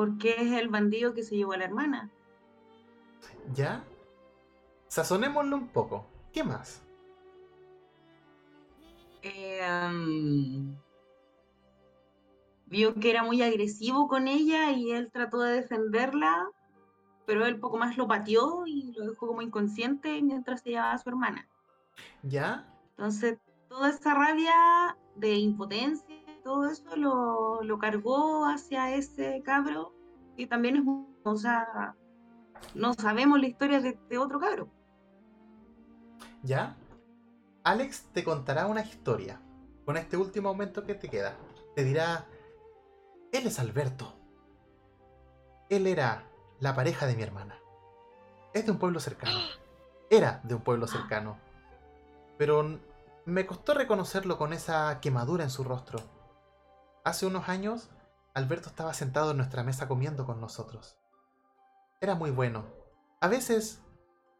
Porque 0.00 0.30
es 0.38 0.52
el 0.52 0.68
bandido 0.68 1.12
que 1.12 1.22
se 1.22 1.36
llevó 1.36 1.52
a 1.52 1.58
la 1.58 1.64
hermana. 1.66 2.10
¿Ya? 3.52 3.84
Sazonémoslo 4.88 5.54
un 5.54 5.68
poco. 5.68 6.06
¿Qué 6.32 6.42
más? 6.42 6.80
Eh, 9.20 9.62
am, 9.62 10.74
vio 12.64 12.94
que 12.94 13.10
era 13.10 13.24
muy 13.24 13.42
agresivo 13.42 14.08
con 14.08 14.26
ella 14.26 14.70
y 14.72 14.90
él 14.90 15.10
trató 15.12 15.40
de 15.40 15.56
defenderla, 15.56 16.48
pero 17.26 17.44
él 17.44 17.60
poco 17.60 17.76
más 17.76 17.98
lo 17.98 18.08
pateó 18.08 18.66
y 18.66 18.94
lo 18.96 19.04
dejó 19.04 19.26
como 19.26 19.42
inconsciente 19.42 20.22
mientras 20.22 20.62
se 20.62 20.70
llevaba 20.70 20.92
a 20.92 20.98
su 20.98 21.10
hermana. 21.10 21.46
¿Ya? 22.22 22.66
Entonces, 22.92 23.38
toda 23.68 23.90
esa 23.90 24.14
rabia 24.14 24.96
de 25.16 25.34
impotencia, 25.34 26.19
todo 26.42 26.66
eso 26.68 26.96
lo, 26.96 27.78
cargó 27.78 28.46
hacia 28.46 28.94
ese 28.94 29.42
cabro, 29.44 29.94
que 30.36 30.46
también 30.46 30.76
es 30.76 30.82
o 31.22 31.36
sea, 31.36 31.94
no 32.74 32.94
sabemos 32.94 33.40
la 33.40 33.46
historia 33.46 33.80
de 33.80 33.90
este 33.90 34.18
otro 34.18 34.40
cabro. 34.40 34.68
¿Ya? 36.42 36.76
Alex 37.64 38.08
te 38.12 38.24
contará 38.24 38.66
una 38.66 38.80
historia 38.80 39.40
con 39.84 39.96
este 39.96 40.16
último 40.16 40.50
momento 40.50 40.84
que 40.84 40.94
te 40.94 41.08
queda. 41.08 41.36
Te 41.76 41.84
dirá, 41.84 42.26
él 43.32 43.46
es 43.46 43.58
Alberto. 43.58 44.14
Él 45.68 45.86
era 45.86 46.24
la 46.58 46.74
pareja 46.74 47.06
de 47.06 47.16
mi 47.16 47.22
hermana. 47.22 47.56
Es 48.54 48.66
de 48.66 48.72
un 48.72 48.78
pueblo 48.78 49.00
cercano. 49.00 49.38
Era 50.08 50.40
de 50.42 50.54
un 50.54 50.62
pueblo 50.62 50.86
cercano. 50.86 51.38
Pero 52.38 52.80
me 53.26 53.46
costó 53.46 53.74
reconocerlo 53.74 54.38
con 54.38 54.52
esa 54.52 55.00
quemadura 55.00 55.44
en 55.44 55.50
su 55.50 55.62
rostro. 55.62 56.00
Hace 57.04 57.26
unos 57.26 57.48
años, 57.48 57.88
Alberto 58.34 58.68
estaba 58.68 58.94
sentado 58.94 59.30
en 59.30 59.38
nuestra 59.38 59.62
mesa 59.62 59.88
comiendo 59.88 60.26
con 60.26 60.40
nosotros. 60.40 60.98
Era 62.00 62.14
muy 62.14 62.30
bueno. 62.30 62.64
A 63.20 63.28
veces 63.28 63.80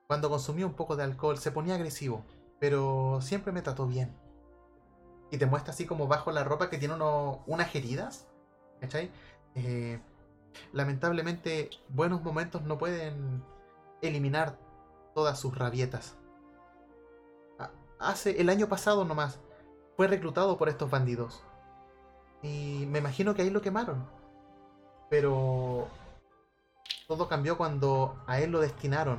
cuando 0.06 0.28
consumía 0.28 0.66
un 0.66 0.74
poco 0.74 0.96
de 0.96 1.04
alcohol 1.04 1.38
se 1.38 1.52
ponía 1.52 1.74
agresivo, 1.74 2.24
pero 2.58 3.20
siempre 3.22 3.52
me 3.52 3.62
trató 3.62 3.86
bien. 3.86 4.16
Y 5.30 5.38
te 5.38 5.46
muestra 5.46 5.72
así 5.72 5.86
como 5.86 6.08
bajo 6.08 6.32
la 6.32 6.44
ropa 6.44 6.68
que 6.68 6.78
tiene 6.78 6.94
uno- 6.94 7.44
unas 7.46 7.74
heridas. 7.74 8.26
¿Cachai? 8.80 9.10
Eh, 9.54 10.00
lamentablemente, 10.72 11.70
buenos 11.88 12.22
momentos 12.22 12.62
no 12.62 12.78
pueden 12.78 13.44
eliminar 14.02 14.58
todas 15.14 15.38
sus 15.38 15.56
rabietas. 15.56 16.16
Hace 17.98 18.40
el 18.40 18.48
año 18.48 18.68
pasado 18.68 19.04
nomás 19.04 19.38
fue 19.96 20.06
reclutado 20.08 20.56
por 20.56 20.70
estos 20.70 20.90
bandidos. 20.90 21.44
Y 22.42 22.86
me 22.86 22.98
imagino 22.98 23.34
que 23.34 23.42
ahí 23.42 23.50
lo 23.50 23.62
quemaron. 23.62 24.04
Pero 25.08 25.88
todo 27.06 27.28
cambió 27.28 27.56
cuando 27.56 28.22
a 28.26 28.40
él 28.40 28.50
lo 28.50 28.60
destinaron 28.60 29.18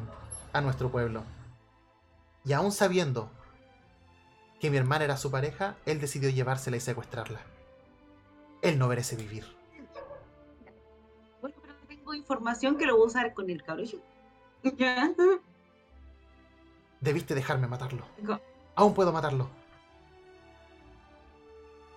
a 0.53 0.61
nuestro 0.61 0.89
pueblo. 0.89 1.23
Y 2.43 2.53
aún 2.53 2.72
sabiendo 2.72 3.30
que 4.60 4.69
mi 4.69 4.77
hermana 4.77 5.06
era 5.06 5.18
su 5.18 5.30
pareja, 5.30 5.76
él 5.85 5.99
decidió 5.99 6.30
llevársela 6.30 6.77
y 6.77 6.80
secuestrarla. 6.80 7.41
Él 8.61 8.77
no 8.77 8.88
merece 8.88 9.15
vivir. 9.15 9.45
Bueno, 11.41 11.56
pero 11.61 11.73
tengo 11.88 12.14
información 12.14 12.77
que 12.77 12.85
lo 12.85 12.95
voy 12.95 13.03
a 13.03 13.07
usar 13.07 13.34
con 13.34 13.49
el. 13.49 13.64
¿Ya? 14.77 15.11
Debiste 17.02 17.34
dejarme 17.34 17.68
matarlo. 17.68 18.06
Aún 18.76 18.93
puedo 18.93 19.11
matarlo. 19.11 19.49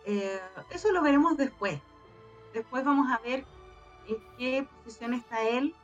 Eh, 0.06 0.40
eso 0.70 0.92
lo 0.92 1.02
veremos 1.02 1.36
después. 1.36 1.80
Después 2.52 2.84
vamos 2.84 3.10
a 3.10 3.18
ver 3.18 3.44
en 4.08 4.36
qué 4.36 4.68
posición 4.84 5.14
está 5.14 5.42
él. 5.48 5.74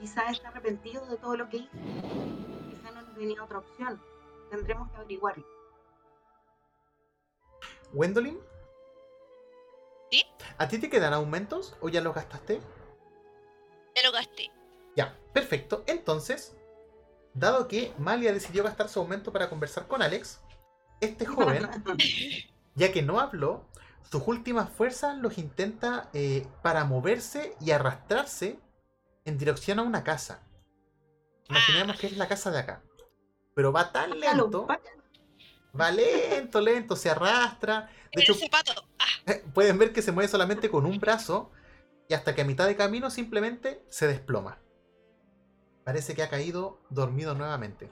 Quizá 0.00 0.30
está 0.30 0.48
arrepentido 0.48 1.04
de 1.06 1.16
todo 1.16 1.36
lo 1.36 1.48
que 1.48 1.58
hizo. 1.58 1.70
Quizá 2.70 2.90
no 2.92 3.02
nos 3.02 3.14
tenía 3.14 3.42
otra 3.42 3.58
opción. 3.58 4.00
Tendremos 4.50 4.90
que 4.90 4.96
averiguarlo. 4.96 5.44
¿Wendolin? 7.92 8.38
¿Sí? 10.10 10.24
¿A 10.58 10.68
ti 10.68 10.78
te 10.78 10.90
quedan 10.90 11.12
aumentos 11.12 11.76
o 11.80 11.88
ya 11.88 12.00
los 12.00 12.14
gastaste? 12.14 12.60
Ya 13.94 14.02
lo 14.02 14.12
gasté. 14.12 14.50
Ya, 14.96 15.16
perfecto. 15.32 15.84
Entonces, 15.86 16.56
dado 17.34 17.68
que 17.68 17.92
Malia 17.98 18.32
decidió 18.32 18.64
gastar 18.64 18.88
su 18.88 19.00
aumento 19.00 19.32
para 19.32 19.48
conversar 19.48 19.86
con 19.86 20.02
Alex, 20.02 20.40
este 21.00 21.26
joven, 21.26 21.68
ya 22.74 22.92
que 22.92 23.02
no 23.02 23.20
habló, 23.20 23.68
sus 24.10 24.26
últimas 24.26 24.70
fuerzas 24.70 25.16
los 25.18 25.38
intenta 25.38 26.10
eh, 26.12 26.46
para 26.62 26.84
moverse 26.84 27.56
y 27.60 27.70
arrastrarse 27.70 28.58
en 29.24 29.38
dirección 29.38 29.78
a 29.78 29.82
una 29.82 30.04
casa. 30.04 30.42
Imaginemos 31.48 31.98
que 31.98 32.06
es 32.06 32.16
la 32.16 32.28
casa 32.28 32.50
de 32.50 32.58
acá. 32.58 32.82
Pero 33.54 33.72
va 33.72 33.92
tan 33.92 34.18
lento, 34.18 34.66
va 35.78 35.90
lento, 35.90 36.60
lento, 36.60 36.96
se 36.96 37.10
arrastra. 37.10 37.90
De 38.14 38.22
hecho. 38.22 38.34
Ah, 39.26 39.34
pueden 39.54 39.78
ver 39.78 39.92
que 39.92 40.02
se 40.02 40.12
mueve 40.12 40.28
solamente 40.28 40.70
con 40.70 40.86
un 40.86 40.98
brazo 40.98 41.50
y 42.08 42.14
hasta 42.14 42.34
que 42.34 42.42
a 42.42 42.44
mitad 42.44 42.66
de 42.66 42.76
camino 42.76 43.10
simplemente 43.10 43.84
se 43.88 44.06
desploma. 44.06 44.58
Parece 45.84 46.14
que 46.14 46.22
ha 46.22 46.30
caído 46.30 46.80
dormido 46.90 47.34
nuevamente. 47.34 47.90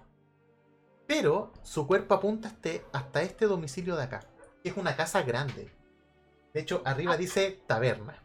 Pero 1.07 1.53
su 1.63 1.87
cuerpo 1.87 2.15
apunta 2.15 2.57
hasta 2.93 3.23
este 3.23 3.47
domicilio 3.47 3.97
de 3.97 4.05
acá, 4.05 4.21
que 4.63 4.69
es 4.71 4.77
una 4.77 4.97
casa 4.97 5.23
grande. 5.23 5.71
De 6.55 6.61
hecho, 6.61 6.83
arriba 6.85 7.15
Ah. 7.15 7.17
dice 7.17 7.61
taberna. 7.67 8.23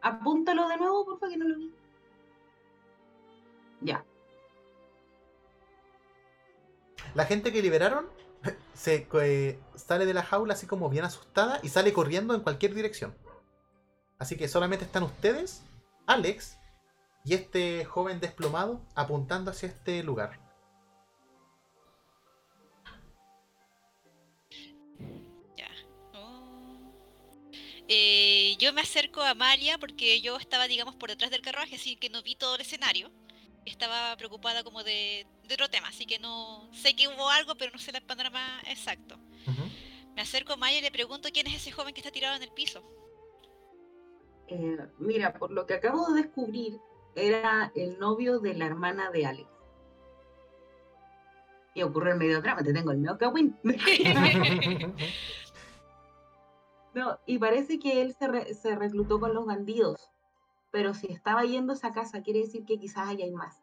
Apúntalo 0.00 0.68
de 0.68 0.76
nuevo, 0.76 1.04
porfa, 1.04 1.28
que 1.28 1.36
no 1.36 1.48
lo 1.48 1.56
vi. 1.56 1.74
Ya. 3.80 4.04
La 7.14 7.24
gente 7.24 7.52
que 7.52 7.62
liberaron 7.62 8.06
se 8.74 9.08
eh, 9.12 9.58
sale 9.76 10.06
de 10.06 10.14
la 10.14 10.22
jaula 10.22 10.54
así 10.54 10.66
como 10.66 10.88
bien 10.88 11.04
asustada 11.04 11.60
y 11.62 11.68
sale 11.68 11.92
corriendo 11.92 12.34
en 12.34 12.40
cualquier 12.42 12.74
dirección. 12.74 13.14
Así 14.18 14.36
que 14.36 14.48
solamente 14.48 14.84
están 14.84 15.04
ustedes, 15.04 15.62
Alex 16.06 16.58
y 17.24 17.34
este 17.34 17.84
joven 17.84 18.20
desplomado 18.20 18.80
apuntando 18.94 19.50
hacia 19.50 19.68
este 19.68 20.02
lugar. 20.02 20.47
Eh, 27.88 28.54
yo 28.58 28.74
me 28.74 28.82
acerco 28.82 29.22
a 29.22 29.34
Malia 29.34 29.78
porque 29.78 30.20
yo 30.20 30.36
estaba, 30.36 30.68
digamos, 30.68 30.94
por 30.94 31.08
detrás 31.08 31.30
del 31.30 31.40
carruaje, 31.40 31.76
así 31.76 31.96
que 31.96 32.10
no 32.10 32.22
vi 32.22 32.36
todo 32.36 32.54
el 32.54 32.60
escenario. 32.60 33.10
Estaba 33.64 34.14
preocupada 34.16 34.62
como 34.62 34.84
de, 34.84 35.26
de 35.46 35.54
otro 35.54 35.68
tema, 35.68 35.88
así 35.88 36.04
que 36.04 36.18
no 36.18 36.70
sé 36.72 36.94
que 36.94 37.08
hubo 37.08 37.30
algo, 37.30 37.54
pero 37.54 37.72
no 37.72 37.78
sé 37.78 37.90
el 37.90 38.02
panorama 38.02 38.62
exacto. 38.66 39.18
Me 40.14 40.22
acerco 40.22 40.52
a 40.52 40.56
Maya 40.56 40.78
y 40.78 40.82
le 40.82 40.90
pregunto 40.90 41.30
quién 41.32 41.46
es 41.46 41.54
ese 41.54 41.72
joven 41.72 41.94
que 41.94 42.00
está 42.00 42.10
tirado 42.10 42.36
en 42.36 42.42
el 42.42 42.50
piso. 42.50 42.82
Eh, 44.48 44.78
mira, 44.98 45.32
por 45.34 45.50
lo 45.50 45.66
que 45.66 45.74
acabo 45.74 46.12
de 46.12 46.22
descubrir, 46.22 46.78
era 47.14 47.72
el 47.74 47.98
novio 47.98 48.38
de 48.38 48.54
la 48.54 48.66
hermana 48.66 49.10
de 49.10 49.26
Alex. 49.26 49.48
Y 51.74 51.82
ocurre 51.82 52.12
el 52.12 52.18
medio 52.18 52.42
drama, 52.42 52.62
te 52.62 52.72
tengo 52.72 52.90
el 52.90 52.98
medio 52.98 53.16
Kawin. 53.16 53.56
no, 56.94 57.18
y 57.26 57.38
parece 57.38 57.78
que 57.78 58.00
él 58.02 58.14
se, 58.14 58.26
re- 58.28 58.54
se 58.54 58.74
reclutó 58.76 59.20
con 59.20 59.34
los 59.34 59.46
bandidos. 59.46 60.10
Pero 60.70 60.94
si 60.94 61.06
estaba 61.12 61.44
yendo 61.44 61.72
a 61.72 61.76
esa 61.76 61.92
casa, 61.92 62.22
quiere 62.22 62.40
decir 62.40 62.64
que 62.64 62.78
quizás 62.78 63.08
ahí 63.08 63.22
hay 63.22 63.32
más. 63.32 63.62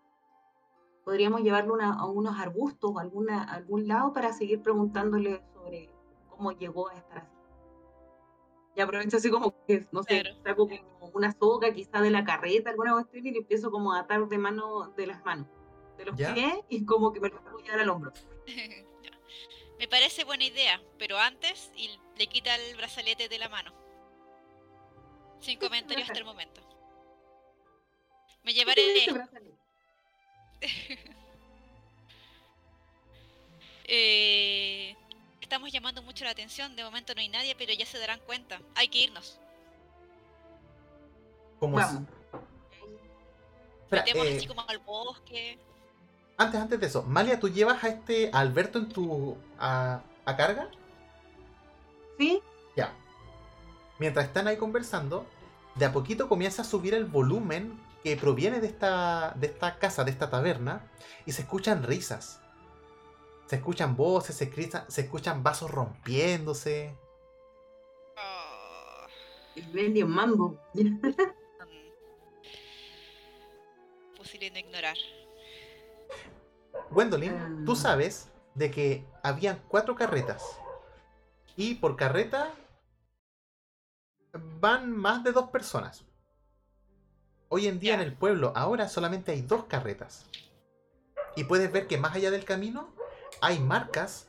Podríamos 1.03 1.41
llevarlo 1.41 1.73
una- 1.75 1.93
a 1.93 2.05
unos 2.05 2.39
arbustos 2.39 2.91
o 2.95 2.99
alguna, 2.99 3.43
a 3.43 3.53
algún 3.55 3.87
lado 3.87 4.11
para 4.13 4.33
seguir 4.33 4.61
preguntándole 4.63 5.43
sobre 5.53 5.89
cómo 6.29 6.51
llegó 6.51 6.89
a 6.89 6.95
estar 6.95 7.19
así. 7.19 7.35
Y 8.75 8.81
aprovecho 8.81 9.17
así 9.17 9.29
como 9.29 9.53
que, 9.67 9.87
no 9.91 10.03
sé, 10.03 10.21
Claro. 10.21 10.35
saco 10.43 10.67
como 10.67 11.11
una 11.13 11.31
soga 11.31 11.71
quizá 11.73 12.01
de 12.01 12.09
la 12.09 12.25
carreta, 12.25 12.71
alguna 12.71 12.93
cuestión, 12.93 13.25
y 13.25 13.31
le 13.31 13.37
empiezo 13.39 13.71
como 13.71 13.93
a 13.93 13.99
atar 13.99 14.27
de 14.27 14.37
mano, 14.37 14.89
de 14.97 15.07
las 15.07 15.23
manos, 15.23 15.47
de 15.97 16.05
los 16.05 16.15
¿Ya? 16.17 16.33
pies, 16.33 16.55
y 16.67 16.85
como 16.85 17.13
que 17.13 17.19
me 17.21 17.29
lo 17.29 17.39
voy 17.53 17.67
a 17.67 17.71
dar 17.71 17.79
al 17.81 17.89
hombro. 17.89 18.11
Me 19.79 19.87
parece 19.87 20.23
buena 20.23 20.43
idea, 20.45 20.81
pero 20.97 21.17
antes 21.17 21.71
y 21.75 21.99
le 22.17 22.27
quita 22.27 22.55
el 22.55 22.75
brazalete 22.77 23.27
de 23.29 23.37
la 23.39 23.49
mano. 23.49 23.73
Sin 25.41 25.59
comentarios 25.59 26.07
hasta 26.07 26.19
el 26.19 26.25
momento. 26.25 26.61
Me 28.43 28.53
llevaré. 28.53 29.05
Eh, 33.87 34.95
estamos 35.41 35.71
llamando 35.71 36.01
mucho 36.01 36.23
la 36.25 36.31
atención. 36.31 36.75
De 36.75 36.83
momento 36.83 37.13
no 37.13 37.21
hay 37.21 37.29
nadie, 37.29 37.55
pero 37.55 37.71
ya 37.73 37.85
se 37.85 37.99
darán 37.99 38.19
cuenta. 38.21 38.59
Hay 38.73 38.87
que 38.87 38.97
irnos. 38.99 39.39
Como 41.59 41.79
es- 41.79 41.85
Vamos. 41.85 42.09
Metemos 43.91 44.25
eh, 44.25 44.37
así 44.37 44.47
como 44.47 44.67
al 44.67 44.79
bosque. 44.79 45.59
Antes, 46.37 46.59
antes 46.59 46.79
de 46.79 46.87
eso, 46.87 47.03
Malia, 47.03 47.39
¿tú 47.39 47.49
llevas 47.49 47.83
a 47.83 47.89
este 47.89 48.29
a 48.33 48.39
Alberto 48.39 48.79
en 48.79 48.89
tu. 48.89 49.37
a, 49.57 50.01
a 50.25 50.37
carga? 50.37 50.69
¿Sí? 52.17 52.41
Ya. 52.75 52.93
Mientras 53.99 54.25
están 54.25 54.47
ahí 54.47 54.57
conversando, 54.57 55.25
de 55.75 55.85
a 55.85 55.93
poquito 55.93 56.27
comienza 56.27 56.63
a 56.63 56.65
subir 56.65 56.93
el 56.93 57.05
volumen 57.05 57.79
que 58.03 58.17
proviene 58.17 58.59
de 58.59 58.67
esta, 58.67 59.33
de 59.35 59.47
esta 59.47 59.79
casa, 59.79 60.03
de 60.03 60.11
esta 60.11 60.29
taberna, 60.29 60.91
y 61.25 61.31
se 61.31 61.41
escuchan 61.41 61.83
risas. 61.83 62.41
Se 63.47 63.55
escuchan 63.57 63.95
voces, 63.95 64.35
se, 64.35 64.51
se 64.87 65.01
escuchan 65.01 65.41
vasos 65.43 65.71
rompiéndose. 65.71 66.95
Oh, 68.17 69.07
Bendy 69.73 70.01
en 70.01 70.09
mambo. 70.09 70.59
Posible 74.17 74.51
no 74.51 74.59
ignorar. 74.59 74.97
Gwendolyn, 76.91 77.65
tú 77.65 77.73
Ah. 77.73 77.75
sabes 77.75 78.31
de 78.53 78.71
que 78.71 79.05
habían 79.23 79.61
cuatro 79.67 79.95
carretas. 79.95 80.43
Y 81.55 81.75
por 81.75 81.95
carreta 81.95 82.51
van 84.59 84.91
más 84.91 85.23
de 85.23 85.31
dos 85.31 85.49
personas. 85.49 86.05
Hoy 87.49 87.67
en 87.67 87.79
día 87.79 87.93
en 87.93 88.01
el 88.01 88.13
pueblo 88.13 88.51
ahora 88.55 88.89
solamente 88.89 89.31
hay 89.31 89.41
dos 89.41 89.65
carretas. 89.65 90.25
Y 91.35 91.43
puedes 91.45 91.71
ver 91.71 91.87
que 91.87 91.97
más 91.97 92.15
allá 92.15 92.31
del 92.31 92.45
camino 92.45 92.93
hay 93.41 93.59
marcas 93.59 94.27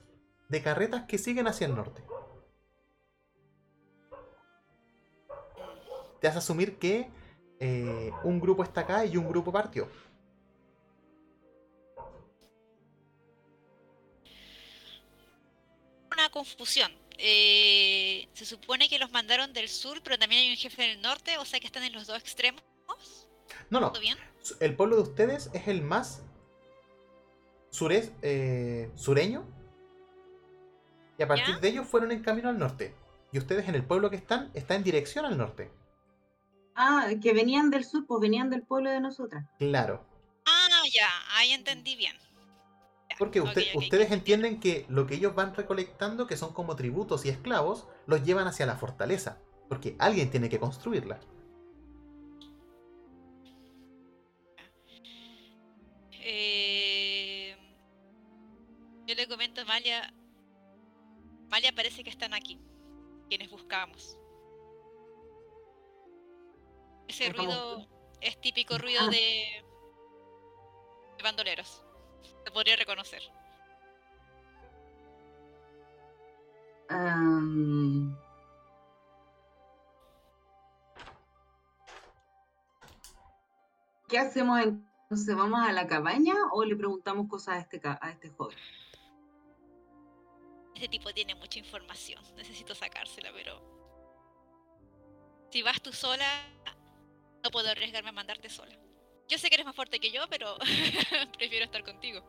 de 0.49 0.63
carretas 0.63 1.05
que 1.07 1.19
siguen 1.19 1.47
hacia 1.49 1.67
el 1.67 1.75
norte. 1.75 2.03
Te 6.21 6.29
hace 6.29 6.39
asumir 6.39 6.79
que 6.79 7.11
eh, 7.59 8.13
un 8.23 8.41
grupo 8.41 8.63
está 8.63 8.83
acá 8.83 9.05
y 9.05 9.17
un 9.17 9.29
grupo 9.29 9.53
partió. 9.53 9.89
Una 16.27 16.33
confusión. 16.33 16.91
Eh, 17.19 18.29
se 18.35 18.45
supone 18.45 18.89
que 18.89 18.99
los 18.99 19.13
mandaron 19.13 19.53
del 19.53 19.69
sur, 19.69 20.03
pero 20.03 20.19
también 20.19 20.43
hay 20.43 20.51
un 20.51 20.57
jefe 20.57 20.83
del 20.83 21.01
norte, 21.01 21.39
o 21.39 21.45
sea 21.45 21.61
que 21.61 21.69
están 21.69 21.85
en 21.85 21.93
los 21.93 22.09
dos 22.09 22.19
extremos. 22.19 22.61
No, 23.71 23.79
no, 23.79 23.93
¿Todo 23.93 24.01
bien? 24.01 24.19
el 24.59 24.75
pueblo 24.75 24.97
de 24.97 25.03
ustedes 25.03 25.51
es 25.55 25.69
el 25.69 25.83
más 25.83 26.23
sures- 27.71 28.11
eh, 28.23 28.91
sureño. 28.97 29.45
Y 31.17 31.23
a 31.23 31.29
partir 31.29 31.55
¿Ya? 31.55 31.61
de 31.61 31.69
ellos 31.69 31.87
fueron 31.87 32.11
en 32.11 32.25
camino 32.25 32.49
al 32.49 32.59
norte. 32.59 32.93
Y 33.31 33.39
ustedes 33.39 33.69
en 33.69 33.77
el 33.77 33.85
pueblo 33.85 34.11
que 34.11 34.17
están, 34.17 34.51
está 34.55 34.75
en 34.75 34.83
dirección 34.83 35.27
al 35.27 35.39
norte. 35.39 35.71
Ah, 36.75 37.09
que 37.23 37.33
venían 37.33 37.71
del 37.71 37.85
sur, 37.85 38.05
pues 38.05 38.21
venían 38.21 38.51
del 38.51 38.63
pueblo 38.63 38.91
de 38.91 39.01
nosotras. 39.01 39.45
Claro. 39.61 40.05
Ah, 40.45 40.83
ya, 40.93 41.09
ahí 41.37 41.53
entendí 41.53 41.95
bien. 41.95 42.17
Porque 43.19 43.41
usted- 43.41 43.75
ustedes 43.75 44.11
entienden 44.13 44.61
que 44.61 44.85
lo 44.89 45.07
que 45.07 45.15
ellos 45.15 45.35
van 45.35 45.55
recolectando, 45.55 46.27
que 46.27 46.37
son 46.37 46.53
como 46.53 46.77
tributos 46.77 47.25
y 47.25 47.31
esclavos, 47.31 47.87
los 48.07 48.23
llevan 48.25 48.47
hacia 48.47 48.67
la 48.67 48.77
fortaleza. 48.77 49.39
Porque 49.69 49.97
alguien 49.99 50.31
tiene 50.31 50.49
que 50.49 50.61
construirla. 50.61 51.19
Eh, 56.29 57.57
yo 59.07 59.15
le 59.15 59.29
comento 59.29 59.61
a 59.61 59.65
Malia. 59.65 60.13
Malia 61.49 61.73
parece 61.75 62.03
que 62.03 62.11
están 62.11 62.35
aquí. 62.35 62.59
Quienes 63.29 63.51
buscamos. 63.51 64.19
Ese 67.09 67.33
ruido 67.33 67.87
es 68.21 68.41
típico 68.41 68.79
ruido 68.79 69.09
de, 69.09 69.65
de 71.17 71.23
bandoleros. 71.23 71.85
Se 72.45 72.51
podría 72.51 72.77
reconocer. 72.77 73.23
¿Qué 84.09 84.19
hacemos 84.19 84.61
entonces? 84.61 85.37
¿Vamos 85.37 85.61
a 85.67 85.73
la 85.73 85.87
cabaña 85.87 86.35
o 86.53 86.65
le 86.65 86.77
preguntamos 86.77 87.29
cosas 87.29 87.57
a 87.57 87.59
este, 87.59 87.81
a 87.85 88.11
este 88.11 88.31
joven? 88.31 88.57
Este 90.75 90.89
tipo 90.89 91.13
tiene 91.13 91.35
mucha 91.35 91.59
información. 91.59 92.23
Necesito 92.37 92.75
sacársela, 92.75 93.33
pero. 93.33 93.61
Si 95.51 95.63
vas 95.63 95.81
tú 95.81 95.93
sola, 95.93 96.29
no 97.43 97.51
puedo 97.51 97.69
arriesgarme 97.69 98.11
a 98.11 98.13
mandarte 98.13 98.49
sola. 98.49 98.77
Yo 99.29 99.39
sé 99.39 99.49
que 99.49 99.55
eres 99.57 99.67
más 99.67 99.75
fuerte 99.77 99.99
que 99.99 100.11
yo, 100.11 100.23
pero 100.31 100.57
prefiero 101.39 101.65
estar 101.65 101.83
contigo. 101.85 102.23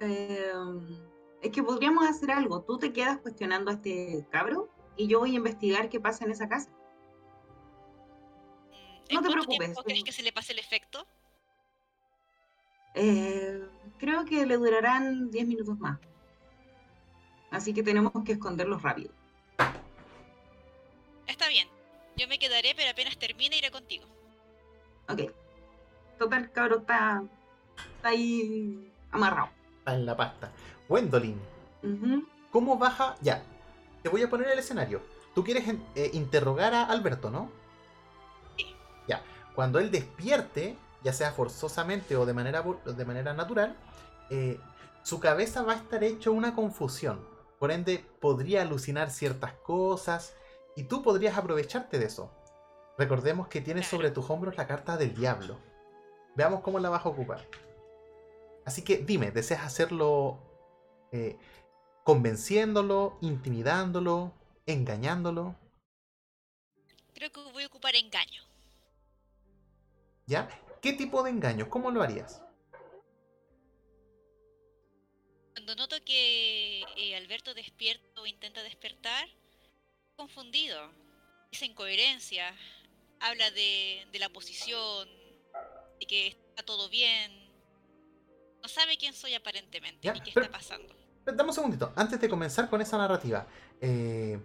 Em, 0.00 0.98
es 1.42 1.50
que 1.50 1.62
podríamos 1.62 2.08
hacer 2.08 2.30
algo. 2.30 2.62
Tú 2.62 2.78
te 2.78 2.92
quedas 2.92 3.18
cuestionando 3.18 3.70
a 3.70 3.74
este 3.74 4.26
cabro 4.30 4.68
y 4.96 5.08
yo 5.08 5.18
voy 5.20 5.32
a 5.32 5.36
investigar 5.36 5.88
qué 5.88 6.00
pasa 6.00 6.24
en 6.24 6.30
esa 6.30 6.48
casa. 6.48 6.70
Mm, 8.70 9.04
¿En 9.08 9.14
No 9.16 9.22
te 9.22 9.30
preocupes, 9.30 9.58
tiempo 9.58 9.82
crees 9.82 10.00
tú- 10.00 10.04
que 10.04 10.12
se 10.12 10.22
le 10.22 10.32
pase 10.32 10.52
el 10.52 10.58
efecto? 10.60 11.06
Eh, 12.94 13.60
creo 13.98 14.24
que 14.24 14.44
le 14.46 14.56
durarán 14.56 15.30
10 15.30 15.46
minutos 15.46 15.78
más. 15.78 15.98
Así 17.50 17.72
que 17.74 17.82
tenemos 17.82 18.12
que 18.24 18.32
esconderlos 18.32 18.82
rápido. 18.82 19.12
Está 21.26 21.48
bien. 21.48 21.68
Yo 22.16 22.28
me 22.28 22.38
quedaré, 22.38 22.74
pero 22.76 22.90
apenas 22.90 23.16
termine 23.18 23.56
iré 23.56 23.70
contigo. 23.70 24.04
Ok. 25.08 25.32
Total, 26.22 26.52
cabro 26.52 26.78
está, 26.78 27.24
está 27.96 28.10
ahí 28.10 28.92
amarrado. 29.10 29.48
Está 29.78 29.94
en 29.96 30.06
la 30.06 30.16
pasta. 30.16 30.52
Gwendolyn, 30.88 31.36
Ujú. 31.82 32.24
¿cómo 32.52 32.78
baja? 32.78 33.16
Ya. 33.20 33.42
Te 34.04 34.08
voy 34.08 34.22
a 34.22 34.30
poner 34.30 34.46
el 34.48 34.60
escenario. 34.60 35.02
Tú 35.34 35.42
quieres 35.42 35.64
eh, 35.96 36.10
interrogar 36.12 36.74
a 36.74 36.84
Alberto, 36.84 37.28
¿no? 37.32 37.50
Sí. 38.56 38.66
Ya. 39.08 39.20
Cuando 39.56 39.80
él 39.80 39.90
despierte, 39.90 40.76
ya 41.02 41.12
sea 41.12 41.32
forzosamente 41.32 42.14
o 42.14 42.24
de 42.24 42.34
manera, 42.34 42.62
de 42.84 43.04
manera 43.04 43.34
natural, 43.34 43.74
eh, 44.30 44.60
su 45.02 45.18
cabeza 45.18 45.64
va 45.64 45.72
a 45.72 45.76
estar 45.76 46.04
hecho 46.04 46.32
una 46.32 46.54
confusión. 46.54 47.18
Por 47.58 47.72
ende, 47.72 48.04
podría 48.20 48.62
alucinar 48.62 49.10
ciertas 49.10 49.54
cosas 49.54 50.36
y 50.76 50.84
tú 50.84 51.02
podrías 51.02 51.36
aprovecharte 51.36 51.98
de 51.98 52.06
eso. 52.06 52.30
Recordemos 52.96 53.48
que 53.48 53.60
tienes 53.60 53.88
sobre 53.88 54.12
tus 54.12 54.30
hombros 54.30 54.56
la 54.56 54.68
carta 54.68 54.96
del 54.96 55.16
diablo. 55.16 55.58
Veamos 56.34 56.60
cómo 56.62 56.78
la 56.78 56.88
vas 56.90 57.04
a 57.04 57.08
ocupar. 57.08 57.46
Así 58.64 58.82
que 58.82 58.98
dime, 58.98 59.30
¿deseas 59.30 59.62
hacerlo 59.62 60.38
eh, 61.12 61.36
convenciéndolo, 62.04 63.18
intimidándolo, 63.20 64.32
engañándolo? 64.66 65.56
Creo 67.14 67.30
que 67.30 67.40
voy 67.52 67.64
a 67.64 67.66
ocupar 67.66 67.94
engaño. 67.94 68.42
¿Ya? 70.26 70.48
¿Qué 70.80 70.92
tipo 70.92 71.22
de 71.22 71.30
engaño? 71.30 71.68
¿Cómo 71.68 71.90
lo 71.90 72.02
harías? 72.02 72.42
Cuando 75.52 75.74
noto 75.76 75.96
que 76.04 76.82
eh, 76.96 77.16
Alberto 77.16 77.54
despierta 77.54 78.20
o 78.20 78.26
intenta 78.26 78.62
despertar, 78.62 79.28
confundido, 80.16 80.90
dice 81.50 81.66
incoherencia, 81.66 82.54
habla 83.20 83.50
de, 83.50 84.06
de 84.10 84.18
la 84.18 84.28
posición, 84.28 85.08
de 86.02 86.06
que 86.06 86.26
está 86.28 86.62
todo 86.64 86.88
bien. 86.88 87.30
No 88.62 88.68
sabe 88.68 88.96
quién 88.96 89.12
soy 89.14 89.34
aparentemente 89.34 89.98
Ya, 90.02 90.12
ni 90.12 90.20
qué 90.20 90.32
pero- 90.34 90.46
está 90.46 90.58
pasando. 90.58 90.94
Dame 91.24 91.44
un 91.44 91.52
segundito, 91.54 91.92
antes 91.94 92.20
de 92.20 92.28
comenzar 92.28 92.68
con 92.68 92.80
esa 92.80 92.98
narrativa. 92.98 93.46
eh, 93.80 94.40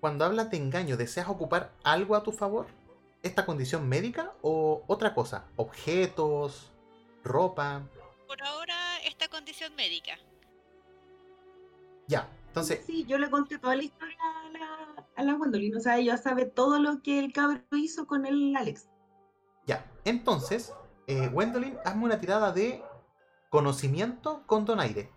cuando 0.00 0.24
hablas 0.24 0.50
de 0.50 0.56
engaño, 0.58 0.96
¿deseas 0.96 1.28
ocupar 1.28 1.72
algo 1.82 2.14
a 2.14 2.22
tu 2.22 2.30
favor? 2.30 2.66
¿Esta 3.22 3.44
condición 3.44 3.88
médica 3.88 4.32
o 4.42 4.84
otra 4.86 5.14
cosa? 5.14 5.46
¿Objetos? 5.56 6.70
¿Ropa? 7.24 7.82
Por 8.28 8.40
ahora, 8.42 8.76
esta 9.04 9.26
condición 9.28 9.74
médica. 9.74 10.16
Ya, 12.06 12.28
entonces, 12.48 12.84
Sí, 12.86 13.04
yo 13.06 13.18
le 13.18 13.28
conté 13.30 13.58
toda 13.58 13.74
la 13.74 13.82
historia 13.82 14.16
a 14.44 14.48
la, 14.50 15.06
a 15.16 15.22
la 15.24 15.32
Gwendolyn. 15.34 15.76
O 15.76 15.80
sea, 15.80 15.98
ella 15.98 16.16
sabe 16.18 16.44
todo 16.46 16.78
lo 16.78 17.02
que 17.02 17.18
el 17.18 17.32
cabro 17.32 17.62
hizo 17.72 18.06
con 18.06 18.26
el 18.26 18.54
Alex. 18.54 18.88
Ya. 19.66 19.84
Entonces, 20.04 20.72
eh, 21.06 21.28
Gwendolyn, 21.28 21.78
hazme 21.84 22.04
una 22.04 22.20
tirada 22.20 22.52
de 22.52 22.82
conocimiento 23.50 24.46
con 24.46 24.64
donaire. 24.64 25.10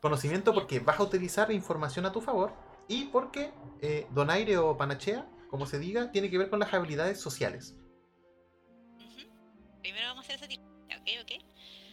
Conocimiento 0.00 0.52
porque 0.52 0.80
vas 0.80 1.00
a 1.00 1.02
utilizar 1.02 1.50
información 1.50 2.04
a 2.04 2.12
tu 2.12 2.20
favor 2.20 2.52
y 2.88 3.06
porque 3.06 3.54
eh, 3.80 4.06
donaire 4.10 4.58
o 4.58 4.76
panachea, 4.76 5.26
como 5.48 5.64
se 5.64 5.78
diga, 5.78 6.12
tiene 6.12 6.30
que 6.30 6.36
ver 6.36 6.50
con 6.50 6.58
las 6.58 6.74
habilidades 6.74 7.18
sociales. 7.18 7.74
Primero 9.80 10.08
vamos 10.08 10.28
a 10.28 10.34
hacer 10.34 10.36
esa 10.36 10.48
tirada. 10.48 10.68
Ok, 11.00 11.08
ok. 11.22 11.32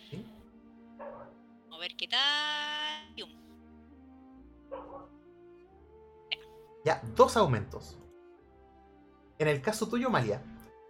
¿Sí? 0.10 0.26
Vamos 0.98 1.78
a 1.78 1.80
ver 1.80 1.96
qué 1.96 2.08
tal. 2.10 2.92
Ya, 6.84 7.02
dos 7.16 7.38
aumentos. 7.38 7.98
En 9.42 9.48
el 9.48 9.60
caso 9.60 9.88
tuyo, 9.88 10.12
Malia, 10.12 10.40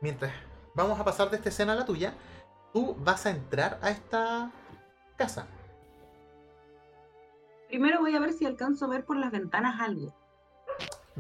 mientras 0.02 0.34
vamos 0.76 1.00
a 1.00 1.06
pasar 1.06 1.30
de 1.30 1.38
esta 1.38 1.48
escena 1.48 1.72
a 1.72 1.76
la 1.78 1.86
tuya, 1.86 2.14
tú 2.74 2.98
vas 3.00 3.26
a 3.26 3.30
entrar 3.30 3.80
a 3.82 3.92
esta 3.92 4.52
casa. 5.16 5.48
Primero 7.70 8.02
voy 8.02 8.14
a 8.14 8.20
ver 8.20 8.34
si 8.34 8.46
alcanzo 8.46 8.84
a 8.84 8.90
ver 8.90 9.06
por 9.06 9.16
las 9.16 9.32
ventanas 9.32 9.80
algo. 9.80 10.14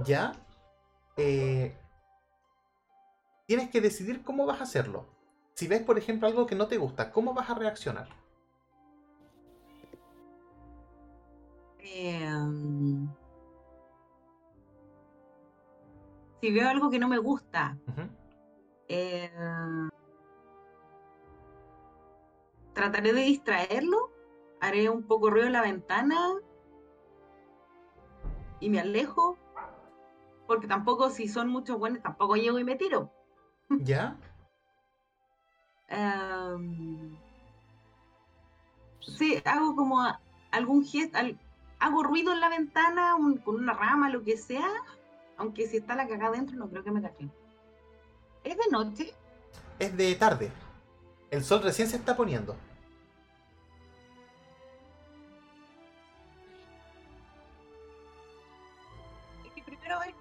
Ya. 0.03 0.33
eh, 1.15 1.73
tienes 3.47 3.69
que 3.69 3.79
decidir 3.79 4.25
cómo 4.25 4.45
vas 4.45 4.59
a 4.59 4.63
hacerlo. 4.63 5.05
Si 5.53 5.69
ves, 5.69 5.83
por 5.83 5.97
ejemplo, 5.97 6.27
algo 6.27 6.45
que 6.45 6.55
no 6.55 6.67
te 6.67 6.77
gusta, 6.77 7.13
¿cómo 7.13 7.33
vas 7.33 7.49
a 7.49 7.55
reaccionar? 7.55 8.09
Em, 11.79 13.07
si 16.41 16.51
veo 16.51 16.67
algo 16.69 16.89
que 16.89 16.99
no 16.99 17.07
me 17.07 17.19
gusta, 17.19 17.77
eh, 18.87 19.31
trataré 22.73 23.13
de 23.13 23.21
distraerlo, 23.21 24.09
haré 24.59 24.89
un 24.89 25.03
poco 25.03 25.29
ruido 25.29 25.47
en 25.47 25.53
la 25.53 25.61
ventana 25.61 26.17
y 28.59 28.69
me 28.69 28.79
alejo, 28.79 29.37
porque 30.47 30.67
tampoco 30.67 31.09
si 31.09 31.27
son 31.27 31.47
muchos 31.47 31.77
buenos, 31.77 32.01
tampoco 32.01 32.35
llego 32.35 32.59
y 32.59 32.63
me 32.63 32.75
tiro. 32.75 33.11
¿Ya? 33.69 34.17
Em, 35.87 37.15
sí, 38.99 39.41
hago 39.45 39.75
como 39.75 40.01
algún 40.51 40.85
gesto, 40.85 41.17
al- 41.17 41.39
hago 41.79 42.03
ruido 42.03 42.31
en 42.33 42.39
la 42.39 42.49
ventana 42.49 43.15
un- 43.15 43.37
con 43.37 43.55
una 43.55 43.73
rama, 43.73 44.09
lo 44.09 44.23
que 44.23 44.37
sea, 44.37 44.67
aunque 45.41 45.67
si 45.67 45.77
está 45.77 45.95
la 45.95 46.07
cagada 46.07 46.29
adentro 46.29 46.55
no 46.55 46.69
creo 46.69 46.83
que 46.83 46.91
me 46.91 47.01
cachen. 47.01 47.31
¿Es 48.43 48.55
de 48.55 48.69
noche? 48.71 49.13
Es 49.79 49.97
de 49.97 50.13
tarde. 50.13 50.51
El 51.31 51.43
sol 51.43 51.63
recién 51.63 51.89
se 51.89 51.97
está 51.97 52.15
poniendo. 52.15 52.55
Es 59.43 59.51
que 59.51 59.63
primero 59.63 59.99
ver, 59.99 60.13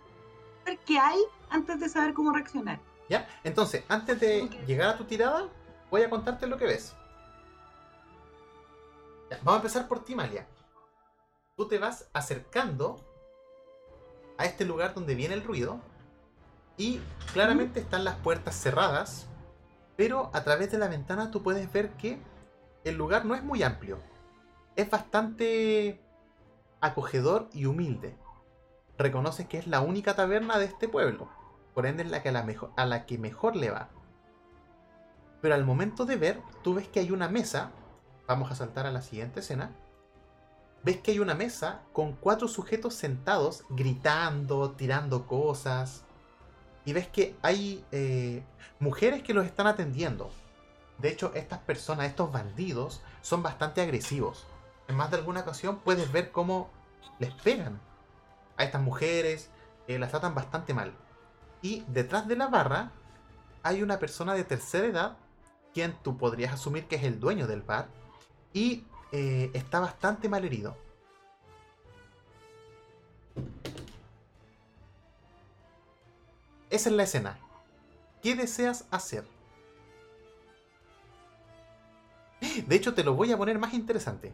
ver 0.64 0.78
qué 0.86 0.98
hay 0.98 1.18
antes 1.50 1.78
de 1.80 1.88
saber 1.90 2.14
cómo 2.14 2.32
reaccionar. 2.32 2.80
¿Ya? 3.10 3.28
Entonces, 3.44 3.84
antes 3.88 4.18
de 4.20 4.48
llegar 4.66 4.88
a 4.88 4.96
tu 4.96 5.04
tirada, 5.04 5.48
voy 5.90 6.02
a 6.02 6.08
contarte 6.08 6.46
lo 6.46 6.56
que 6.56 6.64
ves. 6.64 6.94
Ya, 9.30 9.36
vamos 9.38 9.54
a 9.54 9.56
empezar 9.56 9.86
por 9.86 10.02
ti, 10.02 10.14
Malia. 10.14 10.46
Tú 11.56 11.68
te 11.68 11.76
vas 11.78 12.08
acercando 12.14 13.09
a 14.40 14.46
este 14.46 14.64
lugar 14.64 14.94
donde 14.94 15.14
viene 15.14 15.34
el 15.34 15.44
ruido 15.44 15.80
y 16.76 17.00
claramente 17.32 17.80
están 17.80 18.04
las 18.04 18.16
puertas 18.16 18.54
cerradas, 18.54 19.26
pero 19.96 20.30
a 20.32 20.42
través 20.44 20.70
de 20.72 20.78
la 20.78 20.88
ventana 20.88 21.30
tú 21.30 21.42
puedes 21.42 21.70
ver 21.72 21.90
que 21.90 22.18
el 22.84 22.96
lugar 22.96 23.24
no 23.26 23.34
es 23.34 23.42
muy 23.42 23.62
amplio. 23.62 23.98
Es 24.76 24.88
bastante 24.88 26.00
acogedor 26.80 27.48
y 27.52 27.66
humilde. 27.66 28.16
Reconoces 28.96 29.46
que 29.46 29.58
es 29.58 29.66
la 29.66 29.80
única 29.80 30.16
taberna 30.16 30.58
de 30.58 30.64
este 30.66 30.88
pueblo 30.88 31.28
por 31.74 31.86
ende 31.86 32.02
es 32.02 32.10
la 32.10 32.22
que 32.22 32.30
a 32.30 32.32
la, 32.32 32.42
mejo- 32.42 32.72
a 32.76 32.84
la 32.84 33.06
que 33.06 33.18
mejor 33.18 33.56
le 33.56 33.70
va. 33.70 33.88
Pero 35.40 35.54
al 35.54 35.64
momento 35.64 36.04
de 36.04 36.16
ver, 36.16 36.42
tú 36.62 36.74
ves 36.74 36.88
que 36.88 37.00
hay 37.00 37.10
una 37.10 37.28
mesa, 37.28 37.70
vamos 38.26 38.50
a 38.50 38.54
saltar 38.54 38.86
a 38.86 38.90
la 38.90 39.02
siguiente 39.02 39.40
escena, 39.40 39.70
ves 40.82 40.98
que 40.98 41.12
hay 41.12 41.18
una 41.18 41.34
mesa 41.34 41.82
con 41.92 42.12
cuatro 42.12 42.48
sujetos 42.48 42.94
sentados, 42.94 43.64
gritando, 43.68 44.72
tirando 44.72 45.26
cosas, 45.26 46.04
y 46.84 46.92
ves 46.92 47.08
que 47.08 47.36
hay 47.42 47.84
eh, 47.92 48.42
mujeres 48.78 49.22
que 49.22 49.34
los 49.34 49.44
están 49.44 49.66
atendiendo. 49.66 50.30
De 50.98 51.08
hecho, 51.08 51.32
estas 51.34 51.60
personas, 51.60 52.06
estos 52.06 52.32
bandidos, 52.32 53.02
son 53.22 53.42
bastante 53.42 53.80
agresivos. 53.80 54.46
En 54.88 54.96
más 54.96 55.10
de 55.10 55.18
alguna 55.18 55.40
ocasión 55.40 55.78
puedes 55.78 56.10
ver 56.12 56.30
cómo 56.30 56.70
les 57.18 57.32
pegan 57.32 57.80
a 58.56 58.64
estas 58.64 58.82
mujeres, 58.82 59.50
eh, 59.86 59.98
las 59.98 60.10
tratan 60.10 60.34
bastante 60.34 60.74
mal. 60.74 60.92
Y 61.62 61.84
detrás 61.88 62.26
de 62.26 62.36
la 62.36 62.48
barra 62.48 62.90
hay 63.62 63.82
una 63.82 63.98
persona 63.98 64.34
de 64.34 64.44
tercera 64.44 64.86
edad, 64.86 65.16
quien 65.72 65.94
tú 66.02 66.16
podrías 66.16 66.52
asumir 66.54 66.86
que 66.86 66.96
es 66.96 67.04
el 67.04 67.20
dueño 67.20 67.46
del 67.46 67.62
bar, 67.62 67.88
y 68.52 68.84
eh, 69.12 69.50
está 69.54 69.80
bastante 69.80 70.28
mal 70.28 70.44
herido. 70.44 70.76
Esa 76.70 76.88
es 76.88 76.94
la 76.94 77.02
escena. 77.02 77.38
¿Qué 78.22 78.36
deseas 78.36 78.84
hacer? 78.90 79.24
De 82.66 82.76
hecho, 82.76 82.94
te 82.94 83.02
lo 83.02 83.14
voy 83.14 83.32
a 83.32 83.36
poner 83.36 83.58
más 83.58 83.74
interesante. 83.74 84.32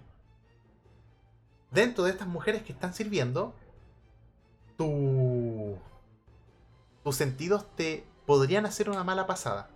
Dentro 1.70 2.04
de 2.04 2.10
estas 2.10 2.28
mujeres 2.28 2.62
que 2.62 2.72
están 2.72 2.94
sirviendo, 2.94 3.54
tu 4.76 5.78
tus 7.06 7.14
sentidos 7.14 7.64
te 7.76 8.04
podrían 8.26 8.66
hacer 8.66 8.90
una 8.90 9.04
mala 9.04 9.28
pasada. 9.28 9.70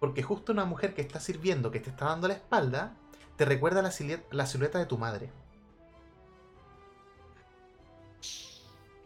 Porque 0.00 0.22
justo 0.22 0.50
una 0.50 0.64
mujer 0.64 0.94
que 0.94 1.02
está 1.02 1.20
sirviendo, 1.20 1.70
que 1.70 1.78
te 1.78 1.90
está 1.90 2.06
dando 2.06 2.26
la 2.26 2.32
espalda, 2.32 2.94
te 3.38 3.44
recuerda 3.44 3.82
la, 3.82 3.92
silueta, 3.92 4.26
la 4.32 4.46
silueta 4.46 4.80
de 4.80 4.86
tu 4.86 4.98
madre. 4.98 5.30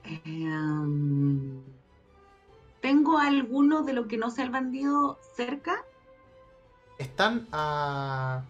Em, 0.05 1.63
¿Tengo 2.81 3.19
alguno 3.19 3.83
de 3.83 3.93
lo 3.93 4.09
que 4.09 4.17
no 4.17 4.31
sea 4.31 4.45
el 4.45 4.51
bandido 4.51 5.19
cerca? 5.37 5.85
Están 6.99 7.47
a... 7.53 8.43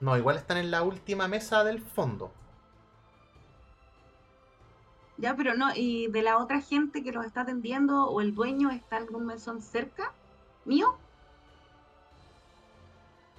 No, 0.00 0.16
igual 0.16 0.36
están 0.36 0.56
en 0.56 0.70
la 0.70 0.84
última 0.84 1.26
mesa 1.26 1.64
del 1.64 1.82
fondo. 1.82 2.30
Ya, 5.16 5.34
pero 5.34 5.54
no, 5.54 5.74
¿y 5.74 6.06
de 6.06 6.22
la 6.22 6.38
otra 6.38 6.60
gente 6.60 7.02
que 7.02 7.10
los 7.10 7.26
está 7.26 7.40
atendiendo 7.40 8.06
o 8.06 8.20
el 8.20 8.36
dueño 8.36 8.70
está 8.70 8.98
algún 8.98 9.26
mesón 9.26 9.60
cerca? 9.62 10.12
¿Mío? 10.64 10.96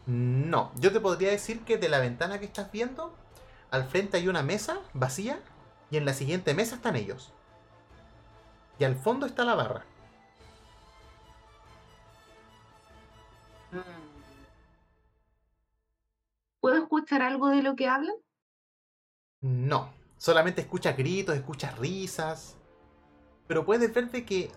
No, 0.10 0.72
yo 0.80 0.92
te 0.92 1.00
podría 1.00 1.30
decir 1.30 1.64
que 1.64 1.78
de 1.78 1.88
la 1.88 2.00
ventana 2.00 2.40
que 2.40 2.46
estás 2.46 2.72
viendo, 2.72 3.14
al 3.70 3.84
frente 3.84 4.18
hay 4.18 4.28
una 4.28 4.42
mesa 4.42 4.80
vacía 4.92 5.40
y 5.92 5.98
en 5.98 6.06
la 6.06 6.16
siguiente 6.16 6.56
mesa 6.56 6.78
están 6.78 6.96
ellos. 6.96 7.32
Y 8.80 8.86
al 8.86 8.96
fondo 8.96 9.28
está 9.28 9.46
la 9.46 9.54
barra. 9.54 9.86
¿Puedo 16.60 16.78
escuchar 16.78 17.22
algo 17.22 17.50
de 17.50 17.62
lo 17.62 17.76
que 17.76 17.88
hablan? 17.88 18.16
No, 19.42 19.94
solamente 20.18 20.62
escuchas 20.62 20.98
gritos, 20.98 21.36
escuchas 21.36 21.78
risas. 21.78 22.58
Pero 23.46 23.64
puedes 23.64 23.94
ver 23.94 24.10
de 24.10 24.26
que 24.26 24.52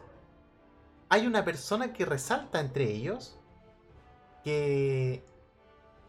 hay 1.10 1.26
una 1.26 1.44
persona 1.44 1.92
que 1.92 2.06
resalta 2.06 2.58
entre 2.58 2.84
ellos 2.84 3.38
que 4.44 5.22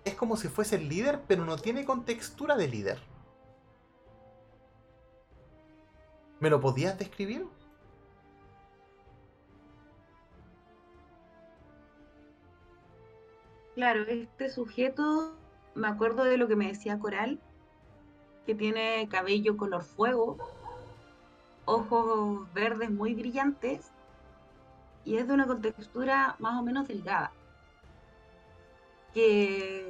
es 0.05 0.15
como 0.15 0.35
si 0.37 0.47
fuese 0.47 0.75
el 0.75 0.89
líder, 0.89 1.21
pero 1.27 1.45
no 1.45 1.57
tiene 1.57 1.85
contextura 1.85 2.55
de 2.55 2.67
líder. 2.67 2.99
¿Me 6.39 6.49
lo 6.49 6.59
podías 6.59 6.97
describir? 6.99 7.47
Claro, 13.75 14.03
este 14.07 14.49
sujeto, 14.49 15.35
me 15.73 15.87
acuerdo 15.87 16.23
de 16.25 16.37
lo 16.37 16.47
que 16.47 16.55
me 16.55 16.67
decía 16.67 16.99
Coral, 16.99 17.39
que 18.45 18.53
tiene 18.53 19.07
cabello 19.09 19.57
color 19.57 19.83
fuego, 19.83 20.37
ojos 21.65 22.53
verdes 22.53 22.91
muy 22.91 23.15
brillantes 23.15 23.91
y 25.05 25.17
es 25.17 25.27
de 25.27 25.33
una 25.33 25.47
contextura 25.47 26.35
más 26.39 26.59
o 26.59 26.63
menos 26.63 26.87
delgada, 26.87 27.31
que 29.13 29.85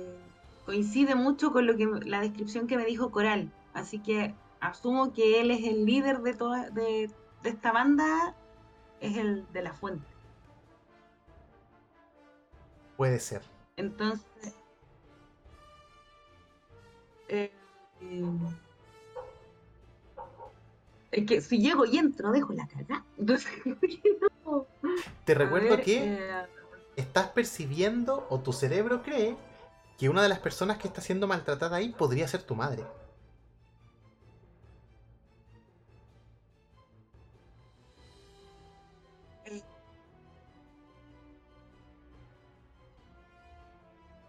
coincide 0.66 1.16
mucho 1.16 1.52
con 1.52 1.66
lo 1.68 1.76
que 1.76 1.86
la 2.06 2.22
descripción 2.22 2.68
que 2.68 2.78
me 2.78 2.86
dijo 2.86 3.12
Coral, 3.12 3.52
así 3.74 4.00
que 4.00 4.34
asumo 4.60 5.14
que 5.14 5.42
él 5.42 5.52
es 5.52 5.64
el 5.66 5.86
líder 5.86 6.20
de 6.20 6.34
toda 6.34 6.70
de, 6.70 7.10
de 7.42 7.50
esta 7.50 7.72
banda, 7.72 8.36
es 9.02 9.18
el 9.18 9.46
de 9.52 9.62
la 9.62 9.74
fuente. 9.74 10.08
Puede 12.98 13.20
ser. 13.20 13.42
Entonces, 13.76 14.56
eh, 17.28 17.52
es 21.12 21.26
que 21.26 21.42
si 21.42 21.60
llego 21.60 21.86
y 21.86 21.98
entro, 21.98 22.32
dejo 22.32 22.54
la 22.54 22.68
cara. 22.68 23.04
Entonces, 23.18 23.52
no. 24.46 24.66
Te 25.26 25.34
recuerdo 25.34 25.70
ver, 25.70 25.84
que 25.84 26.04
eh, 26.04 26.46
estás 26.96 27.28
percibiendo 27.30 28.28
o 28.30 28.40
tu 28.40 28.54
cerebro 28.54 29.02
cree 29.04 29.36
que 29.98 30.10
una 30.10 30.22
de 30.22 30.30
las 30.30 30.40
personas 30.40 30.78
que 30.78 30.88
está 30.88 31.02
siendo 31.02 31.28
maltratada 31.28 31.78
ahí 31.78 31.90
podría 31.90 32.28
ser 32.28 32.44
tu 32.44 32.56
madre. 32.56 32.84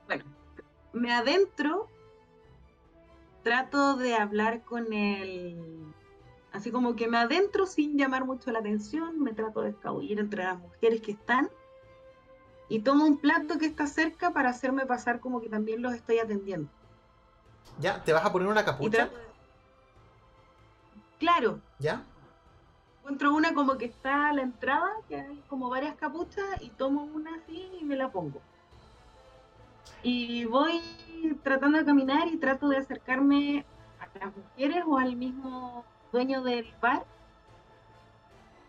bueno, 0.07 0.24
me 0.93 1.12
adentro, 1.12 1.89
trato 3.43 3.97
de 3.97 4.15
hablar 4.15 4.62
con 4.65 4.93
el. 4.93 5.93
Así 6.53 6.70
como 6.70 6.95
que 6.95 7.09
me 7.09 7.19
adentro 7.19 7.66
sin 7.66 7.99
llamar 7.99 8.24
mucho 8.24 8.53
la 8.53 8.61
atención, 8.61 9.20
me 9.20 9.32
trato 9.32 9.62
de 9.62 9.70
escabullir 9.70 10.20
entre 10.20 10.45
las 10.45 10.59
mujeres 10.59 11.01
que 11.01 11.12
están 11.12 11.51
y 12.69 12.81
tomo 12.81 13.05
un 13.05 13.19
plato 13.19 13.59
que 13.59 13.66
está 13.66 13.86
cerca 13.86 14.32
para 14.32 14.51
hacerme 14.51 14.86
pasar 14.86 15.20
como 15.20 15.41
que 15.41 15.49
también 15.49 15.82
los 15.82 15.95
estoy 15.95 16.19
atendiendo. 16.19 16.69
¿Ya? 17.78 18.03
¿Te 18.03 18.12
vas 18.12 18.24
a 18.24 18.32
poner 18.32 18.49
una 18.49 18.65
capucha? 18.65 19.11
Claro, 21.19 21.61
¿Ya? 21.78 22.03
encuentro 23.05 23.35
una 23.35 23.53
como 23.53 23.77
que 23.77 23.85
está 23.85 24.28
a 24.28 24.32
la 24.32 24.43
entrada, 24.43 24.91
que 25.09 25.16
hay 25.20 25.43
como 25.49 25.69
varias 25.69 25.95
capuchas, 25.97 26.47
y 26.61 26.70
tomo 26.70 27.05
una 27.05 27.35
así 27.36 27.70
y 27.78 27.85
me 27.85 27.97
la 27.97 28.11
pongo. 28.11 28.41
Y 30.03 30.47
voy 30.47 30.81
tratando 31.43 31.78
de 31.78 31.85
caminar 31.85 32.28
y 32.28 32.39
trato 32.39 32.69
de 32.69 32.78
acercarme 32.78 33.66
a 34.01 34.19
las 34.19 34.35
mujeres 34.35 34.85
o 34.86 34.97
al 34.97 35.16
mismo 35.16 35.85
dueño 36.12 36.43
del 36.43 36.73
bar 36.81 37.05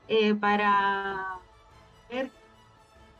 eh, 0.10 0.36
para 0.36 1.40
ver 2.10 2.30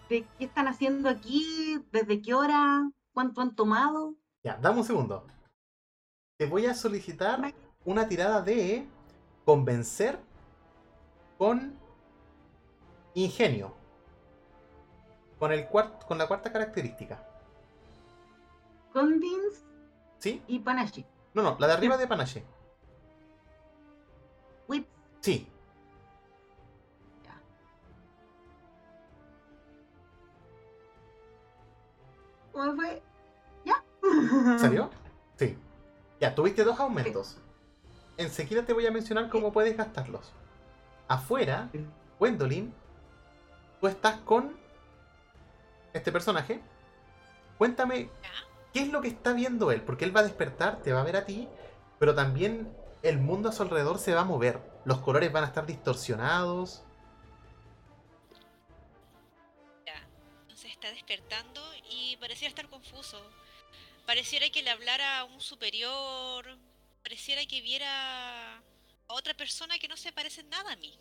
de 0.10 0.26
qué 0.38 0.46
están 0.46 0.68
haciendo 0.68 1.10
aquí, 1.10 1.84
desde 1.92 2.22
qué 2.22 2.34
hora, 2.34 2.90
cuánto 3.14 3.42
han 3.42 3.56
tomado. 3.56 4.16
Ya, 4.44 4.58
dame 4.58 4.80
un 4.80 4.86
segundo. 4.86 5.26
Te 6.38 6.46
voy 6.46 6.66
a 6.66 6.74
solicitar 6.74 7.54
una 7.86 8.08
tirada 8.08 8.42
de 8.42 8.88
convencer 9.46 10.20
con 11.38 11.78
ingenio. 13.14 13.74
Con, 15.40 15.52
el 15.52 15.68
cuart- 15.70 16.06
con 16.06 16.18
la 16.18 16.28
cuarta 16.28 16.52
característica. 16.52 17.24
Convince 18.94 19.62
¿Sí? 20.20 20.42
y 20.48 20.60
Panache. 20.60 21.06
No, 21.34 21.42
no, 21.42 21.58
la 21.60 21.68
de 21.68 21.74
arriba 21.74 21.98
de 21.98 22.08
Panache. 22.08 22.44
Wits. 24.68 24.88
Sí. 25.22 25.48
¿Cómo 32.56 32.74
fue? 32.74 33.04
¿Ya? 33.66 33.84
¿Salió? 34.58 34.90
Sí. 35.36 35.58
Ya, 36.22 36.34
tuviste 36.34 36.64
dos 36.64 36.80
aumentos. 36.80 37.36
Enseguida 38.16 38.64
te 38.64 38.72
voy 38.72 38.88
a 38.88 38.92
mencionar 38.92 39.30
cómo 39.30 39.52
puedes 39.52 39.76
gastarlos. 39.76 40.32
Afuera, 41.10 41.70
Gwendolyn, 42.18 42.74
tú 43.82 43.88
estás 43.88 44.16
con 44.22 44.56
este 45.92 46.14
personaje. 46.14 46.62
Cuéntame 47.58 48.10
qué 48.72 48.84
es 48.84 48.90
lo 48.90 49.02
que 49.02 49.10
está 49.10 49.34
viendo 49.34 49.70
él, 49.72 49.82
porque 49.82 50.06
él 50.06 50.16
va 50.16 50.22
a 50.22 50.24
despertar, 50.24 50.78
te 50.82 50.94
va 50.94 51.02
a 51.02 51.06
ver 51.06 51.18
a 51.18 51.26
ti, 51.26 51.50
pero 52.00 52.16
también 52.16 52.74
el 53.04 53.20
mundo 53.20 53.50
a 53.50 53.52
su 53.52 53.64
alrededor 53.64 54.00
se 54.00 54.16
va 54.16 54.22
a 54.22 54.26
mover. 54.26 54.62
Los 54.86 55.00
colores 55.00 55.30
van 55.34 55.44
a 55.44 55.48
estar 55.48 55.66
distorsionados. 55.66 56.85
Está 60.86 60.94
despertando 60.94 61.62
y 61.90 62.16
pareciera 62.18 62.50
estar 62.50 62.70
confuso. 62.70 63.20
Pareciera 64.06 64.50
que 64.50 64.62
le 64.62 64.70
hablara 64.70 65.20
a 65.20 65.24
un 65.24 65.42
superior. 65.42 66.46
Pareciera 67.02 67.44
que 67.46 67.62
viera 67.62 68.58
a 68.58 69.14
otra 69.14 69.34
persona 69.34 69.80
que 69.80 69.88
no 69.88 69.98
se 69.98 70.12
parece 70.12 70.42
en 70.42 70.50
nada 70.50 70.74
a 70.74 70.76
mí. 70.76 71.00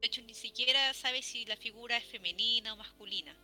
De 0.00 0.08
hecho, 0.08 0.20
ni 0.22 0.34
siquiera 0.34 0.92
sabe 0.92 1.22
si 1.22 1.46
la 1.46 1.56
figura 1.56 1.96
es 1.96 2.04
femenina 2.04 2.74
o 2.74 2.76
masculina. 2.76 3.34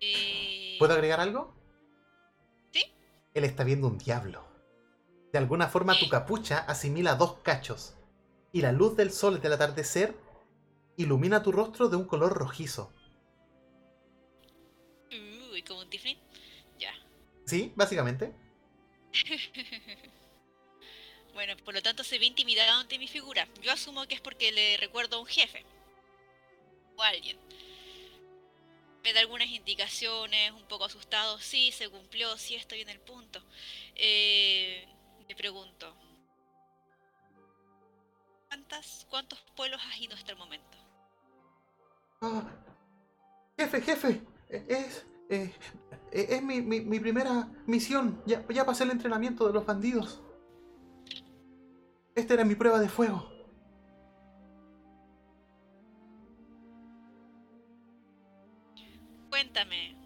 Eh, 0.00 0.76
¿Puedo 0.78 0.92
agregar 0.92 1.20
algo? 1.20 1.54
Sí. 2.72 2.84
Él 3.32 3.44
está 3.44 3.64
viendo 3.64 3.86
un 3.86 3.96
diablo. 3.96 4.46
De 5.32 5.38
alguna 5.38 5.68
forma 5.68 5.98
tu 5.98 6.08
capucha 6.08 6.58
asimila 6.58 7.14
dos 7.14 7.38
cachos. 7.42 7.94
Y 8.52 8.60
la 8.60 8.72
luz 8.72 8.96
del 8.96 9.12
sol 9.12 9.40
del 9.40 9.54
atardecer 9.54 10.14
ilumina 10.96 11.42
tu 11.42 11.52
rostro 11.52 11.88
de 11.88 11.96
un 11.96 12.04
color 12.04 12.34
rojizo. 12.34 12.92
Como 15.68 15.80
un 15.80 15.90
tiflin. 15.90 16.18
Ya. 16.78 16.92
¿Sí? 17.44 17.72
Básicamente. 17.76 18.32
Bueno, 21.34 21.56
por 21.58 21.72
lo 21.72 21.80
tanto 21.80 22.02
se 22.02 22.18
ve 22.18 22.26
intimidado 22.26 22.80
ante 22.80 22.98
mi 22.98 23.06
figura. 23.06 23.46
Yo 23.62 23.70
asumo 23.70 24.08
que 24.08 24.16
es 24.16 24.20
porque 24.20 24.50
le 24.50 24.76
recuerdo 24.76 25.16
a 25.16 25.20
un 25.20 25.26
jefe. 25.26 25.64
O 26.96 27.02
a 27.02 27.08
alguien. 27.10 27.38
Me 29.04 29.12
da 29.12 29.20
algunas 29.20 29.46
indicaciones, 29.46 30.50
un 30.50 30.64
poco 30.64 30.86
asustado. 30.86 31.38
Sí, 31.38 31.70
se 31.70 31.88
cumplió, 31.88 32.36
sí 32.38 32.56
estoy 32.56 32.80
en 32.80 32.88
el 32.88 32.98
punto. 32.98 33.40
Eh, 33.94 34.84
le 35.28 35.36
pregunto. 35.36 35.94
¿Cuántas, 38.48 39.06
¿Cuántos 39.08 39.38
pueblos 39.54 39.80
has 39.86 40.00
ido 40.00 40.16
hasta 40.16 40.32
el 40.32 40.38
momento? 40.38 40.76
Ah, 42.20 42.50
jefe, 43.56 43.80
jefe. 43.80 44.20
Es. 44.48 45.06
Eh, 45.30 45.52
eh, 46.12 46.26
es 46.30 46.42
mi, 46.42 46.60
mi- 46.62 46.80
mi 46.80 47.00
primera 47.00 47.48
misión. 47.66 48.22
Ya, 48.26 48.46
ya 48.48 48.64
pasé 48.66 48.84
el 48.84 48.90
entrenamiento 48.90 49.46
de 49.46 49.52
los 49.52 49.66
bandidos. 49.66 50.22
Esta 52.14 52.34
era 52.34 52.44
mi 52.44 52.54
prueba 52.54 52.80
de 52.80 52.88
fuego. 52.88 53.28
Cuéntame. 59.30 59.96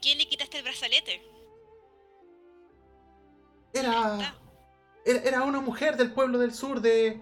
¿Quién 0.00 0.18
le 0.18 0.26
quitaste 0.28 0.58
el 0.58 0.64
brazalete? 0.64 1.22
Era. 3.72 4.34
Era, 5.04 5.20
era 5.22 5.42
una 5.42 5.60
mujer 5.60 5.96
del 5.96 6.12
pueblo 6.12 6.38
del 6.38 6.54
sur 6.54 6.80
de. 6.80 7.20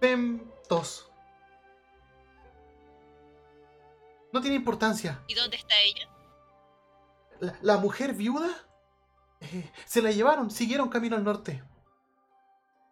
Pemtos. 0.00 1.09
No 4.32 4.40
tiene 4.40 4.56
importancia. 4.56 5.22
¿Y 5.28 5.34
dónde 5.34 5.56
está 5.56 5.74
ella? 5.80 6.08
La, 7.40 7.58
la 7.62 7.76
mujer 7.78 8.14
viuda. 8.14 8.48
eh, 9.40 9.70
se 9.86 10.02
la 10.02 10.10
llevaron, 10.10 10.50
siguieron 10.50 10.88
camino 10.88 11.16
al 11.16 11.24
norte. 11.24 11.62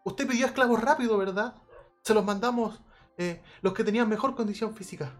Usted 0.04 0.26
pidió 0.26 0.46
esclavos 0.46 0.80
rápido, 0.80 1.18
¿verdad? 1.18 1.54
Se 2.02 2.14
los 2.14 2.24
mandamos 2.24 2.80
eh, 3.18 3.42
los 3.60 3.74
que 3.74 3.84
tenían 3.84 4.08
mejor 4.08 4.34
condición 4.34 4.74
física. 4.74 5.12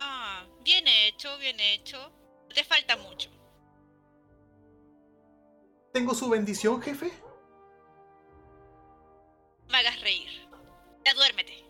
Ah, 0.00 0.44
bien 0.62 0.86
hecho, 0.86 1.36
bien 1.38 1.58
hecho. 1.58 2.12
Te 2.54 2.62
falta 2.64 2.96
mucho. 2.96 3.30
¿Tengo 5.92 6.14
su 6.14 6.28
bendición, 6.28 6.80
jefe? 6.80 7.10
Me 9.68 9.78
hagas 9.78 10.00
reír. 10.00 10.48
Ya 11.04 11.14
duérmete. 11.14 11.64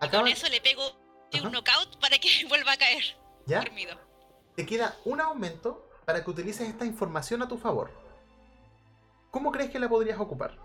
Acaba 0.00 0.24
con 0.24 0.32
eso 0.32 0.48
le 0.48 0.60
pego 0.60 0.82
de 1.30 1.38
Ajá. 1.38 1.46
un 1.46 1.52
knockout 1.52 1.98
para 2.00 2.18
que 2.18 2.28
vuelva 2.48 2.72
a 2.72 2.76
caer 2.76 3.04
¿Ya? 3.46 3.60
dormido. 3.60 3.96
Te 4.56 4.66
queda 4.66 4.96
un 5.04 5.20
aumento 5.20 5.88
para 6.04 6.24
que 6.24 6.30
utilices 6.30 6.68
esta 6.68 6.84
información 6.84 7.42
a 7.42 7.48
tu 7.48 7.56
favor. 7.58 7.90
¿Cómo 9.30 9.52
crees 9.52 9.70
que 9.70 9.78
la 9.78 9.88
podrías 9.88 10.18
ocupar? 10.18 10.56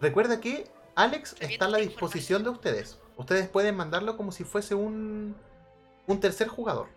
Recuerda 0.00 0.40
que 0.40 0.70
Alex 0.94 1.36
está 1.40 1.66
a 1.66 1.68
la 1.68 1.78
disposición 1.78 2.42
de 2.42 2.50
ustedes. 2.50 2.98
Ustedes 3.16 3.48
pueden 3.48 3.76
mandarlo 3.76 4.16
como 4.16 4.32
si 4.32 4.44
fuese 4.44 4.74
un, 4.74 5.36
un 6.06 6.20
tercer 6.20 6.48
jugador. 6.48 6.88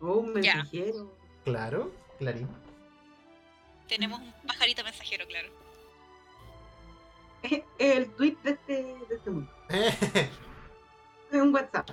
Oh, 0.00 0.14
un 0.16 0.32
mensajero. 0.32 1.12
Claro, 1.44 1.92
Clarín. 2.18 2.48
Tenemos 3.88 4.20
un 4.20 4.32
pajarito 4.46 4.82
mensajero, 4.84 5.26
claro. 5.26 5.48
Es 7.42 7.62
el 7.78 8.14
tweet 8.14 8.36
de 8.42 8.50
este, 8.50 8.72
de 8.72 9.14
este 9.14 9.30
mundo. 9.30 9.52
Es 11.32 11.40
un 11.40 11.54
WhatsApp. 11.54 11.88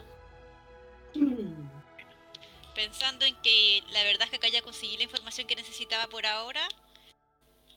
Pensando 2.76 3.26
en 3.26 3.42
que 3.42 3.82
la 3.92 4.04
verdad 4.04 4.24
es 4.24 4.30
que 4.32 4.36
acá 4.36 4.50
ya 4.50 4.62
conseguí 4.62 4.98
la 4.98 5.04
información 5.04 5.48
que 5.48 5.56
necesitaba 5.56 6.08
por 6.08 6.26
ahora. 6.26 6.68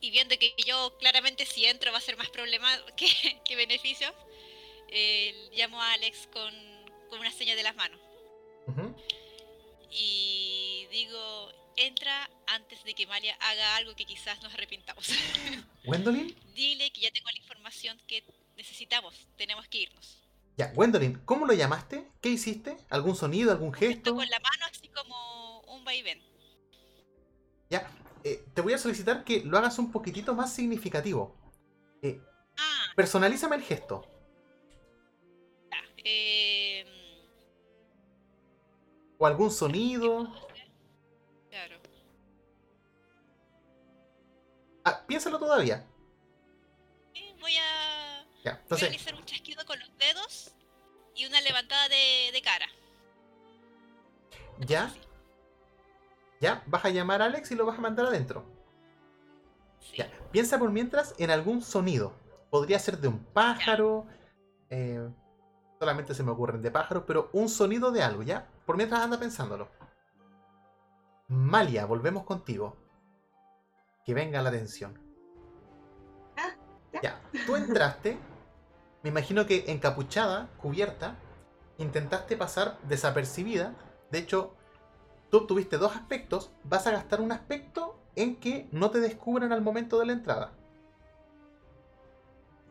Y 0.01 0.11
viendo 0.11 0.36
que 0.39 0.55
yo 0.66 0.97
claramente 0.99 1.47
si 1.47 1.65
entro 1.66 1.93
va 1.93 1.99
a 1.99 2.01
ser 2.01 2.16
más 2.16 2.28
problema 2.31 2.69
que, 2.97 3.07
que 3.44 3.55
beneficio, 3.55 4.12
eh, 4.89 5.51
llamo 5.53 5.81
a 5.81 5.93
Alex 5.93 6.28
con, 6.32 6.53
con 7.09 7.20
una 7.20 7.31
seña 7.31 7.55
de 7.55 7.62
las 7.62 7.77
manos. 7.77 8.01
Y 9.90 10.89
digo, 10.90 11.53
entra 11.77 12.28
antes 12.55 12.83
de 12.85 12.95
que 12.95 13.07
Malia 13.07 13.35
haga 13.41 13.77
algo 13.77 13.95
que 13.95 14.05
quizás 14.05 14.43
nos 14.43 14.53
arrepintamos. 14.55 15.09
Gwendolyn. 15.85 16.35
Dile 16.55 16.91
que 16.93 17.01
ya 17.01 17.11
tengo 17.11 17.29
la 17.31 17.39
información 17.39 17.99
que 18.07 18.24
necesitamos. 18.57 19.27
Tenemos 19.37 19.66
que 19.69 19.79
irnos. 19.79 20.19
Ya, 20.57 20.70
Gwendolyn, 20.73 21.19
¿cómo 21.24 21.47
lo 21.47 21.55
llamaste? 21.55 22.07
¿Qué 22.20 22.29
hiciste? 22.29 22.77
¿Algún 22.91 23.16
sonido, 23.16 23.51
algún 23.53 23.70
Esto 23.74 23.87
gesto? 23.87 24.15
con 24.15 24.29
la 24.29 24.39
mano 24.41 24.66
así 24.70 24.89
como 24.89 25.61
un 25.62 25.85
vaivén. 25.85 26.20
Ya, 27.70 27.91
eh, 28.23 28.45
te 28.55 28.61
voy 28.61 28.74
a 28.74 28.79
solicitar 28.79 29.24
que 29.24 29.43
lo 29.45 29.57
hagas 29.57 29.79
un 29.79 29.91
poquitito 29.91 30.35
más 30.35 30.55
significativo. 30.55 31.35
Eh, 32.03 32.20
Ah, 32.59 32.85
personalízame 32.95 33.57
el 33.57 33.62
gesto. 33.62 34.07
ya. 35.70 35.79
Eh, 36.05 36.85
O 39.19 39.27
algún 39.27 39.51
sonido. 39.51 40.31
Ah, 44.84 45.04
piénsalo 45.06 45.38
todavía. 45.38 45.86
Voy 47.40 47.56
a 47.56 48.26
Ya, 48.44 48.62
voy 48.70 48.80
a 48.80 48.80
entonces, 48.80 48.88
realizar 48.88 49.14
un 49.14 49.24
chasquido 49.24 49.64
con 49.66 49.78
los 49.78 49.96
dedos 49.98 50.54
y 51.14 51.26
una 51.26 51.40
levantada 51.40 51.88
de, 51.88 52.30
de 52.32 52.42
cara. 52.42 52.66
ya, 54.59 54.92
ya, 56.40 56.62
vas 56.66 56.84
a 56.84 56.90
llamar 56.90 57.22
a 57.22 57.26
Alex 57.26 57.50
y 57.52 57.54
lo 57.54 57.66
vas 57.66 57.78
a 57.78 57.80
mandar 57.80 58.06
adentro. 58.06 58.44
Sí. 59.80 59.96
Ya, 59.96 60.10
piensa 60.30 60.59
por 60.59 60.70
mientras 60.70 61.14
en 61.18 61.30
algún 61.30 61.62
sonido. 61.62 62.14
Podría 62.50 62.78
ser 62.78 62.98
de 62.98 63.09
un 63.09 63.24
pájaro. 63.24 64.06
eh, 64.70 65.09
solamente 65.78 66.14
se 66.14 66.22
me 66.22 66.30
ocurren 66.32 66.62
de 66.62 66.70
pájaros, 66.70 67.04
pero 67.06 67.30
un 67.32 67.48
sonido 67.48 67.90
de 67.92 68.02
algo, 68.02 68.22
¿ya? 68.22 68.48
Por 68.66 68.76
mientras 68.76 69.00
anda 69.02 69.18
pensándolo. 69.18 69.68
Malia, 71.28 71.86
volvemos 71.86 72.24
contigo. 72.24 72.76
Que 74.05 74.15
venga 74.15 74.43
la 74.43 74.49
atención. 74.49 74.99
Ah, 76.37 76.51
ya. 76.93 77.01
Ya, 77.03 77.20
tú 77.47 77.57
entraste, 77.57 78.19
me 79.03 79.11
imagino 79.11 79.47
que 79.47 79.65
encapuchada, 79.69 80.49
cubierta, 80.59 81.16
intentaste 81.79 82.37
pasar 82.37 82.79
desapercibida. 82.89 83.74
De 84.11 84.19
hecho, 84.19 84.55
tú 85.31 85.39
obtuviste 85.39 85.77
dos 85.77 85.97
aspectos. 85.97 86.53
Vas 86.65 86.87
a 86.87 86.93
gastar 86.93 87.20
un 87.20 87.33
aspecto 87.33 87.99
en 88.15 88.37
que 88.37 88.69
no 88.70 88.91
te 88.91 89.01
descubran 89.01 89.53
al 89.53 89.62
momento 89.62 89.99
de 89.99 90.07
la 90.07 90.12
entrada. 90.12 90.53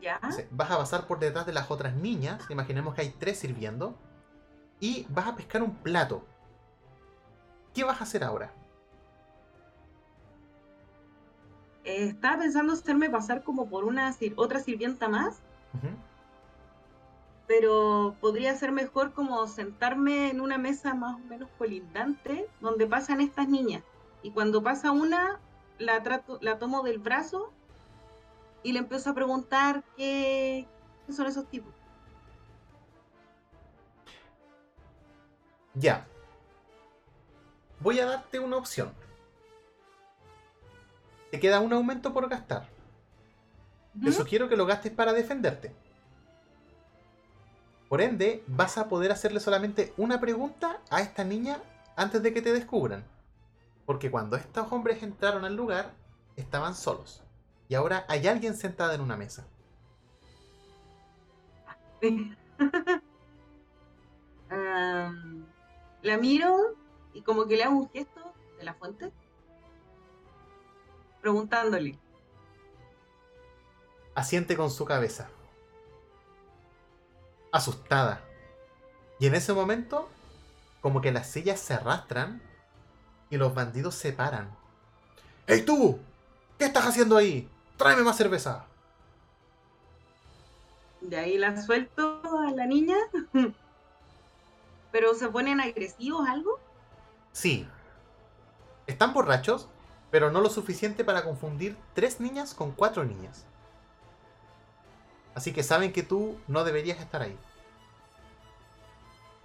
Ya. 0.02 0.16
Entonces, 0.16 0.48
Vas 0.52 0.72
a 0.72 0.78
pasar 0.78 1.06
por 1.06 1.20
detrás 1.20 1.46
de 1.46 1.54
las 1.54 1.70
otras 1.70 1.96
niñas. 1.96 2.44
Imaginemos 2.50 2.96
que 2.96 3.02
hay 3.02 3.10
tres 3.10 3.40
sirviendo. 3.40 3.98
Y 4.80 5.06
vas 5.10 5.28
a 5.28 5.36
pescar 5.36 5.62
un 5.62 5.76
plato. 5.76 6.26
¿Qué 7.74 7.84
vas 7.84 8.00
a 8.00 8.04
hacer 8.04 8.24
ahora? 8.24 8.54
Eh, 11.84 12.06
estaba 12.10 12.40
pensando 12.40 12.74
hacerme 12.74 13.10
pasar 13.10 13.44
como 13.44 13.68
por 13.70 13.86
una 13.86 14.12
sir- 14.14 14.34
otra 14.36 14.60
sirvienta 14.60 15.10
más, 15.10 15.40
pero 17.48 18.16
podría 18.22 18.56
ser 18.56 18.72
mejor 18.72 19.14
como 19.14 19.46
sentarme 19.48 20.30
en 20.30 20.40
una 20.42 20.58
mesa 20.58 20.94
más 20.94 21.16
o 21.16 21.20
menos 21.20 21.50
colindante 21.58 22.48
donde 22.62 22.88
pasan 22.88 23.20
estas 23.20 23.48
niñas. 23.50 23.84
Y 24.24 24.32
cuando 24.32 24.62
pasa 24.62 24.92
una, 24.92 25.40
la 25.80 26.02
trato, 26.04 26.38
la 26.42 26.60
tomo 26.60 26.84
del 26.84 27.00
brazo 27.00 27.52
y 28.64 28.72
le 28.74 28.80
empiezo 28.80 29.10
a 29.10 29.14
preguntar 29.16 29.84
qué, 29.98 30.68
qué 31.08 31.14
son 31.14 31.26
esos 31.28 31.48
tipos. 31.48 31.74
Ya. 35.74 36.06
Voy 37.80 38.00
a 38.00 38.06
darte 38.06 38.40
una 38.40 38.58
opción. 38.58 38.94
Te 41.32 41.40
queda 41.40 41.60
un 41.62 41.74
aumento 41.74 42.14
por 42.14 42.30
gastar. 42.30 42.68
Te 44.04 44.10
Ujú. 44.10 44.20
sugiero 44.20 44.50
que 44.50 44.58
lo 44.58 44.66
gastes 44.66 44.92
para 44.92 45.14
defenderte. 45.14 45.74
Por 47.90 48.02
ende, 48.02 48.44
vas 48.48 48.78
a 48.78 48.88
poder 48.88 49.12
hacerle 49.12 49.40
solamente 49.40 49.94
una 49.98 50.20
pregunta 50.20 50.80
a 50.90 51.02
esta 51.02 51.24
niña 51.24 51.60
antes 51.96 52.22
de 52.22 52.34
que 52.34 52.42
te 52.42 52.54
descubran. 52.54 53.04
Porque 53.86 54.12
cuando 54.12 54.38
estos 54.38 54.72
hombres 54.72 55.04
entraron 55.04 55.44
al 55.44 55.56
lugar, 55.56 55.92
estaban 56.36 56.76
solos. 56.76 57.24
Y 57.68 57.76
ahora 57.76 58.06
hay 58.08 58.28
alguien 58.28 58.56
sentada 58.56 58.94
en 58.96 59.02
una 59.02 59.18
mesa. 59.18 59.46
La 66.02 66.18
miro 66.18 66.76
y 67.14 67.22
como 67.22 67.46
que 67.48 67.58
le 67.58 67.64
hago 67.64 67.78
un 67.78 67.90
gesto 67.90 68.34
de 68.58 68.64
la 68.66 68.74
fuente, 68.74 69.14
preguntándole. 71.22 71.98
Asiente 74.16 74.58
con 74.58 74.70
su 74.70 74.86
cabeza. 74.86 75.30
Asustada. 77.52 78.22
Y 79.20 79.28
en 79.28 79.36
ese 79.36 79.54
momento, 79.54 80.10
como 80.82 81.02
que 81.02 81.12
las 81.12 81.30
sillas 81.30 81.60
se 81.60 81.76
arrastran 81.76 82.42
y 83.30 83.38
los 83.38 83.54
bandidos 83.54 83.96
se 83.96 84.12
paran. 84.12 84.50
¡Ey 85.48 85.64
tú! 85.64 86.00
¿Qué 86.58 86.66
estás 86.66 86.86
haciendo 86.86 87.18
ahí? 87.18 87.50
Tráeme 87.78 88.04
más 88.04 88.18
cerveza. 88.18 88.66
De 91.02 91.18
ahí 91.18 91.38
la 91.38 91.60
suelto 91.62 92.22
a 92.48 92.52
la 92.52 92.66
niña. 92.66 92.98
Pero 94.92 95.14
se 95.16 95.30
ponen 95.30 95.60
agresivos 95.60 96.28
algo. 96.28 96.60
Sí. 97.32 97.68
Están 98.88 99.14
borrachos, 99.14 99.68
pero 100.12 100.30
no 100.32 100.42
lo 100.42 100.50
suficiente 100.50 101.04
para 101.04 101.24
confundir 101.24 101.78
tres 101.94 102.20
niñas 102.20 102.54
con 102.54 102.72
cuatro 102.72 103.04
niñas. 103.06 103.46
Así 105.34 105.54
que 105.54 105.64
saben 105.64 105.94
que 105.94 106.04
tú 106.04 106.38
no 106.48 106.64
deberías 106.66 107.00
estar 107.00 107.22
ahí. 107.22 107.38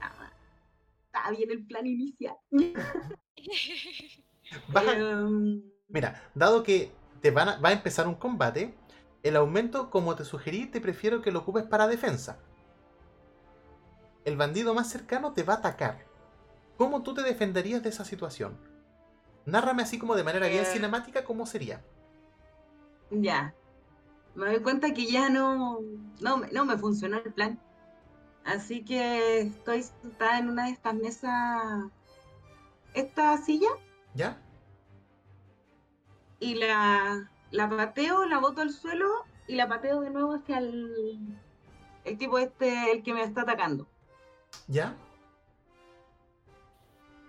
Ah, 0.00 0.30
Está 1.06 1.30
bien 1.30 1.50
el 1.50 1.64
plan 1.66 1.86
inicial. 1.86 2.36
Em, 4.74 5.62
Mira, 5.88 6.22
dado 6.34 6.62
que 6.62 6.92
te 7.20 7.30
van 7.30 7.48
a- 7.48 7.56
va 7.58 7.68
a 7.70 7.72
empezar 7.72 8.06
un 8.08 8.14
combate, 8.16 8.74
el 9.22 9.36
aumento, 9.36 9.90
como 9.90 10.14
te 10.16 10.24
sugerí, 10.24 10.66
te 10.66 10.80
prefiero 10.80 11.22
que 11.22 11.30
lo 11.32 11.40
ocupes 11.40 11.64
para 11.64 11.86
defensa. 11.88 12.38
El 14.24 14.36
bandido 14.36 14.74
más 14.74 14.88
cercano 14.90 15.32
te 15.32 15.42
va 15.44 15.54
a 15.54 15.56
atacar. 15.58 16.04
¿Cómo 16.76 17.02
tú 17.02 17.14
te 17.14 17.22
defenderías 17.22 17.82
de 17.82 17.88
esa 17.88 18.04
situación? 18.04 18.56
Nárrame 19.46 19.82
así 19.84 19.98
como 19.98 20.14
de 20.16 20.24
manera 20.24 20.48
bien 20.48 20.64
Eh. 20.64 20.66
cinemática 20.66 21.24
cómo 21.24 21.46
sería. 21.46 21.82
ya. 23.10 23.54
Me 24.34 24.46
doy 24.46 24.60
cuenta 24.60 24.92
que 24.92 25.06
ya 25.06 25.30
no, 25.30 25.80
no, 26.20 26.42
no 26.52 26.64
me 26.66 26.76
funcionó 26.76 27.16
el 27.16 27.32
plan. 27.32 27.58
Así 28.44 28.84
que 28.84 29.40
estoy 29.40 29.82
sentada 29.82 30.38
en 30.38 30.50
una 30.50 30.66
de 30.66 30.72
estas 30.72 30.94
mesas, 30.94 31.84
esta 32.92 33.38
silla, 33.38 33.70
¿Ya? 34.14 34.36
y 36.38 36.54
la, 36.56 37.30
la 37.50 37.68
pateo, 37.70 38.26
la 38.26 38.38
boto 38.38 38.60
al 38.60 38.70
suelo 38.72 39.08
y 39.48 39.54
la 39.56 39.68
pateo 39.68 40.02
de 40.02 40.10
nuevo 40.10 40.34
hacia 40.34 40.58
el, 40.58 41.38
el 42.04 42.18
tipo 42.18 42.38
este, 42.38 42.92
el 42.92 43.02
que 43.02 43.14
me 43.14 43.22
está 43.22 43.40
atacando. 43.40 43.88
¿Ya? 44.68 44.94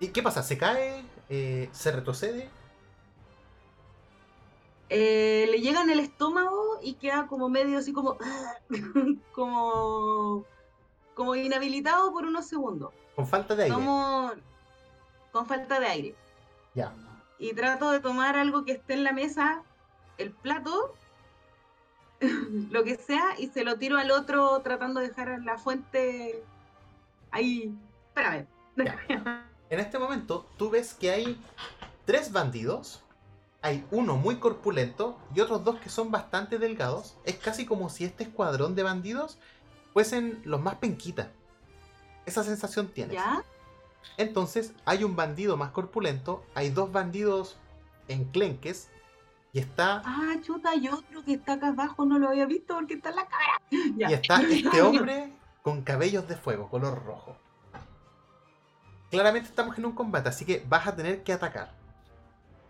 ¿Y 0.01 0.09
qué 0.09 0.21
pasa? 0.21 0.43
¿Se 0.43 0.57
cae? 0.57 1.03
Eh, 1.29 1.69
¿Se 1.71 1.91
retrocede? 1.91 2.49
Eh, 4.89 5.47
le 5.51 5.59
llega 5.59 5.81
en 5.81 5.89
el 5.89 5.99
estómago 5.99 6.79
y 6.81 6.93
queda 6.93 7.27
como 7.27 7.49
medio 7.49 7.77
así 7.77 7.91
como, 7.91 8.17
como, 9.33 10.45
como 11.13 11.35
inhabilitado 11.35 12.11
por 12.13 12.25
unos 12.25 12.45
segundos. 12.45 12.93
Con 13.15 13.27
falta 13.27 13.55
de 13.55 13.63
aire. 13.63 13.75
Como 13.75 14.31
con 15.31 15.45
falta 15.45 15.79
de 15.79 15.87
aire. 15.87 16.15
Ya. 16.73 16.93
Y 17.39 17.53
trato 17.53 17.91
de 17.91 17.99
tomar 17.99 18.37
algo 18.37 18.63
que 18.63 18.73
esté 18.73 18.93
en 18.93 19.03
la 19.03 19.11
mesa, 19.11 19.61
el 20.17 20.31
plato, 20.31 20.95
lo 22.71 22.83
que 22.83 22.95
sea, 22.95 23.37
y 23.37 23.47
se 23.47 23.65
lo 23.65 23.77
tiro 23.77 23.97
al 23.97 24.11
otro 24.11 24.61
tratando 24.61 25.01
de 25.01 25.09
dejar 25.09 25.41
la 25.43 25.57
fuente 25.57 26.43
ahí. 27.31 27.75
Espérame. 28.15 28.47
En 29.69 29.79
este 29.79 29.99
momento, 29.99 30.45
tú 30.57 30.69
ves 30.69 30.93
que 30.93 31.11
hay 31.11 31.41
tres 32.05 32.31
bandidos. 32.31 33.03
Hay 33.61 33.85
uno 33.91 34.15
muy 34.15 34.37
corpulento 34.37 35.17
y 35.33 35.41
otros 35.41 35.63
dos 35.63 35.79
que 35.79 35.89
son 35.89 36.11
bastante 36.11 36.57
delgados. 36.59 37.17
Es 37.25 37.35
casi 37.37 37.65
como 37.65 37.89
si 37.89 38.05
este 38.05 38.23
escuadrón 38.23 38.75
de 38.75 38.83
bandidos 38.83 39.39
fuesen 39.93 40.41
los 40.45 40.61
más 40.61 40.75
penquitas. 40.75 41.27
Esa 42.25 42.43
sensación 42.43 42.87
tienes. 42.87 43.15
¿Ya? 43.15 43.43
Entonces, 44.17 44.73
hay 44.85 45.03
un 45.03 45.15
bandido 45.15 45.57
más 45.57 45.71
corpulento, 45.71 46.43
hay 46.55 46.69
dos 46.69 46.91
bandidos 46.91 47.57
enclenques 48.07 48.89
y 49.51 49.59
está 49.59 50.01
Ah, 50.05 50.35
chuta, 50.41 50.75
y 50.75 50.87
otro 50.87 51.23
que 51.25 51.33
está 51.33 51.53
acá 51.53 51.69
abajo 51.69 52.05
no 52.05 52.17
lo 52.19 52.29
había 52.29 52.45
visto 52.45 52.75
porque 52.75 52.93
está 52.93 53.09
en 53.09 53.15
la 53.17 53.27
cara. 53.27 53.61
Ya. 53.97 54.09
y 54.11 54.13
está 54.13 54.41
este 54.41 54.81
hombre 54.81 55.33
con 55.61 55.81
cabellos 55.81 56.27
de 56.27 56.37
fuego, 56.37 56.69
color 56.69 57.03
rojo. 57.03 57.35
Claramente 59.09 59.49
estamos 59.49 59.77
en 59.77 59.85
un 59.85 59.93
combate, 59.93 60.29
así 60.29 60.45
que 60.45 60.65
vas 60.67 60.85
a 60.87 60.95
tener 60.95 61.23
que 61.23 61.33
atacar. 61.33 61.71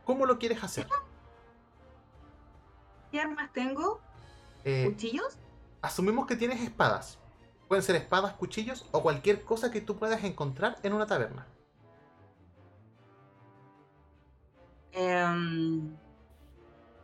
¿Cómo 0.06 0.26
lo 0.26 0.38
quieres 0.38 0.64
hacer? 0.64 0.88
¿Qué 3.12 3.20
armas 3.20 3.52
tengo? 3.54 4.00
Eh, 4.64 4.86
¿Cuchillos? 4.86 5.38
asumimos 5.82 6.28
que 6.28 6.36
tienes 6.36 6.62
espadas. 6.62 7.18
Pueden 7.68 7.84
ser 7.84 7.96
espadas, 7.96 8.34
cuchillos 8.34 8.86
o 8.92 9.02
cualquier 9.02 9.44
cosa 9.44 9.72
que 9.72 9.82
tú 9.82 9.98
puedas 9.98 10.24
encontrar 10.24 10.78
en 10.84 10.94
una 10.94 11.08
taberna. 11.08 11.46
Em, 14.94 15.96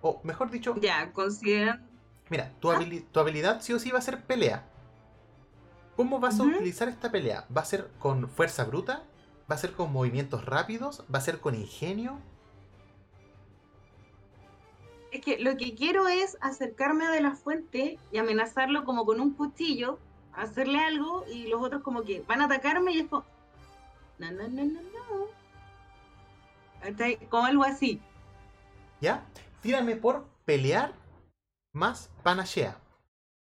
O 0.02 0.20
mejor 0.24 0.50
dicho, 0.52 0.76
ya, 0.80 1.12
consideran. 1.14 1.88
mira, 2.30 2.52
tu, 2.60 2.70
habili- 2.70 3.06
tu 3.12 3.20
habilidad 3.20 3.62
sí 3.62 3.74
o 3.74 3.80
sí 3.80 3.92
va 3.92 4.00
a 4.00 4.02
ser 4.02 4.24
pelea. 4.24 4.64
¿Cómo 5.96 6.20
vas 6.20 6.40
a 6.40 6.44
utilizar 6.44 6.88
esta 6.90 7.12
pelea? 7.12 7.46
¿Va 7.56 7.62
a 7.62 7.66
ser 7.66 7.90
con 8.00 8.28
fuerza 8.30 8.64
bruta? 8.66 9.04
¿Va 9.49 9.56
a 9.56 9.57
ser 9.57 9.74
con 9.74 9.91
movimientos 9.91 10.45
rápidos? 10.45 11.03
¿Va 11.14 11.20
a 11.20 11.22
ser 11.22 11.40
con 11.40 11.56
ingenio? 11.56 12.20
Es 15.11 15.22
que 15.22 15.38
lo 15.40 15.57
que 15.57 15.76
quiero 15.76 16.07
es 16.07 16.38
acercarme 16.41 17.06
a 17.06 17.11
de 17.11 17.22
la 17.22 17.36
fuente 17.36 17.99
y 18.11 18.18
amenazarlo 18.18 18.84
como 18.84 19.06
con 19.06 19.20
un 19.20 19.34
cuchillo, 19.34 19.99
hacerle 20.34 20.80
algo 20.80 21.24
y 21.32 21.48
los 21.48 21.61
otros 21.61 21.84
como 21.84 22.03
que 22.03 22.22
van 22.22 22.41
a 22.41 22.45
atacarme 22.45 22.94
y 22.94 22.99
es 23.02 23.07
como... 23.07 23.26
No, 24.18 24.32
no, 24.32 24.48
no, 24.48 24.64
no, 24.65 24.82
no. 24.82 25.28
Como 27.30 27.45
algo 27.45 27.64
así. 27.64 28.02
¿Ya? 29.02 29.24
Tírame 29.61 29.95
por 29.95 30.26
pelear 30.45 30.94
más 31.74 32.10
panachea. 32.24 32.78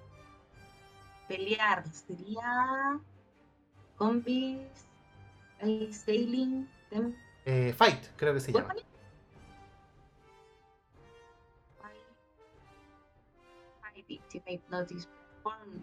pelear 1.28 1.86
sería 1.94 3.00
combis, 3.96 4.58
el 5.60 5.94
sailing, 5.94 6.68
tem, 6.90 7.16
Eh, 7.46 7.72
fight, 7.78 8.04
creo 8.18 8.34
que 8.34 8.40
se 8.40 8.52
llama. 8.52 8.74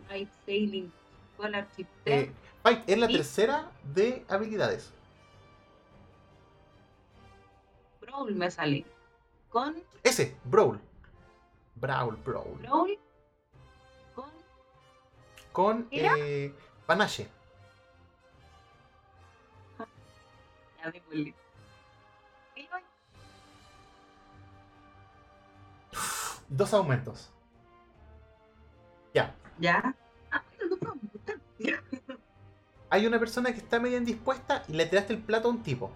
Fight, 0.08 0.28
sailing, 0.46 0.92
scholarship, 1.34 1.86
Eh, 2.04 2.30
fight 2.62 2.82
es 2.88 2.98
la 2.98 3.08
tercera 3.08 3.70
de 3.94 4.24
habilidades. 4.28 4.92
brawl 8.00 8.34
me 8.34 8.50
sale. 8.50 8.84
Con 9.50 9.76
Ese, 10.02 10.36
Brawl. 10.44 10.80
Brawl, 11.76 12.16
Brawl. 12.16 12.58
brawl, 12.60 12.98
Con 15.52 15.88
eh, 15.90 16.54
panache. 16.86 17.28
voy. 20.84 21.34
Dos 26.48 26.72
aumentos. 26.72 27.30
Ya. 29.14 29.34
Ya. 29.58 29.94
Ah. 30.30 30.42
Hay 32.90 33.06
una 33.06 33.18
persona 33.18 33.52
que 33.52 33.58
está 33.58 33.78
medio 33.80 33.98
indispuesta 33.98 34.64
y 34.68 34.72
le 34.72 34.86
tiraste 34.86 35.12
el 35.12 35.20
plato 35.20 35.48
a 35.48 35.50
un 35.50 35.62
tipo. 35.62 35.90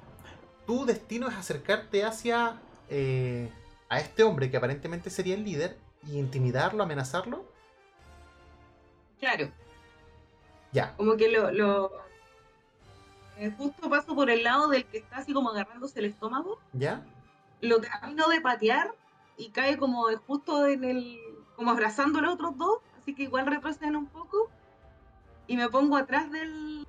Tu 0.66 0.84
destino 0.84 1.28
es 1.28 1.34
acercarte 1.34 2.04
hacia 2.04 2.60
eh, 2.90 3.50
a 3.88 3.98
este 3.98 4.22
hombre 4.22 4.50
que 4.50 4.56
aparentemente 4.56 5.08
sería 5.08 5.34
el 5.34 5.44
líder 5.44 5.78
y 6.06 6.18
intimidarlo, 6.18 6.82
amenazarlo. 6.82 7.51
Claro. 9.22 9.52
Ya. 10.72 10.96
Como 10.96 11.16
que 11.16 11.30
lo, 11.30 11.52
lo 11.52 11.92
eh, 13.38 13.54
justo 13.56 13.88
paso 13.88 14.16
por 14.16 14.28
el 14.30 14.42
lado 14.42 14.66
del 14.66 14.84
que 14.84 14.98
está 14.98 15.18
así 15.18 15.32
como 15.32 15.50
agarrándose 15.50 16.00
el 16.00 16.06
estómago, 16.06 16.58
¿Ya? 16.72 17.04
lo 17.60 17.80
termino 17.80 18.26
de 18.28 18.40
patear 18.40 18.92
y 19.36 19.50
cae 19.50 19.78
como 19.78 20.06
justo 20.26 20.66
en 20.66 20.82
el, 20.82 21.20
como 21.54 21.70
abrazando 21.70 22.18
a 22.18 22.22
los 22.22 22.34
otros 22.34 22.58
dos, 22.58 22.78
así 23.00 23.14
que 23.14 23.22
igual 23.22 23.46
retroceden 23.46 23.94
un 23.94 24.06
poco 24.06 24.50
y 25.46 25.56
me 25.56 25.68
pongo 25.68 25.96
atrás 25.96 26.28
del, 26.32 26.84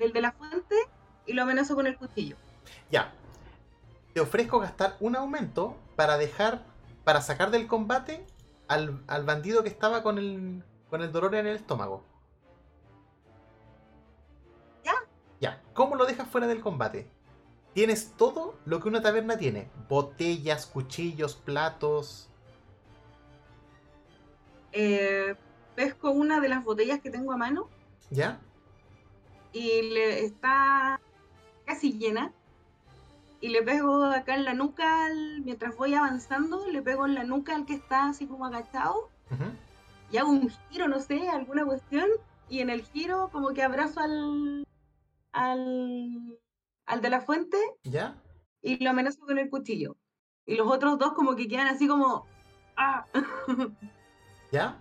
del 0.00 0.12
de 0.12 0.20
la 0.20 0.32
fuente 0.32 0.74
y 1.24 1.34
lo 1.34 1.42
amenazo 1.42 1.76
con 1.76 1.86
el 1.86 1.96
cuchillo. 1.96 2.34
Ya. 2.90 3.12
Te 4.12 4.20
ofrezco 4.20 4.58
gastar 4.58 4.96
un 4.98 5.14
aumento 5.14 5.76
para 5.94 6.18
dejar, 6.18 6.64
para 7.04 7.20
sacar 7.20 7.52
del 7.52 7.68
combate 7.68 8.26
al, 8.66 9.04
al 9.06 9.24
bandido 9.24 9.62
que 9.62 9.68
estaba 9.68 10.02
con 10.02 10.18
el, 10.18 10.64
con 10.92 11.00
el 11.00 11.10
dolor 11.10 11.34
en 11.36 11.46
el 11.46 11.56
estómago. 11.56 12.04
¿Ya? 14.84 14.92
Ya. 15.40 15.62
¿Cómo 15.72 15.96
lo 15.96 16.04
dejas 16.04 16.28
fuera 16.28 16.46
del 16.46 16.60
combate? 16.60 17.08
Tienes 17.72 18.12
todo 18.18 18.56
lo 18.66 18.78
que 18.78 18.88
una 18.88 19.00
taberna 19.00 19.38
tiene. 19.38 19.70
Botellas, 19.88 20.66
cuchillos, 20.66 21.34
platos. 21.34 22.28
Eh, 24.72 25.34
pesco 25.74 26.10
una 26.10 26.40
de 26.40 26.50
las 26.50 26.62
botellas 26.62 27.00
que 27.00 27.08
tengo 27.10 27.32
a 27.32 27.36
mano 27.38 27.68
¿Ya? 28.10 28.38
y 29.54 29.80
le 29.94 30.26
está 30.26 31.00
casi 31.64 31.94
llena. 31.94 32.34
Y 33.40 33.48
le 33.48 33.62
pego 33.62 34.04
acá 34.04 34.34
en 34.34 34.44
la 34.44 34.52
nuca, 34.52 35.06
al- 35.06 35.40
mientras 35.40 35.74
voy 35.74 35.94
avanzando, 35.94 36.66
le 36.68 36.82
pego 36.82 37.06
en 37.06 37.14
la 37.14 37.24
nuca 37.24 37.54
al 37.54 37.64
que 37.64 37.72
está 37.76 38.10
así 38.10 38.26
como 38.26 38.44
agachado. 38.44 39.08
Y 40.12 40.18
hago 40.18 40.30
un 40.30 40.50
giro, 40.70 40.88
no 40.88 41.00
sé, 41.00 41.28
alguna 41.28 41.64
cuestión. 41.64 42.08
Y 42.48 42.60
en 42.60 42.68
el 42.68 42.82
giro 42.82 43.30
como 43.32 43.48
que 43.54 43.62
abrazo 43.62 44.00
al, 44.00 44.64
al, 45.32 46.38
al 46.84 47.00
de 47.00 47.10
la 47.10 47.22
fuente 47.22 47.56
¿Ya? 47.82 48.20
y 48.60 48.82
lo 48.84 48.90
amenazo 48.90 49.20
con 49.24 49.38
el 49.38 49.48
cuchillo. 49.48 49.96
Y 50.44 50.56
los 50.56 50.70
otros 50.70 50.98
dos 50.98 51.14
como 51.14 51.34
que 51.34 51.48
quedan 51.48 51.68
así 51.68 51.88
como... 51.88 52.26
¡Ah! 52.76 53.06
¿Ya? 54.52 54.78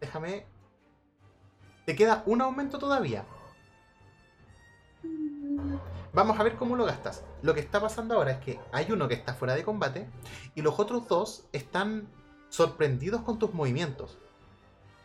Déjame. 0.00 0.46
Te 1.84 1.94
queda 1.94 2.22
un 2.24 2.40
aumento 2.40 2.78
todavía. 2.78 3.26
Vamos 6.14 6.38
a 6.38 6.42
ver 6.42 6.56
cómo 6.56 6.76
lo 6.76 6.86
gastas. 6.86 7.24
Lo 7.42 7.52
que 7.52 7.60
está 7.60 7.80
pasando 7.80 8.14
ahora 8.14 8.32
es 8.32 8.38
que 8.38 8.60
hay 8.72 8.90
uno 8.90 9.08
que 9.08 9.14
está 9.14 9.34
fuera 9.34 9.54
de 9.54 9.64
combate 9.64 10.08
y 10.54 10.62
los 10.62 10.78
otros 10.78 11.08
dos 11.08 11.46
están 11.52 12.06
sorprendidos 12.52 13.22
con 13.22 13.38
tus 13.38 13.54
movimientos. 13.54 14.18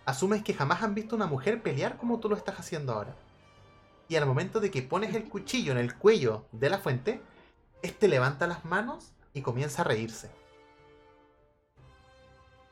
Asumes 0.06 0.44
que 0.44 0.54
jamás 0.54 0.84
han 0.84 0.94
visto 0.94 1.16
una 1.16 1.28
mujer 1.28 1.64
pelear 1.64 1.98
como 1.98 2.20
tú 2.20 2.28
lo 2.28 2.36
estás 2.36 2.60
haciendo 2.60 2.92
ahora. 2.92 3.16
Y 4.10 4.18
al 4.18 4.26
momento 4.26 4.60
de 4.60 4.70
que 4.70 4.82
pones 4.82 5.16
el 5.16 5.30
cuchillo 5.30 5.72
en 5.72 5.78
el 5.78 5.96
cuello 5.96 6.46
de 6.52 6.70
la 6.70 6.78
fuente, 6.78 7.22
este 7.82 8.10
levanta 8.10 8.48
las 8.48 8.66
manos 8.66 9.14
y 9.34 9.42
comienza 9.42 9.82
a 9.82 9.86
reírse. 9.86 10.30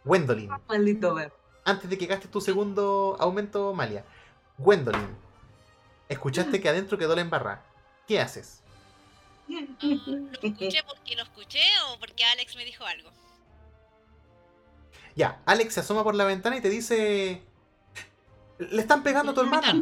Gwendolyn, 0.04 0.52
Maldito 0.68 1.16
ver. 1.16 1.32
antes 1.64 1.90
de 1.90 1.98
que 1.98 2.06
gastes 2.08 2.30
tu 2.30 2.42
segundo 2.42 3.16
aumento, 3.20 3.74
Malia. 3.74 4.04
Gwendolyn, 4.58 5.16
escuchaste 6.10 6.60
que 6.60 6.68
adentro 6.68 6.98
quedó 6.98 7.16
la 7.16 7.22
embarrada. 7.22 7.64
¿Qué 8.08 8.20
haces? 8.20 8.62
¿Lo 9.48 9.60
escuché 10.44 10.84
porque 10.86 11.16
lo 11.16 11.24
escuché 11.24 11.64
o 11.88 11.98
porque 11.98 12.26
Alex 12.26 12.58
me 12.58 12.66
dijo 12.66 12.84
algo? 12.86 13.10
Ya, 15.16 15.42
Alex 15.46 15.74
se 15.74 15.80
asoma 15.80 16.04
por 16.04 16.16
la 16.16 16.26
ventana 16.26 16.58
y 16.58 16.62
te 16.62 16.70
dice... 16.70 17.42
Le 18.58 18.82
están 18.82 19.04
pegando 19.04 19.32
a 19.32 19.36
tu 19.36 19.42
hermana. 19.42 19.82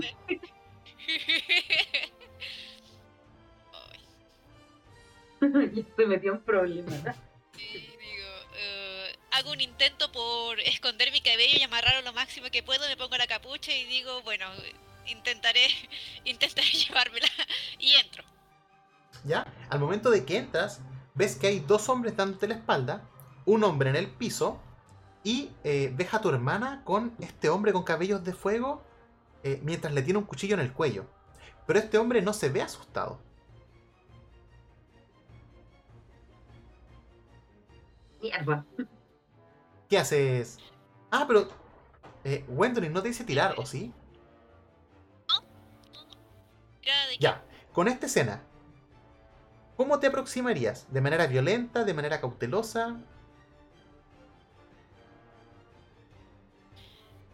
Se 5.39 6.05
metió 6.07 6.33
en 6.33 6.41
problemas. 6.41 7.15
sí, 7.55 7.89
digo, 7.99 8.29
eh, 8.55 9.15
hago 9.31 9.51
un 9.51 9.61
intento 9.61 10.11
por 10.11 10.59
esconder 10.61 11.11
mi 11.11 11.21
cabello 11.21 11.57
y 11.59 11.63
amarrarlo 11.63 12.01
lo 12.01 12.13
máximo 12.13 12.49
que 12.51 12.63
puedo, 12.63 12.87
me 12.87 12.97
pongo 12.97 13.15
la 13.17 13.27
capucha 13.27 13.71
y 13.71 13.85
digo, 13.85 14.21
bueno, 14.23 14.47
intentaré, 15.05 15.67
intentaré 16.25 16.67
llevármela 16.69 17.27
y 17.79 17.93
entro. 17.93 18.23
¿Ya? 19.23 19.45
Al 19.69 19.79
momento 19.79 20.09
de 20.09 20.25
que 20.25 20.37
entras, 20.37 20.81
ves 21.13 21.35
que 21.35 21.47
hay 21.47 21.59
dos 21.59 21.89
hombres 21.89 22.17
dándote 22.17 22.47
la 22.47 22.55
espalda, 22.55 23.07
un 23.45 23.63
hombre 23.63 23.89
en 23.89 23.95
el 23.95 24.07
piso, 24.07 24.59
y 25.23 25.51
eh, 25.63 25.91
ves 25.95 26.13
a 26.13 26.21
tu 26.21 26.29
hermana 26.29 26.81
con 26.83 27.13
este 27.19 27.49
hombre 27.49 27.71
con 27.71 27.83
cabellos 27.83 28.23
de 28.23 28.33
fuego 28.33 28.83
eh, 29.43 29.59
mientras 29.63 29.93
le 29.93 30.01
tiene 30.01 30.19
un 30.19 30.25
cuchillo 30.25 30.55
en 30.55 30.61
el 30.61 30.73
cuello. 30.73 31.05
Pero 31.65 31.79
este 31.79 31.97
hombre 31.97 32.21
no 32.21 32.33
se 32.33 32.49
ve 32.49 32.61
asustado. 32.61 33.19
Mierda. 38.21 38.65
¿Qué 39.89 39.97
haces? 39.97 40.59
Ah, 41.11 41.25
pero... 41.27 41.47
Eh, 42.25 42.45
no 42.47 43.01
te 43.01 43.09
dice 43.09 43.25
tirar, 43.25 43.55
¿o 43.57 43.65
sí? 43.65 43.93
Ya, 47.19 47.43
con 47.73 47.87
esta 47.87 48.05
escena, 48.05 48.41
¿cómo 49.75 49.99
te 49.99 50.07
aproximarías? 50.07 50.87
¿De 50.91 51.01
manera 51.01 51.27
violenta? 51.27 51.83
¿De 51.83 51.93
manera 51.93 52.21
cautelosa? 52.21 52.97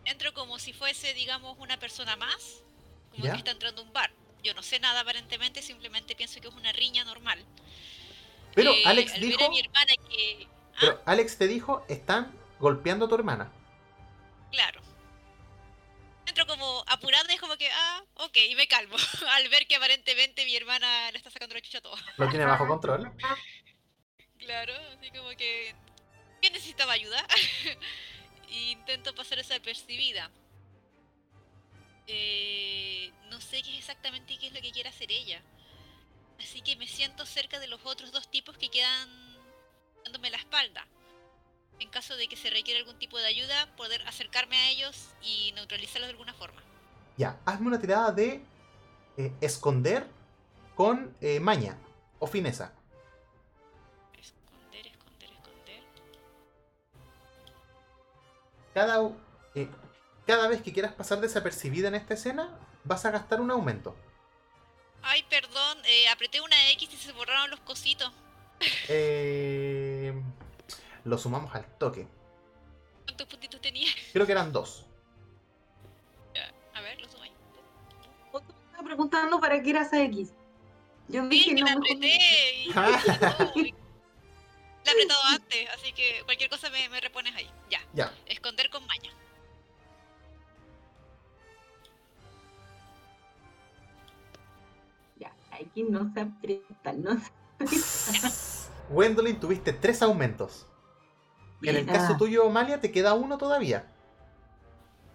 Entro 0.10 0.34
como 0.34 0.58
si 0.60 0.74
fuese, 0.74 1.14
digamos, 1.14 1.56
una 1.60 1.78
persona 1.80 2.16
más, 2.16 2.64
como 3.12 3.24
¿Ya? 3.26 3.32
que 3.34 3.38
está 3.38 3.52
entrando 3.52 3.82
a 3.82 3.86
un 3.86 3.94
bar. 3.94 4.12
Yo 4.44 4.54
no 4.54 4.64
sé 4.64 4.80
nada 4.80 5.02
aparentemente, 5.02 5.62
simplemente 5.62 6.16
pienso 6.16 6.40
que 6.42 6.48
es 6.48 6.54
una 6.54 6.72
riña 6.72 7.04
normal. 7.06 7.46
Pero 8.56 8.72
Eh, 8.74 8.84
Alex 8.86 9.14
al 9.14 9.22
dijo... 9.22 9.38
ver 9.38 9.48
a 9.48 9.50
mi 9.50 9.60
hermana 9.60 9.94
que... 10.10 10.48
Ah, 10.50 10.78
Pero 10.80 11.02
Alex 11.06 11.38
te 11.38 11.48
dijo, 11.48 11.86
están 11.90 12.34
golpeando 12.60 13.06
a 13.06 13.10
tu 13.10 13.16
hermana. 13.16 13.52
claro. 14.52 14.82
Entro 16.26 16.46
como 16.46 16.84
apurada 16.86 17.26
y 17.32 17.34
es 17.36 17.42
como 17.42 17.58
que, 17.58 17.68
ah, 17.72 18.04
ok, 18.16 18.38
y 18.50 18.56
me 18.56 18.68
calmo. 18.68 18.96
al 19.32 19.50
ver 19.50 19.66
que 19.68 19.76
aparentemente 19.76 20.46
mi 20.46 20.56
hermana 20.56 21.10
le 21.12 21.18
está 21.18 21.32
sacando 21.32 21.56
la 21.56 21.62
chucha 21.62 21.80
a 21.80 21.82
todo. 21.82 21.96
Lo 22.18 22.30
tiene 22.30 22.46
bajo 22.46 22.68
control. 22.68 23.12
Claro, 24.40 24.74
así 24.98 25.12
como 25.12 25.30
que... 25.32 25.76
¿Quién 26.40 26.54
necesitaba 26.54 26.94
ayuda? 26.94 27.24
Y 28.50 28.72
Intento 28.72 29.14
pasar 29.14 29.38
desapercibida. 29.38 30.32
Eh, 32.08 33.12
no 33.30 33.40
sé 33.40 33.62
qué 33.62 33.72
es 33.72 33.80
exactamente 33.80 34.38
qué 34.40 34.48
es 34.48 34.54
lo 34.54 34.62
que 34.62 34.72
quiere 34.72 34.90
hacer 34.90 35.12
ella. 35.12 35.42
Así 36.40 36.62
que 36.62 36.76
me 36.76 36.88
siento 36.88 37.26
cerca 37.26 37.60
de 37.60 37.68
los 37.68 37.82
otros 37.86 38.12
dos 38.12 38.30
tipos 38.32 38.58
que 38.58 38.70
quedan 38.70 39.10
dándome 40.04 40.30
la 40.32 40.38
espalda. 40.38 40.88
En 41.80 41.90
caso 41.90 42.16
de 42.18 42.28
que 42.28 42.36
se 42.36 42.50
requiera 42.50 42.80
algún 42.80 42.98
tipo 42.98 43.18
de 43.20 43.28
ayuda, 43.28 43.76
poder 43.76 44.02
acercarme 44.08 44.58
a 44.58 44.70
ellos 44.70 45.10
y 45.22 45.52
neutralizarlos 45.54 46.08
de 46.08 46.12
alguna 46.12 46.34
forma. 46.34 46.62
Ya, 47.18 47.40
hazme 47.46 47.68
una 47.68 47.80
tirada 47.80 48.12
de 48.12 48.42
eh, 49.18 49.32
esconder 49.42 50.08
con 50.76 51.16
eh, 51.22 51.40
maña 51.40 51.78
o 52.20 52.28
fineza. 52.28 52.74
Cada, 58.80 59.12
eh, 59.56 59.68
cada 60.26 60.48
vez 60.48 60.62
que 60.62 60.72
quieras 60.72 60.94
pasar 60.94 61.20
desapercibida 61.20 61.90
en 61.90 61.96
esta 61.96 62.14
escena, 62.14 62.58
vas 62.86 63.04
a 63.04 63.12
gastar 63.12 63.42
un 63.42 63.52
aumento. 63.52 63.94
Ay, 65.02 65.22
perdón, 65.30 65.80
eh, 65.86 66.08
apreté 66.08 66.40
una 66.40 66.56
X 66.72 66.88
y 66.94 66.96
se 66.96 67.12
borraron 67.12 67.50
los 67.50 67.60
cositos. 67.60 68.10
Eh, 68.88 70.14
lo 71.04 71.18
sumamos 71.18 71.54
al 71.54 71.66
toque. 71.78 72.08
¿Cuántos 73.04 73.28
puntitos 73.28 73.60
tenía? 73.60 73.90
Creo 74.14 74.26
que 74.26 74.32
eran 74.32 74.54
dos. 74.54 74.86
A 76.74 76.80
ver, 76.80 77.02
los 77.02 77.12
sumé. 77.12 77.34
Otro 78.32 78.56
me 78.56 78.64
estaba 78.64 78.84
preguntando 78.86 79.42
para 79.42 79.62
qué 79.62 79.72
era 79.72 79.82
esa 79.82 80.02
X. 80.04 80.32
Yo 81.10 81.24
Sí, 81.24 81.28
dije, 81.28 81.56
que 81.56 81.62
no, 81.62 81.68
la 81.68 81.74
apreté 81.74 82.18
y... 83.56 83.76
La 84.94 85.00
he 85.00 85.04
apretado 85.04 85.22
antes, 85.36 85.70
así 85.70 85.94
que 85.94 86.22
cualquier 86.26 86.50
cosa 86.50 86.70
me, 86.70 86.90
me 86.90 87.00
repones 87.02 87.36
ahí. 87.36 87.50
Ya, 87.70 87.80
Ya, 87.94 88.14
esconder 88.28 88.70
con 88.70 88.86
maña. 88.88 89.12
Ya, 95.18 95.34
X 95.60 95.86
no 95.90 96.12
se 96.14 96.22
aprieta, 96.22 96.94
no 96.94 97.20
se 97.20 97.30
Gwendolyn, 98.90 99.40
tuviste 99.40 99.74
tres 99.74 100.02
aumentos. 100.02 100.66
En 101.62 101.76
el 101.76 101.86
caso 101.86 102.16
tuyo, 102.18 102.50
Malia, 102.50 102.80
te 102.80 102.92
queda 102.92 103.14
uno 103.14 103.38
todavía. 103.38 103.86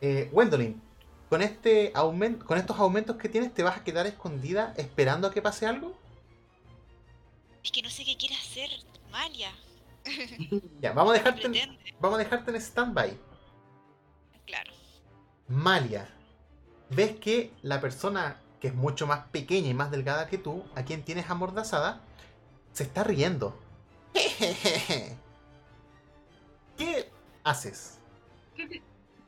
Eh, 0.00 0.28
Gwendolyn, 0.30 0.80
con, 1.30 1.40
este 1.42 1.92
aumen- 1.94 2.38
con 2.38 2.58
estos 2.58 2.78
aumentos 2.78 3.16
que 3.16 3.28
tienes, 3.30 3.52
¿te 3.54 3.62
vas 3.62 3.78
a 3.78 3.84
quedar 3.84 4.06
escondida 4.06 4.74
esperando 4.76 5.26
a 5.26 5.32
que 5.32 5.40
pase 5.42 5.66
algo? 5.66 5.98
Es 7.64 7.72
que 7.72 7.80
no 7.82 7.88
sé 7.88 8.04
qué 8.04 8.14
quiere 8.16 8.34
hacer 8.36 8.68
Malia. 9.14 9.52
Ya, 10.82 10.92
vamos 10.92 11.14
a 11.14 11.22
¿Qué 11.22 11.30
dejarte 11.30 11.62
en, 11.62 11.78
vamos 12.00 12.16
a 12.16 12.24
dejarte 12.24 12.50
en 12.50 12.56
stand-by. 12.56 13.16
Claro. 14.44 14.72
Malia, 15.48 16.08
ves 16.90 17.18
que 17.20 17.52
la 17.62 17.80
persona 17.80 18.40
que 18.60 18.68
es 18.68 18.74
mucho 18.74 19.06
más 19.06 19.26
pequeña 19.28 19.68
y 19.68 19.74
más 19.74 19.90
delgada 19.90 20.26
que 20.26 20.36
tú, 20.36 20.64
a 20.74 20.84
quien 20.84 21.04
tienes 21.04 21.30
amordazada, 21.30 22.00
se 22.72 22.82
está 22.82 23.04
riendo. 23.04 23.56
¿Qué 26.76 27.08
haces? 27.44 27.98
¿Qué 28.56 28.66
te, 28.66 28.82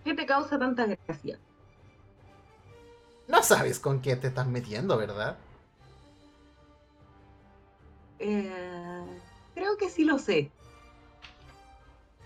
qué 0.04 0.14
te 0.14 0.26
causa 0.26 0.58
tanta 0.58 0.86
gracia? 0.86 1.38
No 3.28 3.42
sabes 3.42 3.78
con 3.78 4.02
qué 4.02 4.16
te 4.16 4.26
estás 4.28 4.46
metiendo, 4.48 4.96
¿verdad? 4.96 5.36
Eh, 8.18 9.20
creo 9.56 9.76
que 9.78 9.88
sí 9.88 10.04
lo 10.04 10.18
sé. 10.18 10.50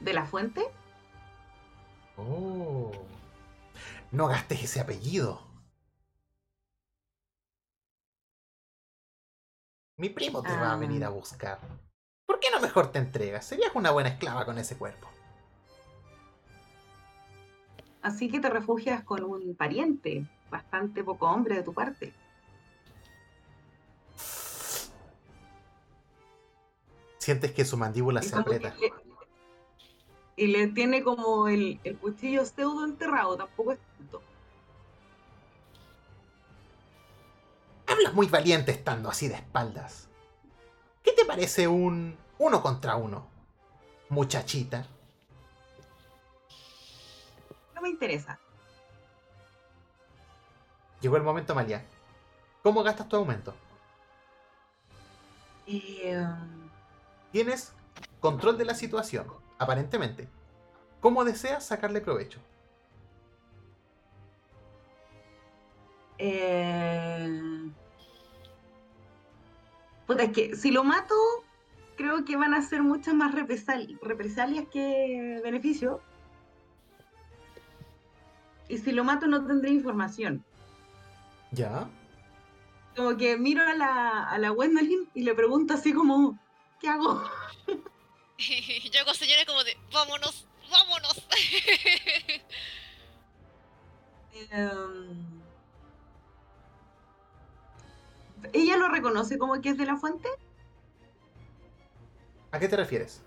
¿De 0.01 0.13
la 0.13 0.27
fuente? 0.27 0.63
Oh. 2.17 2.91
No 4.11 4.27
gastes 4.27 4.65
ese 4.65 4.81
apellido. 4.81 5.41
Mi 9.97 10.09
primo 10.09 10.43
te 10.43 10.49
va 10.57 10.71
a 10.71 10.73
Ah. 10.73 10.77
venir 10.77 11.05
a 11.05 11.11
buscar. 11.11 11.61
¿Por 12.27 12.41
qué 12.41 12.49
no 12.51 12.61
mejor 12.61 12.91
te 12.91 12.99
entregas? 12.99 13.45
Serías 13.45 13.71
una 13.75 13.91
buena 13.93 14.09
esclava 14.09 14.45
con 14.45 14.59
ese 14.59 14.77
cuerpo. 14.77 15.09
Así 18.03 18.31
que 18.31 18.41
te 18.41 18.49
refugias 18.51 19.05
con 19.05 19.23
un 19.23 19.55
pariente, 19.55 20.25
bastante 20.51 21.05
poco 21.05 21.31
hombre 21.31 21.55
de 21.57 21.63
tu 21.63 21.75
parte. 21.75 22.13
Sientes 27.21 27.53
que 27.53 27.65
su 27.67 27.77
mandíbula 27.77 28.21
Y 28.21 28.29
se 28.29 28.35
aprieta. 28.37 28.75
le- 28.81 28.93
y 30.37 30.47
le 30.47 30.69
tiene 30.69 31.03
como 31.05 31.49
el, 31.49 31.79
el 31.85 31.99
cuchillo 31.99 32.47
pseudo 32.47 32.87
enterrado, 32.87 33.37
tampoco 33.37 33.73
es 33.73 33.79
tanto. 33.99 34.23
Hablas 37.87 38.15
muy 38.15 38.27
valiente 38.27 38.73
estando 38.73 39.11
así 39.11 39.29
de 39.29 39.35
espaldas. 39.35 40.09
¿Qué 41.03 41.13
te 41.13 41.27
parece 41.27 41.69
un 41.69 42.17
uno 42.39 42.63
contra 42.63 42.97
uno? 42.97 43.27
Muchachita. 44.09 44.87
No 47.75 47.83
me 47.83 47.91
interesa. 47.91 48.39
Llegó 51.03 51.17
el 51.19 51.23
momento, 51.23 51.55
Malia. 51.55 51.85
¿Cómo 52.63 52.83
gastas 52.83 53.09
tu 53.11 53.17
aumento? 53.17 53.55
Eh, 55.67 56.27
Tienes 57.33 57.73
control 58.21 58.59
de 58.59 58.65
la 58.65 58.75
situación, 58.75 59.27
aparentemente. 59.59 60.29
¿Cómo 61.01 61.25
deseas 61.25 61.65
sacarle 61.67 62.01
provecho? 62.01 62.41
eh, 66.23 67.71
puta, 70.07 70.25
es 70.25 70.33
que 70.33 70.55
si 70.55 70.71
lo 70.71 70.85
mato, 70.85 71.15
creo 71.97 72.27
que 72.27 72.37
van 72.37 72.53
a 72.53 72.61
ser 72.61 72.83
muchas 72.83 73.15
más 73.15 73.35
represal- 73.35 73.99
represalias 74.03 74.67
que 74.71 75.41
beneficio. 75.43 76.03
Y 78.69 78.77
si 78.79 78.93
lo 78.93 79.03
mato 79.03 79.27
no 79.27 79.47
tendré 79.47 79.71
información. 79.71 80.45
¿Ya? 81.53 81.89
Como 82.95 83.17
que 83.17 83.39
miro 83.39 83.63
a 83.63 83.75
la, 83.75 84.25
a 84.25 84.39
la 84.39 84.51
Gwendolyn 84.51 85.09
y 85.15 85.23
le 85.23 85.35
pregunto 85.35 85.73
así 85.73 85.95
como, 85.95 86.39
¿qué 86.81 86.89
hago? 86.89 87.23
Yo 88.39 89.05
con 89.05 89.15
señores 89.15 89.45
como 89.47 89.63
de, 89.63 89.77
vámonos, 89.93 90.47
vámonos. 90.71 91.27
Em, 94.53 95.41
¿Ella 98.53 98.77
lo 98.77 98.89
reconoce 98.89 99.39
como 99.39 99.61
que 99.61 99.71
es 99.71 99.77
de 99.77 99.85
la 99.85 99.97
fuente? 99.97 100.29
¿A 102.53 102.59
qué 102.59 102.69
te 102.69 102.77
refieres? 102.77 103.23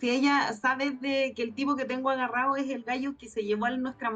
Si 0.00 0.10
ella 0.10 0.52
sabe 0.54 0.90
de 0.90 1.34
que 1.36 1.42
el 1.42 1.54
tipo 1.54 1.76
que 1.76 1.84
tengo 1.84 2.10
agarrado 2.10 2.56
es 2.56 2.68
el 2.70 2.82
gallo 2.82 3.16
que 3.16 3.28
se 3.28 3.44
llevó 3.44 3.66
a 3.66 3.70
nuestra... 3.70 4.10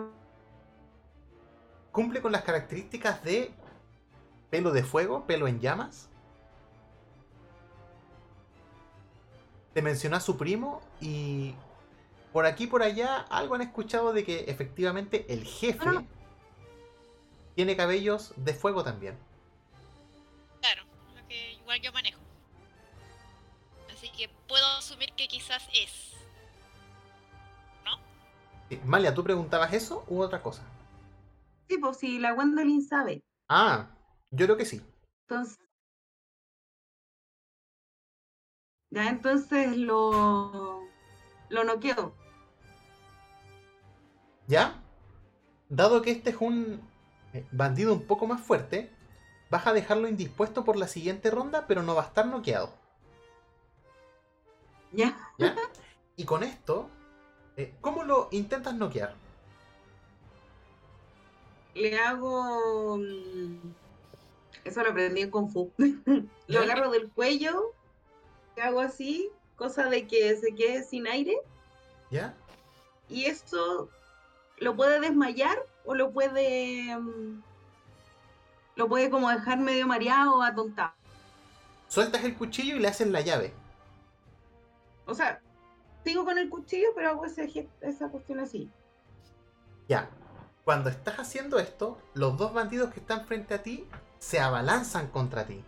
Cumple 1.92 2.20
con 2.20 2.32
las 2.32 2.42
características 2.42 3.22
de 3.22 3.52
pelo 4.50 4.72
de 4.72 4.82
fuego, 4.82 5.26
pelo 5.26 5.46
en 5.46 5.60
llamas. 5.60 6.08
Te 9.74 9.82
menciona 9.82 10.18
a 10.18 10.20
su 10.20 10.36
primo 10.36 10.80
y 11.00 11.54
por 12.32 12.46
aquí 12.46 12.66
por 12.66 12.82
allá 12.82 13.18
algo 13.28 13.54
han 13.56 13.62
escuchado 13.62 14.12
de 14.12 14.24
que 14.24 14.44
efectivamente 14.48 15.26
el 15.28 15.44
jefe 15.44 15.88
Ah. 15.88 16.04
tiene 17.54 17.76
cabellos 17.76 18.32
de 18.36 18.54
fuego 18.54 18.82
también. 18.84 19.16
Claro, 20.60 20.82
lo 21.14 21.26
que 21.28 21.52
igual 21.54 21.80
yo 21.80 21.92
manejo. 21.92 22.20
Así 23.92 24.08
que 24.10 24.28
puedo 24.48 24.66
asumir 24.78 25.12
que 25.16 25.28
quizás 25.28 25.68
es. 25.74 26.12
Sí, 28.68 28.80
Malia, 28.86 29.12
¿tú 29.14 29.22
preguntabas 29.22 29.72
eso 29.74 30.04
u 30.08 30.20
otra 30.22 30.42
cosa? 30.42 30.62
Sí, 31.68 31.76
pues 31.78 31.98
si 31.98 32.18
la 32.18 32.32
Gwendolyn 32.32 32.82
sabe. 32.82 33.22
Ah, 33.48 33.90
yo 34.30 34.46
creo 34.46 34.56
que 34.56 34.64
sí. 34.64 34.80
Entonces... 35.28 35.58
Ya 38.94 39.08
entonces 39.08 39.76
lo... 39.76 40.84
Lo 41.48 41.64
noqueo. 41.64 42.14
¿Ya? 44.46 44.80
Dado 45.68 46.00
que 46.00 46.12
este 46.12 46.30
es 46.30 46.36
un 46.38 46.80
eh, 47.32 47.44
bandido 47.50 47.92
un 47.92 48.02
poco 48.06 48.28
más 48.28 48.40
fuerte, 48.40 48.92
vas 49.50 49.66
a 49.66 49.72
dejarlo 49.72 50.06
indispuesto 50.06 50.64
por 50.64 50.76
la 50.76 50.86
siguiente 50.86 51.32
ronda, 51.32 51.66
pero 51.66 51.82
no 51.82 51.96
va 51.96 52.02
a 52.02 52.06
estar 52.06 52.24
noqueado. 52.26 52.70
Ya. 54.92 55.16
¿Ya? 55.38 55.56
Y 56.16 56.24
con 56.24 56.44
esto, 56.44 56.88
eh, 57.56 57.74
¿cómo 57.80 58.04
lo 58.04 58.28
intentas 58.30 58.74
noquear? 58.74 59.16
Le 61.74 61.98
hago... 61.98 62.98
mm, 62.98 63.74
Eso 64.62 64.84
lo 64.84 64.90
aprendí 64.90 65.22
en 65.22 65.30
Kung 65.32 65.50
Fu. 65.50 65.72
lo 66.46 66.60
agarro 66.60 66.92
del 66.92 67.10
cuello, 67.10 67.72
hago 68.62 68.80
así, 68.80 69.30
cosa 69.56 69.88
de 69.88 70.06
que 70.06 70.36
se 70.36 70.54
quede 70.54 70.84
sin 70.84 71.06
aire. 71.06 71.36
¿Ya? 72.10 72.34
Y 73.08 73.26
esto 73.26 73.88
lo 74.58 74.76
puede 74.76 75.00
desmayar 75.00 75.58
o 75.84 75.94
lo 75.94 76.12
puede... 76.12 76.96
mm, 76.96 77.42
Lo 78.76 78.88
puede 78.88 79.10
como 79.10 79.30
dejar 79.30 79.58
medio 79.60 79.86
mareado 79.86 80.36
o 80.36 80.42
atontado. 80.42 80.92
Sueltas 81.88 82.24
el 82.24 82.36
cuchillo 82.36 82.76
y 82.76 82.80
le 82.80 82.88
haces 82.88 83.08
la 83.08 83.20
llave. 83.20 83.52
O 85.06 85.14
sea, 85.14 85.40
sigo 86.04 86.24
con 86.24 86.38
el 86.38 86.48
cuchillo, 86.50 86.88
pero 86.94 87.10
hago 87.10 87.24
ese 87.26 87.68
esa 87.80 88.08
cuestión 88.08 88.40
así. 88.40 88.70
Ya. 89.88 90.10
Cuando 90.64 90.88
estás 90.90 91.18
haciendo 91.18 91.58
esto, 91.58 91.98
los 92.14 92.36
dos 92.38 92.52
bandidos 92.54 92.92
que 92.92 93.00
están 93.00 93.26
frente 93.26 93.54
a 93.54 93.62
ti 93.62 93.86
se 94.18 94.40
abalanzan 94.40 95.08
contra 95.08 95.46
ti. 95.46 95.62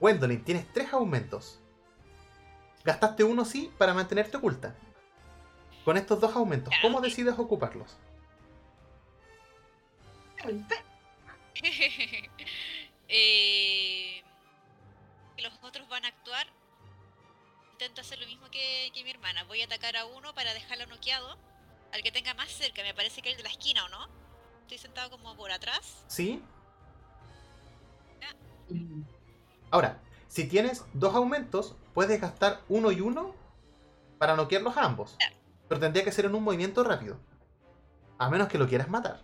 Gwendolyn, 0.00 0.44
tienes 0.44 0.70
tres 0.72 0.92
aumentos. 0.92 1.60
Gastaste 2.86 3.24
uno 3.24 3.44
sí 3.44 3.72
para 3.76 3.92
mantenerte 3.92 4.36
oculta. 4.36 4.76
Con 5.84 5.96
estos 5.96 6.20
dos 6.20 6.36
aumentos, 6.36 6.72
Ya, 6.72 6.80
¿cómo 6.82 7.00
decides 7.00 7.36
ocuparlos? 7.36 7.96
eh, 13.08 14.22
que 15.36 15.42
los 15.42 15.52
otros 15.62 15.88
van 15.88 16.04
a 16.04 16.08
actuar. 16.08 16.46
Intento 17.72 18.02
hacer 18.02 18.20
lo 18.20 18.26
mismo 18.26 18.48
que, 18.52 18.92
que 18.94 19.02
mi 19.02 19.10
hermana. 19.10 19.42
Voy 19.44 19.62
a 19.62 19.64
atacar 19.64 19.96
a 19.96 20.06
uno 20.06 20.32
para 20.32 20.54
dejarlo 20.54 20.86
noqueado. 20.86 21.36
Al 21.92 22.04
que 22.04 22.12
tenga 22.12 22.34
más 22.34 22.50
cerca, 22.50 22.82
me 22.82 22.94
parece 22.94 23.20
que 23.20 23.32
el 23.32 23.36
de 23.36 23.42
la 23.42 23.50
esquina, 23.50 23.84
¿o 23.84 23.88
no? 23.88 24.08
Estoy 24.62 24.78
sentado 24.78 25.10
como 25.10 25.36
por 25.36 25.50
atrás. 25.50 26.04
¿Sí? 26.06 26.40
Mm. 28.68 29.02
Ahora, 29.72 30.00
si 30.28 30.46
tienes 30.46 30.84
dos 30.92 31.14
aumentos, 31.14 31.74
puedes 31.94 32.20
gastar 32.20 32.60
uno 32.68 32.92
y 32.92 33.00
uno 33.00 33.34
para 34.18 34.36
noquearlos 34.36 34.76
a 34.76 34.84
ambos. 34.84 35.14
Claro. 35.18 35.36
Pero 35.68 35.80
tendría 35.80 36.04
que 36.04 36.12
ser 36.12 36.26
en 36.26 36.34
un 36.34 36.44
movimiento 36.44 36.84
rápido. 36.84 37.18
A 38.18 38.30
menos 38.30 38.48
que 38.48 38.58
lo 38.58 38.68
quieras 38.68 38.88
matar. 38.88 39.20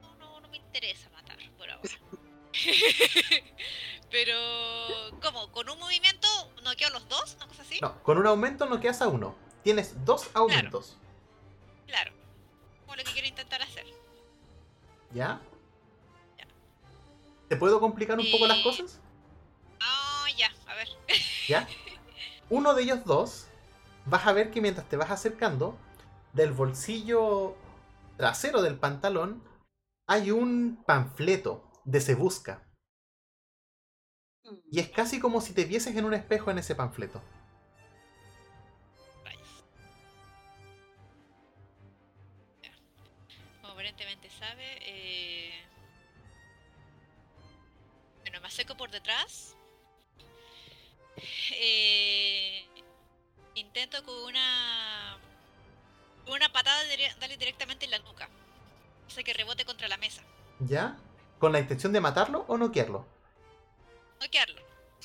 No, 0.00 0.14
no, 0.16 0.40
no 0.40 0.48
me 0.48 0.58
interesa 0.58 1.08
matar 1.10 1.38
por 1.56 1.70
ahora. 1.70 1.88
Pero, 4.10 4.36
¿cómo? 5.20 5.50
¿Con 5.50 5.68
un 5.68 5.78
movimiento 5.78 6.28
noqueo 6.62 6.88
a 6.88 6.90
los 6.92 7.08
dos? 7.08 7.34
¿Una 7.36 7.48
cosa 7.48 7.62
así? 7.62 7.80
No, 7.80 8.00
con 8.02 8.18
un 8.18 8.26
aumento 8.26 8.66
noqueas 8.66 9.02
a 9.02 9.08
uno. 9.08 9.34
Tienes 9.64 10.04
dos 10.04 10.30
aumentos. 10.34 10.96
Claro. 11.86 12.12
Como 12.82 12.96
lo 12.96 13.02
que 13.02 13.12
quiero 13.12 13.26
intentar 13.26 13.60
hacer. 13.62 13.86
Ya. 15.12 15.40
¿Te 17.54 17.60
puedo 17.60 17.78
complicar 17.78 18.18
un 18.18 18.28
poco 18.32 18.48
las 18.48 18.64
cosas? 18.64 19.00
Ah, 19.80 20.26
ya, 20.36 20.50
a 20.66 20.74
ver. 20.74 20.88
¿Ya? 21.48 21.68
Uno 22.50 22.74
de 22.74 22.82
ellos 22.82 23.04
dos, 23.04 23.46
vas 24.06 24.26
a 24.26 24.32
ver 24.32 24.50
que 24.50 24.60
mientras 24.60 24.88
te 24.88 24.96
vas 24.96 25.12
acercando, 25.12 25.78
del 26.32 26.50
bolsillo 26.50 27.54
trasero 28.16 28.60
del 28.60 28.76
pantalón, 28.76 29.40
hay 30.08 30.32
un 30.32 30.82
panfleto 30.84 31.70
de 31.84 32.00
Se 32.00 32.16
Busca. 32.16 32.66
Y 34.68 34.80
es 34.80 34.88
casi 34.88 35.20
como 35.20 35.40
si 35.40 35.52
te 35.52 35.64
vieses 35.64 35.94
en 35.94 36.06
un 36.06 36.14
espejo 36.14 36.50
en 36.50 36.58
ese 36.58 36.74
panfleto. 36.74 37.22
Como 43.60 43.74
aparentemente 43.74 44.28
sabe, 44.28 44.78
eh... 44.82 45.64
acerco 48.48 48.76
por 48.76 48.90
detrás. 48.90 49.54
Eh... 51.52 52.66
Intento 53.56 54.02
con 54.04 54.16
una 54.24 55.16
con 56.24 56.34
una 56.34 56.50
patada 56.52 56.82
dire- 56.84 57.14
darle 57.20 57.36
directamente 57.36 57.84
en 57.84 57.92
la 57.92 57.98
nuca. 58.00 58.28
Hace 59.06 59.22
que 59.22 59.32
rebote 59.32 59.64
contra 59.64 59.86
la 59.86 59.96
mesa. 59.96 60.22
¿Ya? 60.58 60.96
¿Con 61.38 61.52
la 61.52 61.60
intención 61.60 61.92
de 61.92 62.00
matarlo 62.00 62.44
o 62.48 62.56
noquearlo? 62.58 63.06
Noquearlo. 64.20 64.60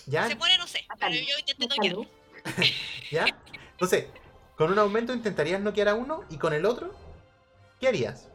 ¿Ya? 0.07 0.27
Se 0.27 0.35
muere, 0.35 0.57
no 0.57 0.65
sé, 0.65 0.83
pero 0.99 1.13
yo 1.13 1.37
intento 1.37 1.67
mátalo. 1.67 2.07
noquearlo. 2.43 2.65
¿Ya? 3.11 3.25
Entonces, 3.71 4.05
con 4.57 4.71
un 4.71 4.79
aumento 4.79 5.13
intentarías 5.13 5.61
noquear 5.61 5.89
a 5.89 5.93
uno 5.95 6.23
y 6.29 6.37
con 6.37 6.53
el 6.53 6.65
otro, 6.65 6.95
¿qué 7.79 7.89
harías? 7.89 8.29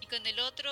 Y 0.00 0.06
con 0.06 0.24
el 0.26 0.38
otro 0.40 0.70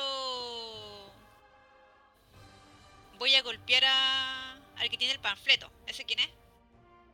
voy 3.19 3.35
a 3.35 3.43
golpear 3.43 3.85
a... 3.85 4.55
al 4.77 4.89
que 4.89 4.97
tiene 4.97 5.15
el 5.15 5.21
panfleto. 5.21 5.71
¿Ese 5.87 6.05
quién 6.05 6.21
es? 6.21 6.31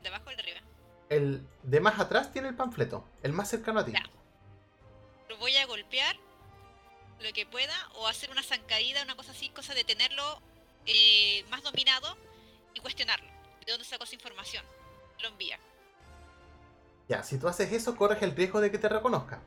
¿De 0.03 0.09
abajo 0.09 0.25
o 0.27 0.31
el 0.31 0.37
de 0.37 0.43
arriba? 0.43 0.61
El 1.09 1.47
de 1.63 1.81
más 1.81 1.99
atrás 1.99 2.33
tiene 2.33 2.49
el 2.49 2.55
panfleto, 2.55 3.05
el 3.23 3.33
más 3.33 3.49
cercano 3.49 3.81
a 3.81 3.85
ti. 3.85 3.93
Ya. 3.93 4.05
Lo 5.29 5.37
voy 5.39 5.57
a 5.57 5.67
golpear 5.67 6.17
lo 7.21 7.33
que 7.33 7.47
pueda 7.47 7.75
o 7.95 8.07
hacer 8.07 8.31
una 8.31 8.43
zancadilla, 8.43 9.03
una 9.03 9.17
cosa 9.17 9.33
así, 9.33 9.49
cosa 9.51 9.75
de 9.75 9.85
tenerlo 9.85 10.41
eh, 10.87 11.45
más 11.51 11.63
dominado 11.63 12.17
y 12.75 12.81
cuestionarlo. 12.81 13.29
¿De 13.65 13.73
dónde 13.73 13.85
sacó 13.85 14.05
esa 14.05 14.15
información? 14.15 14.65
Lo 15.23 15.29
envía. 15.29 15.59
Ya, 17.09 17.23
si 17.23 17.39
tú 17.39 17.49
haces 17.49 17.73
eso, 17.73 17.97
corres 17.97 18.23
el 18.23 18.35
riesgo 18.35 18.61
de 18.61 18.71
que 18.71 18.79
te 18.79 18.89
reconozca. 18.89 19.43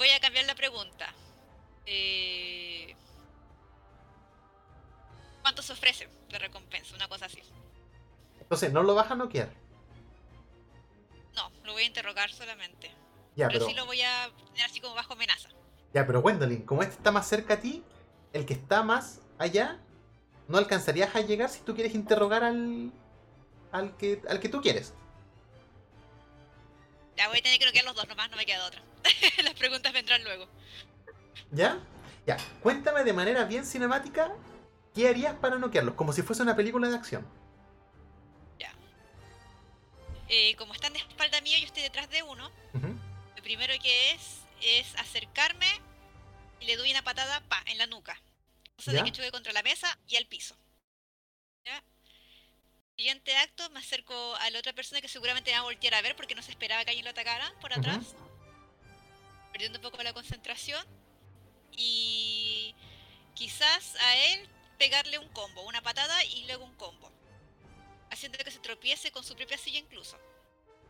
Voy 0.00 0.08
a 0.08 0.18
cambiar 0.18 0.46
la 0.46 0.54
pregunta. 0.54 1.12
Eh, 1.84 2.96
¿Cuánto 5.42 5.60
se 5.60 5.74
ofrece 5.74 6.08
de 6.30 6.38
recompensa? 6.38 6.94
Una 6.94 7.06
cosa 7.06 7.26
así. 7.26 7.42
Entonces, 8.40 8.72
no 8.72 8.82
lo 8.82 8.94
vas 8.94 9.10
a 9.10 9.14
noquear. 9.14 9.50
No, 11.34 11.52
lo 11.64 11.74
voy 11.74 11.82
a 11.82 11.86
interrogar 11.86 12.30
solamente. 12.32 12.90
Ya, 13.36 13.48
pero, 13.48 13.58
pero, 13.58 13.66
sí 13.66 13.74
lo 13.74 13.84
voy 13.84 14.00
a 14.00 14.30
tener 14.54 14.64
así 14.64 14.80
como 14.80 14.94
bajo 14.94 15.12
amenaza. 15.12 15.50
ya, 15.92 16.06
pero 16.06 16.22
Gwendolyn, 16.22 16.62
como 16.62 16.80
este 16.80 16.94
está 16.94 17.12
más 17.12 17.28
cerca 17.28 17.54
a 17.54 17.60
ti, 17.60 17.84
el 18.32 18.46
que 18.46 18.54
está 18.54 18.82
más 18.82 19.20
allá, 19.38 19.78
no 20.48 20.56
alcanzarías 20.56 21.14
a 21.14 21.20
llegar 21.20 21.50
si 21.50 21.60
tú 21.60 21.74
quieres 21.74 21.94
interrogar 21.94 22.42
al, 22.42 22.90
al, 23.70 23.94
que, 23.98 24.22
al 24.30 24.40
que 24.40 24.48
tú 24.48 24.62
quieres. 24.62 24.94
Ya 27.18 27.28
voy 27.28 27.40
a 27.40 27.42
tener 27.42 27.58
que 27.58 27.66
bloquear 27.66 27.84
los 27.84 27.94
dos 27.94 28.08
nomás, 28.08 28.30
no 28.30 28.38
me 28.38 28.46
queda 28.46 28.66
otra. 28.66 28.80
Las 29.44 29.54
preguntas 29.54 29.92
vendrán 29.92 30.22
luego. 30.24 30.48
¿Ya? 31.50 31.78
Ya. 32.26 32.36
Cuéntame 32.62 33.04
de 33.04 33.12
manera 33.12 33.44
bien 33.44 33.64
cinemática 33.64 34.32
qué 34.94 35.08
harías 35.08 35.34
para 35.34 35.58
noquearlos, 35.58 35.94
como 35.94 36.12
si 36.12 36.22
fuese 36.22 36.42
una 36.42 36.56
película 36.56 36.88
de 36.88 36.96
acción. 36.96 37.26
Eh, 40.32 40.54
como 40.54 40.72
están 40.72 40.92
de 40.92 41.00
espalda 41.00 41.40
mío, 41.40 41.58
yo 41.58 41.66
estoy 41.66 41.82
detrás 41.82 42.08
de 42.08 42.22
uno. 42.22 42.52
Ujú. 42.72 42.86
Lo 43.36 43.42
primero 43.42 43.74
que 43.82 44.12
es 44.12 44.42
es 44.62 44.94
acercarme 44.96 45.66
y 46.60 46.66
le 46.66 46.76
doy 46.76 46.92
una 46.92 47.02
patada 47.02 47.40
pa, 47.48 47.60
en 47.66 47.78
la 47.78 47.88
nuca. 47.88 48.22
Cosa 48.76 48.92
¿Ya? 48.92 48.98
de 48.98 49.04
que 49.04 49.12
choque 49.12 49.32
contra 49.32 49.52
la 49.52 49.64
mesa 49.64 49.98
y 50.06 50.14
al 50.16 50.26
piso. 50.26 50.56
¿Ya? 51.64 51.82
Siguiente 52.96 53.36
acto, 53.38 53.68
me 53.70 53.80
acerco 53.80 54.36
a 54.36 54.50
la 54.50 54.60
otra 54.60 54.72
persona 54.72 55.00
que 55.00 55.08
seguramente 55.08 55.50
me 55.50 55.56
va 55.56 55.62
a 55.62 55.64
voltear 55.64 55.94
a 55.94 56.02
ver 56.02 56.14
porque 56.14 56.36
no 56.36 56.42
se 56.42 56.52
esperaba 56.52 56.84
que 56.84 56.90
alguien 56.90 57.06
lo 57.06 57.10
atacara 57.10 57.52
por 57.60 57.72
atrás. 57.72 58.14
Perdiendo 59.52 59.78
un 59.78 59.82
poco 59.82 60.02
la 60.02 60.12
concentración. 60.12 60.84
Y 61.76 62.74
quizás 63.34 63.96
a 63.96 64.16
él 64.32 64.48
pegarle 64.78 65.18
un 65.18 65.28
combo, 65.28 65.66
una 65.66 65.82
patada 65.82 66.24
y 66.24 66.46
luego 66.46 66.64
un 66.64 66.74
combo. 66.74 67.10
Haciendo 68.10 68.38
que 68.38 68.50
se 68.50 68.58
tropiece 68.58 69.10
con 69.12 69.22
su 69.22 69.34
propia 69.34 69.58
silla 69.58 69.78
incluso. 69.78 70.18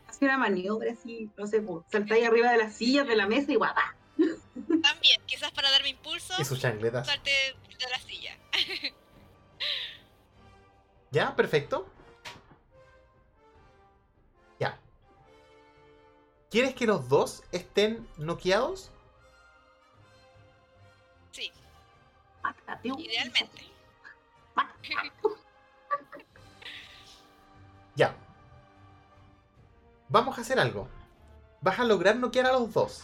Hace 0.07 0.25
una 0.25 0.39
maniobra 0.39 0.93
así, 0.93 1.31
no 1.37 1.47
sé, 1.47 1.61
pues, 1.61 1.85
saltáis 1.91 2.27
arriba 2.27 2.51
de 2.51 2.59
las 2.59 2.75
sillas 2.75 3.07
de 3.07 3.15
la 3.15 3.27
mesa 3.27 3.53
y 3.53 3.57
guapa. 3.57 3.95
También, 4.83 5.21
quizás 5.27 5.53
para 5.53 5.71
darme 5.71 5.91
impulso, 5.91 6.35
Y 6.39 6.45
sus 6.45 6.61
salte 6.61 6.91
de 6.91 7.91
la 7.91 7.99
silla. 8.01 8.37
¿Ya? 11.11 11.35
Perfecto. 11.35 11.89
¿Quieres 16.51 16.75
que 16.75 16.87
los 16.87 17.09
dos 17.09 17.45
estén 17.53 18.07
noqueados? 18.17 18.91
Sí, 21.31 21.53
idealmente. 22.83 23.67
Ya. 27.97 28.15
Vamos 30.09 30.39
a 30.39 30.41
hacer 30.41 30.59
algo. 30.59 30.89
Vas 31.61 31.79
a 31.79 31.85
lograr 31.85 32.17
noquear 32.17 32.47
a 32.47 32.53
los 32.53 32.73
dos. 32.73 33.03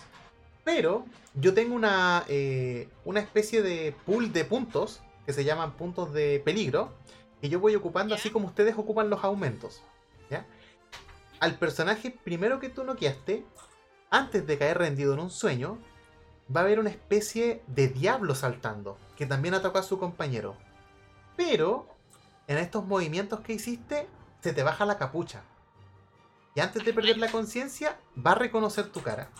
Pero 0.64 1.05
yo 1.35 1.52
tengo 1.55 1.74
una, 1.74 2.24
eh, 2.28 2.89
una 3.05 3.20
especie 3.20 3.62
de 3.62 3.94
pool 4.06 4.32
de 4.32 4.44
puntos 4.44 5.02
que 5.27 5.32
se 5.32 5.44
llaman 5.44 5.73
puntos 5.73 6.12
de 6.12 6.40
peligro. 6.44 6.94
Que 7.40 7.48
yo 7.48 7.60
voy 7.60 7.74
ocupando 7.74 8.14
Ya. 8.14 8.20
así 8.20 8.31
como 8.31 8.47
ustedes 8.47 8.78
ocupan 8.78 9.10
los 9.10 9.23
aumentos. 9.23 9.82
Al 11.47 11.60
personaje 11.60 12.10
primero 12.10 12.59
que 12.59 12.70
tú 12.70 12.82
noqueaste, 12.82 13.47
antes 14.10 14.44
de 14.48 14.59
caer 14.59 14.78
rendido 14.78 15.14
en 15.14 15.20
un 15.20 15.31
sueño, 15.31 15.78
va 16.51 16.62
a 16.62 16.64
haber 16.64 16.81
una 16.81 16.90
especie 16.90 17.62
de 17.68 17.86
diablo 17.86 18.35
saltando. 18.35 18.98
Que 19.16 19.27
también 19.27 19.55
atacó 19.55 19.78
a 19.78 19.85
su 19.85 19.97
compañero. 19.97 20.56
Pero 21.36 21.86
en 22.48 22.59
estos 22.59 22.85
movimientos 22.85 23.43
que 23.43 23.52
hiciste, 23.52 24.09
se 24.40 24.55
te 24.55 24.64
baja 24.64 24.85
la 24.86 24.98
capucha. 24.98 25.44
Y 26.56 26.59
antes 26.59 26.85
de 26.85 26.93
perder 26.93 27.18
la 27.18 27.31
conciencia, 27.31 27.97
va 28.18 28.32
a 28.32 28.35
reconocer 28.35 28.90
tu 28.90 29.01
cara. 29.01 29.31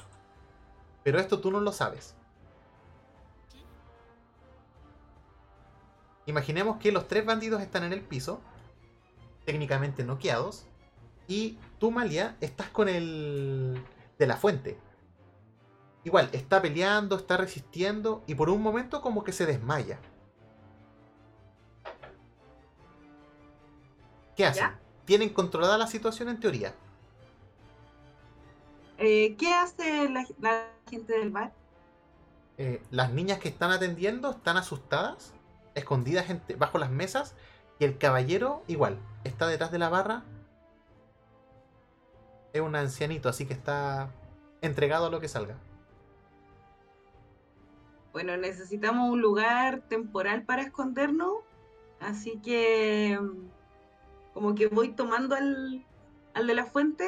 Pero 1.02 1.18
esto 1.18 1.40
tú 1.40 1.50
no 1.50 1.58
lo 1.58 1.72
sabes. 1.72 2.14
Imaginemos 6.26 6.76
que 6.76 6.92
los 6.92 7.08
tres 7.08 7.26
bandidos 7.26 7.62
están 7.62 7.82
en 7.82 7.92
el 7.92 8.02
piso, 8.02 8.40
técnicamente 9.44 10.04
noqueados, 10.04 10.66
y 11.26 11.58
tú, 11.78 11.90
Malia, 11.90 12.36
estás 12.40 12.69
con 12.70 12.89
el 12.89 13.82
de 14.19 14.27
la 14.27 14.36
fuente. 14.36 14.78
Igual, 16.05 16.28
está 16.32 16.62
peleando, 16.62 17.16
está 17.16 17.36
resistiendo, 17.36 18.23
y 18.27 18.35
por 18.35 18.48
un 18.48 18.62
momento 18.62 19.01
como 19.01 19.24
que 19.24 19.32
se 19.32 19.44
desmaya. 19.47 19.98
¿Qué 24.36 24.47
hacen? 24.47 24.65
¿Ya? 24.65 24.78
Tienen 25.05 25.31
controlada 25.31 25.78
la 25.78 25.86
situación 25.86 26.28
en 26.28 26.39
teoría. 26.39 26.74
Eh, 28.98 29.35
¿Qué 29.36 29.53
hace 29.53 30.09
la, 30.09 30.24
la 30.40 30.69
gente 30.89 31.19
del 31.19 31.31
bar? 31.31 31.53
Eh, 32.59 32.82
las 32.90 33.12
niñas 33.12 33.39
que 33.39 33.48
están 33.48 33.70
atendiendo 33.70 34.31
están 34.31 34.57
asustadas, 34.57 35.35
escondidas 35.74 36.31
en- 36.31 36.43
bajo 36.59 36.78
las 36.78 36.90
mesas, 36.90 37.35
y 37.78 37.85
el 37.85 37.98
caballero 37.98 38.62
igual, 38.66 38.98
está 39.24 39.47
detrás 39.47 39.70
de 39.70 39.78
la 39.78 39.89
barra. 39.90 40.23
Es 42.56 42.62
un 42.62 42.74
ancianito, 42.74 43.28
así 43.28 43.44
que 43.44 43.52
está 43.52 44.08
entregado 44.62 45.06
a 45.06 45.10
lo 45.10 45.20
que 45.20 45.28
salga. 45.28 45.56
Bueno, 48.14 48.34
necesitamos 48.38 49.10
un 49.10 49.20
lugar 49.20 49.82
temporal 49.90 50.44
para 50.44 50.62
escondernos, 50.62 51.34
así 52.00 52.40
que 52.42 53.18
mm, 53.20 54.32
como 54.32 54.54
que 54.54 54.68
voy 54.68 54.88
tomando 54.88 55.34
al, 55.34 55.84
al 56.32 56.46
de 56.46 56.54
la 56.54 56.64
fuente 56.64 57.06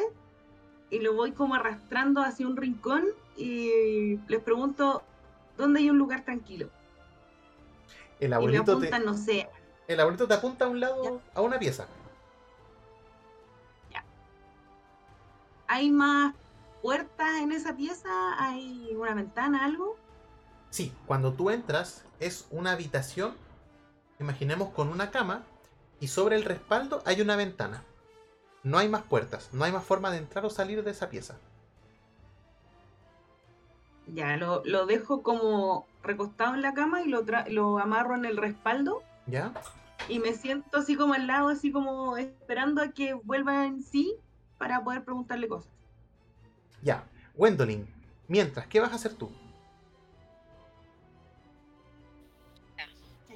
y 0.90 0.98
lo 0.98 1.14
voy 1.14 1.32
como 1.32 1.54
arrastrando 1.54 2.20
hacia 2.20 2.46
un 2.46 2.58
rincón 2.58 3.04
y 3.34 4.18
les 4.28 4.42
pregunto 4.42 5.02
dónde 5.56 5.80
hay 5.80 5.88
un 5.88 5.96
lugar 5.96 6.26
tranquilo. 6.26 6.68
El 8.20 8.26
Y 8.26 8.28
me 8.28 8.36
abuelito, 8.36 8.78
te, 8.78 8.98
no 8.98 9.14
sé, 9.14 9.48
el 9.88 10.00
abuelito 10.00 10.28
te 10.28 10.34
apunta 10.34 10.66
a 10.66 10.68
un 10.68 10.80
lado, 10.80 11.22
a 11.34 11.40
una 11.40 11.58
pieza. 11.58 11.86
¿Hay 15.68 15.90
más 15.90 16.34
puertas 16.82 17.40
en 17.40 17.52
esa 17.52 17.76
pieza? 17.76 18.08
¿Hay 18.38 18.94
una 18.96 19.14
ventana, 19.14 19.64
algo? 19.64 19.96
Sí, 20.70 20.92
cuando 21.06 21.32
tú 21.32 21.50
entras 21.50 22.04
es 22.18 22.46
una 22.50 22.72
habitación, 22.72 23.34
imaginemos 24.18 24.70
con 24.70 24.88
una 24.88 25.10
cama, 25.10 25.44
y 26.00 26.08
sobre 26.08 26.36
el 26.36 26.44
respaldo 26.44 27.02
hay 27.06 27.20
una 27.20 27.36
ventana. 27.36 27.84
No 28.64 28.78
hay 28.78 28.88
más 28.88 29.02
puertas, 29.02 29.50
no 29.52 29.64
hay 29.64 29.72
más 29.72 29.84
forma 29.84 30.10
de 30.10 30.18
entrar 30.18 30.44
o 30.44 30.50
salir 30.50 30.82
de 30.82 30.90
esa 30.90 31.08
pieza. 31.10 31.36
Ya, 34.06 34.36
lo, 34.36 34.62
lo 34.64 34.86
dejo 34.86 35.22
como 35.22 35.86
recostado 36.02 36.54
en 36.54 36.62
la 36.62 36.74
cama 36.74 37.02
y 37.02 37.08
lo, 37.08 37.24
lo 37.48 37.78
amarro 37.78 38.14
en 38.14 38.24
el 38.24 38.38
respaldo 38.38 39.02
¿Ya? 39.26 39.52
y 40.08 40.18
me 40.18 40.32
siento 40.32 40.78
así 40.78 40.96
como 40.96 41.12
al 41.12 41.26
lado, 41.26 41.48
así 41.48 41.70
como 41.70 42.16
esperando 42.16 42.80
a 42.80 42.88
que 42.88 43.12
vuelva 43.12 43.66
en 43.66 43.82
sí 43.82 44.16
para 44.58 44.82
poder 44.82 45.04
preguntarle 45.04 45.48
cosas. 45.48 45.70
Ya. 46.82 47.04
Gwendolyn, 47.34 47.88
mientras, 48.26 48.66
¿qué 48.66 48.80
vas 48.80 48.92
a 48.92 48.96
hacer 48.96 49.14
tú? 49.14 49.30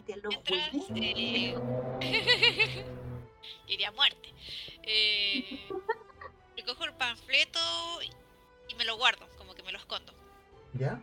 Mientras, 0.05 0.75
eh, 0.97 1.55
iría 3.69 3.89
a 3.89 3.93
muerte. 3.93 4.35
Eh, 4.83 5.61
recojo 6.57 6.85
el 6.85 6.95
panfleto 6.95 7.61
y 8.69 8.75
me 8.75 8.85
lo 8.85 8.97
guardo, 8.97 9.29
como 9.39 9.55
que 9.55 9.63
me 9.63 9.71
lo 9.73 9.79
escondo. 9.79 10.13
¿Ya? 10.75 11.01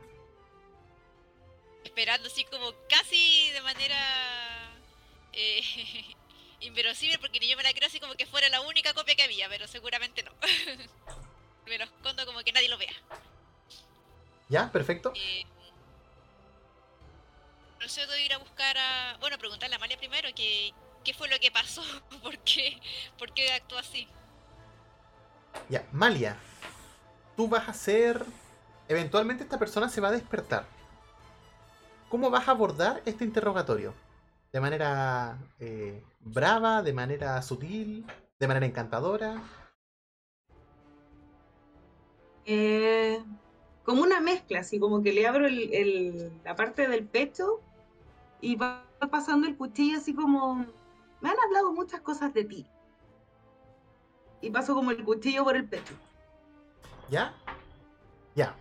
Esperando 1.84 2.28
así 2.28 2.44
como 2.46 2.74
casi 2.90 3.52
de 3.52 3.62
manera 3.62 3.98
eh, 5.32 5.62
inverosímil, 6.62 7.20
porque 7.20 7.40
ni 7.40 7.50
yo 7.50 7.58
me 7.58 7.64
la 7.64 7.74
creo 7.74 7.88
así 7.88 8.00
como 8.00 8.16
que 8.16 8.26
fuera 8.26 8.50
la 8.50 8.62
única 8.62 8.94
copia 8.94 9.16
que 9.16 9.24
había, 9.24 9.48
pero 9.50 9.68
seguramente 9.68 10.24
no. 10.24 10.32
me 11.66 11.78
lo 11.78 11.84
escondo 11.84 12.26
como 12.26 12.40
que 12.44 12.52
nadie 12.52 12.70
lo 12.70 12.78
vea. 12.78 12.94
¿Ya? 14.50 14.72
Perfecto. 14.72 15.14
Eh, 15.16 15.46
procedo 17.78 18.12
a 18.14 18.20
ir 18.20 18.34
a 18.34 18.38
buscar 18.38 18.78
a. 18.78 19.18
Bueno, 19.20 19.38
preguntarle 19.38 19.76
a 19.76 19.78
Amalia 19.78 19.98
primero 19.98 20.30
que, 20.36 20.74
qué 21.04 21.14
fue 21.14 21.30
lo 21.30 21.40
que 21.40 21.52
pasó, 21.52 21.84
por 22.24 22.38
qué, 22.40 22.80
por 23.18 23.34
qué 23.34 23.52
actuó 23.54 23.78
así. 23.78 24.08
Ya. 25.70 25.88
Malia, 25.92 26.38
tú 27.36 27.48
vas 27.48 27.68
a 27.68 27.74
ser... 27.74 28.26
Eventualmente 28.88 29.44
esta 29.44 29.60
persona 29.60 29.88
se 29.88 30.02
va 30.02 30.08
a 30.08 30.12
despertar. 30.12 30.66
¿Cómo 32.10 32.32
vas 32.32 32.48
a 32.48 32.52
abordar 32.52 33.04
este 33.06 33.24
interrogatorio? 33.24 33.94
¿De 34.52 34.60
manera 34.60 35.38
eh, 35.60 36.04
brava? 36.20 36.82
¿De 36.82 36.94
manera 36.94 37.42
sutil? 37.42 38.06
¿De 38.40 38.48
manera 38.48 38.66
encantadora? 38.66 39.42
Eh, 42.46 43.24
como 43.84 44.02
una 44.02 44.20
mezcla, 44.20 44.62
así 44.62 44.80
como 44.80 45.04
que 45.04 45.14
le 45.14 45.28
abro 45.28 45.46
el- 45.46 45.72
el- 45.74 46.32
la 46.44 46.56
parte 46.56 46.88
del 46.88 47.06
pecho 47.06 47.62
y 48.42 48.56
va 48.56 48.86
pasando 49.12 49.48
el 49.48 49.56
cuchillo 49.56 49.98
así 49.98 50.14
como, 50.16 50.66
me 51.22 51.30
han 51.30 51.40
hablado 51.46 51.72
muchas 51.74 52.02
cosas 52.02 52.34
de 52.34 52.46
ti. 52.46 52.66
Y 54.42 54.50
paso 54.50 54.74
como 54.74 54.92
el 54.92 55.04
cuchillo 55.04 55.44
por 55.44 55.56
el 55.56 55.68
pecho. 55.68 55.94
¿Ya? 57.10 57.34
Ya. 58.36 58.56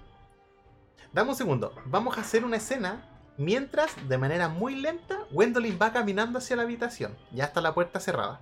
Dame 1.12 1.30
un 1.30 1.36
segundo. 1.36 1.72
Vamos 1.86 2.18
a 2.18 2.20
hacer 2.20 2.44
una 2.44 2.56
escena 2.56 3.07
mientras, 3.38 3.90
de 4.08 4.18
manera 4.18 4.48
muy 4.48 4.74
lenta, 4.74 5.18
Gwendolyn 5.30 5.78
va 5.80 5.92
caminando 5.92 6.38
hacia 6.38 6.56
la 6.56 6.62
habitación. 6.62 7.16
Ya 7.32 7.44
está 7.44 7.60
la 7.60 7.72
puerta 7.72 8.00
cerrada. 8.00 8.40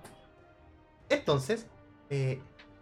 Entonces, 1.09 1.65
eh, 2.09 2.41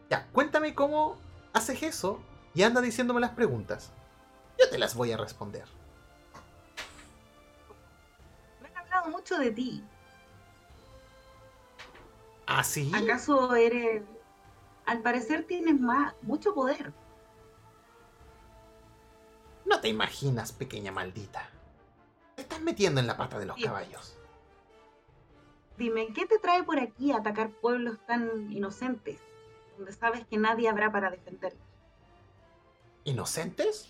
ya, 0.09 0.27
cuéntame 0.31 0.73
cómo 0.73 1.17
haces 1.53 1.83
eso 1.83 2.19
y 2.55 2.63
anda 2.63 2.81
diciéndome 2.81 3.21
las 3.21 3.31
preguntas. 3.31 3.91
Yo 4.59 4.69
te 4.69 4.79
las 4.79 4.95
voy 4.95 5.11
a 5.11 5.17
responder. 5.17 5.65
mucho 9.09 9.37
de 9.37 9.51
ti. 9.51 9.83
¿Ah, 12.45 12.63
sí? 12.63 12.91
¿Acaso 12.93 13.55
eres... 13.55 14.03
Al 14.85 15.01
parecer 15.01 15.47
tienes 15.47 15.79
más, 15.79 16.13
mucho 16.21 16.53
poder. 16.53 16.93
No 19.65 19.81
te 19.81 19.87
imaginas, 19.87 20.51
pequeña 20.51 20.91
maldita. 20.91 21.49
Te 22.35 22.41
estás 22.41 22.61
metiendo 22.61 22.99
en 22.99 23.07
la 23.07 23.17
pata 23.17 23.39
de 23.39 23.45
los 23.45 23.55
Sí. 23.57 23.63
caballos. 23.63 24.17
Dime, 25.77 26.07
¿qué 26.13 26.25
te 26.25 26.39
trae 26.39 26.63
por 26.63 26.79
aquí 26.79 27.11
a 27.11 27.17
atacar 27.17 27.49
pueblos 27.51 27.97
tan 28.07 28.51
inocentes? 28.51 29.19
Donde 29.77 29.91
sabes 29.91 30.25
que 30.25 30.37
nadie 30.37 30.69
habrá 30.69 30.91
para 30.91 31.09
defenderlos. 31.11 31.61
¿Inocentes? 33.03 33.89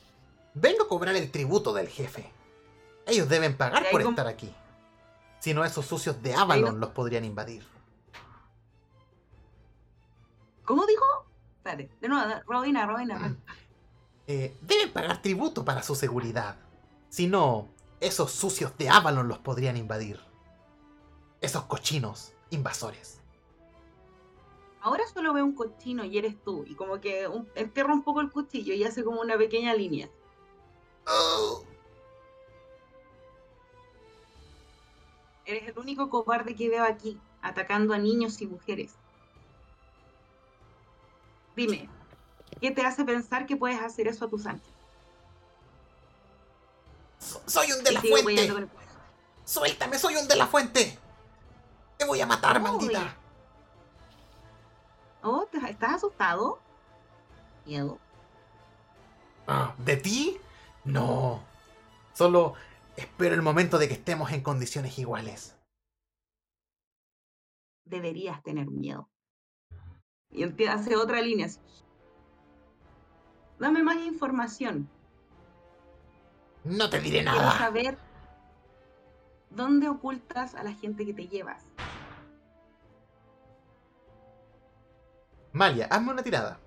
Vengo 0.55 0.83
a 0.83 0.87
cobrar 0.87 1.15
el 1.15 1.31
tributo 1.31 1.73
del 1.73 1.87
jefe. 1.87 2.31
Ellos 3.05 3.29
deben 3.29 3.55
pagar 3.55 3.85
por 3.91 4.01
estar 4.01 4.27
aquí. 4.27 4.53
Si 5.39 5.53
no, 5.53 5.63
esos 5.63 5.85
sucios 5.85 6.21
de 6.23 6.33
Avalon 6.33 6.73
no- 6.75 6.79
los 6.87 6.89
podrían 6.89 7.23
invadir. 7.23 7.63
¿Cómo 10.63 10.85
dijo? 10.87 11.05
Espérate, 11.57 11.89
de 12.01 12.07
nuevo, 12.09 12.31
Robina, 12.47 12.85
Robina. 12.85 13.35
Eh, 14.27 14.57
deben 14.61 14.91
pagar 14.91 15.21
tributo 15.21 15.63
para 15.63 15.83
su 15.83 15.93
seguridad. 15.93 16.55
Si 17.09 17.27
no, 17.27 17.67
esos 17.99 18.31
sucios 18.31 18.77
de 18.77 18.89
Avalon 18.89 19.27
los 19.27 19.39
podrían 19.39 19.77
invadir. 19.77 20.19
Esos 21.41 21.63
cochinos 21.63 22.33
invasores. 22.49 23.21
Ahora 24.81 25.03
solo 25.11 25.33
veo 25.33 25.43
un 25.45 25.55
cochino 25.55 26.03
y 26.05 26.17
eres 26.17 26.35
tú. 26.43 26.63
Y 26.67 26.75
como 26.75 27.01
que 27.01 27.27
un- 27.27 27.49
entierra 27.55 27.93
un 27.93 28.03
poco 28.03 28.21
el 28.21 28.31
cuchillo 28.31 28.73
y 28.73 28.83
hace 28.83 29.03
como 29.03 29.21
una 29.21 29.37
pequeña 29.37 29.73
línea. 29.73 30.09
Oh, 31.07 31.63
Eres 35.45 35.67
el 35.67 35.77
único 35.77 36.09
cobarde 36.09 36.55
que 36.55 36.69
veo 36.69 36.83
aquí, 36.83 37.19
atacando 37.41 37.93
a 37.93 37.99
niños 37.99 38.41
y 38.41 38.47
mujeres. 38.47 38.95
Dime, 41.55 41.87
¿qué 42.59 42.71
te 42.71 42.81
hace 42.83 43.05
pensar 43.05 43.45
que 43.45 43.55
puedes 43.55 43.79
hacer 43.79 44.07
eso 44.07 44.25
a 44.25 44.29
tus 44.29 44.45
anchas? 44.47 44.74
So- 47.35 47.43
soy 47.61 47.71
un 47.71 47.83
de 47.83 47.91
la 47.91 48.01
fuente. 48.01 48.45
el- 48.45 48.69
Suéltame, 49.45 49.99
soy 49.99 50.15
un 50.15 50.27
de 50.27 50.35
la 50.35 50.47
fuente. 50.47 50.97
Te 51.97 52.05
voy 52.05 52.19
a 52.21 52.25
matar, 52.25 52.57
Oh, 52.57 52.59
maldita. 52.61 53.15
Oh, 55.21 55.45
¿te- 55.51 55.57
¿estás 55.69 55.93
asustado? 55.95 56.59
Miedo. 57.65 57.99
Ah, 59.47 59.73
¿De 59.77 59.97
ti? 59.97 60.37
No. 60.83 61.43
Solo 62.13 62.53
espero 62.95 63.35
el 63.35 63.41
momento 63.41 63.77
de 63.77 63.87
que 63.87 63.93
estemos 63.95 64.31
en 64.31 64.41
condiciones 64.41 64.97
iguales. 64.99 65.55
Deberías 67.85 68.41
tener 68.43 68.67
miedo. 68.67 69.09
Y 70.31 70.43
hace 70.67 70.95
otra 70.95 71.21
línea. 71.21 71.47
Dame 73.59 73.83
más 73.83 73.97
información. 73.97 74.89
No 76.65 76.89
te 76.89 76.99
diré 76.99 77.19
Quiero 77.23 77.37
nada. 77.37 77.57
saber 77.57 77.97
dónde 79.51 79.87
ocultas 79.87 80.55
a 80.55 80.63
la 80.63 80.73
gente 80.73 81.05
que 81.05 81.13
te 81.13 81.27
llevas. 81.27 81.63
Malia, 85.53 85.87
hazme 85.89 86.11
una 86.11 86.23
tirada. 86.23 86.59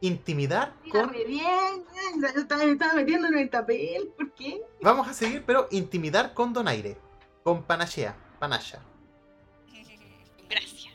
Intimidar 0.00 0.72
con... 0.92 1.10
Bien, 1.10 1.84
me 2.16 2.28
estaba 2.72 2.94
metiendo 2.94 3.26
en 3.28 3.38
el 3.38 3.48
papel. 3.50 4.08
¿Por 4.16 4.32
qué? 4.32 4.62
Vamos 4.80 5.08
a 5.08 5.12
seguir, 5.12 5.44
pero 5.44 5.66
intimidar 5.72 6.32
con 6.34 6.52
donaire. 6.52 6.96
Con 7.42 7.64
panachea. 7.64 8.16
Panasha. 8.38 8.80
Gracias. 10.48 10.94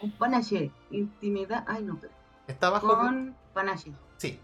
Con 0.00 0.10
panache. 0.10 0.72
Intimidad. 0.90 1.64
Ay, 1.68 1.84
no, 1.84 1.96
pero. 2.00 2.12
Está 2.48 2.66
abajo. 2.66 2.88
de- 2.88 2.94
Con 2.96 3.36
panache. 3.54 3.92
Sí. 4.18 4.40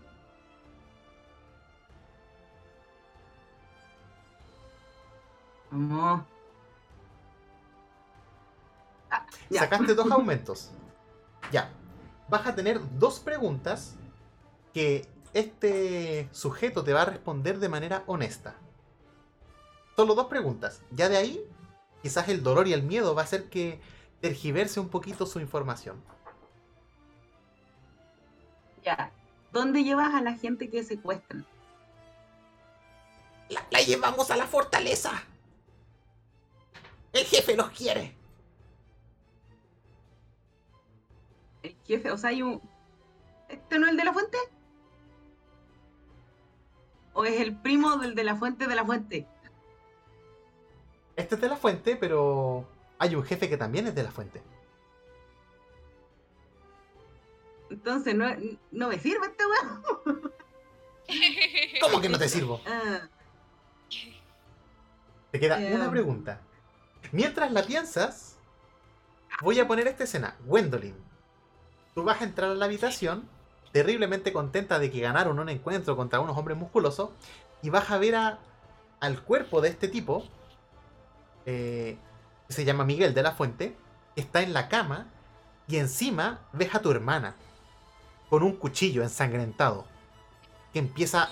Vamos. 5.70 6.22
Ah, 9.10 9.26
ya. 9.48 9.60
Sacaste 9.60 9.94
dos 9.94 10.10
aumentos. 10.10 10.70
Ya. 11.52 11.70
Vas 12.28 12.46
a 12.46 12.54
tener 12.54 12.80
dos 12.98 13.18
preguntas 13.20 13.96
que 14.72 15.08
este 15.32 16.28
sujeto 16.32 16.84
te 16.84 16.92
va 16.92 17.02
a 17.02 17.06
responder 17.06 17.58
de 17.58 17.68
manera 17.68 18.04
honesta. 18.06 18.54
Solo 19.96 20.14
dos 20.14 20.26
preguntas. 20.26 20.82
Ya 20.92 21.08
de 21.08 21.16
ahí, 21.16 21.44
quizás 22.02 22.28
el 22.28 22.42
dolor 22.42 22.68
y 22.68 22.72
el 22.72 22.82
miedo 22.82 23.14
va 23.14 23.22
a 23.22 23.24
hacer 23.24 23.48
que 23.48 23.80
tergiverse 24.20 24.80
un 24.80 24.88
poquito 24.88 25.26
su 25.26 25.40
información. 25.40 26.02
Ya. 28.84 29.12
¿Dónde 29.52 29.82
llevas 29.82 30.14
a 30.14 30.22
la 30.22 30.34
gente 30.34 30.70
que 30.70 30.84
secuestran? 30.84 31.44
La, 33.48 33.66
la 33.70 33.80
llevamos 33.80 34.30
a 34.30 34.36
la 34.36 34.46
fortaleza. 34.46 35.24
El 37.12 37.24
jefe 37.24 37.56
los 37.56 37.70
quiere. 37.70 38.14
El 41.62 41.76
jefe, 41.86 42.10
o 42.10 42.16
sea, 42.16 42.30
hay 42.30 42.42
un. 42.42 42.60
¿Este 43.48 43.78
no 43.78 43.86
es 43.86 43.90
el 43.92 43.96
de 43.96 44.04
la 44.04 44.12
fuente? 44.12 44.38
¿O 47.12 47.24
es 47.24 47.40
el 47.40 47.56
primo 47.56 47.96
del 47.96 48.14
de 48.14 48.24
la 48.24 48.36
fuente 48.36 48.66
de 48.66 48.74
la 48.74 48.84
fuente? 48.84 49.26
Este 51.16 51.34
es 51.34 51.40
de 51.40 51.48
la 51.48 51.56
fuente, 51.56 51.96
pero 51.96 52.66
hay 52.98 53.14
un 53.16 53.24
jefe 53.24 53.48
que 53.48 53.56
también 53.56 53.86
es 53.88 53.94
de 53.94 54.04
la 54.04 54.12
fuente. 54.12 54.40
Entonces, 57.68 58.14
no, 58.14 58.26
no 58.72 58.88
me 58.88 58.98
sirve 58.98 59.26
este 59.26 59.44
weón. 59.46 60.32
¿Cómo 61.80 62.00
que 62.00 62.08
no 62.08 62.18
te 62.18 62.28
sirvo? 62.28 62.60
Ah, 62.66 63.00
Te 65.32 65.38
queda 65.40 65.60
Eh, 65.62 65.74
una 65.74 65.90
pregunta. 65.90 66.40
Mientras 67.12 67.50
la 67.52 67.62
piensas, 67.62 68.36
voy 69.42 69.58
a 69.58 69.66
poner 69.66 69.88
esta 69.88 70.04
escena. 70.04 70.36
Gwendolyn, 70.44 70.94
tú 71.94 72.04
vas 72.04 72.20
a 72.20 72.24
entrar 72.24 72.50
a 72.50 72.54
la 72.54 72.64
habitación, 72.66 73.28
terriblemente 73.72 74.32
contenta 74.32 74.78
de 74.78 74.90
que 74.90 75.00
ganaron 75.00 75.38
un 75.38 75.48
encuentro 75.48 75.96
contra 75.96 76.20
unos 76.20 76.36
hombres 76.36 76.56
musculosos, 76.56 77.10
y 77.62 77.70
vas 77.70 77.90
a 77.90 77.98
ver 77.98 78.16
a- 78.16 78.38
al 79.00 79.22
cuerpo 79.22 79.60
de 79.60 79.68
este 79.68 79.88
tipo, 79.88 80.24
eh, 81.46 81.98
que 82.46 82.52
se 82.52 82.64
llama 82.64 82.84
Miguel 82.84 83.14
de 83.14 83.22
la 83.22 83.32
Fuente, 83.32 83.76
que 84.14 84.20
está 84.20 84.42
en 84.42 84.52
la 84.52 84.68
cama, 84.68 85.06
y 85.68 85.76
encima 85.76 86.40
ves 86.52 86.74
a 86.74 86.80
tu 86.80 86.90
hermana, 86.90 87.34
con 88.28 88.42
un 88.42 88.56
cuchillo 88.56 89.02
ensangrentado, 89.02 89.84
que 90.72 90.78
empieza 90.78 91.28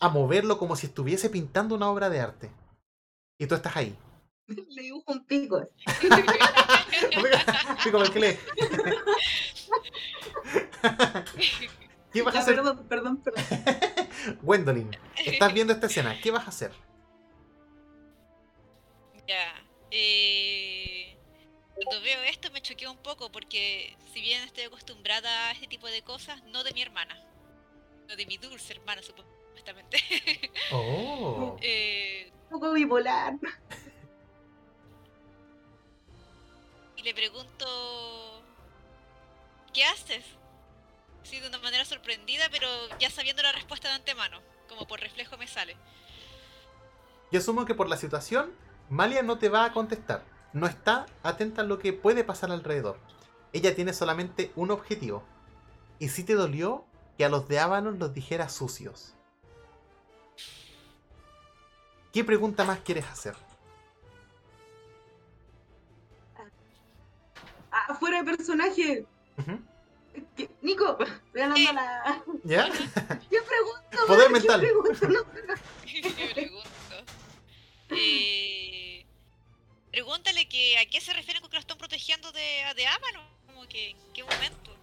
a 0.00 0.08
moverlo 0.08 0.58
como 0.58 0.76
si 0.76 0.86
estuviese 0.86 1.30
pintando 1.30 1.74
una 1.74 1.88
obra 1.88 2.10
de 2.10 2.20
arte. 2.20 2.50
Y 3.38 3.46
tú 3.46 3.54
estás 3.54 3.76
ahí. 3.76 3.96
le 4.68 4.82
dibujo 4.82 5.12
un 5.12 5.24
pico. 5.24 5.68
Pico 7.84 8.02
lee. 8.14 8.38
¿Qué 12.12 12.22
vas 12.22 12.36
a 12.36 12.38
hacer? 12.40 12.54
perdón, 12.56 12.86
perdón, 12.86 13.16
perdón. 13.22 13.44
Gwendolyn, 14.42 14.96
estás 15.24 15.52
viendo 15.52 15.72
esta 15.72 15.86
escena. 15.86 16.16
¿Qué 16.22 16.30
vas 16.30 16.46
a 16.46 16.50
hacer? 16.50 16.72
Ya. 19.26 19.54
Eh, 19.90 21.16
cuando 21.74 22.00
veo 22.02 22.22
esto 22.24 22.50
me 22.52 22.60
choquea 22.60 22.90
un 22.90 22.98
poco 22.98 23.32
porque 23.32 23.96
si 24.12 24.20
bien 24.20 24.42
estoy 24.44 24.64
acostumbrada 24.64 25.48
a 25.48 25.52
este 25.52 25.66
tipo 25.66 25.88
de 25.88 26.02
cosas, 26.02 26.42
no 26.44 26.62
de 26.62 26.72
mi 26.72 26.82
hermana. 26.82 27.20
No 28.08 28.14
de 28.16 28.26
mi 28.26 28.36
dulce 28.36 28.74
hermana, 28.74 29.02
supuestamente. 29.02 29.98
Oh. 30.72 31.56
Eh, 31.62 32.30
Un 32.44 32.60
poco 32.60 32.72
bipolar. 32.74 33.34
Le 37.04 37.14
pregunto, 37.14 38.42
¿qué 39.74 39.84
haces? 39.84 40.24
Sí, 41.22 41.38
de 41.38 41.48
una 41.48 41.58
manera 41.58 41.84
sorprendida, 41.84 42.48
pero 42.50 42.66
ya 42.98 43.10
sabiendo 43.10 43.42
la 43.42 43.52
respuesta 43.52 43.88
de 43.88 43.94
antemano, 43.94 44.40
como 44.68 44.86
por 44.86 45.00
reflejo 45.00 45.36
me 45.36 45.46
sale. 45.46 45.76
Yo 47.30 47.40
asumo 47.40 47.66
que 47.66 47.74
por 47.74 47.88
la 47.88 47.98
situación, 47.98 48.52
Malia 48.88 49.22
no 49.22 49.38
te 49.38 49.50
va 49.50 49.66
a 49.66 49.72
contestar. 49.72 50.24
No 50.54 50.66
está 50.66 51.06
atenta 51.22 51.62
a 51.62 51.64
lo 51.64 51.78
que 51.78 51.92
puede 51.92 52.24
pasar 52.24 52.50
alrededor. 52.50 52.98
Ella 53.52 53.74
tiene 53.74 53.92
solamente 53.92 54.52
un 54.56 54.70
objetivo. 54.70 55.24
Y 55.98 56.08
si 56.08 56.24
te 56.24 56.34
dolió 56.34 56.84
que 57.18 57.24
a 57.24 57.28
los 57.28 57.48
de 57.48 57.58
Avalon 57.58 57.98
los 57.98 58.14
dijera 58.14 58.48
sucios. 58.48 59.14
¿Qué 62.12 62.24
pregunta 62.24 62.64
más 62.64 62.78
quieres 62.80 63.06
hacer? 63.06 63.34
Ah, 67.86 67.94
fuera 67.94 68.22
de 68.22 68.36
personaje. 68.36 69.06
Nico, 70.62 70.96
estoy 71.00 71.42
hablando 71.42 71.70
a 71.70 71.72
la. 71.72 72.24
¿Ya? 72.44 72.68
¿Qué 73.30 73.38
pregunto? 73.42 74.06
Poder 74.06 74.26
¿Qué 74.26 74.32
mental. 74.32 74.60
pregunto? 74.60 75.08
No, 75.08 75.20
Me 75.34 76.32
pregunto. 76.34 76.70
Eh, 77.90 79.04
pregúntale 79.90 80.48
que 80.48 80.78
a 80.78 80.86
qué 80.86 81.00
se 81.00 81.12
refieren 81.12 81.40
con 81.42 81.50
que 81.50 81.56
lo 81.56 81.60
están 81.60 81.78
protegiendo 81.78 82.32
de, 82.32 82.64
de 82.76 82.86
Avalon. 82.86 83.24
Como 83.46 83.68
que, 83.68 83.90
¿en 83.90 84.12
qué 84.14 84.22
momento? 84.24 84.74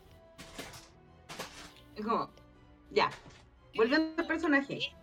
Es 1.96 2.06
como, 2.06 2.30
ya. 2.92 3.10
Volviendo 3.76 4.22
al 4.22 4.28
personaje. 4.28 4.94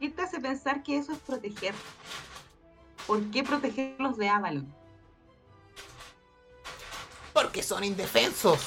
¿Qué 0.00 0.10
te 0.10 0.22
hace 0.22 0.38
pensar 0.40 0.82
que 0.82 0.96
eso 0.98 1.12
es 1.12 1.18
proteger? 1.18 1.74
¿Por 3.06 3.30
qué 3.30 3.42
protegerlos 3.42 4.16
de 4.16 4.28
Avalon? 4.28 4.72
Porque 7.40 7.62
son 7.62 7.84
indefensos. 7.84 8.58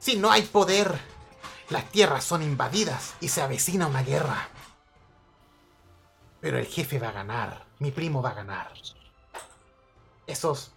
Si 0.00 0.16
no 0.16 0.32
hay 0.32 0.42
poder, 0.42 0.92
las 1.68 1.88
tierras 1.92 2.24
son 2.24 2.42
invadidas 2.42 3.14
y 3.20 3.28
se 3.28 3.42
avecina 3.42 3.86
una 3.86 4.02
guerra. 4.02 4.48
Pero 6.40 6.58
el 6.58 6.66
jefe 6.66 6.98
va 6.98 7.10
a 7.10 7.12
ganar, 7.12 7.66
mi 7.78 7.92
primo 7.92 8.22
va 8.22 8.30
a 8.30 8.34
ganar. 8.34 8.72
Esos 10.26 10.72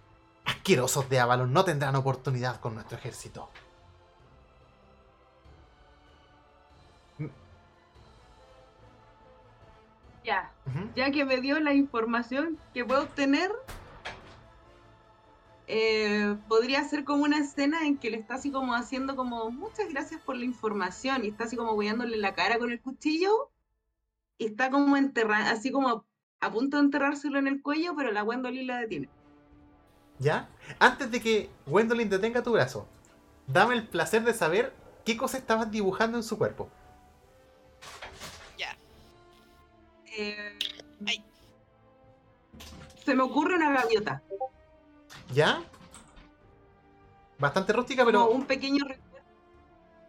asquerosos 0.45 1.09
de 1.09 1.19
Avalon 1.19 1.51
no 1.51 1.65
tendrán 1.65 1.95
oportunidad 1.95 2.59
con 2.59 2.75
nuestro 2.75 2.99
ejército. 2.99 3.49
Ya. 10.23 10.51
Ujú. 10.67 10.91
Ya 10.95 11.09
que 11.09 11.25
me 11.25 11.41
dio 11.41 11.59
la 11.59 11.73
información 11.73 12.59
que 12.71 12.85
puedo 12.85 13.01
obtener, 13.01 13.51
eh, 15.67 16.35
podría 16.47 16.83
ser 16.83 17.05
como 17.05 17.23
una 17.23 17.39
escena 17.39 17.85
en 17.85 17.97
que 17.97 18.09
le 18.09 18.17
está 18.17 18.35
así 18.35 18.51
como 18.51 18.73
haciendo 18.73 19.15
como 19.15 19.49
muchas 19.49 19.89
gracias 19.89 20.21
por 20.21 20.35
la 20.35 20.45
información 20.45 21.23
y 21.23 21.29
está 21.29 21.45
así 21.45 21.55
como 21.55 21.73
hueándole 21.73 22.17
la 22.17 22.33
cara 22.33 22.59
con 22.59 22.71
el 22.71 22.81
cuchillo 22.81 23.49
y 24.37 24.47
está 24.47 24.69
como 24.69 24.97
enterrada, 24.97 25.51
así 25.51 25.71
como 25.71 26.05
a 26.41 26.51
punto 26.51 26.77
de 26.77 26.83
enterrárselo 26.83 27.39
en 27.39 27.47
el 27.47 27.61
cuello, 27.61 27.95
pero 27.95 28.11
la 28.11 28.23
Gwendolyn 28.23 28.67
la 28.67 28.79
detiene. 28.79 29.09
¿Ya? 30.19 30.49
Antes 30.79 31.09
de 31.11 31.21
que 31.21 31.49
Gwendolyn 31.65 32.09
detenga 32.09 32.43
tu 32.43 32.51
brazo, 32.51 32.87
dame 33.47 33.75
el 33.75 33.87
placer 33.87 34.23
de 34.23 34.33
saber 34.33 34.73
qué 35.05 35.15
cosa 35.15 35.37
estabas 35.37 35.71
dibujando 35.71 36.17
en 36.17 36.23
su 36.23 36.37
cuerpo. 36.37 36.69
Ya. 38.57 38.75
Eh, 40.17 40.57
Ay. 41.07 41.23
Se 43.05 43.15
me 43.15 43.23
ocurre 43.23 43.55
una 43.55 43.71
gaviota, 43.71 44.21
¿Ya? 45.31 45.63
Bastante 47.39 47.73
rústica, 47.73 48.03
como 48.03 48.11
pero 48.11 48.27
un 48.31 48.45
pequeño 48.45 48.85
recuerdo. 48.85 49.13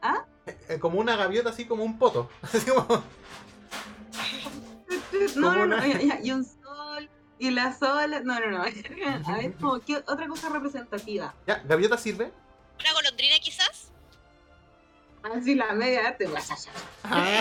¿Ah? 0.02 0.24
eh, 0.68 0.78
como 0.78 0.98
una 1.00 1.16
gaviota 1.16 1.50
así 1.50 1.64
como 1.66 1.84
un 1.84 1.98
poto. 1.98 2.28
Así 2.42 2.60
como- 2.70 3.02
No, 5.36 5.48
Como 5.48 5.50
no, 5.52 5.66
no, 5.66 5.76
una- 5.76 5.86
ya, 5.86 6.00
ya, 6.00 6.20
y 6.22 6.30
un 6.32 6.44
sol, 6.44 7.08
y 7.38 7.50
la 7.50 7.72
sola, 7.76 8.20
no, 8.20 8.38
no, 8.40 8.50
no. 8.50 8.62
A 9.26 9.36
ver, 9.36 9.54
como, 9.54 9.80
¿qué 9.80 9.96
otra 9.96 10.28
cosa 10.28 10.48
representativa? 10.50 11.34
Ya, 11.46 11.62
gaviota 11.64 11.96
sirve. 11.96 12.30
¿Una 12.80 12.92
golondrina 12.92 13.36
quizás? 13.40 13.88
Así 15.22 15.54
la 15.54 15.72
media 15.72 16.08
arte, 16.08 16.28
pues, 16.28 16.50
Ah, 17.04 17.40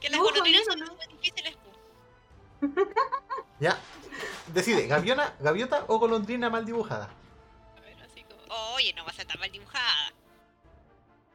Que 0.00 0.10
las 0.10 0.20
golondrinas 0.20 0.62
son 0.66 0.80
muy 0.80 1.06
difíciles. 1.16 1.56
pu. 1.56 2.84
ya. 3.58 3.78
Decide, 4.52 4.86
gaviona, 4.86 5.34
gaviota 5.40 5.84
o 5.88 5.98
golondrina 5.98 6.50
mal 6.50 6.64
dibujada. 6.64 7.08
A 7.76 7.80
ver, 7.82 7.96
así 8.02 8.24
como. 8.24 8.40
Oye, 8.74 8.92
no 8.94 9.04
va 9.04 9.10
a 9.10 9.14
ser 9.14 9.26
tan 9.26 9.38
mal 9.38 9.50
dibujada. 9.52 10.12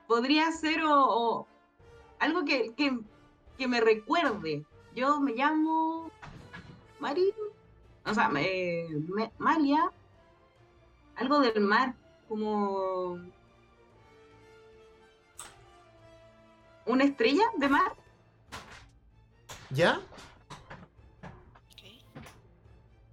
Podría 0.08 0.52
ser 0.52 0.84
o, 0.84 0.94
o 0.94 1.48
algo 2.20 2.44
que, 2.46 2.74
que, 2.76 3.00
que 3.58 3.68
me 3.68 3.80
recuerde. 3.82 4.66
Yo 4.94 5.20
me 5.20 5.34
llamo 5.34 6.12
Marín, 7.00 7.34
o 8.06 8.14
sea, 8.14 8.30
eh, 8.38 8.88
me- 9.08 9.32
Malia, 9.38 9.92
algo 11.18 11.40
del 11.40 11.60
mar, 11.62 11.96
como 12.30 13.20
una 16.86 17.04
estrella 17.04 17.44
de 17.58 17.68
mar. 17.68 17.94
¿Ya? 19.72 20.00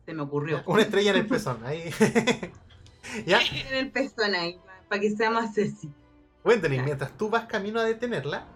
Se 0.07 0.13
me 0.15 0.23
ocurrió. 0.23 0.63
Una 0.67 0.83
estrella 0.83 1.11
en 1.11 1.17
el 1.19 1.27
pezón. 1.27 1.65
Ahí. 1.65 1.91
¿Ya? 3.27 3.41
En 3.41 3.75
el 3.75 3.91
pezón 3.93 4.35
ahí, 4.35 4.59
para 4.89 5.01
que 5.01 5.11
sea 5.11 5.31
más 5.31 5.55
sexy. 5.55 5.91
Gwendolyn, 6.45 6.79
Ya. 6.81 6.85
mientras 6.85 7.17
tú 7.17 7.29
vas 7.31 7.47
camino 7.47 7.79
a 7.81 7.85
detenerla, 7.85 8.47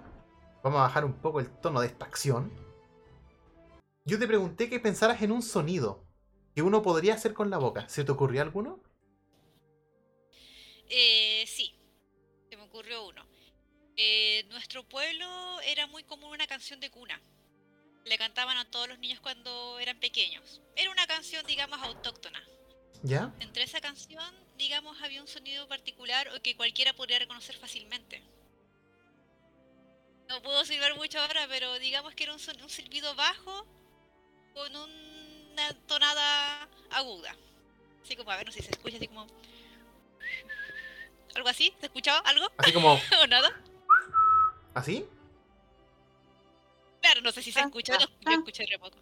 vamos 0.62 0.78
a 0.80 0.82
bajar 0.82 1.04
un 1.04 1.14
poco 1.14 1.40
el 1.40 1.48
tono 1.48 1.80
de 1.80 1.86
esta 1.86 2.04
acción. 2.04 2.50
Yo 4.04 4.18
te 4.18 4.26
pregunté 4.26 4.68
que 4.68 4.80
pensaras 4.80 5.22
en 5.22 5.32
un 5.32 5.42
sonido 5.42 6.04
que 6.54 6.62
uno 6.62 6.82
podría 6.82 7.14
hacer 7.14 7.32
con 7.34 7.50
la 7.50 7.58
boca. 7.58 7.88
¿Se 7.88 8.04
te 8.04 8.12
ocurrió 8.12 8.42
alguno? 8.42 8.80
Eh, 10.88 11.44
sí, 11.46 11.74
se 12.48 12.56
me 12.56 12.62
ocurrió 12.64 13.06
uno. 13.08 13.26
Eh, 13.96 14.44
nuestro 14.50 14.82
pueblo 14.88 15.26
era 15.66 15.86
muy 15.86 16.04
común 16.04 16.30
una 16.30 16.46
canción 16.46 16.80
de 16.80 16.90
cuna. 16.90 17.20
Le 18.06 18.18
cantaban 18.18 18.56
a 18.56 18.64
todos 18.70 18.88
los 18.88 18.98
niños 18.98 19.20
cuando 19.20 19.78
eran 19.78 19.98
pequeños. 20.00 20.62
Era 20.76 20.90
una 20.90 21.06
canción, 21.06 21.44
digamos, 21.46 21.78
autóctona. 21.82 22.42
¿Ya? 23.02 23.34
Entre 23.40 23.64
esa 23.64 23.80
canción, 23.80 24.24
digamos, 24.56 25.00
había 25.02 25.20
un 25.20 25.28
sonido 25.28 25.68
particular 25.68 26.28
o 26.28 26.40
que 26.40 26.56
cualquiera 26.56 26.92
podría 26.94 27.18
reconocer 27.18 27.56
fácilmente. 27.56 28.22
No 30.28 30.40
puedo 30.42 30.64
silbar 30.64 30.96
mucho 30.96 31.20
ahora, 31.20 31.46
pero 31.48 31.78
digamos 31.78 32.14
que 32.14 32.24
era 32.24 32.34
un, 32.34 32.40
un 32.62 32.70
silbido 32.70 33.14
bajo 33.14 33.66
con 34.54 34.74
una 34.74 35.74
tonada 35.86 36.68
aguda. 36.90 37.36
Así 38.02 38.16
como, 38.16 38.30
a 38.30 38.36
ver, 38.36 38.46
no 38.46 38.52
sé 38.52 38.60
si 38.60 38.66
se 38.66 38.70
escucha, 38.70 38.96
así 38.96 39.08
como... 39.08 39.26
¿Algo 41.34 41.48
así? 41.48 41.74
¿Se 41.80 41.86
escuchaba 41.86 42.18
algo? 42.20 42.50
Así 42.56 42.72
como. 42.72 42.94
¿O 43.22 43.26
nada? 43.26 43.60
¿Así? 44.74 45.04
Claro, 47.06 47.20
no 47.20 47.30
sé 47.30 47.40
si 47.40 47.52
se 47.52 47.60
Ah, 47.60 47.64
escucha, 47.66 47.94
ah, 47.94 47.98
no, 48.00 48.06
yo 48.06 48.30
ah. 48.30 48.34
escuché 48.34 48.66
re 48.66 48.78
poco. 48.80 48.98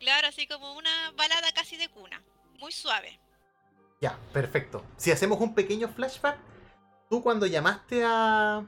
Claro, 0.00 0.28
así 0.28 0.46
como 0.46 0.72
una 0.72 1.10
balada 1.12 1.52
casi 1.52 1.76
de 1.76 1.90
cuna, 1.90 2.22
muy 2.58 2.72
suave. 2.72 3.20
Ya, 4.00 4.18
perfecto. 4.32 4.82
Si 4.96 5.10
hacemos 5.10 5.38
un 5.40 5.54
pequeño 5.54 5.88
flashback, 5.88 6.38
tú 7.10 7.22
cuando 7.22 7.46
llamaste 7.46 8.02
a. 8.04 8.66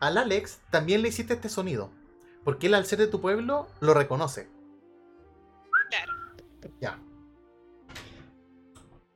al 0.00 0.18
Alex, 0.18 0.60
también 0.70 1.02
le 1.02 1.08
hiciste 1.08 1.34
este 1.34 1.50
sonido. 1.50 1.90
Porque 2.44 2.68
él, 2.68 2.74
al 2.74 2.86
ser 2.86 2.98
de 2.98 3.08
tu 3.08 3.20
pueblo, 3.20 3.68
lo 3.80 3.92
reconoce. 3.92 4.48
Claro. 5.90 6.12
Ya. 6.80 6.98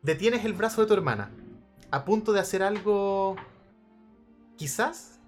Detienes 0.02 0.44
el 0.44 0.52
brazo 0.52 0.82
de 0.82 0.86
tu 0.86 0.92
hermana, 0.92 1.30
a 1.90 2.04
punto 2.04 2.32
de 2.32 2.40
hacer 2.40 2.62
algo, 2.62 3.36
quizás, 4.58 5.18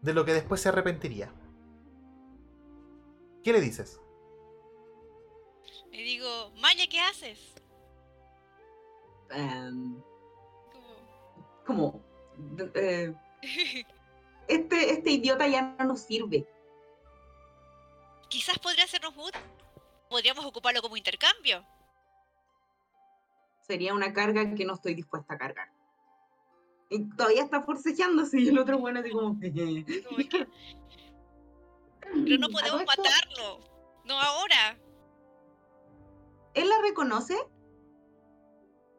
de 0.00 0.14
lo 0.14 0.24
que 0.24 0.32
después 0.32 0.62
se 0.62 0.70
arrepentiría. 0.70 1.30
¿Qué 3.42 3.52
le 3.52 3.60
dices? 3.60 4.00
Le 5.90 6.02
digo, 6.02 6.50
Maya, 6.56 6.86
¿qué 6.88 7.00
haces? 7.00 7.54
Em, 9.30 10.00
como, 11.66 12.00
eh, 12.74 13.14
este, 14.48 14.92
este 14.92 15.10
idiota 15.10 15.46
ya 15.48 15.74
no 15.78 15.84
nos 15.86 16.00
sirve. 16.02 16.46
Quizás 18.28 18.58
podría 18.58 18.84
hacernos 18.84 19.14
útil. 19.16 19.40
Podríamos 20.08 20.44
ocuparlo 20.44 20.82
como 20.82 20.96
intercambio. 20.96 21.64
Sería 23.60 23.94
una 23.94 24.12
carga 24.12 24.54
que 24.54 24.64
no 24.64 24.74
estoy 24.74 24.94
dispuesta 24.94 25.34
a 25.34 25.38
cargar. 25.38 25.70
Y 26.90 27.08
todavía 27.10 27.42
está 27.42 27.62
forcejeándose 27.62 28.40
y 28.40 28.48
el 28.48 28.58
otro 28.58 28.78
bueno 28.78 29.00
así 29.00 29.10
como... 29.10 29.38
Pero 32.02 32.38
no 32.38 32.48
podemos 32.48 32.62
¿A 32.62 32.66
todo 32.66 32.80
esto, 32.80 33.02
matarlo. 33.02 33.60
No 34.04 34.20
ahora. 34.20 34.78
¿Él 36.54 36.68
la 36.68 36.80
reconoce? 36.82 37.36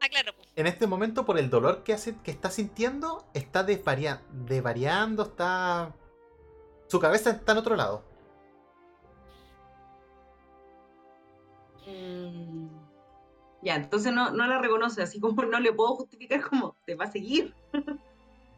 Ah, 0.00 0.08
claro. 0.08 0.32
pues. 0.36 0.48
En 0.56 0.66
este 0.66 0.86
momento, 0.86 1.24
por 1.24 1.38
el 1.38 1.50
dolor 1.50 1.82
que, 1.84 1.92
hace, 1.94 2.16
que 2.22 2.30
está 2.30 2.50
sintiendo, 2.50 3.26
está 3.34 3.64
desvaria- 3.64 4.22
desvariando, 4.30 5.22
está... 5.24 5.94
Su 6.88 7.00
cabeza 7.00 7.30
está 7.30 7.52
en 7.52 7.58
otro 7.58 7.76
lado. 7.76 8.04
Mm, 11.86 12.66
Ya, 13.62 13.76
entonces 13.76 14.12
no, 14.12 14.30
no 14.30 14.46
la 14.46 14.58
reconoce, 14.60 15.02
así 15.02 15.20
como 15.20 15.42
no 15.44 15.58
le 15.60 15.72
puedo 15.72 15.94
justificar 15.96 16.42
como 16.48 16.76
te 16.84 16.94
va 16.94 17.04
a 17.06 17.10
seguir. 17.12 17.54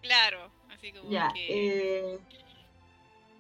Claro. 0.02 0.50
Así 0.70 0.92
como 0.92 1.08
Ya, 1.10 1.32
que 1.32 2.14
eh, 2.14 2.20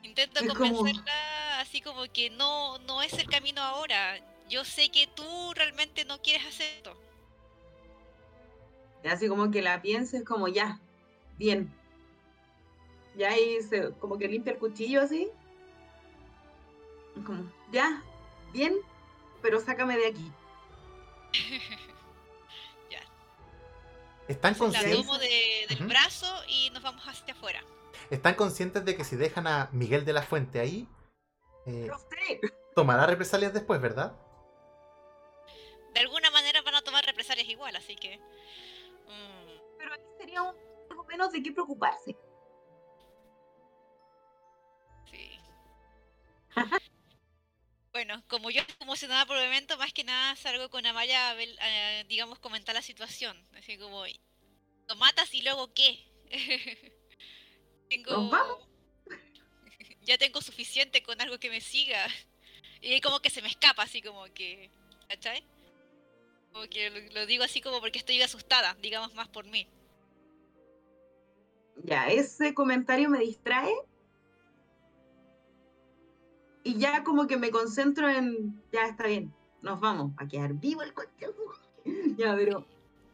intento 0.06 0.40
es 0.40 0.48
como- 0.54 0.76
convencerla 0.78 1.60
así 1.60 1.80
como 1.80 2.04
que 2.12 2.30
no, 2.30 2.78
no 2.80 3.02
es 3.02 3.12
el 3.14 3.26
camino 3.28 3.60
ahora. 3.62 4.18
Yo 4.48 4.64
sé 4.64 4.90
que 4.90 5.06
tú 5.08 5.52
realmente 5.54 6.04
no 6.04 6.20
quieres 6.22 6.46
hacer 6.46 6.66
esto. 6.76 6.96
así 9.10 9.28
como 9.28 9.50
que 9.52 9.62
la 9.62 9.82
pienses 9.82 10.24
como 10.24 10.48
ya, 10.48 10.80
bien. 11.38 11.72
Ya 13.16 13.30
ahí 13.30 13.62
se, 13.62 13.92
como 13.92 14.18
que 14.18 14.26
limpia 14.28 14.52
el 14.52 14.58
cuchillo 14.58 15.00
así. 15.02 15.28
Como, 17.24 17.50
ya, 17.72 18.02
bien, 18.52 18.74
pero 19.42 19.60
sácame 19.60 19.96
de 19.96 20.06
aquí. 20.08 20.32
¿Están 24.28 24.54
La 24.54 24.58
conscientes, 24.58 24.96
tomo 24.96 25.18
de- 25.18 25.66
del 25.68 25.86
brazo 25.86 26.26
y 26.48 26.70
nos 26.70 26.82
vamos 26.82 27.00
hacia 27.06 27.32
afuera. 27.32 27.62
Están 28.10 28.34
conscientes 28.34 28.84
de 28.84 28.96
que 28.96 29.04
si 29.04 29.16
dejan 29.16 29.46
a 29.46 29.68
Miguel 29.72 30.04
de 30.04 30.12
la 30.12 30.22
Fuente 30.22 30.60
ahí, 30.60 30.88
eh, 31.66 31.90
tomará 32.74 33.06
represalias 33.06 33.52
después, 33.52 33.80
¿verdad? 33.80 34.16
De 35.94 36.00
alguna 36.00 36.30
manera 36.30 36.60
van 36.62 36.74
a 36.74 36.82
tomar 36.82 37.04
represalias 37.04 37.48
igual, 37.48 37.74
así 37.76 37.96
que. 37.96 38.18
mm, 38.18 39.78
Pero 39.78 39.94
aquí 39.94 40.04
sería 40.18 40.42
un, 40.42 40.54
algo 40.90 41.04
menos 41.04 41.32
de 41.32 41.42
qué 41.42 41.52
preocuparse. 41.52 42.16
sí. 45.10 45.38
Bueno, 47.92 48.22
como 48.28 48.50
yo 48.50 48.60
estoy 48.60 48.76
emocionada 48.80 49.24
por 49.26 49.36
el 49.38 49.44
evento, 49.44 49.78
más 49.78 49.92
que 49.92 50.04
nada 50.04 50.36
salgo 50.36 50.68
con 50.68 50.84
Amaya 50.84 51.30
a, 51.30 51.34
ver- 51.34 51.58
a, 51.60 52.04
digamos, 52.04 52.38
comentar 52.38 52.74
la 52.74 52.82
situación. 52.82 53.36
Así 53.56 53.78
como, 53.78 54.04
¿lo 54.88 54.96
matas 54.96 55.32
y 55.34 55.42
luego 55.42 55.72
qué? 55.72 55.98
tengo... 57.88 58.12
¿Nos 58.12 58.30
vamos? 58.30 58.68
ya 60.02 60.18
tengo 60.18 60.40
suficiente 60.40 61.02
con 61.02 61.20
algo 61.20 61.38
que 61.38 61.50
me 61.50 61.60
siga. 61.60 62.06
Y 62.80 63.00
como 63.00 63.20
que 63.20 63.30
se 63.30 63.42
me 63.42 63.48
escapa, 63.48 63.82
así 63.82 64.02
como 64.02 64.24
que... 64.34 64.70
¿Cachai? 65.08 65.44
Como 66.52 66.66
que 66.68 66.90
lo, 66.90 67.14
lo 67.14 67.26
digo 67.26 67.44
así 67.44 67.60
como 67.60 67.80
porque 67.80 67.98
estoy 67.98 68.20
asustada, 68.22 68.74
digamos 68.80 69.14
más 69.14 69.28
por 69.28 69.44
mí. 69.46 69.68
Ya, 71.84 72.08
ese 72.08 72.54
comentario 72.54 73.08
me 73.08 73.18
distrae. 73.18 73.74
Y 76.64 76.78
ya 76.78 77.04
como 77.04 77.26
que 77.26 77.36
me 77.36 77.50
concentro 77.50 78.08
en, 78.08 78.60
ya 78.72 78.86
está 78.86 79.06
bien, 79.06 79.32
nos 79.62 79.78
vamos 79.78 80.12
a 80.16 80.26
quedar 80.26 80.54
vivo 80.54 80.82
el 80.82 80.92
coche. 80.92 81.10
Ya, 82.16 82.34
pero... 82.34 82.66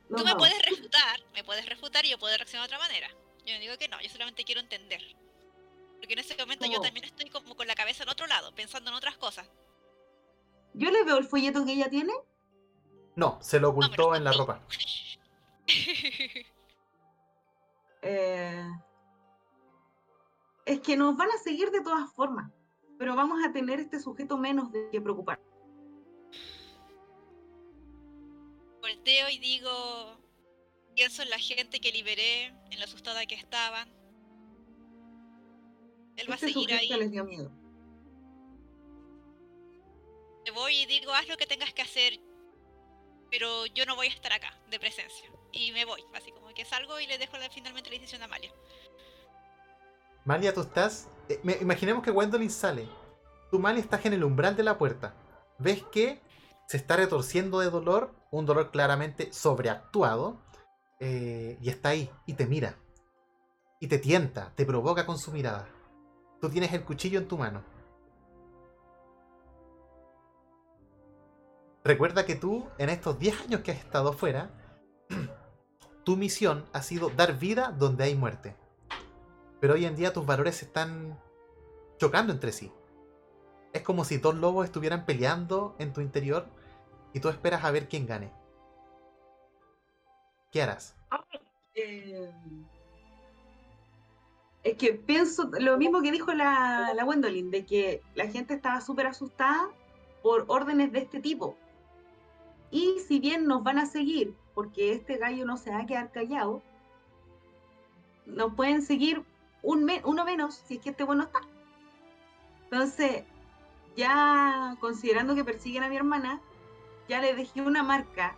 Tú 0.08 0.16
me 0.16 0.22
vamos. 0.22 0.38
puedes 0.38 0.58
refutar, 0.64 1.20
me 1.34 1.44
puedes 1.44 1.68
refutar 1.68 2.06
y 2.06 2.10
yo 2.10 2.18
puedo 2.18 2.34
reaccionar 2.34 2.66
de 2.66 2.74
otra 2.74 2.86
manera. 2.86 3.10
Yo 3.44 3.54
no 3.54 3.60
digo 3.60 3.76
que 3.78 3.88
no, 3.88 4.00
yo 4.00 4.08
solamente 4.08 4.44
quiero 4.44 4.60
entender. 4.60 5.02
Porque 5.98 6.14
en 6.14 6.18
ese 6.18 6.36
momento 6.36 6.66
yo 6.66 6.80
también 6.80 7.04
estoy 7.04 7.30
como 7.30 7.54
con 7.56 7.66
la 7.66 7.74
cabeza 7.74 8.02
en 8.02 8.08
otro 8.08 8.26
lado, 8.26 8.54
pensando 8.54 8.90
en 8.90 8.96
otras 8.96 9.16
cosas. 9.16 9.48
Yo 10.74 10.90
le 10.90 11.04
veo 11.04 11.18
el 11.18 11.24
folleto 11.24 11.64
que 11.64 11.72
ella 11.72 11.90
tiene. 11.90 12.12
No, 13.14 13.38
se 13.42 13.60
lo 13.60 13.70
ocultó 13.70 14.14
en 14.14 14.24
la 14.24 14.32
ropa. 14.32 14.60
eh, 18.02 18.68
es 20.64 20.80
que 20.80 20.96
nos 20.96 21.16
van 21.16 21.30
a 21.30 21.38
seguir 21.38 21.70
de 21.70 21.82
todas 21.82 22.12
formas. 22.12 22.50
Pero 22.98 23.14
vamos 23.16 23.44
a 23.44 23.52
tener 23.52 23.80
este 23.80 24.00
sujeto 24.00 24.38
menos 24.38 24.72
de 24.72 24.88
qué 24.90 25.00
preocupar. 25.00 25.40
Volteo 28.80 29.28
y 29.28 29.38
digo, 29.38 30.18
pienso 30.94 31.22
en 31.22 31.30
la 31.30 31.38
gente 31.38 31.80
que 31.80 31.92
liberé, 31.92 32.46
en 32.70 32.78
lo 32.78 32.84
asustada 32.84 33.24
que 33.26 33.34
estaban. 33.34 33.88
Él 36.16 36.28
va 36.28 36.34
a 36.34 36.36
Este 36.36 36.48
seguir 36.48 36.72
ahí. 36.74 36.88
les 36.88 37.10
dio 37.10 37.24
miedo. 37.24 37.50
Me 40.44 40.50
voy 40.50 40.76
y 40.76 40.86
digo, 40.86 41.12
haz 41.12 41.28
lo 41.28 41.36
que 41.36 41.46
tengas 41.46 41.72
que 41.72 41.82
hacer, 41.82 42.18
pero 43.30 43.66
yo 43.66 43.86
no 43.86 43.94
voy 43.96 44.08
a 44.08 44.10
estar 44.10 44.32
acá, 44.32 44.58
de 44.70 44.78
presencia. 44.80 45.30
Y 45.52 45.72
me 45.72 45.84
voy, 45.84 46.02
así 46.14 46.32
como 46.32 46.48
que 46.52 46.64
salgo 46.64 46.98
y 47.00 47.06
le 47.06 47.18
dejo 47.18 47.36
la- 47.36 47.48
finalmente 47.50 47.90
la 47.90 47.96
decisión 47.96 48.22
a 48.22 48.24
Amalia. 48.26 48.52
Malia, 50.24 50.52
tú 50.54 50.60
estás. 50.62 51.08
eh, 51.28 51.40
me- 51.44 51.56
imaginemos 51.60 52.02
que 52.02 52.10
Gwendolyn 52.10 52.50
sale. 52.50 52.88
Tú, 53.50 53.58
Malia, 53.58 53.80
estás 53.80 54.04
en 54.06 54.12
el 54.14 54.24
umbral 54.24 54.56
de 54.56 54.62
la 54.64 54.76
puerta. 54.78 55.14
Ves 55.58 55.82
que 55.92 56.20
se 56.66 56.76
está 56.76 56.96
retorciendo 56.96 57.60
de 57.60 57.70
dolor, 57.70 58.14
un 58.30 58.44
dolor 58.46 58.70
claramente 58.72 59.32
sobreactuado, 59.32 60.40
eh, 61.04 61.58
y 61.60 61.68
está 61.68 61.88
ahí, 61.88 62.08
y 62.26 62.34
te 62.34 62.46
mira. 62.46 62.76
Y 63.80 63.88
te 63.88 63.98
tienta, 63.98 64.52
te 64.54 64.64
provoca 64.64 65.04
con 65.04 65.18
su 65.18 65.32
mirada. 65.32 65.68
Tú 66.40 66.48
tienes 66.48 66.72
el 66.72 66.84
cuchillo 66.84 67.18
en 67.18 67.26
tu 67.26 67.36
mano. 67.36 67.64
Recuerda 71.82 72.24
que 72.24 72.36
tú, 72.36 72.68
en 72.78 72.88
estos 72.88 73.18
10 73.18 73.40
años 73.40 73.60
que 73.62 73.72
has 73.72 73.78
estado 73.78 74.12
fuera, 74.12 74.52
tu 76.04 76.16
misión 76.16 76.66
ha 76.72 76.82
sido 76.82 77.10
dar 77.10 77.36
vida 77.36 77.74
donde 77.76 78.04
hay 78.04 78.14
muerte. 78.14 78.54
Pero 79.60 79.74
hoy 79.74 79.86
en 79.86 79.96
día 79.96 80.12
tus 80.12 80.24
valores 80.24 80.62
están 80.62 81.18
chocando 81.98 82.32
entre 82.32 82.52
sí. 82.52 82.70
Es 83.72 83.82
como 83.82 84.04
si 84.04 84.18
dos 84.18 84.36
lobos 84.36 84.66
estuvieran 84.66 85.04
peleando 85.04 85.74
en 85.80 85.92
tu 85.92 86.00
interior 86.00 86.46
y 87.12 87.18
tú 87.18 87.28
esperas 87.28 87.64
a 87.64 87.72
ver 87.72 87.88
quién 87.88 88.06
gane. 88.06 88.41
¿Qué 90.52 90.62
harás? 90.62 90.94
Eh, 91.74 92.30
es 94.62 94.76
que 94.76 94.92
pienso 94.92 95.50
lo 95.58 95.78
mismo 95.78 96.02
que 96.02 96.12
dijo 96.12 96.32
la, 96.34 96.92
la 96.94 97.04
Gwendolyn, 97.04 97.50
de 97.50 97.64
que 97.64 98.02
la 98.14 98.26
gente 98.28 98.54
estaba 98.54 98.80
súper 98.80 99.06
asustada 99.06 99.70
por 100.22 100.44
órdenes 100.48 100.92
de 100.92 101.00
este 101.00 101.20
tipo. 101.20 101.56
Y 102.70 102.98
si 103.08 103.18
bien 103.18 103.46
nos 103.46 103.62
van 103.64 103.78
a 103.78 103.86
seguir, 103.86 104.36
porque 104.54 104.92
este 104.92 105.16
gallo 105.16 105.44
no 105.46 105.56
se 105.56 105.70
va 105.70 105.78
a 105.80 105.86
quedar 105.86 106.12
callado, 106.12 106.62
nos 108.26 108.54
pueden 108.54 108.82
seguir 108.82 109.24
un 109.62 109.84
me- 109.84 110.02
uno 110.04 110.24
menos 110.24 110.54
si 110.54 110.74
es 110.74 110.80
que 110.80 110.90
este 110.90 111.04
bueno 111.04 111.24
está. 111.24 111.40
Entonces, 112.64 113.24
ya 113.96 114.76
considerando 114.80 115.34
que 115.34 115.44
persiguen 115.44 115.82
a 115.82 115.88
mi 115.88 115.96
hermana, 115.96 116.40
ya 117.08 117.20
le 117.20 117.34
dejé 117.34 117.62
una 117.62 117.82
marca. 117.82 118.36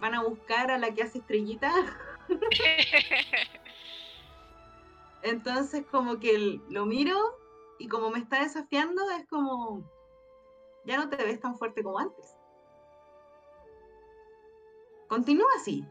Van 0.00 0.14
a 0.14 0.22
buscar 0.22 0.70
a 0.70 0.78
la 0.78 0.94
que 0.94 1.02
hace 1.02 1.18
estrellita 1.18 1.72
Entonces 5.22 5.84
como 5.90 6.18
que 6.18 6.60
lo 6.68 6.86
miro 6.86 7.16
y 7.78 7.88
como 7.88 8.10
me 8.10 8.18
está 8.18 8.42
desafiando 8.42 9.10
es 9.10 9.26
como, 9.26 9.82
ya 10.84 10.96
no 10.96 11.08
te 11.08 11.16
ves 11.16 11.40
tan 11.40 11.56
fuerte 11.56 11.82
como 11.82 11.98
antes. 11.98 12.36
Continúa 15.08 15.48
así. 15.56 15.84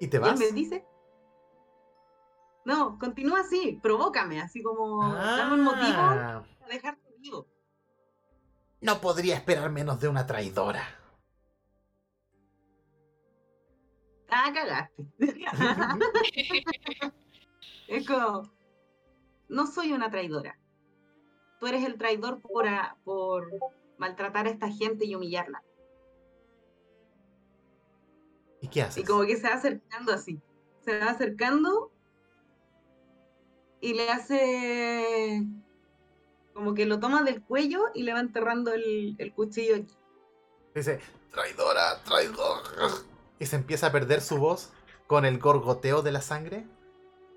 ¿Y 0.00 0.08
te 0.08 0.16
Y 0.16 0.20
él 0.20 0.22
vas? 0.22 0.38
me 0.38 0.50
dice, 0.52 0.84
no, 2.64 2.98
continúa 2.98 3.40
así, 3.40 3.78
provócame, 3.82 4.40
así 4.40 4.62
como, 4.62 5.14
dame 5.14 5.54
un 5.54 5.62
motivo 5.62 5.98
Ah, 5.98 6.42
para 6.58 6.74
dejarte 6.74 7.14
vivo. 7.18 7.46
No 8.82 9.00
podría 9.00 9.36
esperar 9.36 9.70
menos 9.70 10.00
de 10.00 10.08
una 10.08 10.26
traidora. 10.26 10.82
Ah, 14.28 14.50
cagaste. 14.52 15.06
es 17.88 18.06
como, 18.06 18.50
no 19.48 19.66
soy 19.66 19.92
una 19.92 20.10
traidora. 20.10 20.58
Tú 21.60 21.66
eres 21.66 21.84
el 21.84 21.96
traidor 21.96 22.40
por, 22.40 22.66
a- 22.66 22.96
por 23.04 23.48
maltratar 23.98 24.46
a 24.46 24.50
esta 24.50 24.68
gente 24.68 25.04
y 25.06 25.14
humillarla. 25.14 25.62
¿Y 28.60 28.68
qué 28.68 28.82
haces? 28.82 29.02
Y 29.02 29.06
como 29.06 29.24
que 29.24 29.36
se 29.36 29.48
va 29.48 29.54
acercando 29.54 30.12
así. 30.12 30.40
Se 30.84 30.98
va 30.98 31.10
acercando 31.10 31.92
y 33.80 33.94
le 33.94 34.10
hace 34.10 35.46
como 36.54 36.74
que 36.74 36.86
lo 36.86 37.00
toma 37.00 37.22
del 37.22 37.42
cuello 37.42 37.84
y 37.94 38.02
le 38.02 38.12
va 38.12 38.20
enterrando 38.20 38.72
el, 38.72 39.16
el 39.18 39.32
cuchillo 39.32 39.76
aquí. 39.76 39.94
Dice, 40.74 41.00
traidora, 41.30 42.02
traidora. 42.04 42.62
Y 43.38 43.46
se 43.46 43.56
empieza 43.56 43.88
a 43.88 43.92
perder 43.92 44.20
su 44.20 44.38
voz 44.38 44.70
con 45.06 45.24
el 45.24 45.38
gorgoteo 45.38 46.02
de 46.02 46.12
la 46.12 46.22
sangre. 46.22 46.66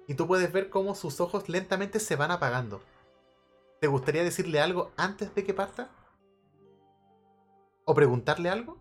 Y 0.07 0.13
tú 0.13 0.27
puedes 0.27 0.51
ver 0.51 0.69
cómo 0.69 0.95
sus 0.95 1.19
ojos 1.19 1.49
lentamente 1.49 1.99
se 1.99 2.15
van 2.15 2.31
apagando. 2.31 2.81
¿Te 3.81 3.87
gustaría 3.87 4.23
decirle 4.23 4.59
algo 4.61 4.91
antes 4.97 5.33
de 5.35 5.43
que 5.43 5.53
parta? 5.53 5.89
¿O 7.85 7.93
preguntarle 7.93 8.49
algo? 8.49 8.77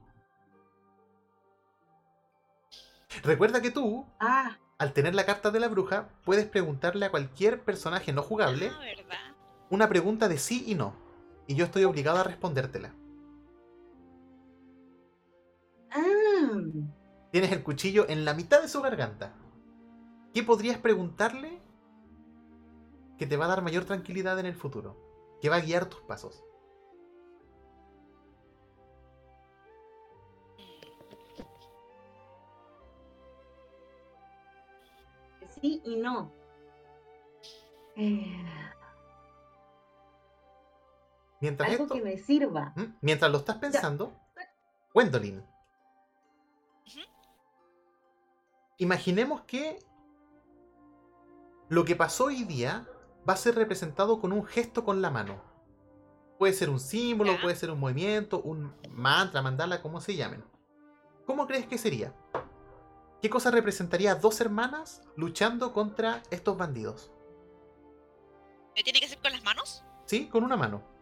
Recuerda 3.22 3.60
que 3.62 3.70
tú, 3.70 4.06
Ah, 4.18 4.58
al 4.78 4.92
tener 4.92 5.14
la 5.14 5.24
carta 5.24 5.50
de 5.50 5.60
la 5.60 5.68
bruja, 5.68 6.08
puedes 6.24 6.46
preguntarle 6.46 7.06
a 7.06 7.10
cualquier 7.10 7.62
personaje 7.62 8.12
no 8.12 8.22
jugable 8.22 8.70
Ah, 8.74 8.80
¿verdad? 8.80 9.33
Una 9.74 9.88
pregunta 9.88 10.28
de 10.28 10.38
sí 10.38 10.64
y 10.66 10.74
no. 10.74 10.94
Y 11.46 11.54
yo 11.56 11.64
estoy 11.66 11.84
obligado 11.84 12.18
a 12.18 12.24
respondértela. 12.24 12.94
ah, 15.90 16.60
Tienes 17.32 17.52
el 17.52 17.62
cuchillo 17.62 18.08
en 18.08 18.24
la 18.24 18.32
mitad 18.32 18.62
de 18.62 18.68
su 18.68 18.80
garganta. 18.80 19.34
¿Qué 20.34 20.42
podrías 20.42 20.78
preguntarle 20.78 21.60
que 23.18 23.26
te 23.26 23.36
va 23.36 23.46
a 23.46 23.48
dar 23.48 23.60
mayor 23.62 23.84
tranquilidad 23.84 24.38
en 24.38 24.46
el 24.46 24.54
futuro? 24.54 24.96
Que 25.40 25.48
va 25.48 25.56
a 25.56 25.60
guiar 25.60 25.86
tus 25.86 26.00
pasos. 26.02 26.44
sí 35.60 35.80
y 35.84 35.96
no. 35.96 36.30
Eh, 37.96 38.26
Mientras 41.44 41.70
Algo 41.72 41.82
esto, 41.84 41.94
que 41.96 42.00
me 42.00 42.16
sirva. 42.16 42.72
Mientras 43.02 43.30
lo 43.30 43.36
estás 43.36 43.56
pensando, 43.58 44.18
Gwendolyn. 44.94 45.40
Ujú. 46.86 47.00
Imaginemos 48.78 49.42
que 49.42 49.78
lo 51.68 51.84
que 51.84 51.96
pasó 51.96 52.24
hoy 52.26 52.44
día 52.44 52.88
va 53.28 53.34
a 53.34 53.36
ser 53.36 53.56
representado 53.56 54.22
con 54.22 54.32
un 54.32 54.46
gesto 54.46 54.86
con 54.86 55.02
la 55.02 55.10
mano. 55.10 55.42
Puede 56.38 56.54
ser 56.54 56.70
un 56.70 56.80
símbolo, 56.80 57.34
Ya. 57.34 57.42
puede 57.42 57.56
ser 57.56 57.70
un 57.70 57.78
movimiento, 57.78 58.40
un 58.40 58.74
mantra, 58.88 59.42
mandala, 59.42 59.82
como 59.82 60.00
se 60.00 60.16
llamen. 60.16 60.42
¿Cómo 61.26 61.46
crees 61.46 61.66
que 61.66 61.76
sería? 61.76 62.14
¿Qué 63.20 63.28
cosa 63.28 63.50
representaría 63.50 64.12
a 64.12 64.14
dos 64.14 64.40
hermanas 64.40 65.02
luchando 65.14 65.74
contra 65.74 66.22
estos 66.30 66.56
bandidos? 66.56 67.12
¿Me 68.74 68.82
tiene 68.82 68.98
que 69.00 69.08
ser 69.08 69.18
con 69.18 69.30
las 69.30 69.44
manos? 69.44 69.84
¿Sí? 70.06 70.26
Con 70.28 70.42
una 70.42 70.56
mano. 70.56 70.93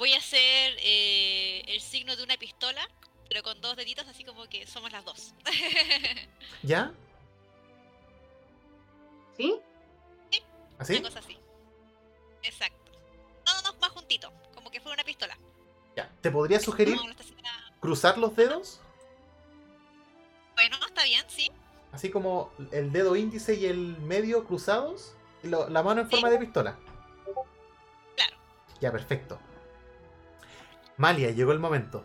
Voy 0.00 0.14
a 0.14 0.16
hacer 0.16 0.76
eh, 0.82 1.62
el 1.66 1.78
signo 1.82 2.16
de 2.16 2.22
una 2.22 2.38
pistola, 2.38 2.80
pero 3.28 3.42
con 3.42 3.60
dos 3.60 3.76
deditos, 3.76 4.08
así 4.08 4.24
como 4.24 4.46
que 4.48 4.66
somos 4.66 4.90
las 4.92 5.04
dos. 5.04 5.34
¿Ya? 6.62 6.94
¿Sí? 9.36 9.60
¿Así? 10.78 10.94
Una 10.96 11.02
cosa 11.10 11.18
así. 11.18 11.36
Exacto. 12.42 12.92
No, 13.44 13.54
no, 13.60 13.72
no, 13.72 13.78
más 13.78 13.90
juntito, 13.90 14.32
como 14.54 14.70
que 14.70 14.80
fuera 14.80 14.94
una 14.94 15.04
pistola. 15.04 15.36
Ya. 15.94 16.10
¿Te 16.22 16.30
podría 16.30 16.60
sugerir 16.60 16.96
No, 16.96 17.06
no 17.06 17.14
cruzar 17.80 18.16
los 18.16 18.34
dedos? 18.34 18.80
Bueno, 20.54 20.78
está 20.86 21.04
bien, 21.04 21.24
sí. 21.28 21.52
Así 21.92 22.10
como 22.10 22.54
el 22.72 22.90
dedo 22.90 23.16
índice 23.16 23.54
y 23.54 23.66
el 23.66 23.98
medio 23.98 24.44
cruzados, 24.46 25.14
y 25.42 25.48
lo- 25.48 25.68
la 25.68 25.82
mano 25.82 26.00
en 26.00 26.06
Sí. 26.08 26.12
forma 26.12 26.30
de 26.30 26.38
pistola. 26.38 26.78
Claro. 28.16 28.36
Ya, 28.80 28.90
perfecto. 28.90 29.38
Malia, 31.00 31.30
llegó 31.30 31.52
el 31.52 31.58
momento. 31.58 32.04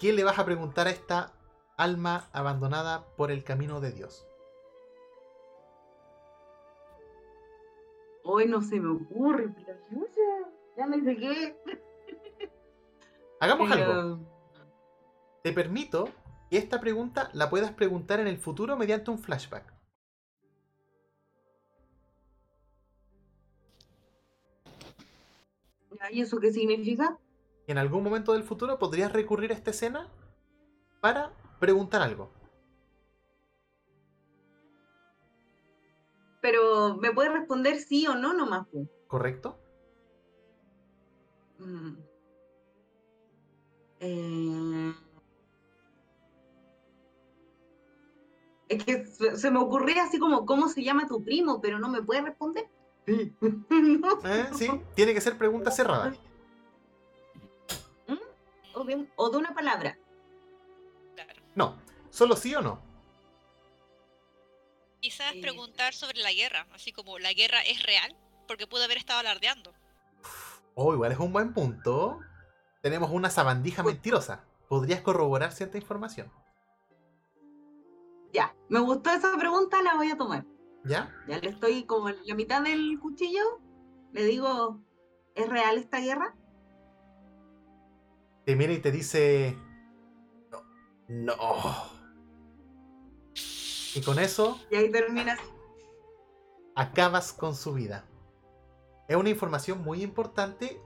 ¿Qué 0.00 0.12
le 0.12 0.24
vas 0.24 0.36
a 0.40 0.44
preguntar 0.44 0.88
a 0.88 0.90
esta 0.90 1.32
alma 1.76 2.28
abandonada 2.32 3.06
por 3.16 3.30
el 3.30 3.44
camino 3.44 3.80
de 3.80 3.92
Dios? 3.92 4.26
Hoy 8.24 8.48
no 8.48 8.60
se 8.62 8.80
me 8.80 8.96
ocurre, 8.96 9.48
pero 9.54 9.78
ya 10.76 10.86
me 10.88 10.98
pegué. 10.98 11.56
Hagamos 13.40 13.70
algo. 13.70 14.18
Te 15.44 15.52
permito 15.52 16.08
que 16.50 16.58
esta 16.58 16.80
pregunta 16.80 17.30
la 17.32 17.48
puedas 17.48 17.70
preguntar 17.70 18.18
en 18.18 18.26
el 18.26 18.38
futuro 18.38 18.76
mediante 18.76 19.12
un 19.12 19.20
flashback. 19.20 19.73
¿Y 26.10 26.20
eso 26.20 26.38
qué 26.40 26.52
significa? 26.52 27.18
En 27.66 27.78
algún 27.78 28.02
momento 28.02 28.32
del 28.32 28.42
futuro 28.42 28.78
podrías 28.78 29.12
recurrir 29.12 29.50
a 29.50 29.54
esta 29.54 29.70
escena 29.70 30.08
para 31.00 31.32
preguntar 31.60 32.02
algo. 32.02 32.30
Pero 36.40 36.96
me 36.96 37.10
puede 37.12 37.30
responder 37.30 37.76
sí 37.78 38.06
o 38.06 38.14
no 38.14 38.34
nomás. 38.34 38.66
¿Correcto? 39.08 39.58
Mm. 41.58 41.94
Eh, 44.00 44.94
Es 48.68 48.84
que 48.84 49.06
se 49.06 49.36
se 49.36 49.50
me 49.50 49.58
ocurría 49.58 50.04
así 50.04 50.18
como, 50.18 50.46
¿cómo 50.46 50.68
se 50.68 50.82
llama 50.82 51.06
tu 51.06 51.22
primo? 51.22 51.60
Pero 51.60 51.78
no 51.78 51.88
me 51.88 52.02
puede 52.02 52.22
responder. 52.22 52.66
No. 53.70 54.18
¿Eh? 54.24 54.46
Sí, 54.56 54.68
tiene 54.94 55.14
que 55.14 55.20
ser 55.20 55.36
pregunta 55.38 55.70
cerrada. 55.70 56.14
O, 58.74 58.84
de, 58.84 58.94
un- 58.96 59.10
o 59.16 59.30
de 59.30 59.36
una 59.36 59.54
palabra. 59.54 59.96
Claro. 61.14 61.42
No, 61.54 61.76
solo 62.10 62.34
sí 62.36 62.54
o 62.54 62.60
no. 62.60 62.80
Quizás 65.00 65.32
Sí. 65.32 65.40
preguntar 65.40 65.94
sobre 65.94 66.18
la 66.20 66.32
guerra, 66.32 66.66
así 66.72 66.90
como 66.92 67.18
la 67.18 67.32
guerra 67.34 67.60
es 67.62 67.82
real, 67.84 68.16
porque 68.48 68.66
pudo 68.66 68.82
haber 68.84 68.96
estado 68.96 69.20
alardeando. 69.20 69.72
Oh, 70.74 70.92
igual 70.92 71.12
es 71.12 71.18
un 71.18 71.32
buen 71.32 71.52
punto. 71.52 72.18
Tenemos 72.80 73.10
una 73.10 73.30
sabandija 73.30 73.82
Pues- 73.82 73.94
mentirosa. 73.94 74.44
¿Podrías 74.68 75.02
corroborar 75.02 75.52
cierta 75.52 75.76
información? 75.78 76.32
Ya, 78.32 78.54
me 78.68 78.80
gustó 78.80 79.10
esa 79.10 79.36
pregunta, 79.38 79.80
la 79.82 79.94
voy 79.94 80.10
a 80.10 80.16
tomar. 80.16 80.44
¿Ya? 80.84 81.10
Ya 81.28 81.38
le 81.38 81.48
estoy 81.50 81.84
como 81.84 82.08
en 82.10 82.16
la 82.26 82.34
mitad 82.34 82.62
del 82.62 82.98
cuchillo. 83.00 83.60
Le 84.12 84.24
digo, 84.24 84.80
¿es 85.34 85.48
real 85.48 85.78
esta 85.78 85.98
guerra? 86.00 86.34
Te 88.44 88.56
mira 88.56 88.72
y 88.72 88.78
te 88.78 88.90
dice... 88.92 89.56
No. 90.50 90.62
No. 91.08 91.94
Y 93.96 94.00
con 94.02 94.18
eso 94.18 94.60
Y 94.70 94.76
ahí 94.76 94.90
termina 94.90 95.34
así. 95.34 95.42
acabas 96.74 97.32
con 97.32 97.54
su 97.54 97.72
vida. 97.74 98.04
Es 99.08 99.16
una 99.16 99.30
información 99.30 99.82
muy 99.82 100.02
importante. 100.02 100.80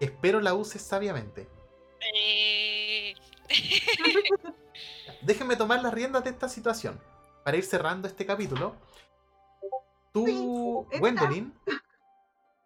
Espero 0.00 0.40
la 0.40 0.54
uses 0.54 0.82
sabiamente. 0.82 1.48
Eh, 2.14 3.14
Déjenme 5.22 5.56
tomar 5.56 5.82
las 5.82 5.92
riendas 5.92 6.24
de 6.24 6.30
esta 6.30 6.48
situación. 6.48 7.00
Para 7.44 7.56
ir 7.56 7.64
cerrando 7.64 8.06
este 8.06 8.26
capítulo. 8.26 8.74
Tú. 10.24 10.86
Gwendolyn, 10.98 11.52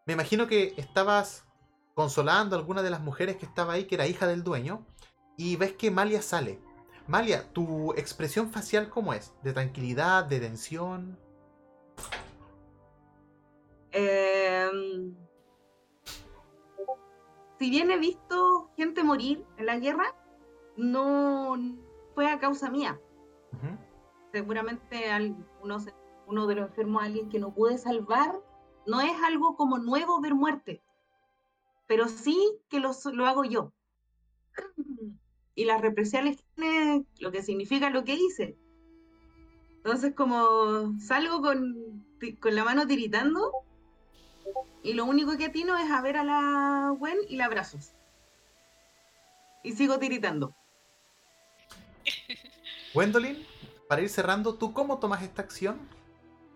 me 0.06 0.12
imagino 0.12 0.46
que 0.46 0.74
estabas 0.76 1.44
consolando 1.94 2.56
a 2.56 2.58
alguna 2.58 2.82
de 2.82 2.90
las 2.90 3.00
mujeres 3.00 3.36
que 3.36 3.46
estaba 3.46 3.74
ahí, 3.74 3.84
que 3.84 3.94
era 3.96 4.06
hija 4.06 4.26
del 4.26 4.42
dueño, 4.42 4.84
y 5.36 5.56
ves 5.56 5.72
que 5.72 5.90
Malia 5.90 6.22
sale. 6.22 6.60
Malia, 7.06 7.52
¿tu 7.52 7.92
expresión 7.94 8.50
facial 8.50 8.88
cómo 8.88 9.12
es? 9.12 9.32
¿De 9.42 9.52
tranquilidad, 9.52 10.24
de 10.24 10.40
tensión? 10.40 11.18
Em, 13.90 15.14
si 17.58 17.70
bien 17.70 17.90
he 17.90 17.98
visto 17.98 18.70
gente 18.76 19.02
morir 19.02 19.44
en 19.58 19.66
la 19.66 19.78
guerra, 19.78 20.14
no 20.76 21.56
fue 22.14 22.30
a 22.30 22.38
causa 22.38 22.70
mía. 22.70 22.98
Ujú. 23.52 23.76
Seguramente 24.32 25.10
al- 25.10 25.36
uno, 26.32 26.46
de 26.46 26.56
los 26.56 26.68
enfermos, 26.68 27.02
alguien 27.02 27.28
que 27.28 27.38
no 27.38 27.54
pude 27.54 27.78
salvar, 27.78 28.40
no 28.86 29.00
es 29.00 29.12
algo 29.22 29.56
como 29.56 29.78
nuevo 29.78 30.20
ver 30.20 30.34
muerte, 30.34 30.82
pero 31.86 32.08
sí 32.08 32.58
que 32.68 32.80
lo, 32.80 32.90
hago 33.26 33.44
yo. 33.44 33.72
Y 35.54 35.66
las 35.66 35.80
represalias 35.80 36.42
tiene 36.54 37.04
lo 37.18 37.30
que 37.30 37.42
significa 37.42 37.90
lo 37.90 38.04
que 38.04 38.14
hice. 38.14 38.56
Entonces, 39.76 40.14
como 40.14 40.98
salgo 40.98 41.42
con, 41.42 42.04
con 42.40 42.54
la 42.54 42.64
mano 42.64 42.86
tiritando, 42.86 43.52
y 44.82 44.94
lo 44.94 45.04
único 45.04 45.36
que 45.36 45.46
atino 45.46 45.76
es 45.76 45.90
a 45.90 46.00
ver 46.00 46.16
a 46.16 46.24
la 46.24 46.94
Gwen 46.98 47.18
y 47.28 47.36
la 47.36 47.44
abrazo. 47.44 47.78
Y 49.62 49.72
sigo 49.72 49.98
tiritando. 49.98 50.54
Gwendolyn, 52.94 53.46
para 53.88 54.02
ir 54.02 54.08
cerrando, 54.08 54.54
¿tú 54.54 54.72
cómo 54.72 54.98
tomas 54.98 55.22
esta 55.22 55.42
acción? 55.42 55.78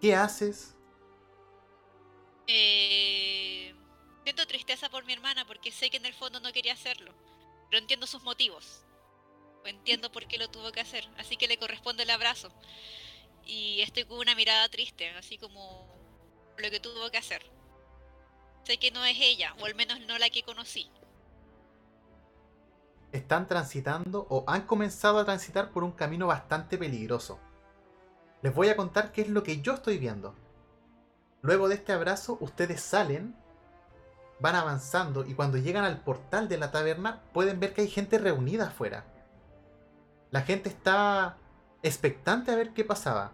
¿Qué 0.01 0.15
haces? 0.15 0.75
eh, 2.47 3.75
siento 4.25 4.47
tristeza 4.47 4.89
por 4.91 5.05
mi 5.05 5.13
hermana 5.13 5.47
porque 5.47 5.73
sé 5.73 5.91
que 5.91 5.97
en 5.99 6.07
el 6.07 6.15
fondo 6.15 6.41
no 6.41 6.53
quería 6.53 6.73
hacerlo, 6.75 7.15
pero 7.69 7.79
entiendo 7.81 8.07
sus 8.07 8.23
motivos. 8.23 8.85
O 9.65 9.69
entiendo 9.69 10.13
por 10.13 10.27
qué 10.27 10.39
lo 10.39 10.51
tuvo 10.51 10.73
que 10.73 10.81
hacer, 10.81 11.09
así 11.19 11.37
que 11.37 11.49
le 11.49 11.59
corresponde 11.59 12.05
el 12.05 12.11
abrazo. 12.11 12.55
Y 13.45 13.81
estoy 13.83 14.05
con 14.05 14.19
una 14.19 14.35
mirada 14.35 14.69
triste, 14.69 15.11
así 15.11 15.39
como 15.39 15.89
lo 16.59 16.71
que 16.71 16.81
tuvo 16.81 17.11
que 17.11 17.19
hacer. 17.19 17.43
Sé 18.65 18.79
que 18.79 18.91
no 18.91 19.05
es 19.05 19.17
ella, 19.21 19.55
o 19.61 19.67
al 19.67 19.75
menos 19.75 20.01
no 20.01 20.19
la 20.19 20.29
que 20.31 20.43
conocí. 20.43 20.91
están 23.13 23.47
transitando 23.49 24.27
o 24.31 24.45
han 24.47 24.67
comenzado 24.67 25.19
a 25.19 25.25
transitar 25.25 25.73
por 25.73 25.83
un 25.85 25.93
camino 25.93 26.27
bastante 26.29 26.79
peligroso. 26.79 27.41
Les 28.43 28.55
voy 28.55 28.69
a 28.69 28.77
contar 28.77 29.13
qué 29.13 29.23
es 29.23 29.29
lo 29.29 29.43
que 29.43 29.61
yo 29.61 29.75
estoy 29.75 29.99
viendo. 29.99 30.35
Luego 31.43 31.69
de 31.69 31.77
este 31.77 31.93
abrazo, 31.93 32.39
ustedes 32.41 32.81
salen, 32.81 33.35
van 34.41 34.55
avanzando 34.55 35.25
y 35.25 35.35
cuando 35.35 35.59
llegan 35.59 35.85
al 35.85 36.01
portal 36.01 36.49
de 36.49 36.59
la 36.59 36.71
taberna 36.71 37.23
pueden 37.33 37.61
ver 37.61 37.73
que 37.73 37.83
hay 37.83 37.89
gente 37.89 38.19
reunida 38.19 38.67
afuera. 38.67 39.05
La 40.31 40.43
gente 40.43 40.69
está 40.69 41.39
expectante 41.83 42.51
a 42.51 42.57
ver 42.57 42.73
qué 42.75 42.85
pasaba, 42.85 43.33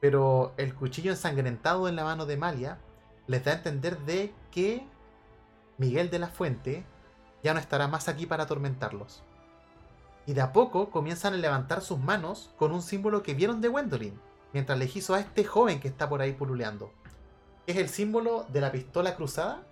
pero 0.00 0.52
el 0.56 0.74
cuchillo 0.74 1.10
ensangrentado 1.10 1.88
en 1.88 1.96
la 1.96 2.04
mano 2.04 2.26
de 2.26 2.36
Malia 2.36 2.78
les 3.26 3.44
da 3.44 3.52
a 3.52 3.56
entender 3.56 3.98
de 4.00 4.34
que 4.50 4.86
Miguel 5.78 6.10
de 6.10 6.18
la 6.18 6.28
Fuente 6.28 6.84
ya 7.42 7.54
no 7.54 7.60
estará 7.60 7.88
más 7.88 8.08
aquí 8.08 8.26
para 8.26 8.44
atormentarlos. 8.44 9.24
Y 10.26 10.34
de 10.34 10.40
a 10.40 10.52
poco 10.52 10.90
comienzan 10.90 11.34
a 11.34 11.36
levantar 11.36 11.82
sus 11.82 11.98
manos 11.98 12.50
con 12.56 12.72
un 12.72 12.82
símbolo 12.82 13.22
que 13.22 13.34
vieron 13.34 13.60
de 13.60 13.68
Gwendolyn, 13.68 14.20
mientras 14.52 14.78
le 14.78 14.84
hizo 14.84 15.14
a 15.14 15.20
este 15.20 15.44
joven 15.44 15.80
que 15.80 15.88
está 15.88 16.08
por 16.08 16.20
ahí 16.20 16.32
pululeando. 16.32 16.92
Es 17.66 17.76
el 17.76 17.88
símbolo 17.88 18.46
de 18.48 18.60
la 18.60 18.72
pistola 18.72 19.16
cruzada. 19.16 19.62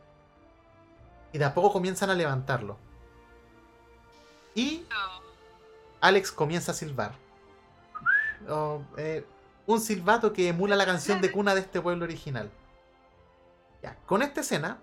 Y 1.33 1.39
de 1.39 1.45
a 1.45 1.55
poco 1.55 1.73
comienzan 1.73 2.11
a 2.11 2.15
levantarlo. 2.15 2.77
Y 4.55 4.85
Alex 6.01 6.33
comienza 6.33 6.73
a 6.73 6.75
silbar. 6.75 7.15
Oh, 8.49 8.83
eh, 8.97 9.25
un 9.67 9.81
silbato 9.81 10.33
que 10.33 10.49
emula 10.49 10.75
la 10.75 10.87
canción 10.87 11.21
de 11.21 11.31
cuna 11.31 11.55
de 11.55 11.61
este 11.61 11.81
pueblo 11.81 12.05
original. 12.05 12.51
Ya, 13.83 13.97
con 14.07 14.23
esta 14.23 14.41
escena 14.41 14.79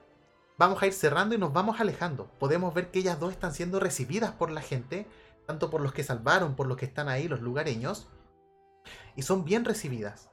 vamos 0.58 0.82
a 0.82 0.88
ir 0.88 0.94
cerrando 0.94 1.36
y 1.36 1.38
nos 1.38 1.54
vamos 1.54 1.80
alejando. 1.80 2.26
Podemos 2.40 2.74
ver 2.74 2.90
que 2.90 3.00
ellas 3.00 3.20
dos 3.20 3.32
están 3.32 3.54
siendo 3.54 3.80
recibidas 3.80 4.32
por 4.32 4.52
la 4.52 4.62
gente, 4.62 5.08
tanto 5.48 5.70
por 5.70 5.82
los 5.82 5.94
que 5.94 6.04
salvaron, 6.04 6.56
por 6.56 6.68
los 6.68 6.78
que 6.78 6.86
están 6.86 7.10
ahí, 7.10 7.28
los 7.28 7.42
lugareños, 7.42 8.08
y 9.16 9.24
son 9.24 9.46
bien 9.46 9.66
recibidas. 9.66 10.30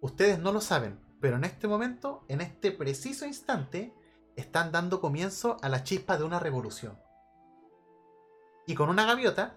Ustedes 0.00 0.38
no 0.38 0.52
lo 0.52 0.60
saben, 0.60 1.00
pero 1.20 1.36
en 1.36 1.44
este 1.44 1.66
momento, 1.68 2.24
en 2.28 2.40
este 2.40 2.72
preciso 2.72 3.24
instante, 3.24 3.94
están 4.36 4.70
dando 4.72 5.00
comienzo 5.00 5.56
a 5.62 5.68
la 5.68 5.82
chispa 5.82 6.18
de 6.18 6.24
una 6.24 6.38
revolución. 6.38 6.98
Y 8.66 8.74
con 8.74 8.90
una 8.90 9.06
gaviota, 9.06 9.54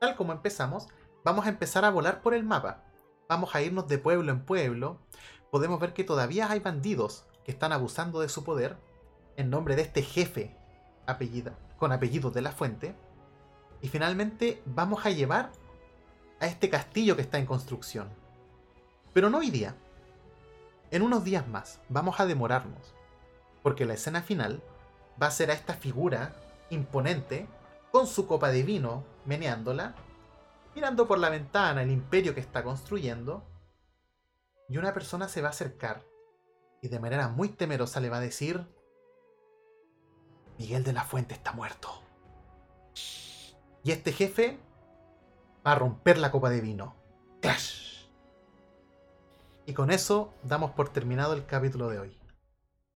tal 0.00 0.14
como 0.14 0.32
empezamos, 0.32 0.86
vamos 1.24 1.46
a 1.46 1.48
empezar 1.48 1.84
a 1.84 1.90
volar 1.90 2.22
por 2.22 2.34
el 2.34 2.44
mapa. 2.44 2.84
Vamos 3.28 3.54
a 3.54 3.62
irnos 3.62 3.88
de 3.88 3.98
pueblo 3.98 4.30
en 4.30 4.44
pueblo. 4.44 5.00
Podemos 5.50 5.80
ver 5.80 5.92
que 5.92 6.04
todavía 6.04 6.50
hay 6.50 6.60
bandidos 6.60 7.26
que 7.44 7.50
están 7.50 7.72
abusando 7.72 8.20
de 8.20 8.28
su 8.28 8.44
poder 8.44 8.76
en 9.36 9.50
nombre 9.50 9.74
de 9.74 9.82
este 9.82 10.02
jefe 10.02 10.56
con 11.78 11.92
apellido 11.92 12.30
de 12.30 12.42
la 12.42 12.52
fuente. 12.52 12.94
Y 13.82 13.88
finalmente 13.88 14.62
vamos 14.64 15.04
a 15.04 15.10
llevar 15.10 15.50
a 16.40 16.46
este 16.46 16.70
castillo 16.70 17.16
que 17.16 17.22
está 17.22 17.38
en 17.38 17.46
construcción. 17.46 18.08
Pero 19.12 19.28
no 19.28 19.38
hoy 19.38 19.50
día. 19.50 19.76
En 20.90 21.02
unos 21.02 21.24
días 21.24 21.46
más 21.48 21.80
vamos 21.88 22.20
a 22.20 22.26
demorarnos. 22.26 22.94
Porque 23.62 23.84
la 23.84 23.94
escena 23.94 24.22
final 24.22 24.62
va 25.20 25.26
a 25.26 25.32
ser 25.32 25.50
a 25.50 25.54
esta 25.54 25.74
figura 25.74 26.34
imponente 26.70 27.46
con 27.90 28.06
su 28.06 28.26
copa 28.26 28.50
de 28.50 28.62
vino 28.62 29.04
meneándola, 29.26 29.94
mirando 30.74 31.06
por 31.06 31.18
la 31.18 31.28
ventana 31.28 31.82
el 31.82 31.90
imperio 31.90 32.34
que 32.34 32.40
está 32.40 32.62
construyendo. 32.62 33.44
Y 34.68 34.78
una 34.78 34.94
persona 34.94 35.28
se 35.28 35.42
va 35.42 35.48
a 35.48 35.50
acercar 35.50 36.04
y 36.80 36.88
de 36.88 36.98
manera 36.98 37.28
muy 37.28 37.48
temerosa 37.48 38.00
le 38.00 38.10
va 38.10 38.16
a 38.16 38.20
decir, 38.20 38.66
Miguel 40.58 40.82
de 40.82 40.92
la 40.92 41.04
Fuente 41.04 41.34
está 41.34 41.52
muerto. 41.52 42.01
Y 43.84 43.90
este 43.90 44.12
jefe 44.12 44.58
va 45.66 45.72
a 45.72 45.76
romper 45.76 46.18
la 46.18 46.30
copa 46.30 46.50
de 46.50 46.60
vino. 46.60 46.94
¡Clash! 47.40 48.06
Y 49.66 49.74
con 49.74 49.90
eso 49.90 50.32
damos 50.42 50.72
por 50.72 50.88
terminado 50.88 51.34
el 51.34 51.46
capítulo 51.46 51.88
de 51.88 51.98
hoy. 51.98 52.21